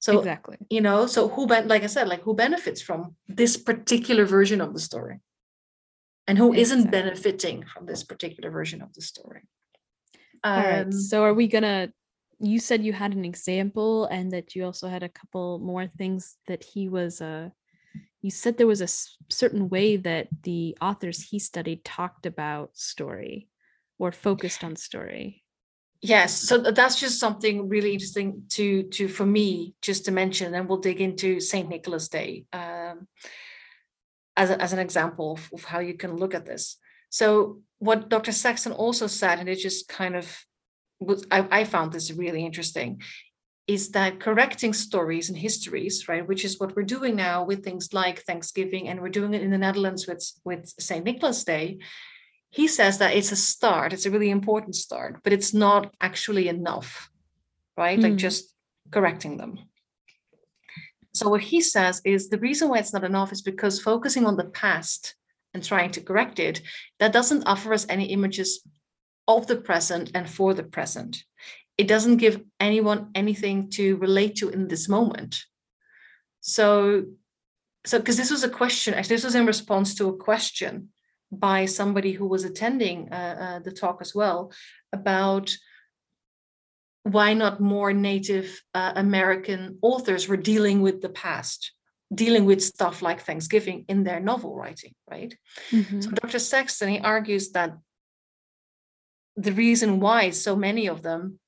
So 0.00 0.18
exactly, 0.18 0.56
you 0.68 0.80
know, 0.80 1.06
so 1.06 1.28
who 1.28 1.46
ben- 1.46 1.68
like 1.68 1.84
I 1.84 1.86
said, 1.86 2.08
like 2.08 2.22
who 2.22 2.34
benefits 2.34 2.82
from 2.82 3.14
this 3.28 3.56
particular 3.56 4.24
version 4.24 4.60
of 4.60 4.72
the 4.72 4.80
story, 4.80 5.20
and 6.30 6.38
who 6.38 6.52
exactly. 6.52 6.84
not 6.84 6.92
benefiting 6.92 7.64
from 7.64 7.86
this 7.86 8.04
particular 8.04 8.50
version 8.50 8.82
of 8.82 8.94
the 8.94 9.02
story. 9.02 9.42
Um, 10.44 10.54
All 10.54 10.70
right. 10.70 10.82
Um, 10.82 10.92
so 10.92 11.24
are 11.24 11.34
we 11.34 11.48
gonna? 11.48 11.92
You 12.38 12.60
said 12.60 12.84
you 12.84 12.92
had 12.92 13.14
an 13.14 13.24
example, 13.24 14.06
and 14.06 14.30
that 14.30 14.54
you 14.54 14.64
also 14.64 14.88
had 14.88 15.02
a 15.02 15.08
couple 15.08 15.58
more 15.58 15.88
things 15.88 16.36
that 16.46 16.62
he 16.62 16.88
was 16.88 17.20
uh 17.20 17.50
you 18.22 18.30
said 18.30 18.58
there 18.58 18.66
was 18.66 18.82
a 18.82 19.32
certain 19.34 19.68
way 19.70 19.96
that 19.96 20.28
the 20.42 20.76
authors 20.80 21.22
he 21.22 21.38
studied 21.38 21.84
talked 21.84 22.26
about 22.26 22.76
story 22.76 23.48
or 23.98 24.12
focused 24.12 24.62
on 24.62 24.76
story 24.76 25.42
yes 26.02 26.34
so 26.34 26.58
that's 26.58 27.00
just 27.00 27.18
something 27.18 27.68
really 27.68 27.92
interesting 27.92 28.42
to 28.48 28.82
to 28.84 29.08
for 29.08 29.26
me 29.26 29.74
just 29.80 30.04
to 30.04 30.10
mention 30.10 30.54
and 30.54 30.68
we'll 30.68 30.78
dig 30.78 31.00
into 31.00 31.40
saint 31.40 31.68
nicholas 31.68 32.08
day 32.08 32.44
um, 32.52 33.08
as, 34.40 34.50
a, 34.50 34.60
as 34.60 34.72
an 34.72 34.78
example 34.78 35.32
of, 35.32 35.50
of, 35.52 35.64
how 35.64 35.80
you 35.80 35.94
can 36.02 36.16
look 36.16 36.34
at 36.34 36.46
this 36.46 36.64
So 37.10 37.60
what 37.78 38.08
Dr. 38.08 38.32
Saxton 38.32 38.72
also 38.72 39.06
said, 39.06 39.38
and 39.38 39.48
it 39.48 39.56
just 39.56 39.88
kind 39.88 40.14
of 40.16 40.26
was, 41.08 41.26
I, 41.30 41.40
I 41.58 41.64
found 41.64 41.92
this 41.92 42.12
really 42.12 42.44
interesting, 42.44 43.02
is 43.66 43.90
that 43.90 44.20
correcting 44.20 44.72
stories 44.72 45.28
and 45.28 45.38
histories, 45.38 46.08
right, 46.08 46.26
which 46.26 46.44
is 46.44 46.58
what 46.58 46.74
we're 46.74 46.94
doing 46.96 47.16
now 47.16 47.44
with 47.44 47.64
things 47.64 47.92
like 47.92 48.22
Thanksgiving, 48.22 48.88
and 48.88 49.00
we're 49.00 49.18
doing 49.18 49.32
it 49.34 49.42
in 49.42 49.50
the 49.50 49.64
Netherlands 49.66 50.06
with 50.08 50.22
with 50.44 50.62
Saint 50.78 51.04
Nicholas 51.04 51.44
Day. 51.44 51.78
He 52.50 52.66
says 52.66 52.98
that 52.98 53.14
it's 53.14 53.32
a 53.32 53.36
start, 53.36 53.92
it's 53.92 54.06
a 54.06 54.10
really 54.10 54.30
important 54.30 54.74
start, 54.74 55.20
but 55.22 55.32
it's 55.32 55.54
not 55.54 55.94
actually 56.00 56.48
enough, 56.48 57.10
right? 57.76 57.98
Mm. 57.98 58.02
Like 58.02 58.16
just 58.16 58.52
correcting 58.90 59.36
them. 59.36 59.69
So 61.12 61.28
what 61.28 61.40
he 61.40 61.60
says 61.60 62.00
is 62.04 62.28
the 62.28 62.38
reason 62.38 62.68
why 62.68 62.78
it's 62.78 62.92
not 62.92 63.04
enough 63.04 63.32
is 63.32 63.42
because 63.42 63.80
focusing 63.80 64.26
on 64.26 64.36
the 64.36 64.44
past 64.44 65.14
and 65.52 65.64
trying 65.64 65.90
to 65.92 66.00
correct 66.00 66.38
it, 66.38 66.62
that 67.00 67.12
doesn't 67.12 67.46
offer 67.46 67.72
us 67.72 67.86
any 67.88 68.06
images 68.06 68.62
of 69.26 69.46
the 69.46 69.56
present 69.56 70.10
and 70.14 70.28
for 70.28 70.54
the 70.54 70.62
present. 70.62 71.24
It 71.76 71.88
doesn't 71.88 72.18
give 72.18 72.42
anyone 72.60 73.10
anything 73.14 73.70
to 73.70 73.96
relate 73.96 74.36
to 74.36 74.50
in 74.50 74.68
this 74.68 74.88
moment. 74.88 75.44
So, 76.40 77.04
so 77.84 77.98
because 77.98 78.16
this 78.16 78.30
was 78.30 78.44
a 78.44 78.48
question, 78.48 78.94
actually, 78.94 79.16
this 79.16 79.24
was 79.24 79.34
in 79.34 79.46
response 79.46 79.94
to 79.96 80.08
a 80.08 80.16
question 80.16 80.90
by 81.32 81.64
somebody 81.64 82.12
who 82.12 82.26
was 82.26 82.44
attending 82.44 83.12
uh, 83.12 83.36
uh, 83.40 83.58
the 83.60 83.70
talk 83.72 83.98
as 84.00 84.14
well 84.14 84.52
about 84.92 85.54
why 87.02 87.34
not 87.34 87.60
more 87.60 87.92
Native 87.92 88.62
uh, 88.74 88.92
American 88.96 89.78
authors 89.82 90.28
were 90.28 90.36
dealing 90.36 90.82
with 90.82 91.00
the 91.00 91.08
past, 91.08 91.72
dealing 92.14 92.44
with 92.44 92.62
stuff 92.62 93.02
like 93.02 93.22
Thanksgiving 93.22 93.84
in 93.88 94.04
their 94.04 94.20
novel 94.20 94.54
writing, 94.54 94.94
right? 95.10 95.34
Mm-hmm. 95.70 96.00
So 96.02 96.10
Dr. 96.10 96.38
Saxton 96.38 96.88
he 96.88 96.98
argues 97.00 97.52
that 97.52 97.76
the 99.36 99.52
reason 99.52 100.00
why 100.00 100.30
so 100.30 100.54
many 100.56 100.86
of 100.88 101.02
them 101.02 101.38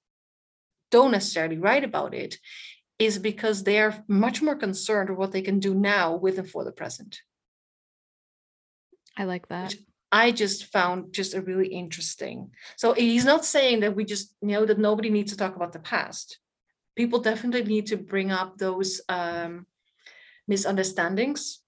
don't 0.91 1.13
necessarily 1.13 1.59
write 1.59 1.85
about 1.85 2.15
it 2.15 2.39
is 2.99 3.19
because 3.19 3.65
they 3.65 3.79
are 3.81 4.05
much 4.09 4.41
more 4.41 4.55
concerned 4.55 5.11
with 5.11 5.19
what 5.19 5.33
they 5.33 5.43
can 5.43 5.59
do 5.59 5.75
now 5.75 6.15
with 6.15 6.39
and 6.39 6.49
for 6.49 6.65
the 6.65 6.73
present. 6.73 7.21
I 9.17 9.25
like 9.25 9.49
that. 9.49 9.71
Which 9.71 9.79
I 10.13 10.31
just 10.31 10.67
found 10.67 11.15
just 11.15 11.35
a 11.35 11.41
really 11.41 11.69
interesting. 11.69 12.51
So 12.77 12.93
he's 12.93 13.25
not 13.25 13.47
saying 13.47 13.81
that 13.81 13.97
we 13.97 14.05
just 14.05 14.35
you 14.43 14.49
know 14.49 14.67
that 14.67 14.79
nobody 14.79 15.11
needs 15.11 15.33
to 15.33 15.39
talk 15.39 15.57
about 15.57 15.73
the 15.73 15.79
past. 15.79 16.39
People 16.95 17.21
definitely 17.21 17.65
need 17.65 17.87
to 17.87 17.97
bring 17.97 18.31
up 18.31 18.59
those 18.59 19.01
um, 19.09 19.67
misunderstandings 20.47 21.63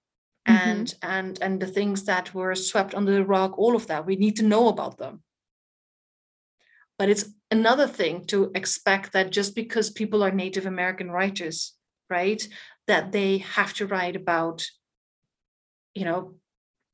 mm-hmm. 0.47 0.69
and 0.69 0.95
and 1.01 1.39
and 1.41 1.59
the 1.59 1.67
things 1.67 2.03
that 2.03 2.33
were 2.35 2.53
swept 2.53 2.93
under 2.93 3.11
the 3.11 3.25
rug. 3.25 3.53
All 3.57 3.75
of 3.75 3.87
that 3.87 4.05
we 4.05 4.15
need 4.15 4.35
to 4.37 4.43
know 4.43 4.67
about 4.67 4.97
them. 4.99 5.23
But 6.97 7.09
it's 7.09 7.25
another 7.51 7.87
thing 7.87 8.25
to 8.25 8.51
expect 8.55 9.13
that 9.13 9.31
just 9.31 9.55
because 9.55 9.89
people 9.89 10.23
are 10.23 10.31
Native 10.31 10.65
American 10.65 11.11
writers, 11.11 11.73
right, 12.09 12.47
that 12.87 13.11
they 13.11 13.39
have 13.39 13.73
to 13.73 13.87
write 13.87 14.15
about, 14.15 14.65
you 15.93 16.05
know, 16.05 16.35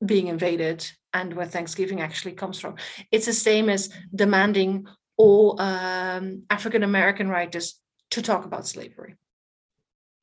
being 0.05 0.27
invaded 0.27 0.89
and 1.13 1.33
where 1.33 1.45
Thanksgiving 1.45 2.01
actually 2.01 2.33
comes 2.33 2.59
from. 2.59 2.75
It's 3.11 3.25
the 3.25 3.33
same 3.33 3.69
as 3.69 3.89
demanding 4.13 4.87
all 5.17 5.59
um, 5.61 6.43
African 6.49 6.83
American 6.83 7.29
writers 7.29 7.79
to 8.11 8.21
talk 8.21 8.45
about 8.45 8.67
slavery. 8.67 9.15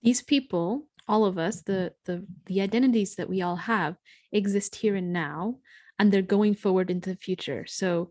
These 0.02 0.22
people, 0.22 0.88
all 1.06 1.24
of 1.24 1.38
us, 1.38 1.62
the 1.62 1.92
the 2.04 2.26
the 2.46 2.60
identities 2.60 3.16
that 3.16 3.28
we 3.28 3.42
all 3.42 3.56
have 3.56 3.96
exist 4.32 4.76
here 4.76 4.96
and 4.96 5.12
now, 5.12 5.58
and 5.98 6.10
they're 6.10 6.22
going 6.22 6.54
forward 6.54 6.90
into 6.90 7.10
the 7.10 7.16
future. 7.16 7.64
So 7.66 8.10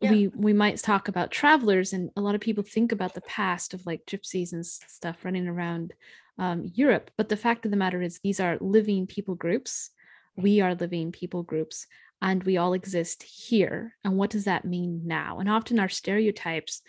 yeah. 0.00 0.10
we 0.10 0.28
we 0.28 0.52
might 0.52 0.78
talk 0.78 1.08
about 1.08 1.30
travelers, 1.30 1.92
and 1.92 2.10
a 2.16 2.20
lot 2.20 2.34
of 2.34 2.40
people 2.40 2.64
think 2.64 2.92
about 2.92 3.14
the 3.14 3.22
past 3.22 3.74
of 3.74 3.86
like 3.86 4.06
gypsies 4.06 4.52
and 4.52 4.64
stuff 4.66 5.24
running 5.24 5.48
around 5.48 5.94
um, 6.38 6.70
Europe. 6.74 7.10
But 7.16 7.28
the 7.28 7.36
fact 7.36 7.64
of 7.64 7.70
the 7.70 7.76
matter 7.76 8.02
is, 8.02 8.20
these 8.22 8.40
are 8.40 8.58
living 8.60 9.06
people 9.06 9.34
groups. 9.34 9.90
We 10.38 10.60
are 10.60 10.74
living 10.74 11.12
people 11.12 11.42
groups 11.42 11.86
and 12.22 12.42
we 12.44 12.56
all 12.56 12.72
exist 12.72 13.22
here. 13.22 13.94
And 14.04 14.16
what 14.16 14.30
does 14.30 14.44
that 14.44 14.64
mean 14.64 15.02
now? 15.04 15.38
And 15.38 15.50
often 15.50 15.78
our 15.78 15.88
stereotypes 15.88 16.80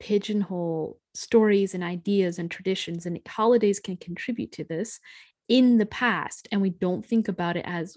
pigeonhole 0.00 0.98
stories 1.14 1.74
and 1.74 1.84
ideas 1.84 2.38
and 2.38 2.50
traditions, 2.50 3.06
and 3.06 3.18
holidays 3.26 3.80
can 3.80 3.96
contribute 3.96 4.52
to 4.52 4.64
this 4.64 5.00
in 5.48 5.78
the 5.78 5.86
past. 5.86 6.48
And 6.50 6.60
we 6.60 6.70
don't 6.70 7.06
think 7.06 7.28
about 7.28 7.56
it 7.56 7.64
as 7.66 7.96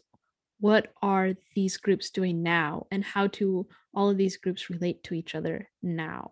what 0.60 0.93
are 1.01 1.34
these 1.55 1.78
groups 1.78 2.10
doing 2.10 2.43
now 2.43 2.88
and 2.91 3.03
how 3.03 3.28
do 3.28 3.68
all 3.93 4.10
of 4.10 4.18
these 4.18 4.38
groups 4.38 4.70
relate 4.70 5.03
to 5.03 5.14
each 5.14 5.36
other 5.36 5.70
now. 5.82 6.32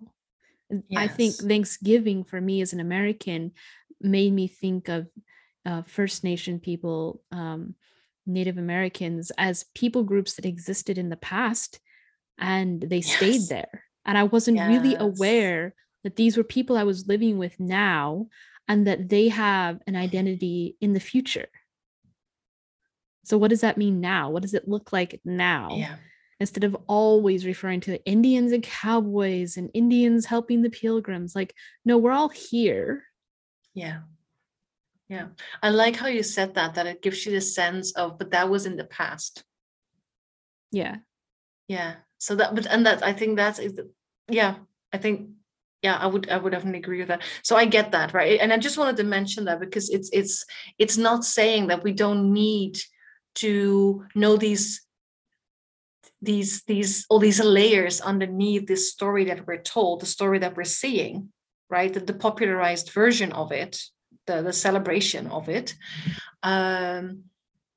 Yes. 0.70 0.82
I 0.98 1.08
think 1.08 1.36
Thanksgiving 1.36 2.24
for 2.24 2.40
me 2.40 2.62
as 2.62 2.74
an 2.74 2.80
American 2.80 3.52
made 4.02 4.34
me 4.34 4.48
think 4.48 4.88
of 4.88 5.08
uh, 5.66 5.84
First 5.84 6.24
Nation 6.24 6.60
people, 6.60 7.22
um, 7.32 7.76
Native 8.26 8.58
Americans 8.58 9.32
as 9.38 9.66
people 9.76 10.04
groups 10.04 10.36
that 10.36 10.46
existed 10.46 10.98
in 10.98 11.10
the 11.10 11.18
past 11.18 11.80
and 12.38 12.82
they 12.82 12.98
yes. 12.98 13.16
stayed 13.16 13.42
there. 13.50 13.84
And 14.06 14.18
I 14.18 14.24
wasn't 14.24 14.58
yes. 14.58 14.70
really 14.70 14.96
aware 14.96 15.74
that 16.04 16.16
these 16.16 16.38
were 16.38 16.44
people 16.44 16.78
I 16.78 16.84
was 16.84 17.08
living 17.08 17.38
with 17.38 17.60
now 17.60 18.28
and 18.68 18.88
that 18.88 19.10
they 19.10 19.30
have 19.30 19.80
an 19.88 19.96
identity 19.96 20.76
in 20.82 20.94
the 20.94 21.00
future. 21.00 21.48
So, 23.24 23.38
what 23.38 23.50
does 23.50 23.62
that 23.62 23.78
mean 23.78 24.02
now? 24.02 24.30
What 24.30 24.44
does 24.44 24.54
it 24.54 24.68
look 24.68 24.94
like 24.94 25.20
now? 25.26 25.70
Yeah. 25.72 25.96
Instead 26.40 26.64
of 26.64 26.78
always 26.88 27.46
referring 27.46 27.80
to 27.82 28.04
Indians 28.06 28.52
and 28.52 28.62
cowboys 28.62 29.58
and 29.58 29.72
Indians 29.74 30.26
helping 30.26 30.62
the 30.62 30.70
pilgrims, 30.70 31.36
like, 31.36 31.56
no, 31.86 31.98
we're 31.98 32.12
all 32.12 32.30
here. 32.30 33.04
Yeah. 33.74 34.02
Yeah. 35.08 35.28
I 35.62 35.70
like 35.70 35.96
how 35.96 36.08
you 36.08 36.24
said 36.24 36.56
that, 36.56 36.76
that 36.76 36.88
it 36.88 37.02
gives 37.02 37.26
you 37.26 37.32
the 37.32 37.42
sense 37.42 37.92
of, 37.94 38.18
but 38.18 38.32
that 38.32 38.50
was 38.50 38.66
in 38.66 38.76
the 38.76 38.86
past. 38.86 39.44
Yeah. 40.72 40.98
Yeah. 41.68 41.96
So 42.18 42.36
that, 42.36 42.56
but, 42.56 42.66
and 42.66 42.86
that, 42.86 43.04
I 43.04 43.14
think 43.14 43.36
that's, 43.36 43.60
yeah, 44.28 44.56
I 44.92 44.98
think, 44.98 45.30
yeah, 45.84 45.98
I 45.98 46.08
would, 46.08 46.30
I 46.30 46.38
would 46.38 46.52
definitely 46.52 46.80
agree 46.80 47.00
with 47.00 47.10
that. 47.10 47.22
So 47.44 47.56
I 47.56 47.66
get 47.66 47.92
that, 47.92 48.14
right? 48.14 48.40
And 48.42 48.52
I 48.52 48.58
just 48.58 48.78
wanted 48.78 48.98
to 48.98 49.04
mention 49.04 49.46
that 49.46 49.60
because 49.60 49.90
it's, 49.90 50.10
it's, 50.12 50.44
it's 50.80 50.98
not 50.98 51.24
saying 51.24 51.68
that 51.68 51.84
we 51.84 51.92
don't 51.92 52.34
need 52.34 52.80
to 53.36 54.06
know 54.16 54.38
these 54.38 54.82
these 56.22 56.64
these 56.64 57.06
all 57.10 57.20
these 57.20 57.44
layers 57.44 58.02
underneath 58.02 58.68
this 58.68 58.92
story 58.92 59.26
that 59.26 59.46
we're 59.46 59.62
told 59.62 60.00
the 60.00 60.06
story 60.06 60.40
that 60.40 60.56
we're 60.56 60.64
seeing 60.64 61.30
right 61.70 61.94
the, 61.94 62.00
the 62.00 62.14
popularized 62.14 62.90
version 62.92 63.32
of 63.34 63.52
it 63.52 63.84
the, 64.28 64.42
the 64.42 64.54
celebration 64.54 65.28
of 65.28 65.50
it. 65.50 65.76
Um, 66.44 67.26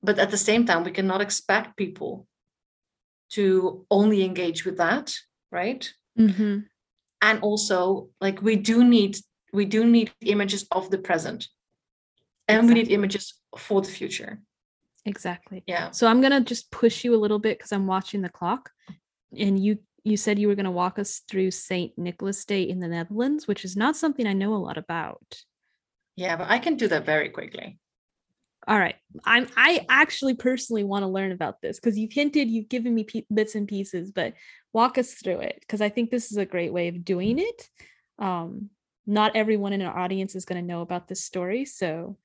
but 0.02 0.18
at 0.18 0.30
the 0.30 0.36
same 0.36 0.64
time, 0.66 0.84
we 0.84 0.90
cannot 0.90 1.20
expect 1.20 1.76
people 1.76 2.26
to 3.30 3.84
only 3.90 4.24
engage 4.24 4.64
with 4.64 4.78
that, 4.78 5.14
right? 5.50 5.92
Mm-hmm. 6.18 6.60
And 7.20 7.40
also, 7.42 8.10
like 8.20 8.40
we 8.42 8.56
do 8.56 8.84
need 8.84 9.18
we 9.52 9.64
do 9.64 9.84
need 9.84 10.12
images 10.20 10.66
of 10.70 10.90
the 10.90 10.98
present, 10.98 11.48
and 12.46 12.58
exactly. 12.58 12.74
we 12.74 12.82
need 12.82 12.92
images 12.92 13.34
for 13.56 13.80
the 13.80 13.88
future. 13.88 14.40
Exactly. 15.04 15.64
Yeah. 15.66 15.90
So 15.90 16.06
I'm 16.06 16.20
gonna 16.20 16.40
just 16.40 16.70
push 16.70 17.02
you 17.02 17.14
a 17.14 17.18
little 17.18 17.38
bit 17.38 17.58
because 17.58 17.72
I'm 17.72 17.86
watching 17.86 18.22
the 18.22 18.28
clock, 18.28 18.70
and 19.36 19.58
you 19.62 19.78
you 20.04 20.16
said 20.16 20.38
you 20.38 20.48
were 20.48 20.54
gonna 20.54 20.70
walk 20.70 20.98
us 20.98 21.22
through 21.28 21.50
Saint 21.50 21.98
Nicholas 21.98 22.44
Day 22.44 22.62
in 22.62 22.78
the 22.78 22.88
Netherlands, 22.88 23.48
which 23.48 23.64
is 23.64 23.76
not 23.76 23.96
something 23.96 24.26
I 24.26 24.32
know 24.32 24.54
a 24.54 24.56
lot 24.56 24.78
about. 24.78 25.42
Yeah, 26.18 26.34
but 26.34 26.50
I 26.50 26.58
can 26.58 26.74
do 26.74 26.88
that 26.88 27.06
very 27.06 27.28
quickly. 27.28 27.78
All 28.66 28.76
right. 28.76 28.96
I'm 29.24 29.46
I 29.56 29.86
actually 29.88 30.34
personally 30.34 30.82
want 30.82 31.04
to 31.04 31.08
learn 31.08 31.30
about 31.30 31.62
this 31.62 31.78
because 31.78 31.96
you've 31.96 32.12
hinted, 32.12 32.50
you've 32.50 32.68
given 32.68 32.92
me 32.92 33.04
p- 33.04 33.26
bits 33.32 33.54
and 33.54 33.68
pieces, 33.68 34.10
but 34.10 34.34
walk 34.72 34.98
us 34.98 35.14
through 35.14 35.38
it 35.38 35.58
because 35.60 35.80
I 35.80 35.90
think 35.90 36.10
this 36.10 36.32
is 36.32 36.36
a 36.36 36.44
great 36.44 36.72
way 36.72 36.88
of 36.88 37.04
doing 37.04 37.38
it. 37.38 37.70
Um, 38.18 38.70
not 39.06 39.36
everyone 39.36 39.72
in 39.72 39.80
our 39.80 39.96
audience 39.96 40.34
is 40.34 40.44
going 40.44 40.60
to 40.60 40.66
know 40.66 40.80
about 40.80 41.06
this 41.06 41.24
story, 41.24 41.64
so 41.64 42.18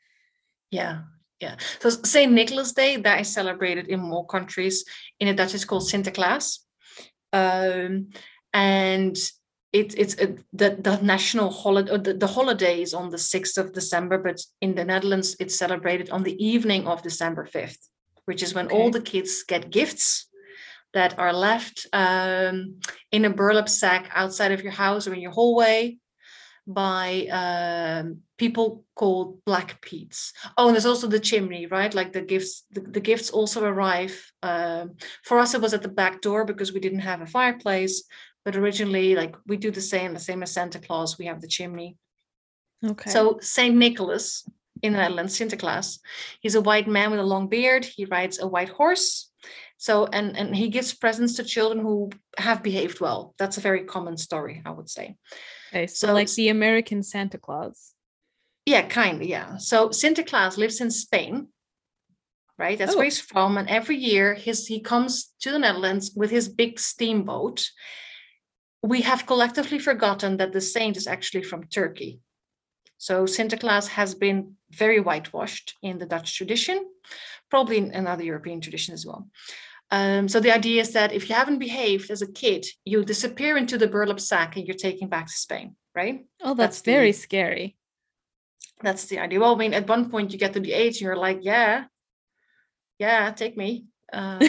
yeah, 0.71 1.01
yeah. 1.39 1.57
So 1.79 1.91
Saint 1.91 2.31
Nicholas 2.31 2.73
Day 2.73 2.97
that 2.97 3.21
is 3.21 3.31
celebrated 3.31 3.89
in 3.89 3.99
more 3.99 4.25
countries. 4.25 4.85
In 5.19 5.27
the 5.27 5.35
Dutch, 5.35 5.53
is 5.53 5.65
called 5.65 5.83
Sinterklaas, 5.83 6.57
um, 7.31 8.09
and 8.53 9.15
it, 9.73 9.97
it's 9.97 10.15
a, 10.21 10.35
the, 10.53 10.77
the 10.79 10.99
national 11.01 11.49
holiday, 11.49 11.97
the, 11.97 12.13
the 12.13 12.27
holiday 12.27 12.81
is 12.81 12.93
on 12.93 13.09
the 13.09 13.17
6th 13.17 13.57
of 13.57 13.73
December, 13.73 14.19
but 14.19 14.39
in 14.61 14.75
the 14.75 14.85
Netherlands, 14.85 15.35
it's 15.39 15.57
celebrated 15.57 16.11
on 16.11 16.21
the 16.21 16.37
evening 16.43 16.87
of 16.87 17.01
December 17.01 17.47
5th, 17.51 17.89
which 18.25 18.43
is 18.43 18.53
when 18.53 18.67
okay. 18.67 18.75
all 18.75 18.91
the 18.91 19.01
kids 19.01 19.43
get 19.43 19.71
gifts 19.71 20.29
that 20.93 21.17
are 21.17 21.33
left 21.33 21.87
um, 21.91 22.75
in 23.11 23.25
a 23.25 23.31
burlap 23.31 23.67
sack 23.67 24.11
outside 24.13 24.51
of 24.51 24.61
your 24.61 24.71
house 24.71 25.07
or 25.07 25.13
in 25.15 25.21
your 25.21 25.31
hallway. 25.31 25.97
by 26.65 27.27
um, 27.27 28.19
people 28.37 28.85
called 28.95 29.43
Black 29.43 29.81
Pete's. 29.81 30.31
Oh, 30.57 30.67
and 30.67 30.75
there's 30.75 30.85
also 30.85 31.07
the 31.07 31.19
chimney, 31.19 31.65
right? 31.65 31.93
Like 31.93 32.13
the 32.13 32.21
gifts, 32.21 32.63
the, 32.71 32.81
the 32.81 33.01
gifts 33.01 33.29
also 33.29 33.65
arrive. 33.65 34.31
Um, 34.41 34.95
for 35.23 35.39
us, 35.39 35.53
it 35.53 35.61
was 35.61 35.73
at 35.73 35.81
the 35.81 35.89
back 35.89 36.21
door 36.21 36.45
because 36.45 36.71
we 36.71 36.79
didn't 36.79 36.99
have 36.99 37.21
a 37.21 37.25
fireplace. 37.25 38.03
But 38.45 38.55
originally, 38.55 39.15
like 39.15 39.35
we 39.47 39.57
do 39.57 39.71
the 39.71 39.81
same, 39.81 40.13
the 40.13 40.19
same 40.19 40.43
as 40.43 40.51
Santa 40.51 40.79
Claus, 40.79 41.17
we 41.17 41.25
have 41.25 41.41
the 41.41 41.47
chimney. 41.47 41.97
Okay. 42.85 43.09
So 43.09 43.39
Saint 43.41 43.75
Nicholas 43.75 44.45
in 44.81 44.93
the 44.93 44.99
Netherlands, 44.99 45.39
Sinterklaas, 45.39 45.99
he's 46.41 46.55
a 46.55 46.61
white 46.61 46.87
man 46.87 47.11
with 47.11 47.21
a 47.21 47.23
long 47.23 47.47
beard. 47.47 47.85
He 47.85 48.05
rides 48.05 48.39
a 48.39 48.47
white 48.47 48.69
horse. 48.69 49.31
So 49.77 50.07
and 50.07 50.37
and 50.37 50.55
he 50.55 50.69
gives 50.69 50.93
presents 50.93 51.35
to 51.35 51.43
children 51.43 51.83
who 51.83 52.09
have 52.37 52.63
behaved 52.63 52.99
well. 53.01 53.33
That's 53.37 53.57
a 53.57 53.61
very 53.61 53.83
common 53.83 54.17
story, 54.17 54.61
I 54.65 54.71
would 54.71 54.89
say. 54.89 55.17
Okay, 55.69 55.87
so, 55.87 56.07
so 56.07 56.13
like 56.13 56.31
the 56.31 56.49
American 56.49 57.03
Santa 57.03 57.37
Claus. 57.37 57.93
Yeah, 58.65 58.83
kind 58.83 59.21
of, 59.21 59.27
yeah. 59.27 59.57
So 59.57 59.89
Sinterklaas 59.89 60.57
lives 60.57 60.79
in 60.79 60.89
Spain, 60.89 61.49
right? 62.57 62.77
That's 62.77 62.93
oh. 62.93 62.97
where 62.97 63.05
he's 63.05 63.19
from. 63.19 63.57
And 63.57 63.69
every 63.69 63.97
year 63.97 64.35
his 64.35 64.67
he 64.67 64.79
comes 64.79 65.33
to 65.41 65.51
the 65.51 65.59
Netherlands 65.59 66.11
with 66.15 66.31
his 66.31 66.47
big 66.47 66.79
steamboat. 66.79 67.69
We 68.83 69.01
have 69.01 69.25
collectively 69.25 69.79
forgotten 69.79 70.37
that 70.37 70.51
the 70.51 70.61
saint 70.61 70.97
is 70.97 71.07
actually 71.07 71.43
from 71.43 71.63
Turkey. 71.63 72.19
So 72.97 73.23
Sinterklaas 73.23 73.87
has 73.87 74.13
been 74.13 74.55
very 74.71 74.99
whitewashed 74.99 75.75
in 75.81 75.97
the 75.97 76.05
Dutch 76.05 76.37
tradition, 76.37 76.85
probably 77.49 77.77
in 77.77 77.91
another 77.91 78.23
European 78.23 78.61
tradition 78.61 78.93
as 78.93 79.05
well. 79.05 79.27
Um, 79.91 80.27
so 80.27 80.39
the 80.39 80.51
idea 80.51 80.81
is 80.81 80.93
that 80.93 81.13
if 81.13 81.29
you 81.29 81.35
haven't 81.35 81.59
behaved 81.59 82.09
as 82.11 82.21
a 82.21 82.31
kid, 82.31 82.65
you 82.83 83.03
disappear 83.05 83.57
into 83.57 83.77
the 83.77 83.87
burlap 83.87 84.19
sack 84.19 84.55
and 84.55 84.65
you're 84.67 84.75
taken 84.75 85.07
back 85.07 85.27
to 85.27 85.33
Spain, 85.33 85.75
right? 85.93 86.25
Oh, 86.41 86.53
that's, 86.53 86.77
that's 86.77 86.81
very 86.81 87.11
the, 87.11 87.17
scary. 87.17 87.77
That's 88.81 89.05
the 89.05 89.19
idea. 89.19 89.39
Well, 89.39 89.53
I 89.53 89.57
mean, 89.57 89.73
at 89.73 89.87
one 89.87 90.09
point 90.09 90.31
you 90.31 90.39
get 90.39 90.53
to 90.53 90.59
the 90.59 90.73
age 90.73 90.95
and 90.95 91.01
you're 91.01 91.15
like, 91.15 91.39
yeah, 91.41 91.85
yeah, 92.99 93.31
take 93.31 93.55
me. 93.57 93.85
Um, 94.13 94.39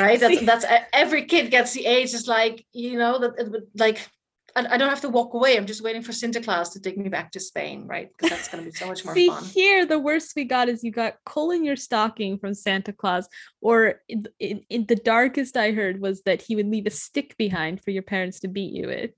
right? 0.00 0.18
That's 0.18 0.44
that's 0.44 0.64
every 0.92 1.24
kid 1.24 1.50
gets 1.50 1.72
the 1.72 1.86
age. 1.86 2.14
It's 2.14 2.26
like 2.26 2.64
you 2.72 2.98
know 2.98 3.18
that 3.18 3.66
like 3.74 4.08
I 4.56 4.76
don't 4.76 4.88
have 4.88 5.02
to 5.02 5.08
walk 5.08 5.34
away. 5.34 5.56
I'm 5.56 5.66
just 5.66 5.82
waiting 5.82 6.02
for 6.02 6.12
Sinterklaas 6.12 6.72
to 6.72 6.80
take 6.80 6.96
me 6.96 7.08
back 7.08 7.30
to 7.32 7.40
Spain, 7.40 7.86
right? 7.86 8.08
Because 8.08 8.30
that's 8.30 8.48
going 8.48 8.64
to 8.64 8.70
be 8.70 8.74
so 8.74 8.86
much 8.86 9.04
more 9.04 9.14
See, 9.14 9.28
fun. 9.28 9.44
Here, 9.44 9.86
the 9.86 9.98
worst 9.98 10.32
we 10.34 10.44
got 10.44 10.68
is 10.68 10.82
you 10.82 10.90
got 10.90 11.14
coal 11.24 11.50
in 11.50 11.64
your 11.64 11.76
stocking 11.76 12.38
from 12.38 12.54
Santa 12.54 12.92
Claus, 12.92 13.28
or 13.60 14.00
in, 14.08 14.26
in, 14.40 14.62
in, 14.68 14.86
the 14.86 14.96
darkest 14.96 15.56
I 15.56 15.72
heard 15.72 16.00
was 16.00 16.22
that 16.22 16.42
he 16.42 16.56
would 16.56 16.68
leave 16.68 16.86
a 16.86 16.90
stick 16.90 17.36
behind 17.36 17.84
for 17.84 17.90
your 17.90 18.02
parents 18.02 18.40
to 18.40 18.48
beat 18.48 18.72
you 18.72 18.88
with. 18.88 19.10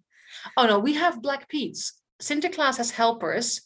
Oh 0.56 0.66
no, 0.66 0.78
we 0.78 0.94
have 0.94 1.22
Black 1.22 1.48
Pete's. 1.48 1.94
Sinterklaas 2.20 2.76
has 2.76 2.90
helpers. 2.90 3.62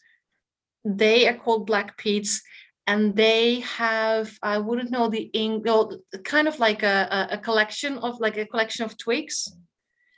They 0.84 1.26
are 1.26 1.34
called 1.34 1.66
Black 1.66 1.96
Pete's, 1.96 2.42
and 2.86 3.16
they 3.16 3.60
have 3.60 4.38
I 4.42 4.58
wouldn't 4.58 4.90
know 4.90 5.08
the 5.08 5.30
ink, 5.32 5.64
well, 5.64 5.98
kind 6.24 6.48
of 6.48 6.58
like 6.58 6.82
a, 6.82 7.28
a 7.30 7.38
collection 7.38 7.98
of 7.98 8.20
like 8.20 8.36
a 8.36 8.46
collection 8.46 8.84
of 8.84 8.98
twigs 8.98 9.48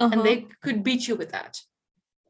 uh-huh. 0.01 0.10
and 0.12 0.26
they 0.26 0.47
could 0.62 0.82
beat 0.82 1.09
you 1.09 1.16
with 1.16 1.32
that. 1.32 1.60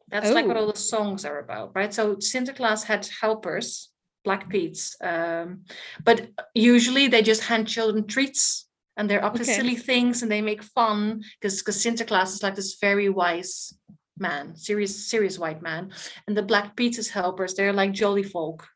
That's 0.09 0.31
oh. 0.31 0.35
like 0.35 0.47
what 0.47 0.57
all 0.57 0.73
the 0.73 0.79
songs 0.79 1.25
are 1.25 1.41
about, 1.41 1.73
right? 1.75 1.93
So 1.93 2.17
Sinterklaas 2.17 2.85
had 2.85 3.09
helpers, 3.21 3.91
Black 4.25 4.49
Pete's, 4.49 4.97
um, 5.01 5.65
but 6.05 6.29
usually 6.55 7.09
they 7.09 7.23
just 7.23 7.43
hand 7.43 7.67
children 7.67 8.07
treats 8.07 8.69
and 8.97 9.11
they're 9.11 9.25
up 9.25 9.35
okay. 9.35 9.45
to 9.45 9.53
silly 9.53 9.77
things 9.77 10.23
and 10.23 10.31
they 10.31 10.43
make 10.43 10.63
fun 10.63 11.23
because 11.41 11.61
because 11.61 11.83
Sinterklaas 11.83 12.35
is 12.35 12.43
like 12.43 12.55
this 12.55 12.77
very 12.81 13.09
wise 13.09 13.75
man, 14.19 14.57
serious 14.57 15.11
serious 15.11 15.39
white 15.39 15.61
man, 15.61 15.91
and 16.27 16.37
the 16.37 16.43
Black 16.43 16.77
Pete's 16.77 17.09
helpers 17.09 17.55
they're 17.55 17.73
like 17.73 17.93
jolly 17.93 18.23
folk. 18.23 18.67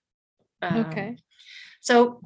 Um, 0.62 0.86
okay. 0.86 1.16
So 1.80 2.22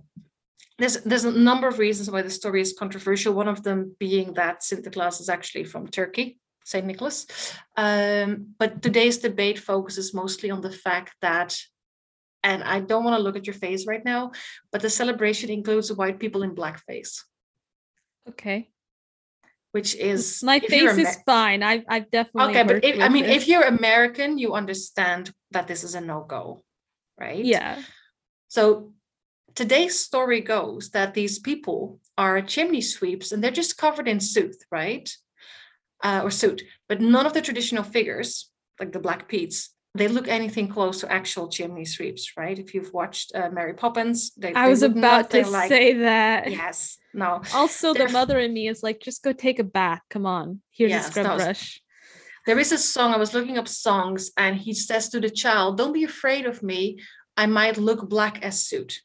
there's 0.79 1.01
there's 1.03 1.25
a 1.25 1.31
number 1.31 1.69
of 1.69 1.79
reasons 1.79 2.11
why 2.11 2.23
the 2.23 2.31
story 2.31 2.61
is 2.61 2.75
controversial. 2.79 3.35
One 3.35 3.49
of 3.49 3.63
them 3.63 3.97
being 3.99 4.35
that 4.35 4.61
Sinterklaas 4.61 5.21
is 5.21 5.29
actually 5.29 5.65
from 5.65 5.89
Turkey. 5.89 6.39
St. 6.65 6.87
Nicholas. 6.87 7.27
Um, 7.77 8.55
but 8.59 8.83
today's 8.83 9.19
debate 9.19 9.59
focuses 9.59 10.15
mostly 10.15 10.51
on 10.51 10.63
the 10.63 10.73
fact 10.73 11.13
that, 11.21 11.57
and 12.43 12.65
I 12.65 12.81
don't 12.81 13.05
want 13.05 13.17
to 13.17 13.23
look 13.23 13.37
at 13.37 13.47
your 13.47 13.55
face 13.55 13.87
right 13.87 14.05
now, 14.05 14.33
but 14.73 14.81
the 14.81 14.91
celebration 14.91 15.51
includes 15.51 15.93
white 15.93 16.19
people 16.19 16.43
in 16.43 16.55
blackface. 16.55 17.21
Okay. 18.29 18.71
Which 19.73 19.95
is 19.95 20.43
my 20.43 20.61
face 20.61 20.83
Amer- 20.83 21.01
is 21.01 21.19
fine. 21.27 21.63
I've 21.63 21.85
I've 21.89 22.11
definitely 22.11 22.51
okay, 22.51 22.63
but 22.63 22.85
if, 22.85 23.01
I 23.01 23.09
mean, 23.09 23.25
if 23.25 23.49
you're 23.49 23.65
American, 23.65 24.39
you 24.39 24.55
understand 24.55 25.33
that 25.51 25.67
this 25.67 25.83
is 25.83 25.97
a 25.97 26.01
no 26.01 26.23
go, 26.23 26.63
right? 27.19 27.45
Yeah. 27.45 27.83
So 28.47 28.93
today's 29.55 29.99
story 29.99 30.41
goes 30.41 30.91
that 30.91 31.15
these 31.15 31.39
people 31.39 32.01
are 32.17 32.41
chimney 32.43 32.81
sweeps 32.81 33.33
and 33.33 33.43
they're 33.43 33.51
just 33.51 33.79
covered 33.79 34.09
in 34.09 34.21
soot, 34.21 34.57
right? 34.71 35.11
uh, 36.05 36.21
or 36.23 36.31
suit, 36.31 36.63
but 36.89 37.01
none 37.01 37.27
of 37.27 37.33
the 37.33 37.41
traditional 37.41 37.83
figures, 37.83 38.51
like 38.79 38.93
the 38.93 39.01
Black 39.01 39.27
Pete's, 39.27 39.71
they 39.97 40.09
look 40.09 40.29
anything 40.29 40.69
close 40.69 41.01
to 41.01 41.11
actual 41.11 41.49
chimney 41.49 41.85
sweeps, 41.85 42.33
right? 42.37 42.59
If 42.59 42.75
you've 42.75 42.93
watched 42.93 43.33
uh, 43.35 43.49
Mary 43.51 43.75
Poppins, 43.75 44.33
they, 44.37 44.53
I 44.53 44.65
they 44.65 44.71
was 44.71 44.83
about 44.83 45.31
to 45.31 45.47
like, 45.47 45.69
say 45.69 45.95
that. 45.95 46.51
Yes, 46.51 46.99
no. 47.15 47.41
Also, 47.55 47.95
the 47.95 48.09
mother 48.09 48.39
in 48.39 48.53
me 48.53 48.69
is 48.69 48.83
like, 48.83 49.01
just 49.01 49.23
go 49.23 49.33
take 49.33 49.61
a 49.61 49.65
bath. 49.65 50.01
Come 50.11 50.27
on, 50.27 50.61
here's 50.71 50.91
yes, 50.91 51.09
a 51.09 51.11
scrub 51.11 51.27
no, 51.27 51.37
brush. 51.37 51.81
There 52.45 52.59
is 52.59 52.73
a 52.73 52.79
song. 52.79 53.15
I 53.15 53.17
was 53.17 53.33
looking 53.33 53.57
up 53.57 53.69
songs, 53.69 54.31
and 54.37 54.57
he 54.57 54.75
says 54.75 55.09
to 55.11 55.21
the 55.21 55.31
child, 55.31 55.79
"Don't 55.79 55.95
be 55.95 56.05
afraid 56.05 56.45
of 56.45 56.63
me. 56.63 56.99
I 57.37 57.47
might 57.47 57.79
look 57.79 58.09
black 58.09 58.45
as 58.45 58.67
soot." 58.67 59.01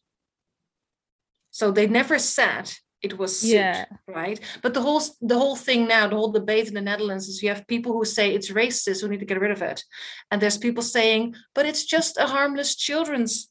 So 1.59 1.71
they 1.71 1.87
never 1.87 2.17
said 2.19 2.71
it 3.01 3.17
was 3.17 3.41
suit, 3.41 3.49
yeah. 3.49 3.83
right? 4.07 4.39
But 4.61 4.73
the 4.73 4.81
whole 4.81 5.01
the 5.19 5.37
whole 5.37 5.57
thing 5.57 5.89
now 5.89 6.07
the 6.07 6.15
whole 6.15 6.31
debate 6.31 6.69
in 6.69 6.73
the 6.73 6.79
netherlands 6.89 7.27
is 7.27 7.43
you 7.43 7.49
have 7.49 7.67
people 7.67 7.91
who 7.91 8.05
say 8.05 8.33
it's 8.33 8.49
racist 8.49 9.03
we 9.03 9.09
need 9.09 9.19
to 9.19 9.25
get 9.25 9.41
rid 9.41 9.51
of 9.51 9.61
it. 9.61 9.83
And 10.31 10.41
there's 10.41 10.57
people 10.57 10.81
saying 10.81 11.35
but 11.53 11.65
it's 11.65 11.83
just 11.83 12.17
a 12.17 12.27
harmless 12.27 12.77
children's 12.77 13.49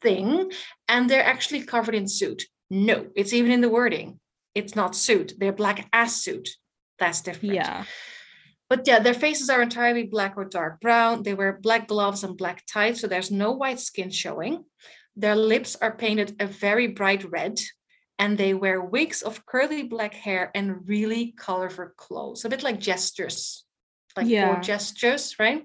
thing 0.00 0.52
and 0.86 1.10
they're 1.10 1.30
actually 1.34 1.62
covered 1.62 1.96
in 1.96 2.06
suit 2.06 2.44
no 2.70 3.06
it's 3.16 3.32
even 3.32 3.50
in 3.50 3.62
the 3.62 3.74
wording. 3.78 4.20
It's 4.54 4.76
not 4.76 4.94
suit 4.94 5.32
they're 5.38 5.60
black 5.62 5.88
as 5.92 6.22
suit 6.22 6.50
that's 7.00 7.20
different. 7.20 7.56
Yeah. 7.56 7.82
But 8.68 8.86
yeah 8.86 9.00
their 9.00 9.20
faces 9.24 9.50
are 9.50 9.60
entirely 9.60 10.04
black 10.04 10.34
or 10.36 10.44
dark 10.44 10.80
brown. 10.80 11.24
They 11.24 11.34
wear 11.34 11.58
black 11.60 11.88
gloves 11.88 12.22
and 12.22 12.36
black 12.36 12.62
tights 12.72 13.00
so 13.00 13.08
there's 13.08 13.32
no 13.32 13.50
white 13.50 13.80
skin 13.80 14.10
showing 14.10 14.64
their 15.20 15.36
lips 15.36 15.76
are 15.80 15.94
painted 15.94 16.36
a 16.40 16.46
very 16.46 16.86
bright 16.86 17.24
red 17.30 17.60
and 18.18 18.36
they 18.36 18.54
wear 18.54 18.80
wigs 18.80 19.22
of 19.22 19.46
curly 19.46 19.82
black 19.82 20.14
hair 20.14 20.50
and 20.54 20.86
really 20.88 21.34
colorful 21.38 21.88
clothes, 21.96 22.44
a 22.44 22.48
bit 22.48 22.62
like 22.62 22.78
gestures, 22.78 23.64
like 24.16 24.26
yeah. 24.26 24.60
gestures, 24.60 25.36
right? 25.38 25.62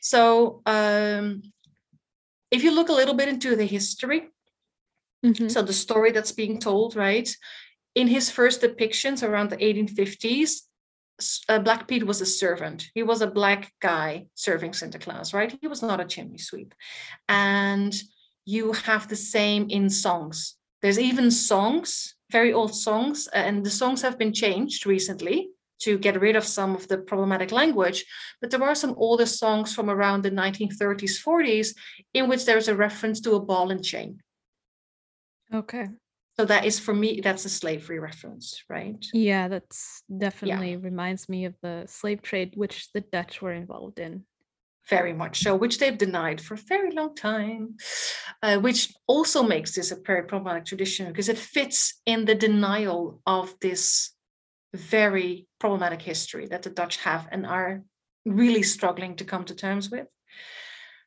So 0.00 0.62
um, 0.64 1.42
if 2.50 2.62
you 2.62 2.70
look 2.70 2.88
a 2.88 2.94
little 2.94 3.14
bit 3.14 3.28
into 3.28 3.56
the 3.56 3.66
history, 3.66 4.28
mm-hmm. 5.24 5.48
so 5.48 5.62
the 5.62 5.72
story 5.72 6.10
that's 6.10 6.32
being 6.32 6.58
told, 6.58 6.96
right? 6.96 7.28
In 7.94 8.08
his 8.08 8.30
first 8.30 8.62
depictions 8.62 9.22
around 9.22 9.50
the 9.50 9.56
1850s, 9.58 10.60
uh, 11.48 11.58
Black 11.58 11.88
Pete 11.88 12.06
was 12.06 12.20
a 12.20 12.26
servant. 12.26 12.90
He 12.94 13.02
was 13.02 13.20
a 13.20 13.26
black 13.26 13.72
guy 13.80 14.26
serving 14.34 14.72
Santa 14.72 14.98
Claus, 14.98 15.34
right? 15.34 15.56
He 15.60 15.66
was 15.66 15.82
not 15.82 16.00
a 16.00 16.04
chimney 16.04 16.38
sweep. 16.38 16.74
And 17.28 17.94
you 18.48 18.72
have 18.72 19.08
the 19.08 19.22
same 19.34 19.66
in 19.68 19.90
songs. 19.90 20.56
There's 20.80 20.98
even 20.98 21.30
songs, 21.30 22.14
very 22.32 22.50
old 22.50 22.74
songs, 22.74 23.28
uh, 23.34 23.44
and 23.48 23.62
the 23.62 23.68
songs 23.82 24.00
have 24.00 24.16
been 24.18 24.32
changed 24.32 24.86
recently 24.86 25.50
to 25.82 25.98
get 25.98 26.18
rid 26.18 26.34
of 26.34 26.44
some 26.44 26.74
of 26.74 26.88
the 26.88 26.96
problematic 26.96 27.52
language. 27.52 28.06
But 28.40 28.50
there 28.50 28.62
are 28.62 28.74
some 28.74 28.94
older 28.96 29.26
songs 29.26 29.74
from 29.74 29.90
around 29.90 30.22
the 30.22 30.30
1930s, 30.30 31.22
40s, 31.22 31.74
in 32.14 32.26
which 32.26 32.46
there's 32.46 32.68
a 32.68 32.74
reference 32.74 33.20
to 33.20 33.34
a 33.34 33.40
ball 33.40 33.70
and 33.70 33.84
chain. 33.84 34.20
Okay. 35.52 35.88
So 36.38 36.46
that 36.46 36.64
is 36.64 36.78
for 36.78 36.94
me, 36.94 37.20
that's 37.22 37.44
a 37.44 37.50
slavery 37.50 37.98
reference, 37.98 38.64
right? 38.70 39.04
Yeah, 39.12 39.48
that's 39.48 40.02
definitely 40.16 40.70
yeah. 40.70 40.78
reminds 40.80 41.28
me 41.28 41.44
of 41.44 41.54
the 41.60 41.84
slave 41.86 42.22
trade, 42.22 42.54
which 42.54 42.90
the 42.94 43.02
Dutch 43.02 43.42
were 43.42 43.52
involved 43.52 43.98
in 43.98 44.24
very 44.88 45.12
much 45.12 45.42
so, 45.42 45.54
which 45.54 45.78
they've 45.78 45.98
denied 45.98 46.40
for 46.40 46.54
a 46.54 46.58
very 46.68 46.90
long 46.92 47.14
time, 47.14 47.76
uh, 48.42 48.58
which 48.58 48.92
also 49.06 49.42
makes 49.42 49.74
this 49.74 49.90
a 49.90 49.96
very 49.96 50.24
problematic 50.24 50.64
tradition 50.64 51.06
because 51.08 51.28
it 51.28 51.38
fits 51.38 52.00
in 52.06 52.24
the 52.24 52.34
denial 52.34 53.20
of 53.26 53.54
this 53.60 54.12
very 54.74 55.46
problematic 55.58 56.02
history 56.02 56.46
that 56.46 56.62
the 56.62 56.70
Dutch 56.70 56.98
have 56.98 57.28
and 57.30 57.46
are 57.46 57.82
really 58.24 58.62
struggling 58.62 59.16
to 59.16 59.24
come 59.24 59.44
to 59.44 59.54
terms 59.54 59.90
with. 59.90 60.06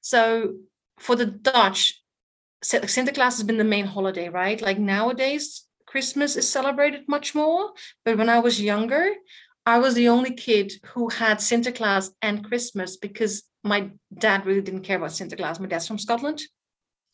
So 0.02 0.56
for 1.00 1.16
the 1.16 1.26
Dutch, 1.26 2.02
Sinterklaas 2.64 3.38
has 3.38 3.44
been 3.44 3.58
the 3.58 3.64
main 3.64 3.86
holiday, 3.86 4.30
right? 4.30 4.62
Like 4.62 4.80
nowadays, 4.80 5.66
Christmas 5.86 6.36
is 6.36 6.50
celebrated 6.50 7.02
much 7.08 7.36
more. 7.36 7.72
But 8.06 8.18
when 8.18 8.30
I 8.30 8.40
was 8.40 8.62
younger, 8.62 9.12
I 9.66 9.80
was 9.80 9.94
the 9.94 10.10
only 10.10 10.34
kid 10.34 10.74
who 10.94 11.10
had 11.10 11.38
Sinterklaas 11.38 12.12
and 12.22 12.44
Christmas 12.44 12.98
because 12.98 13.44
my 13.64 13.90
dad 14.14 14.46
really 14.46 14.62
didn't 14.62 14.82
care 14.82 14.98
about 14.98 15.12
Sinterklaas. 15.12 15.60
My 15.60 15.68
dad's 15.68 15.88
from 15.88 16.00
Scotland. 16.00 16.42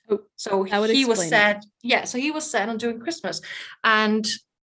Oh, 0.09 0.21
so 0.35 0.63
he 0.63 1.05
was 1.05 1.27
sad. 1.27 1.57
It. 1.57 1.65
Yeah, 1.83 2.03
so 2.05 2.17
he 2.17 2.31
was 2.31 2.49
sad 2.49 2.69
on 2.69 2.77
doing 2.77 2.99
Christmas. 2.99 3.41
And 3.83 4.25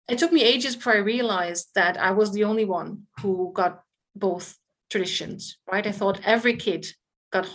it 0.09 0.17
took 0.17 0.33
me 0.33 0.43
ages 0.43 0.75
before 0.75 0.93
I 0.93 0.97
realized 0.97 1.69
that 1.75 1.97
I 1.97 2.11
was 2.11 2.33
the 2.33 2.43
only 2.43 2.65
one 2.65 3.03
who 3.21 3.51
got 3.53 3.83
both 4.13 4.57
traditions, 4.89 5.57
right? 5.71 5.87
I 5.87 5.93
thought 5.93 6.19
every 6.25 6.57
kid 6.57 6.85
got 7.31 7.47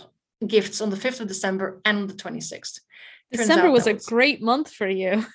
gifts 0.45 0.81
on 0.81 0.89
the 0.89 0.97
5th 0.97 1.21
of 1.21 1.27
December 1.27 1.79
and 1.85 2.09
the 2.09 2.15
26th. 2.15 2.79
December 3.31 3.69
was 3.69 3.85
a 3.85 3.93
great 3.93 4.41
month 4.41 4.71
for 4.71 4.87
you. 4.87 5.25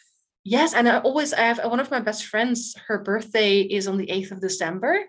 Yes, 0.43 0.75
and 0.75 0.89
I 0.89 0.99
always 0.99 1.33
I 1.33 1.43
have 1.43 1.61
one 1.65 1.79
of 1.79 1.93
my 1.93 2.01
best 2.01 2.25
friends, 2.25 2.75
her 2.89 2.99
birthday 2.99 3.61
is 3.61 3.87
on 3.87 3.99
the 3.99 4.07
8th 4.07 4.33
of 4.33 4.41
December. 4.41 5.05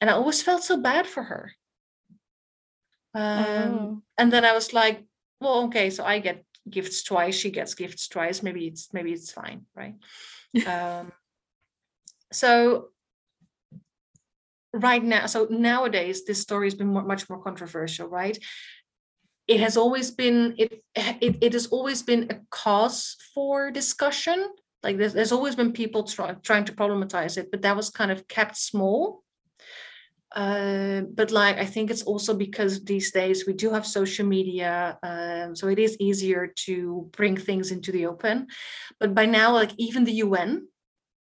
And 0.00 0.08
I 0.08 0.14
always 0.14 0.42
felt 0.42 0.64
so 0.64 0.80
bad 0.80 1.06
for 1.06 1.24
her. 1.24 1.52
Um, 3.14 3.22
oh. 3.22 4.02
and 4.18 4.32
then 4.32 4.44
I 4.44 4.52
was 4.52 4.72
like, 4.72 5.04
well, 5.40 5.64
okay, 5.64 5.90
so 5.90 6.04
I 6.04 6.18
get 6.18 6.44
gifts 6.68 7.02
twice, 7.02 7.36
she 7.36 7.50
gets 7.50 7.74
gifts 7.74 8.08
twice. 8.08 8.42
Maybe 8.42 8.66
it's 8.66 8.92
maybe 8.92 9.12
it's 9.12 9.32
fine, 9.32 9.66
right? 9.74 9.94
um, 10.66 11.12
so 12.32 12.88
right 14.72 15.02
now, 15.02 15.26
so 15.26 15.46
nowadays 15.50 16.24
this 16.24 16.40
story 16.40 16.66
has 16.66 16.74
been 16.74 16.88
more, 16.88 17.04
much 17.04 17.28
more 17.28 17.42
controversial, 17.42 18.08
right? 18.08 18.38
it 19.46 19.60
has 19.60 19.76
always 19.76 20.10
been 20.10 20.54
it, 20.58 20.82
it 20.94 21.36
it 21.40 21.52
has 21.52 21.66
always 21.66 22.02
been 22.02 22.26
a 22.30 22.40
cause 22.50 23.16
for 23.34 23.70
discussion 23.70 24.48
like 24.82 24.98
there's, 24.98 25.14
there's 25.14 25.32
always 25.32 25.56
been 25.56 25.72
people 25.72 26.04
try, 26.04 26.32
trying 26.42 26.64
to 26.64 26.72
problematize 26.72 27.36
it 27.36 27.50
but 27.50 27.62
that 27.62 27.76
was 27.76 27.90
kind 27.90 28.10
of 28.10 28.26
kept 28.28 28.56
small 28.56 29.22
uh, 30.34 31.02
but 31.14 31.30
like 31.30 31.58
i 31.58 31.64
think 31.64 31.90
it's 31.90 32.02
also 32.02 32.34
because 32.34 32.84
these 32.84 33.12
days 33.12 33.46
we 33.46 33.52
do 33.52 33.70
have 33.70 33.86
social 33.86 34.26
media 34.26 34.98
um, 35.02 35.54
so 35.54 35.68
it 35.68 35.78
is 35.78 35.96
easier 36.00 36.46
to 36.46 37.08
bring 37.12 37.36
things 37.36 37.70
into 37.70 37.92
the 37.92 38.06
open. 38.06 38.46
But 39.00 39.14
by 39.14 39.26
now 39.26 39.52
like 39.52 39.72
even 39.78 40.04
the 40.04 40.22
un 40.22 40.68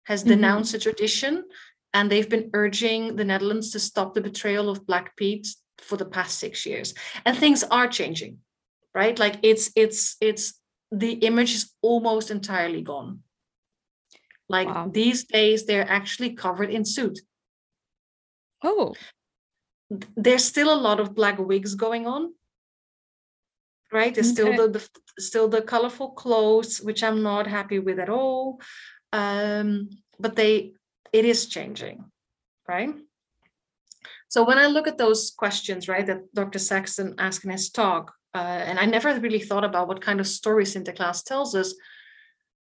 has 0.05 0.21
mm-hmm. 0.21 0.29
denounced 0.29 0.71
the 0.73 0.79
tradition 0.79 1.43
and 1.93 2.11
they've 2.11 2.29
been 2.29 2.49
urging 2.53 3.15
the 3.15 3.25
netherlands 3.25 3.71
to 3.71 3.79
stop 3.79 4.13
the 4.13 4.21
betrayal 4.21 4.69
of 4.69 4.85
black 4.85 5.15
pete 5.15 5.47
for 5.77 5.97
the 5.97 6.05
past 6.05 6.39
six 6.39 6.65
years. 6.65 6.93
And 7.25 7.37
things 7.37 7.63
are 7.63 7.87
changing 7.87 8.39
right? 8.97 9.17
Like 9.19 9.37
it's 9.43 9.69
it's 9.75 10.17
it's 10.19 10.59
the 10.91 11.13
image 11.29 11.53
is 11.53 11.73
almost 11.81 12.31
entirely 12.31 12.81
gone. 12.81 13.19
Like 14.49 14.67
wow. 14.67 14.89
these 14.91 15.25
days 15.25 15.65
they're 15.65 15.89
actually 15.99 16.31
covered 16.33 16.71
in 16.71 16.83
suit 16.83 17.19
oh 18.63 18.93
there's 20.15 20.43
still 20.43 20.73
a 20.73 20.83
lot 20.87 20.99
of 20.99 21.15
black 21.15 21.39
wigs 21.39 21.75
going 21.75 22.07
on 22.07 22.33
right 23.91 24.13
there's 24.15 24.31
okay. 24.31 24.33
still 24.33 24.67
the, 24.67 24.79
the 24.79 24.89
still 25.21 25.47
the 25.47 25.61
colorful 25.61 26.09
clothes 26.11 26.81
which 26.81 27.03
i'm 27.03 27.23
not 27.23 27.47
happy 27.47 27.79
with 27.79 27.99
at 27.99 28.09
all 28.09 28.59
um 29.13 29.89
but 30.19 30.35
they 30.35 30.73
it 31.13 31.25
is 31.25 31.45
changing 31.45 32.03
right 32.67 32.93
so 34.29 34.43
when 34.43 34.57
I 34.57 34.67
look 34.67 34.87
at 34.87 34.97
those 34.97 35.31
questions, 35.31 35.87
right, 35.87 36.05
that 36.05 36.33
Dr. 36.33 36.59
Saxton 36.59 37.15
asked 37.17 37.45
in 37.45 37.51
his 37.51 37.69
talk, 37.69 38.13
uh, 38.35 38.37
and 38.37 38.79
I 38.79 38.85
never 38.85 39.17
really 39.19 39.39
thought 39.39 39.63
about 39.63 39.87
what 39.87 40.01
kind 40.01 40.19
of 40.19 40.27
story 40.27 40.65
Sinterklaas 40.65 41.23
tells 41.23 41.55
us. 41.55 41.73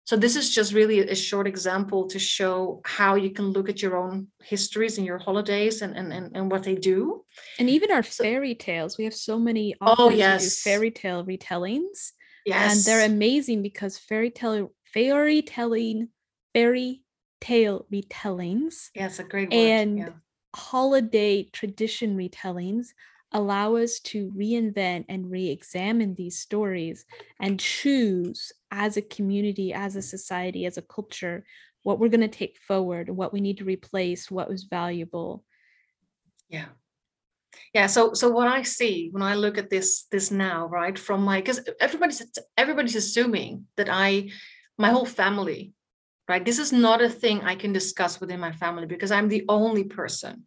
So 0.06 0.16
this 0.16 0.36
is 0.36 0.54
just 0.54 0.72
really 0.72 1.00
a 1.00 1.16
short 1.16 1.48
example 1.48 2.06
to 2.08 2.18
show 2.18 2.80
how 2.84 3.16
you 3.16 3.30
can 3.30 3.46
look 3.46 3.68
at 3.68 3.82
your 3.82 3.96
own 3.96 4.28
histories 4.40 4.98
and 4.98 5.06
your 5.06 5.18
holidays 5.18 5.82
and 5.82 5.96
and, 5.96 6.12
and, 6.12 6.36
and 6.36 6.50
what 6.50 6.62
they 6.62 6.76
do. 6.76 7.24
And 7.58 7.68
even 7.68 7.90
our 7.90 8.04
fairy 8.04 8.54
tales. 8.54 8.96
We 8.96 9.04
have 9.04 9.14
so 9.14 9.38
many 9.38 9.74
oh 9.80 10.10
yes 10.10 10.62
fairy 10.62 10.92
tale 10.92 11.24
retellings. 11.24 12.12
Yes. 12.44 12.76
And 12.76 12.84
they're 12.84 13.06
amazing 13.06 13.62
because 13.62 13.98
fairy 13.98 14.30
tale 14.30 14.72
fairy 14.94 15.42
telling 15.42 16.08
fairy 16.54 17.02
tale 17.40 17.84
retellings. 17.92 18.90
Yeah, 18.94 19.10
a 19.18 19.24
great 19.24 19.50
word. 19.50 19.56
And 19.56 19.98
yeah 19.98 20.08
holiday 20.56 21.42
tradition 21.52 22.16
retellings 22.16 22.88
allow 23.36 23.76
us 23.76 24.00
to 24.00 24.30
reinvent 24.36 25.04
and 25.08 25.30
re-examine 25.30 26.14
these 26.14 26.38
stories 26.38 27.04
and 27.40 27.60
choose 27.60 28.52
as 28.70 28.96
a 28.96 29.02
community 29.02 29.72
as 29.72 29.96
a 29.96 30.02
society 30.02 30.66
as 30.66 30.76
a 30.76 30.82
culture 30.82 31.44
what 31.82 31.98
we're 31.98 32.08
going 32.08 32.20
to 32.20 32.28
take 32.28 32.58
forward 32.66 33.10
what 33.10 33.32
we 33.32 33.40
need 33.40 33.58
to 33.58 33.64
replace 33.64 34.30
what 34.30 34.48
was 34.48 34.64
valuable 34.64 35.44
yeah 36.48 36.66
yeah 37.72 37.86
so 37.86 38.12
so 38.14 38.30
what 38.30 38.48
i 38.48 38.62
see 38.62 39.08
when 39.12 39.22
i 39.22 39.34
look 39.34 39.58
at 39.58 39.70
this 39.70 40.06
this 40.10 40.30
now 40.30 40.66
right 40.66 40.98
from 40.98 41.22
my 41.22 41.40
because 41.40 41.60
everybody's 41.80 42.22
everybody's 42.56 42.96
assuming 42.96 43.66
that 43.76 43.88
i 43.90 44.28
my 44.78 44.90
whole 44.90 45.06
family 45.06 45.72
right? 46.28 46.44
This 46.44 46.58
is 46.58 46.72
not 46.72 47.02
a 47.02 47.08
thing 47.08 47.42
I 47.42 47.54
can 47.54 47.72
discuss 47.72 48.20
within 48.20 48.40
my 48.40 48.52
family 48.52 48.86
because 48.86 49.12
I'm 49.12 49.28
the 49.28 49.44
only 49.48 49.84
person 49.84 50.46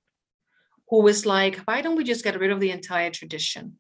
who 0.89 1.07
is 1.07 1.25
like, 1.25 1.57
why 1.59 1.81
don't 1.81 1.95
we 1.95 2.03
just 2.03 2.23
get 2.23 2.39
rid 2.39 2.51
of 2.51 2.59
the 2.59 2.71
entire 2.71 3.11
tradition? 3.11 3.77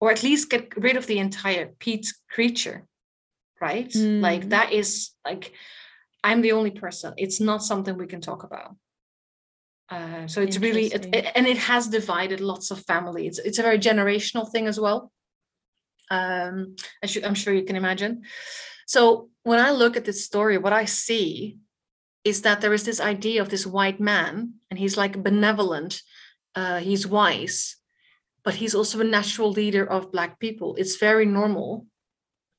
Or 0.00 0.10
at 0.10 0.22
least 0.22 0.50
get 0.50 0.76
rid 0.76 0.96
of 0.96 1.06
the 1.06 1.18
entire 1.18 1.72
Pete's 1.78 2.20
creature, 2.30 2.86
right? 3.60 3.88
Mm. 3.90 4.20
Like 4.20 4.48
that 4.48 4.72
is 4.72 5.10
like, 5.24 5.52
I'm 6.22 6.40
the 6.40 6.52
only 6.52 6.70
person. 6.70 7.14
It's 7.16 7.40
not 7.40 7.62
something 7.62 7.96
we 7.96 8.06
can 8.06 8.20
talk 8.20 8.44
about. 8.44 8.76
Uh, 9.90 10.26
so 10.26 10.40
it's 10.40 10.58
really, 10.58 10.86
it, 10.86 11.14
it, 11.14 11.32
and 11.34 11.46
it 11.46 11.58
has 11.58 11.86
divided 11.88 12.40
lots 12.40 12.70
of 12.70 12.84
families. 12.86 13.38
It's, 13.38 13.46
it's 13.46 13.58
a 13.58 13.62
very 13.62 13.78
generational 13.78 14.50
thing 14.50 14.66
as 14.66 14.80
well. 14.80 15.12
Um, 16.10 16.76
I 17.02 17.08
I'm 17.24 17.34
sure 17.34 17.52
you 17.52 17.64
can 17.64 17.76
imagine. 17.76 18.22
So 18.86 19.28
when 19.42 19.60
I 19.60 19.70
look 19.70 19.96
at 19.96 20.04
this 20.04 20.24
story, 20.24 20.58
what 20.58 20.72
I 20.72 20.86
see 20.86 21.58
is 22.24 22.42
that 22.42 22.60
there 22.60 22.72
is 22.72 22.84
this 22.84 23.00
idea 23.00 23.40
of 23.42 23.50
this 23.50 23.66
white 23.66 24.00
man, 24.00 24.54
and 24.70 24.78
he's 24.78 24.96
like 24.96 25.22
benevolent, 25.22 26.02
uh, 26.54 26.78
he's 26.78 27.06
wise, 27.06 27.76
but 28.42 28.54
he's 28.56 28.74
also 28.74 29.00
a 29.00 29.04
natural 29.04 29.50
leader 29.50 29.84
of 29.84 30.12
Black 30.12 30.38
people. 30.38 30.74
It's 30.76 30.96
very 30.96 31.26
normal 31.26 31.86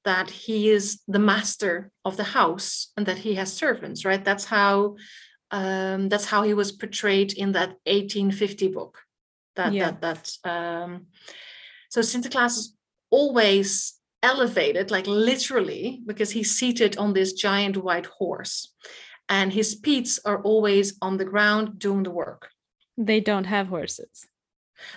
that 0.04 0.30
he 0.30 0.70
is 0.70 1.02
the 1.08 1.20
master 1.20 1.92
of 2.06 2.16
the 2.16 2.24
house 2.24 2.92
and 2.96 3.06
that 3.08 3.20
he 3.20 3.36
has 3.36 3.52
servants, 3.52 4.06
right? 4.06 4.24
That's 4.24 4.46
how 4.46 4.96
um, 5.52 6.10
that's 6.10 6.26
how 6.26 6.44
he 6.44 6.54
was 6.54 6.72
portrayed 6.72 7.34
in 7.34 7.52
that 7.54 7.70
1850 7.86 8.68
book. 8.70 9.00
That 9.56 9.74
yeah. 9.74 9.92
that 10.02 10.38
that 10.44 10.50
um, 10.50 11.08
so 11.90 12.02
Sinterklaas 12.02 12.58
is 12.58 12.76
always 13.10 13.96
elevated, 14.22 14.92
like 14.92 15.08
literally, 15.08 16.02
because 16.06 16.32
he's 16.32 16.58
seated 16.58 16.98
on 16.98 17.14
this 17.14 17.34
giant 17.34 17.78
white 17.78 18.08
horse. 18.08 18.74
And 19.27 19.52
his 19.52 19.76
Petes 19.76 20.19
are 20.26 20.41
always 20.41 20.97
on 21.02 21.18
the 21.18 21.26
ground 21.26 21.80
doing 21.80 22.03
the 22.03 22.11
work. 22.11 22.49
They 22.97 23.19
don't 23.19 23.45
have 23.45 23.68
horses. 23.68 24.27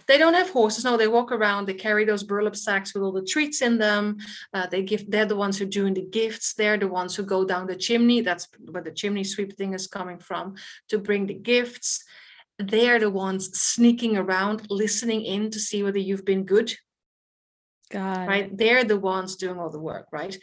They 0.06 0.18
don't 0.18 0.34
have 0.34 0.50
horses. 0.50 0.84
No, 0.84 0.96
they 0.96 1.08
walk 1.08 1.30
around. 1.32 1.66
They 1.66 1.74
carry 1.74 2.04
those 2.04 2.24
burlap 2.24 2.56
sacks 2.56 2.92
with 2.92 3.02
all 3.02 3.12
the 3.12 3.24
treats 3.24 3.62
in 3.62 3.78
them. 3.78 4.18
Uh, 4.52 4.66
they 4.66 4.82
give. 4.82 5.10
They're 5.10 5.24
the 5.24 5.36
ones 5.36 5.58
who 5.58 5.64
are 5.64 5.68
doing 5.68 5.94
the 5.94 6.04
gifts. 6.04 6.54
They're 6.54 6.76
the 6.76 6.88
ones 6.88 7.14
who 7.14 7.22
go 7.22 7.44
down 7.44 7.66
the 7.66 7.76
chimney. 7.76 8.20
That's 8.20 8.48
where 8.70 8.82
the 8.82 8.90
chimney 8.90 9.24
sweep 9.24 9.56
thing 9.56 9.74
is 9.74 9.86
coming 9.86 10.18
from 10.18 10.56
to 10.88 10.98
bring 10.98 11.26
the 11.26 11.34
gifts. 11.34 12.04
They're 12.58 12.98
the 12.98 13.10
ones 13.10 13.56
sneaking 13.56 14.16
around, 14.16 14.66
listening 14.68 15.24
in 15.24 15.50
to 15.52 15.60
see 15.60 15.82
whether 15.84 15.98
you've 15.98 16.24
been 16.24 16.44
good 16.44 16.74
God. 17.90 18.28
Right. 18.28 18.56
They're 18.56 18.84
the 18.84 18.98
ones 18.98 19.36
doing 19.36 19.58
all 19.58 19.70
the 19.70 19.80
work, 19.80 20.06
right? 20.12 20.36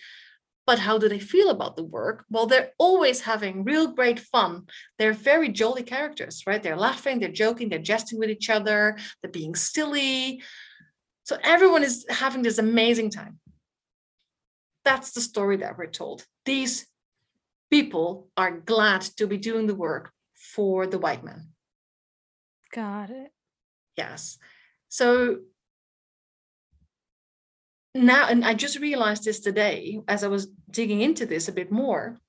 But 0.66 0.80
how 0.80 0.98
do 0.98 1.08
they 1.08 1.20
feel 1.20 1.50
about 1.50 1.76
the 1.76 1.84
work? 1.84 2.26
Well, 2.30 2.48
they're 2.48 2.72
always 2.80 3.22
having 3.22 3.64
real 3.64 3.88
great 3.88 4.20
fun. 4.20 4.64
They're 4.98 5.14
very 5.14 5.50
jolly 5.50 5.84
characters, 5.84 6.44
right? 6.48 6.62
They're 6.62 6.76
laughing, 6.76 7.20
they're 7.20 7.30
joking, 7.30 7.70
they're 7.70 7.80
jesting 7.80 8.18
with 8.18 8.30
each 8.30 8.50
other, 8.50 8.98
they're 9.22 9.32
being 9.32 9.56
silly. 9.56 10.42
So 11.24 11.38
everyone 11.44 11.84
is 11.84 12.06
having 12.10 12.42
this 12.42 12.58
amazing 12.58 13.12
time. 13.12 13.40
That's 14.84 15.12
the 15.12 15.22
story 15.22 15.58
that 15.58 15.78
we're 15.78 15.88
told. 15.88 16.26
These 16.46 16.88
people 17.72 18.30
are 18.38 18.52
glad 18.52 19.02
to 19.18 19.28
be 19.28 19.38
doing 19.38 19.68
the 19.68 19.76
work 19.76 20.12
for 20.36 20.88
the 20.88 21.00
white 21.00 21.24
man. 21.24 21.50
Got 22.72 23.10
it. 23.10 23.32
Yes. 23.98 24.38
So 24.90 25.40
now 27.96 28.28
and 28.28 28.46
i 28.46 28.54
just 28.54 28.80
realized 28.80 29.24
this 29.24 29.40
today 29.40 30.00
as 30.08 30.24
i 30.24 30.28
was 30.28 30.48
digging 30.70 31.02
into 31.02 31.26
this 31.26 31.48
a 31.48 31.54
bit 31.54 31.72
more 31.72 32.20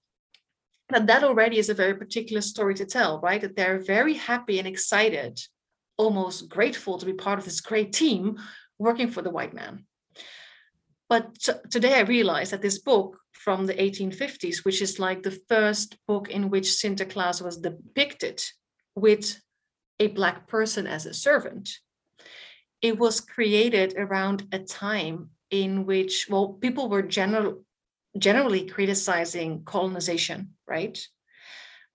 that 0.89 1.07
that 1.09 1.25
already 1.25 1.59
is 1.59 1.69
a 1.69 1.75
very 1.75 1.95
particular 1.95 2.41
story 2.41 2.75
to 2.75 2.87
tell 2.87 3.21
right 3.21 3.41
that 3.41 3.57
they're 3.57 3.79
very 3.79 4.15
happy 4.15 4.59
and 4.59 4.69
excited 4.69 5.39
almost 5.99 6.49
grateful 6.49 6.97
to 6.97 7.07
be 7.07 7.13
part 7.13 7.39
of 7.39 7.45
this 7.45 7.61
great 7.61 7.93
team 7.93 8.39
working 8.79 9.11
for 9.11 9.23
the 9.23 9.31
white 9.31 9.53
man 9.53 9.85
but 11.09 11.39
t- 11.39 11.53
today 11.71 11.95
i 11.95 12.01
realized 12.01 12.53
that 12.53 12.63
this 12.63 12.79
book 12.79 13.19
from 13.33 13.67
the 13.67 13.75
1850s 13.75 14.65
which 14.65 14.81
is 14.81 14.99
like 14.99 15.23
the 15.23 15.39
first 15.49 15.97
book 16.07 16.29
in 16.29 16.49
which 16.49 16.69
sinterklaas 16.69 17.43
was 17.43 17.59
depicted 17.59 18.41
with 18.95 19.41
a 20.01 20.09
black 20.09 20.47
person 20.49 20.87
as 20.87 21.07
a 21.07 21.15
servant. 21.15 21.79
It 22.83 22.99
was 22.99 23.21
created 23.21 23.95
around 23.97 24.49
a 24.53 24.59
time 24.59 25.31
in 25.63 25.87
which, 25.87 26.29
well, 26.29 26.49
people 26.65 26.89
were 26.89 27.03
general, 27.03 27.65
generally 28.19 28.67
criticizing 28.67 29.63
colonization, 29.65 30.51
right? 30.69 30.99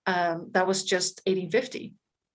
Um, 0.06 0.48
that 0.50 0.66
was 0.66 0.82
just 0.84 1.20
1850. 1.26 1.94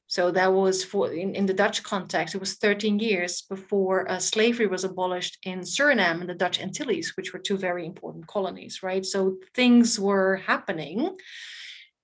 So 0.10 0.32
that 0.32 0.54
was 0.54 0.86
for 0.86 1.12
in, 1.12 1.36
in 1.36 1.46
the 1.46 1.54
Dutch 1.54 1.84
context, 1.84 2.34
it 2.34 2.40
was 2.40 2.56
13 2.56 3.00
years 3.00 3.42
before 3.42 4.10
uh, 4.10 4.20
slavery 4.20 4.68
was 4.68 4.86
abolished 4.86 5.38
in 5.44 5.60
Suriname 5.60 6.22
and 6.22 6.30
the 6.30 6.34
Dutch 6.34 6.62
Antilles, 6.62 7.18
which 7.18 7.34
were 7.34 7.40
two 7.40 7.58
very 7.58 7.86
important 7.86 8.26
colonies, 8.26 8.82
right? 8.82 9.06
So 9.06 9.36
things 9.54 10.00
were 10.00 10.38
happening 10.38 11.18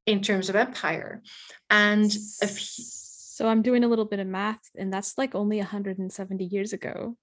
in 0.05 0.21
terms 0.21 0.49
of 0.49 0.57
empire. 0.57 1.21
And 1.69 2.11
so 2.11 3.47
I'm 3.47 3.61
doing 3.61 3.85
a 3.85 3.87
little 3.87 4.05
bit 4.05 4.19
of 4.19 4.27
math, 4.27 4.69
and 4.77 4.91
that's 4.91 5.17
like 5.17 5.33
only 5.33 5.59
170 5.59 6.43
years 6.43 6.73
ago. 6.73 7.15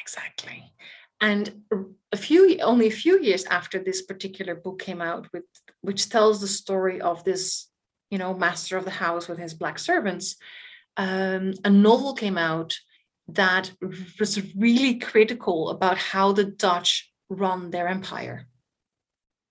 Exactly. 0.00 0.72
And 1.20 1.62
a 2.12 2.16
few 2.16 2.58
only 2.60 2.86
a 2.86 2.92
few 2.92 3.20
years 3.20 3.44
after 3.46 3.78
this 3.78 4.02
particular 4.02 4.54
book 4.54 4.78
came 4.80 5.00
out, 5.00 5.26
with 5.32 5.44
which 5.80 6.08
tells 6.08 6.40
the 6.40 6.48
story 6.48 7.00
of 7.00 7.24
this 7.24 7.68
you 8.10 8.18
know, 8.18 8.34
master 8.34 8.76
of 8.76 8.84
the 8.84 8.90
house 8.90 9.28
with 9.28 9.38
his 9.38 9.54
black 9.54 9.78
servants, 9.78 10.36
um, 10.96 11.54
a 11.64 11.70
novel 11.70 12.14
came 12.14 12.38
out 12.38 12.78
that 13.28 13.72
was 14.18 14.40
really 14.56 14.94
critical 14.94 15.70
about 15.70 15.98
how 15.98 16.32
the 16.32 16.44
Dutch 16.44 17.12
run 17.28 17.70
their 17.70 17.88
empire. 17.88 18.46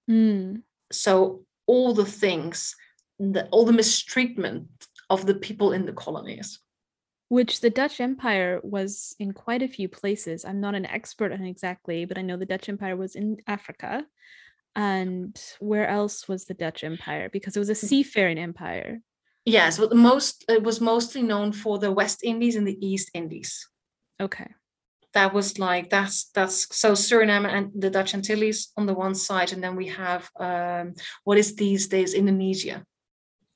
Mm. 0.09 0.63
So 0.91 1.43
all 1.67 1.93
the 1.93 2.05
things, 2.05 2.75
the, 3.19 3.47
all 3.49 3.65
the 3.65 3.73
mistreatment 3.73 4.67
of 5.09 5.25
the 5.25 5.35
people 5.35 5.73
in 5.73 5.85
the 5.85 5.93
colonies. 5.93 6.59
Which 7.29 7.59
the 7.59 7.69
Dutch 7.69 7.99
Empire 7.99 8.61
was 8.63 9.15
in 9.19 9.33
quite 9.33 9.61
a 9.61 9.67
few 9.67 9.89
places. 9.89 10.45
I'm 10.45 10.61
not 10.61 10.75
an 10.75 10.85
expert 10.85 11.31
on 11.33 11.43
exactly, 11.43 12.05
but 12.05 12.17
I 12.17 12.21
know 12.21 12.37
the 12.37 12.45
Dutch 12.45 12.69
Empire 12.69 12.95
was 12.95 13.15
in 13.15 13.37
Africa 13.47 14.05
and 14.77 15.35
where 15.59 15.87
else 15.87 16.27
was 16.27 16.45
the 16.45 16.53
Dutch 16.53 16.83
Empire? 16.83 17.29
Because 17.33 17.57
it 17.57 17.59
was 17.59 17.69
a 17.69 17.73
mm. 17.73 17.83
seafaring 17.89 18.37
empire. 18.37 19.01
Yes, 19.43 19.79
but 19.79 19.89
the 19.89 19.95
most 19.95 20.45
it 20.47 20.61
was 20.61 20.79
mostly 20.79 21.23
known 21.23 21.51
for 21.51 21.79
the 21.79 21.91
West 21.91 22.23
Indies 22.23 22.55
and 22.55 22.67
the 22.67 22.77
East 22.85 23.09
Indies. 23.13 23.67
Okay. 24.21 24.51
That 25.13 25.33
was 25.33 25.57
like 25.57 25.89
that's 25.89 26.25
that's 26.35 26.75
so 26.75 26.91
Suriname 26.91 27.47
and 27.47 27.71
the 27.73 27.89
Dutch 27.89 28.13
Antilles 28.13 28.71
on 28.77 28.85
the 28.85 28.93
one 28.93 29.15
side, 29.15 29.51
and 29.51 29.63
then 29.63 29.75
we 29.75 29.87
have 29.87 30.29
um, 30.39 30.93
what 31.23 31.39
is 31.39 31.55
these 31.55 31.87
days 31.87 32.13
Indonesia. 32.13 32.85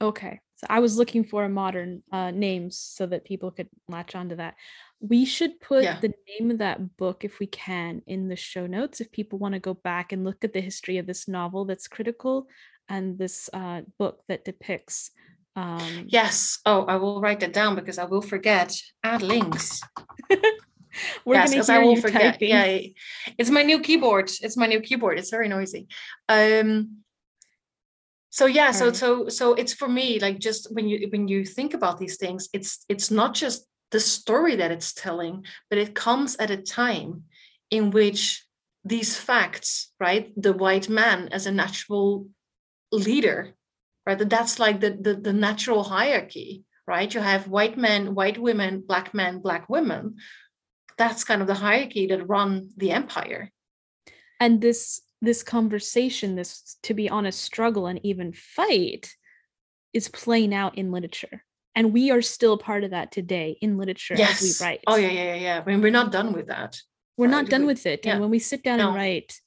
Okay, 0.02 0.39
so 0.61 0.67
I 0.69 0.79
was 0.79 0.95
looking 0.95 1.23
for 1.23 1.43
a 1.43 1.49
modern 1.49 2.03
uh, 2.11 2.29
names 2.29 2.77
so 2.77 3.07
that 3.07 3.25
people 3.25 3.49
could 3.49 3.67
latch 3.88 4.13
onto 4.13 4.35
that. 4.35 4.53
We 4.99 5.25
should 5.25 5.59
put 5.59 5.83
yeah. 5.83 5.99
the 5.99 6.13
name 6.29 6.51
of 6.51 6.59
that 6.59 6.97
book 6.97 7.25
if 7.25 7.39
we 7.39 7.47
can 7.47 8.03
in 8.05 8.27
the 8.27 8.35
show 8.35 8.67
notes 8.67 9.01
if 9.01 9.11
people 9.11 9.39
want 9.39 9.55
to 9.55 9.59
go 9.59 9.73
back 9.73 10.11
and 10.11 10.23
look 10.23 10.43
at 10.43 10.53
the 10.53 10.61
history 10.61 10.99
of 10.99 11.07
this 11.07 11.27
novel 11.27 11.65
that's 11.65 11.88
critical 11.88 12.45
and 12.88 13.17
this 13.17 13.49
uh, 13.53 13.81
book 13.97 14.21
that 14.27 14.45
depicts 14.45 15.09
um... 15.55 16.05
yes. 16.07 16.59
Oh 16.65 16.83
i 16.85 16.95
will 16.95 17.19
write 17.19 17.41
that 17.41 17.51
down 17.51 17.75
because 17.75 17.97
i 17.97 18.05
will 18.05 18.21
forget. 18.21 18.73
Add 19.03 19.23
links. 19.23 19.81
We're 21.25 21.35
yes, 21.35 21.67
gonna 21.67 21.79
I 21.79 21.83
will 21.83 21.95
forget. 21.95 22.33
Typing. 22.33 22.49
yeah 22.49 22.79
it's 23.38 23.49
my 23.49 23.63
new 23.63 23.79
keyboard. 23.79 24.29
It's 24.41 24.57
my 24.57 24.67
new 24.67 24.79
keyboard. 24.79 25.17
It's 25.17 25.31
very 25.31 25.47
noisy. 25.47 25.88
Um 26.29 27.01
so 28.31 28.47
yeah 28.47 28.71
so 28.71 28.91
so 28.91 29.29
so 29.29 29.53
it's 29.53 29.73
for 29.73 29.87
me 29.87 30.19
like 30.19 30.39
just 30.39 30.73
when 30.73 30.87
you 30.89 31.07
when 31.11 31.27
you 31.27 31.45
think 31.45 31.75
about 31.75 31.99
these 31.99 32.17
things 32.17 32.49
it's 32.53 32.83
it's 32.89 33.11
not 33.11 33.35
just 33.35 33.67
the 33.91 33.99
story 33.99 34.55
that 34.55 34.71
it's 34.71 34.93
telling, 34.93 35.45
but 35.69 35.77
it 35.77 35.93
comes 35.93 36.35
at 36.37 36.49
a 36.49 36.57
time 36.57 37.23
in 37.69 37.91
which 37.91 38.45
these 38.83 39.15
facts, 39.15 39.91
right, 39.99 40.31
the 40.35 40.53
white 40.53 40.89
man 40.89 41.29
as 41.31 41.45
a 41.45 41.51
natural 41.51 42.27
leader, 42.91 43.53
right, 44.07 44.17
that's 44.17 44.59
like 44.59 44.79
the, 44.79 44.97
the, 44.99 45.13
the 45.13 45.33
natural 45.33 45.83
hierarchy, 45.83 46.63
right? 46.87 47.13
You 47.13 47.19
have 47.19 47.47
white 47.47 47.77
men, 47.77 48.15
white 48.15 48.39
women, 48.39 48.83
black 48.85 49.13
men, 49.13 49.39
black 49.39 49.69
women. 49.69 50.15
That's 50.97 51.23
kind 51.23 51.41
of 51.41 51.47
the 51.47 51.53
hierarchy 51.55 52.07
that 52.07 52.27
run 52.27 52.69
the 52.77 52.91
empire. 52.91 53.51
And 54.39 54.61
this 54.61 55.01
this 55.22 55.43
conversation, 55.43 56.35
this 56.35 56.77
to 56.84 56.93
be 56.93 57.10
honest, 57.10 57.41
struggle 57.41 57.88
and 57.88 57.99
even 58.03 58.34
fight 58.34 59.14
is 59.93 60.07
playing 60.07 60.53
out 60.53 60.77
in 60.77 60.91
literature. 60.91 61.43
And 61.76 61.93
we 61.93 62.11
are 62.11 62.22
still 62.22 62.57
part 62.57 62.84
of 62.84 62.91
that 62.91 63.11
today 63.11 63.57
in 63.61 63.77
literature 63.77 64.15
yes. 64.18 64.41
as 64.41 64.60
we 64.60 64.65
write. 64.65 64.80
Oh 64.88 64.95
yeah 64.95 65.10
yeah 65.10 65.35
yeah 65.35 65.64
i 65.65 65.69
mean 65.69 65.81
we're 65.81 65.91
not 65.91 66.11
done 66.11 66.34
with 66.34 66.48
that. 66.48 66.81
We're 67.18 67.27
not 67.27 67.48
done 67.48 67.65
with 67.65 67.85
it. 67.85 68.06
Yeah. 68.06 68.14
and 68.14 68.22
when 68.22 68.30
we 68.30 68.39
sit 68.39 68.64
down 68.64 68.80
no. 68.80 68.88
and 68.88 68.95
write 68.95 69.39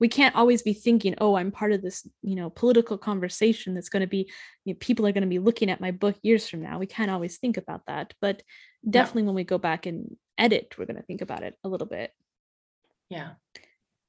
we 0.00 0.06
can't 0.08 0.36
always 0.36 0.62
be 0.62 0.72
thinking 0.72 1.16
oh 1.20 1.34
i'm 1.34 1.50
part 1.50 1.72
of 1.72 1.82
this 1.82 2.06
you 2.22 2.36
know 2.36 2.50
political 2.50 2.96
conversation 2.96 3.74
that's 3.74 3.88
going 3.88 4.02
to 4.02 4.06
be 4.06 4.30
you 4.64 4.72
know, 4.72 4.78
people 4.78 5.04
are 5.04 5.10
going 5.10 5.22
to 5.22 5.28
be 5.28 5.40
looking 5.40 5.70
at 5.70 5.80
my 5.80 5.90
book 5.90 6.16
years 6.22 6.48
from 6.48 6.62
now. 6.62 6.78
We 6.78 6.86
can't 6.86 7.10
always 7.10 7.38
think 7.38 7.56
about 7.56 7.82
that. 7.86 8.14
But 8.20 8.42
definitely 8.88 9.22
no. 9.22 9.26
when 9.26 9.34
we 9.36 9.44
go 9.44 9.58
back 9.58 9.86
and 9.86 10.16
edit 10.38 10.74
we're 10.78 10.86
going 10.86 10.96
to 10.96 11.02
think 11.02 11.20
about 11.20 11.42
it 11.42 11.54
a 11.64 11.68
little 11.68 11.86
bit. 11.86 12.12
Yeah 13.10 13.30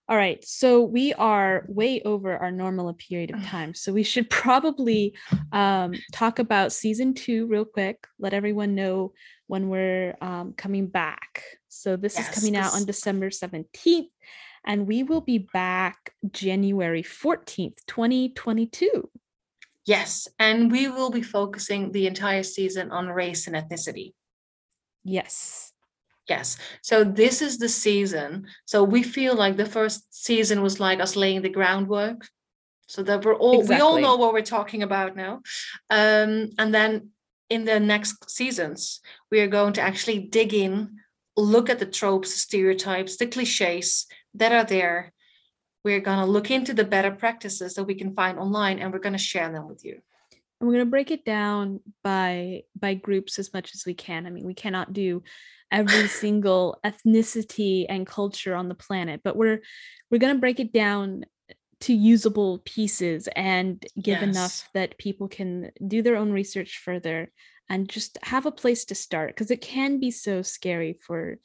all 0.10 0.18
right, 0.18 0.44
so 0.44 0.82
we 0.82 1.14
are 1.14 1.66
way 1.68 2.02
over 2.02 2.36
our 2.36 2.50
normal 2.50 2.92
period 2.96 3.30
of 3.32 3.46
time. 3.46 3.76
So 3.76 3.94
we 3.94 4.02
should 4.02 4.28
probably 4.30 5.16
um, 5.52 5.94
talk 6.12 6.40
about 6.40 6.74
season 6.74 7.14
two 7.14 7.46
real 7.46 7.64
quick. 7.64 8.08
Let 8.18 8.34
everyone 8.34 8.74
know 8.74 9.14
when 9.46 9.70
we're 9.70 10.18
um, 10.20 10.54
coming 10.58 10.88
back. 10.88 11.44
So 11.68 11.96
this 11.96 12.18
yes, 12.18 12.28
is 12.28 12.36
coming 12.36 12.56
out 12.56 12.74
on 12.74 12.86
December 12.86 13.30
17th, 13.30 14.10
and 14.66 14.88
we 14.88 15.04
will 15.04 15.22
be 15.22 15.48
back 15.54 16.12
January 16.32 17.04
14th, 17.04 17.78
2022. 17.86 19.08
Yes, 19.86 20.28
and 20.40 20.72
we 20.72 20.88
will 20.88 21.12
be 21.12 21.22
focusing 21.22 21.92
the 21.92 22.08
entire 22.08 22.42
season 22.42 22.90
on 22.90 23.10
race 23.10 23.46
and 23.46 23.56
ethnicity. 23.56 24.14
Yes. 25.04 25.72
Yes. 26.30 26.58
So 26.82 27.04
this 27.04 27.42
is 27.42 27.58
the 27.58 27.70
season. 27.70 28.48
So 28.66 28.84
we 28.84 29.02
feel 29.02 29.36
like 29.36 29.58
the 29.58 29.66
first 29.66 30.14
season 30.14 30.62
was 30.62 30.80
like 30.80 31.00
us 31.00 31.16
laying 31.16 31.42
the 31.42 31.50
groundwork. 31.50 32.28
So 32.88 33.04
that 33.04 33.24
we're 33.24 33.36
all 33.36 33.62
exactly. 33.62 33.76
we 33.76 33.82
all 33.82 34.00
know 34.00 34.16
what 34.16 34.34
we're 34.34 34.42
talking 34.42 34.84
about 34.84 35.16
now. 35.16 35.42
Um, 35.90 36.50
and 36.58 36.74
then 36.74 37.10
in 37.50 37.66
the 37.66 37.80
next 37.80 38.30
seasons, 38.30 39.02
we 39.32 39.40
are 39.42 39.48
going 39.48 39.74
to 39.74 39.82
actually 39.82 40.20
dig 40.20 40.54
in, 40.54 40.98
look 41.38 41.70
at 41.70 41.80
the 41.80 41.86
tropes, 41.86 42.34
stereotypes, 42.34 43.18
the 43.18 43.28
cliches 43.28 44.08
that 44.34 44.52
are 44.52 44.64
there. 44.64 45.14
We're 45.84 46.00
going 46.00 46.20
to 46.20 46.26
look 46.26 46.52
into 46.52 46.74
the 46.74 46.84
better 46.84 47.12
practices 47.12 47.76
that 47.76 47.86
we 47.86 47.96
can 47.96 48.14
find 48.14 48.40
online 48.40 48.80
and 48.80 48.92
we're 48.92 49.00
going 49.00 49.14
to 49.14 49.20
share 49.20 49.52
them 49.52 49.68
with 49.68 49.86
you 49.86 50.02
we're 50.62 50.74
going 50.74 50.86
to 50.86 50.90
break 50.90 51.12
it 51.12 51.26
down 51.26 51.80
by 52.04 52.64
by 52.78 52.94
groups 52.94 53.40
as 53.40 53.54
much 53.54 53.74
as 53.74 53.84
we 53.86 53.94
can 53.94 54.26
i 54.26 54.30
mean 54.30 54.46
we 54.46 54.54
cannot 54.54 54.94
do 54.94 55.24
every 55.72 56.08
single 56.24 56.80
ethnicity 56.86 57.86
and 57.88 58.08
culture 58.08 58.56
on 58.56 58.70
the 58.70 58.76
planet 58.76 59.22
but 59.24 59.36
we're 59.36 59.62
we're 60.12 60.20
going 60.20 60.36
to 60.36 60.40
break 60.40 60.60
it 60.60 60.74
down 60.74 61.24
to 61.82 61.94
usable 61.94 62.60
pieces 62.66 63.30
and 63.36 63.86
give 63.96 64.22
yes. 64.22 64.24
enough 64.24 64.70
that 64.74 64.98
people 64.98 65.30
can 65.30 65.72
do 65.88 66.02
their 66.02 66.18
own 66.18 66.32
research 66.32 66.82
further 66.84 67.32
and 67.70 67.88
just 67.88 68.18
have 68.24 68.46
a 68.46 68.52
place 68.52 68.86
to 68.86 68.96
start 68.96 69.30
because 69.30 69.52
it 69.52 69.62
can 69.62 70.00
be 70.00 70.12
so 70.12 70.42
scary 70.42 71.00
for 71.06 71.38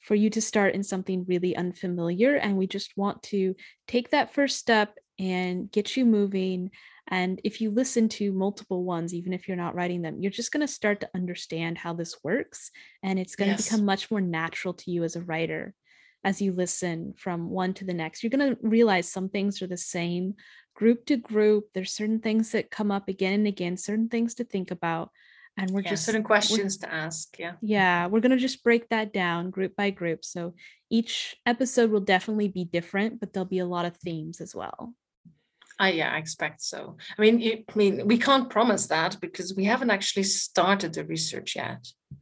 for 0.00 0.14
you 0.14 0.30
to 0.30 0.40
start 0.40 0.74
in 0.74 0.82
something 0.82 1.24
really 1.28 1.56
unfamiliar 1.56 2.36
and 2.36 2.56
we 2.56 2.66
just 2.66 2.96
want 2.96 3.22
to 3.22 3.54
take 3.86 4.10
that 4.10 4.32
first 4.32 4.58
step 4.58 4.96
and 5.18 5.70
get 5.70 5.96
you 5.96 6.06
moving 6.06 6.70
and 7.08 7.40
if 7.44 7.60
you 7.60 7.70
listen 7.70 8.08
to 8.10 8.32
multiple 8.32 8.84
ones, 8.84 9.14
even 9.14 9.32
if 9.32 9.48
you're 9.48 9.56
not 9.56 9.74
writing 9.74 10.02
them, 10.02 10.20
you're 10.20 10.30
just 10.30 10.52
going 10.52 10.66
to 10.66 10.72
start 10.72 11.00
to 11.00 11.10
understand 11.14 11.78
how 11.78 11.92
this 11.92 12.16
works. 12.22 12.70
And 13.02 13.18
it's 13.18 13.36
going 13.36 13.50
yes. 13.50 13.64
to 13.64 13.70
become 13.70 13.84
much 13.84 14.10
more 14.10 14.20
natural 14.20 14.74
to 14.74 14.90
you 14.90 15.04
as 15.04 15.16
a 15.16 15.22
writer 15.22 15.74
as 16.22 16.40
you 16.42 16.52
listen 16.52 17.14
from 17.16 17.50
one 17.50 17.74
to 17.74 17.84
the 17.84 17.94
next. 17.94 18.22
You're 18.22 18.30
going 18.30 18.54
to 18.54 18.58
realize 18.62 19.10
some 19.10 19.28
things 19.28 19.62
are 19.62 19.66
the 19.66 19.76
same 19.76 20.34
group 20.74 21.06
to 21.06 21.16
group. 21.16 21.68
There's 21.74 21.92
certain 21.92 22.20
things 22.20 22.52
that 22.52 22.70
come 22.70 22.90
up 22.90 23.08
again 23.08 23.34
and 23.34 23.46
again, 23.46 23.76
certain 23.76 24.08
things 24.08 24.34
to 24.36 24.44
think 24.44 24.70
about. 24.70 25.10
And 25.56 25.70
we're 25.70 25.80
yeah, 25.80 25.90
just 25.90 26.04
certain 26.04 26.22
questions 26.22 26.78
to 26.78 26.92
ask. 26.92 27.38
Yeah. 27.38 27.52
Yeah. 27.60 28.06
We're 28.06 28.20
going 28.20 28.30
to 28.30 28.36
just 28.36 28.62
break 28.62 28.88
that 28.90 29.12
down 29.12 29.50
group 29.50 29.74
by 29.76 29.90
group. 29.90 30.24
So 30.24 30.54
each 30.90 31.36
episode 31.44 31.90
will 31.90 32.00
definitely 32.00 32.48
be 32.48 32.64
different, 32.64 33.20
but 33.20 33.32
there'll 33.32 33.46
be 33.46 33.58
a 33.58 33.66
lot 33.66 33.84
of 33.84 33.96
themes 33.96 34.40
as 34.40 34.54
well. 34.54 34.94
I 35.80 35.92
yeah, 35.92 36.12
I 36.12 36.18
expect 36.18 36.60
so. 36.60 36.98
I 37.18 37.22
mean, 37.22 37.40
you, 37.40 37.64
I 37.66 37.72
mean, 37.74 38.06
we 38.06 38.18
can't 38.18 38.50
promise 38.50 38.86
that 38.88 39.16
because 39.18 39.54
we 39.54 39.64
haven't 39.64 39.90
actually 39.90 40.24
started 40.24 40.92
the 40.92 41.04
research 41.04 41.56
yet. 41.56 41.86
I 42.12 42.16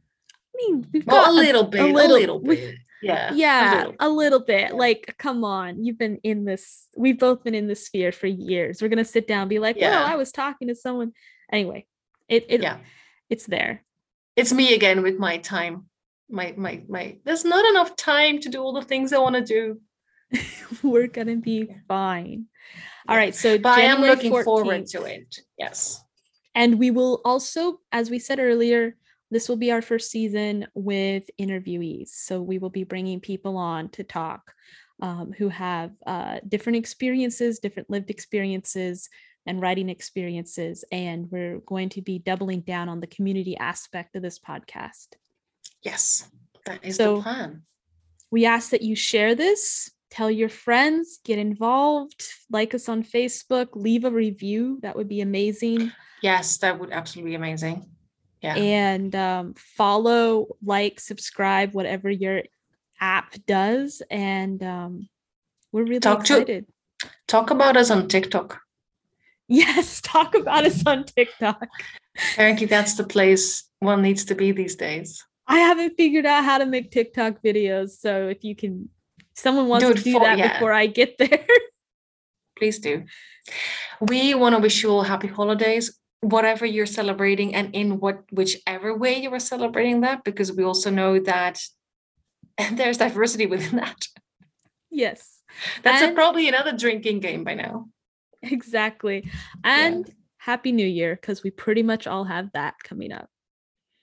mean, 0.55 0.87
we've 0.93 1.05
got 1.05 1.27
well, 1.27 1.31
a, 1.31 1.35
little 1.35 1.63
bit, 1.65 1.81
a 1.81 1.85
little, 1.85 2.15
a 2.15 2.19
little 2.19 2.39
bit. 2.39 2.75
Yeah. 3.01 3.33
Yeah, 3.33 3.73
a 3.73 3.75
little, 3.75 3.95
a 3.99 4.09
little 4.09 4.39
bit. 4.39 4.73
Like, 4.73 5.15
come 5.19 5.43
on, 5.43 5.83
you've 5.83 5.97
been 5.97 6.19
in 6.23 6.45
this. 6.45 6.87
We've 6.95 7.19
both 7.19 7.43
been 7.43 7.53
in 7.53 7.67
this 7.67 7.85
sphere 7.85 8.13
for 8.13 8.27
years. 8.27 8.81
We're 8.81 8.87
gonna 8.87 9.03
sit 9.05 9.27
down, 9.27 9.41
and 9.41 9.49
be 9.49 9.59
like, 9.59 9.75
yeah. 9.77 9.91
"Well, 9.91 10.07
I 10.07 10.15
was 10.15 10.31
talking 10.31 10.69
to 10.69 10.75
someone." 10.75 11.11
Anyway, 11.51 11.85
it 12.29 12.45
it 12.49 12.61
yeah. 12.61 12.77
it's 13.29 13.45
there. 13.45 13.83
It's 14.37 14.53
me 14.53 14.73
again 14.73 15.01
with 15.01 15.17
my 15.17 15.37
time. 15.37 15.85
My 16.29 16.53
my 16.57 16.83
my 16.87 17.17
there's 17.25 17.45
not 17.45 17.65
enough 17.65 17.95
time 17.95 18.39
to 18.39 18.49
do 18.49 18.61
all 18.61 18.73
the 18.73 18.83
things 18.83 19.11
I 19.11 19.19
want 19.19 19.35
to 19.35 19.43
do. 19.43 19.81
We're 20.83 21.07
gonna 21.07 21.37
be 21.37 21.73
fine. 21.87 22.45
All 23.07 23.15
right. 23.15 23.33
So 23.33 23.57
I 23.65 23.81
am 23.81 24.01
looking 24.01 24.31
14th, 24.31 24.43
forward 24.43 24.87
to 24.87 25.03
it. 25.03 25.35
Yes. 25.57 26.03
And 26.55 26.79
we 26.79 26.91
will 26.91 27.21
also, 27.25 27.79
as 27.91 28.09
we 28.09 28.19
said 28.19 28.39
earlier, 28.39 28.95
this 29.31 29.47
will 29.47 29.57
be 29.57 29.71
our 29.71 29.81
first 29.81 30.09
season 30.09 30.67
with 30.73 31.23
interviewees. 31.39 32.09
So 32.09 32.41
we 32.41 32.57
will 32.57 32.69
be 32.69 32.83
bringing 32.83 33.19
people 33.19 33.57
on 33.57 33.89
to 33.89 34.03
talk 34.03 34.53
um, 35.01 35.33
who 35.37 35.49
have 35.49 35.91
uh, 36.05 36.39
different 36.47 36.77
experiences, 36.77 37.59
different 37.59 37.89
lived 37.89 38.09
experiences, 38.09 39.09
and 39.45 39.61
writing 39.61 39.89
experiences. 39.89 40.83
And 40.91 41.31
we're 41.31 41.59
going 41.59 41.89
to 41.89 42.01
be 42.01 42.19
doubling 42.19 42.61
down 42.61 42.89
on 42.89 42.99
the 42.99 43.07
community 43.07 43.55
aspect 43.57 44.15
of 44.15 44.21
this 44.21 44.39
podcast. 44.39 45.07
Yes, 45.81 46.29
that 46.65 46.83
is 46.83 46.97
so 46.97 47.17
the 47.17 47.21
plan. 47.21 47.63
We 48.31 48.45
ask 48.45 48.71
that 48.71 48.81
you 48.81 48.95
share 48.95 49.35
this, 49.35 49.89
tell 50.09 50.29
your 50.31 50.49
friends, 50.49 51.19
get 51.23 51.39
involved, 51.39 52.25
like 52.49 52.73
us 52.73 52.89
on 52.89 53.03
Facebook, 53.03 53.69
leave 53.73 54.05
a 54.05 54.11
review. 54.11 54.79
That 54.81 54.95
would 54.95 55.07
be 55.07 55.21
amazing. 55.21 55.91
Yes, 56.21 56.57
that 56.57 56.79
would 56.79 56.91
absolutely 56.91 57.31
be 57.31 57.35
amazing. 57.35 57.89
Yeah. 58.41 58.55
And 58.55 59.15
um, 59.15 59.53
follow, 59.55 60.47
like, 60.63 60.99
subscribe, 60.99 61.73
whatever 61.73 62.09
your 62.09 62.43
app 62.99 63.35
does. 63.45 64.01
And 64.09 64.63
um, 64.63 65.09
we're 65.71 65.83
really 65.83 65.99
talk 65.99 66.21
excited. 66.21 66.65
To, 67.01 67.09
talk 67.27 67.51
about 67.51 67.77
us 67.77 67.91
on 67.91 68.07
TikTok. 68.07 68.61
Yes, 69.47 69.99
talk 70.03 70.35
about 70.35 70.65
us 70.65 70.85
on 70.85 71.05
TikTok. 71.05 71.67
Apparently, 72.33 72.65
that's 72.65 72.95
the 72.95 73.03
place 73.03 73.63
one 73.79 74.01
needs 74.01 74.25
to 74.25 74.35
be 74.35 74.51
these 74.51 74.75
days. 74.75 75.25
I 75.47 75.59
haven't 75.59 75.95
figured 75.97 76.25
out 76.25 76.43
how 76.43 76.59
to 76.59 76.65
make 76.65 76.91
TikTok 76.91 77.41
videos. 77.43 77.97
So 77.99 78.27
if 78.27 78.43
you 78.43 78.55
can, 78.55 78.89
someone 79.39 79.67
wants 79.67 79.85
to 79.85 79.93
do 79.93 80.13
for, 80.13 80.21
that 80.21 80.37
yeah. 80.37 80.53
before 80.53 80.73
I 80.73 80.87
get 80.87 81.17
there. 81.17 81.45
Please 82.57 82.79
do. 82.79 83.05
We 84.01 84.33
want 84.33 84.55
to 84.55 84.61
wish 84.61 84.83
you 84.83 84.89
all 84.91 85.03
happy 85.03 85.27
holidays 85.27 85.99
whatever 86.21 86.65
you're 86.65 86.85
celebrating 86.85 87.55
and 87.55 87.73
in 87.73 87.99
what 87.99 88.23
whichever 88.31 88.95
way 88.95 89.21
you 89.21 89.33
are 89.33 89.39
celebrating 89.39 90.01
that 90.01 90.23
because 90.23 90.51
we 90.51 90.63
also 90.63 90.89
know 90.89 91.19
that 91.19 91.61
there's 92.73 92.97
diversity 92.97 93.45
within 93.45 93.77
that 93.77 94.05
yes 94.91 95.41
that's 95.81 96.03
a, 96.03 96.13
probably 96.13 96.47
another 96.47 96.75
drinking 96.75 97.19
game 97.19 97.43
by 97.43 97.53
now 97.53 97.87
exactly 98.41 99.29
and 99.63 100.07
yeah. 100.07 100.13
happy 100.37 100.71
new 100.71 100.85
year 100.85 101.15
because 101.15 101.41
we 101.41 101.51
pretty 101.51 101.83
much 101.83 102.05
all 102.05 102.25
have 102.25 102.51
that 102.53 102.75
coming 102.83 103.11
up 103.11 103.29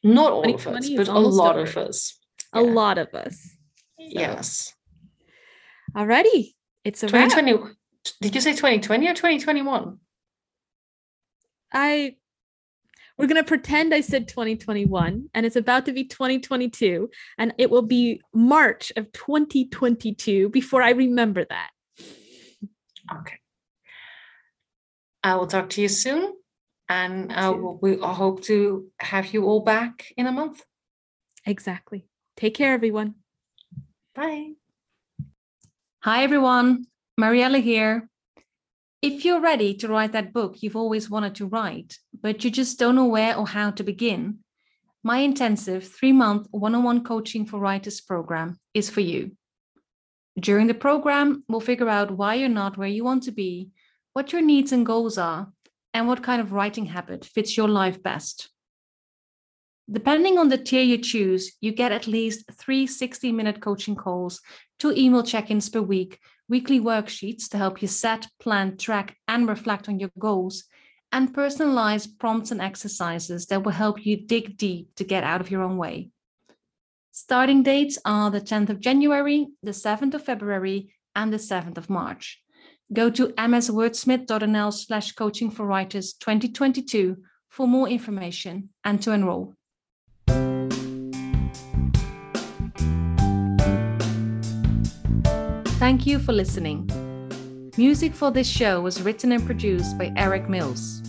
not 0.02 0.32
all 0.32 0.54
of 0.54 0.66
us 0.66 0.88
but 0.90 1.08
a 1.08 1.18
lot 1.18 1.56
over. 1.56 1.68
of 1.68 1.76
us 1.76 2.18
a 2.52 2.62
lot 2.62 2.96
of 2.96 3.12
us 3.14 3.42
so. 3.42 3.56
yes 3.98 4.74
alrighty 5.96 6.54
it's 6.84 7.02
a 7.02 7.06
2020 7.06 7.52
wrap. 7.54 7.72
did 8.20 8.34
you 8.34 8.40
say 8.40 8.52
2020 8.52 9.08
or 9.08 9.14
2021 9.14 9.98
I 11.72 12.16
we're 13.18 13.26
going 13.26 13.42
to 13.42 13.48
pretend 13.48 13.94
I 13.94 14.02
said 14.02 14.28
2021 14.28 15.30
and 15.32 15.46
it's 15.46 15.56
about 15.56 15.86
to 15.86 15.92
be 15.92 16.04
2022 16.04 17.08
and 17.38 17.54
it 17.58 17.70
will 17.70 17.82
be 17.82 18.20
March 18.34 18.92
of 18.96 19.10
2022 19.12 20.50
before 20.50 20.82
I 20.82 20.90
remember 20.90 21.46
that. 21.48 21.70
Okay. 23.20 23.38
I 25.24 25.36
will 25.36 25.46
talk 25.46 25.70
to 25.70 25.80
you 25.80 25.88
soon 25.88 26.34
and 26.88 27.32
uh, 27.32 27.54
will, 27.56 27.78
we 27.80 27.96
hope 27.96 28.42
to 28.44 28.86
have 29.00 29.32
you 29.32 29.44
all 29.44 29.60
back 29.60 30.12
in 30.16 30.26
a 30.26 30.32
month. 30.32 30.62
Exactly. 31.46 32.06
Take 32.36 32.54
care 32.54 32.74
everyone. 32.74 33.14
Bye. 34.14 34.52
Hi 36.06 36.22
everyone. 36.22 36.86
Mariella 37.18 37.58
here. 37.58 38.08
If 39.02 39.24
you're 39.24 39.40
ready 39.40 39.74
to 39.78 39.88
write 39.88 40.12
that 40.12 40.32
book 40.32 40.62
you've 40.62 40.76
always 40.76 41.10
wanted 41.10 41.34
to 41.34 41.46
write, 41.46 41.98
but 42.22 42.44
you 42.44 42.50
just 42.52 42.78
don't 42.78 42.94
know 42.94 43.06
where 43.06 43.36
or 43.36 43.44
how 43.44 43.72
to 43.72 43.82
begin, 43.82 44.38
my 45.02 45.18
intensive 45.18 45.82
three 45.82 46.12
month 46.12 46.46
one 46.52 46.76
on 46.76 46.84
one 46.84 47.02
coaching 47.02 47.44
for 47.44 47.58
writers 47.58 48.00
program 48.00 48.60
is 48.72 48.88
for 48.88 49.00
you. 49.00 49.32
During 50.38 50.68
the 50.68 50.74
program, 50.74 51.42
we'll 51.48 51.58
figure 51.58 51.88
out 51.88 52.12
why 52.12 52.34
you're 52.34 52.48
not 52.48 52.78
where 52.78 52.94
you 52.96 53.02
want 53.02 53.24
to 53.24 53.32
be, 53.32 53.70
what 54.12 54.32
your 54.32 54.42
needs 54.42 54.70
and 54.70 54.86
goals 54.86 55.18
are, 55.18 55.52
and 55.92 56.06
what 56.06 56.22
kind 56.22 56.40
of 56.40 56.52
writing 56.52 56.86
habit 56.86 57.24
fits 57.24 57.56
your 57.56 57.68
life 57.68 58.00
best. 58.00 58.48
Depending 59.90 60.38
on 60.38 60.48
the 60.48 60.58
tier 60.58 60.82
you 60.82 60.98
choose, 60.98 61.52
you 61.60 61.72
get 61.72 61.92
at 61.92 62.06
least 62.06 62.44
three 62.52 62.86
60 62.86 63.30
minute 63.32 63.60
coaching 63.60 63.94
calls, 63.94 64.40
two 64.78 64.92
email 64.92 65.22
check 65.22 65.50
ins 65.50 65.68
per 65.68 65.80
week 65.80 66.18
weekly 66.48 66.80
worksheets 66.80 67.48
to 67.48 67.58
help 67.58 67.82
you 67.82 67.88
set, 67.88 68.28
plan, 68.40 68.76
track, 68.76 69.16
and 69.28 69.48
reflect 69.48 69.88
on 69.88 69.98
your 69.98 70.10
goals, 70.18 70.64
and 71.12 71.34
personalized 71.34 72.18
prompts 72.18 72.50
and 72.50 72.60
exercises 72.60 73.46
that 73.46 73.62
will 73.62 73.72
help 73.72 74.04
you 74.04 74.16
dig 74.16 74.56
deep 74.56 74.94
to 74.96 75.04
get 75.04 75.24
out 75.24 75.40
of 75.40 75.50
your 75.50 75.62
own 75.62 75.76
way. 75.76 76.10
Starting 77.12 77.62
dates 77.62 77.98
are 78.04 78.30
the 78.30 78.40
10th 78.40 78.68
of 78.68 78.80
January, 78.80 79.46
the 79.62 79.70
7th 79.70 80.14
of 80.14 80.24
February, 80.24 80.92
and 81.14 81.32
the 81.32 81.38
7th 81.38 81.78
of 81.78 81.88
March. 81.88 82.42
Go 82.92 83.10
to 83.10 83.28
mswordsmith.nl 83.28 84.72
slash 84.72 85.12
coaching 85.12 85.50
for 85.50 85.66
writers 85.66 86.12
2022 86.14 87.16
for 87.48 87.66
more 87.66 87.88
information 87.88 88.68
and 88.84 89.02
to 89.02 89.12
enroll. 89.12 89.55
Thank 95.86 96.02
you 96.04 96.18
for 96.18 96.32
listening. 96.32 96.90
Music 97.76 98.12
for 98.12 98.32
this 98.32 98.48
show 98.48 98.80
was 98.80 99.02
written 99.02 99.30
and 99.30 99.46
produced 99.46 99.96
by 99.96 100.12
Eric 100.16 100.48
Mills. 100.48 101.00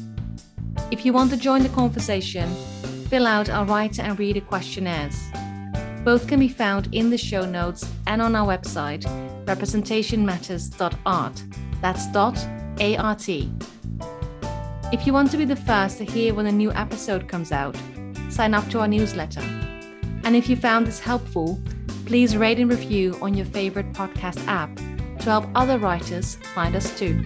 If 0.92 1.04
you 1.04 1.14
want 1.14 1.32
to 1.32 1.38
join 1.38 1.64
the 1.64 1.70
conversation, 1.70 2.48
fill 3.10 3.26
out 3.26 3.50
our 3.50 3.66
writer 3.66 4.04
and 4.04 4.20
reader 4.20 4.40
questionnaires. 4.40 5.20
Both 6.06 6.28
can 6.28 6.40
be 6.40 6.48
found 6.48 6.94
in 6.94 7.10
the 7.10 7.18
show 7.18 7.44
notes 7.44 7.92
and 8.06 8.22
on 8.22 8.36
our 8.36 8.46
website, 8.46 9.02
representationmatters.art. 9.46 11.44
That's 11.82 12.12
dot 12.12 12.38
A-R-T. 12.80 13.52
If 14.94 15.08
you 15.08 15.14
want 15.14 15.32
to 15.32 15.38
be 15.38 15.46
the 15.46 15.56
first 15.56 15.98
to 15.98 16.06
hear 16.06 16.36
when 16.36 16.46
a 16.46 16.52
new 16.52 16.72
episode 16.74 17.28
comes 17.28 17.52
out, 17.52 17.76
sign 18.30 18.54
up 18.54 18.70
to 18.70 18.82
our 18.82 18.88
newsletter. 18.88 19.42
And 20.24 20.36
if 20.36 20.48
you 20.48 20.56
found 20.56 20.86
this 20.86 21.00
helpful, 21.00 21.60
Please 22.08 22.38
rate 22.38 22.58
and 22.58 22.70
review 22.70 23.18
on 23.22 23.34
your 23.34 23.46
favorite 23.46 23.92
podcast 23.92 24.42
app 24.48 24.74
to 25.20 25.26
help 25.26 25.46
other 25.56 25.78
writers 25.78 26.36
find 26.56 26.74
us 26.74 26.98
too. 26.98 27.22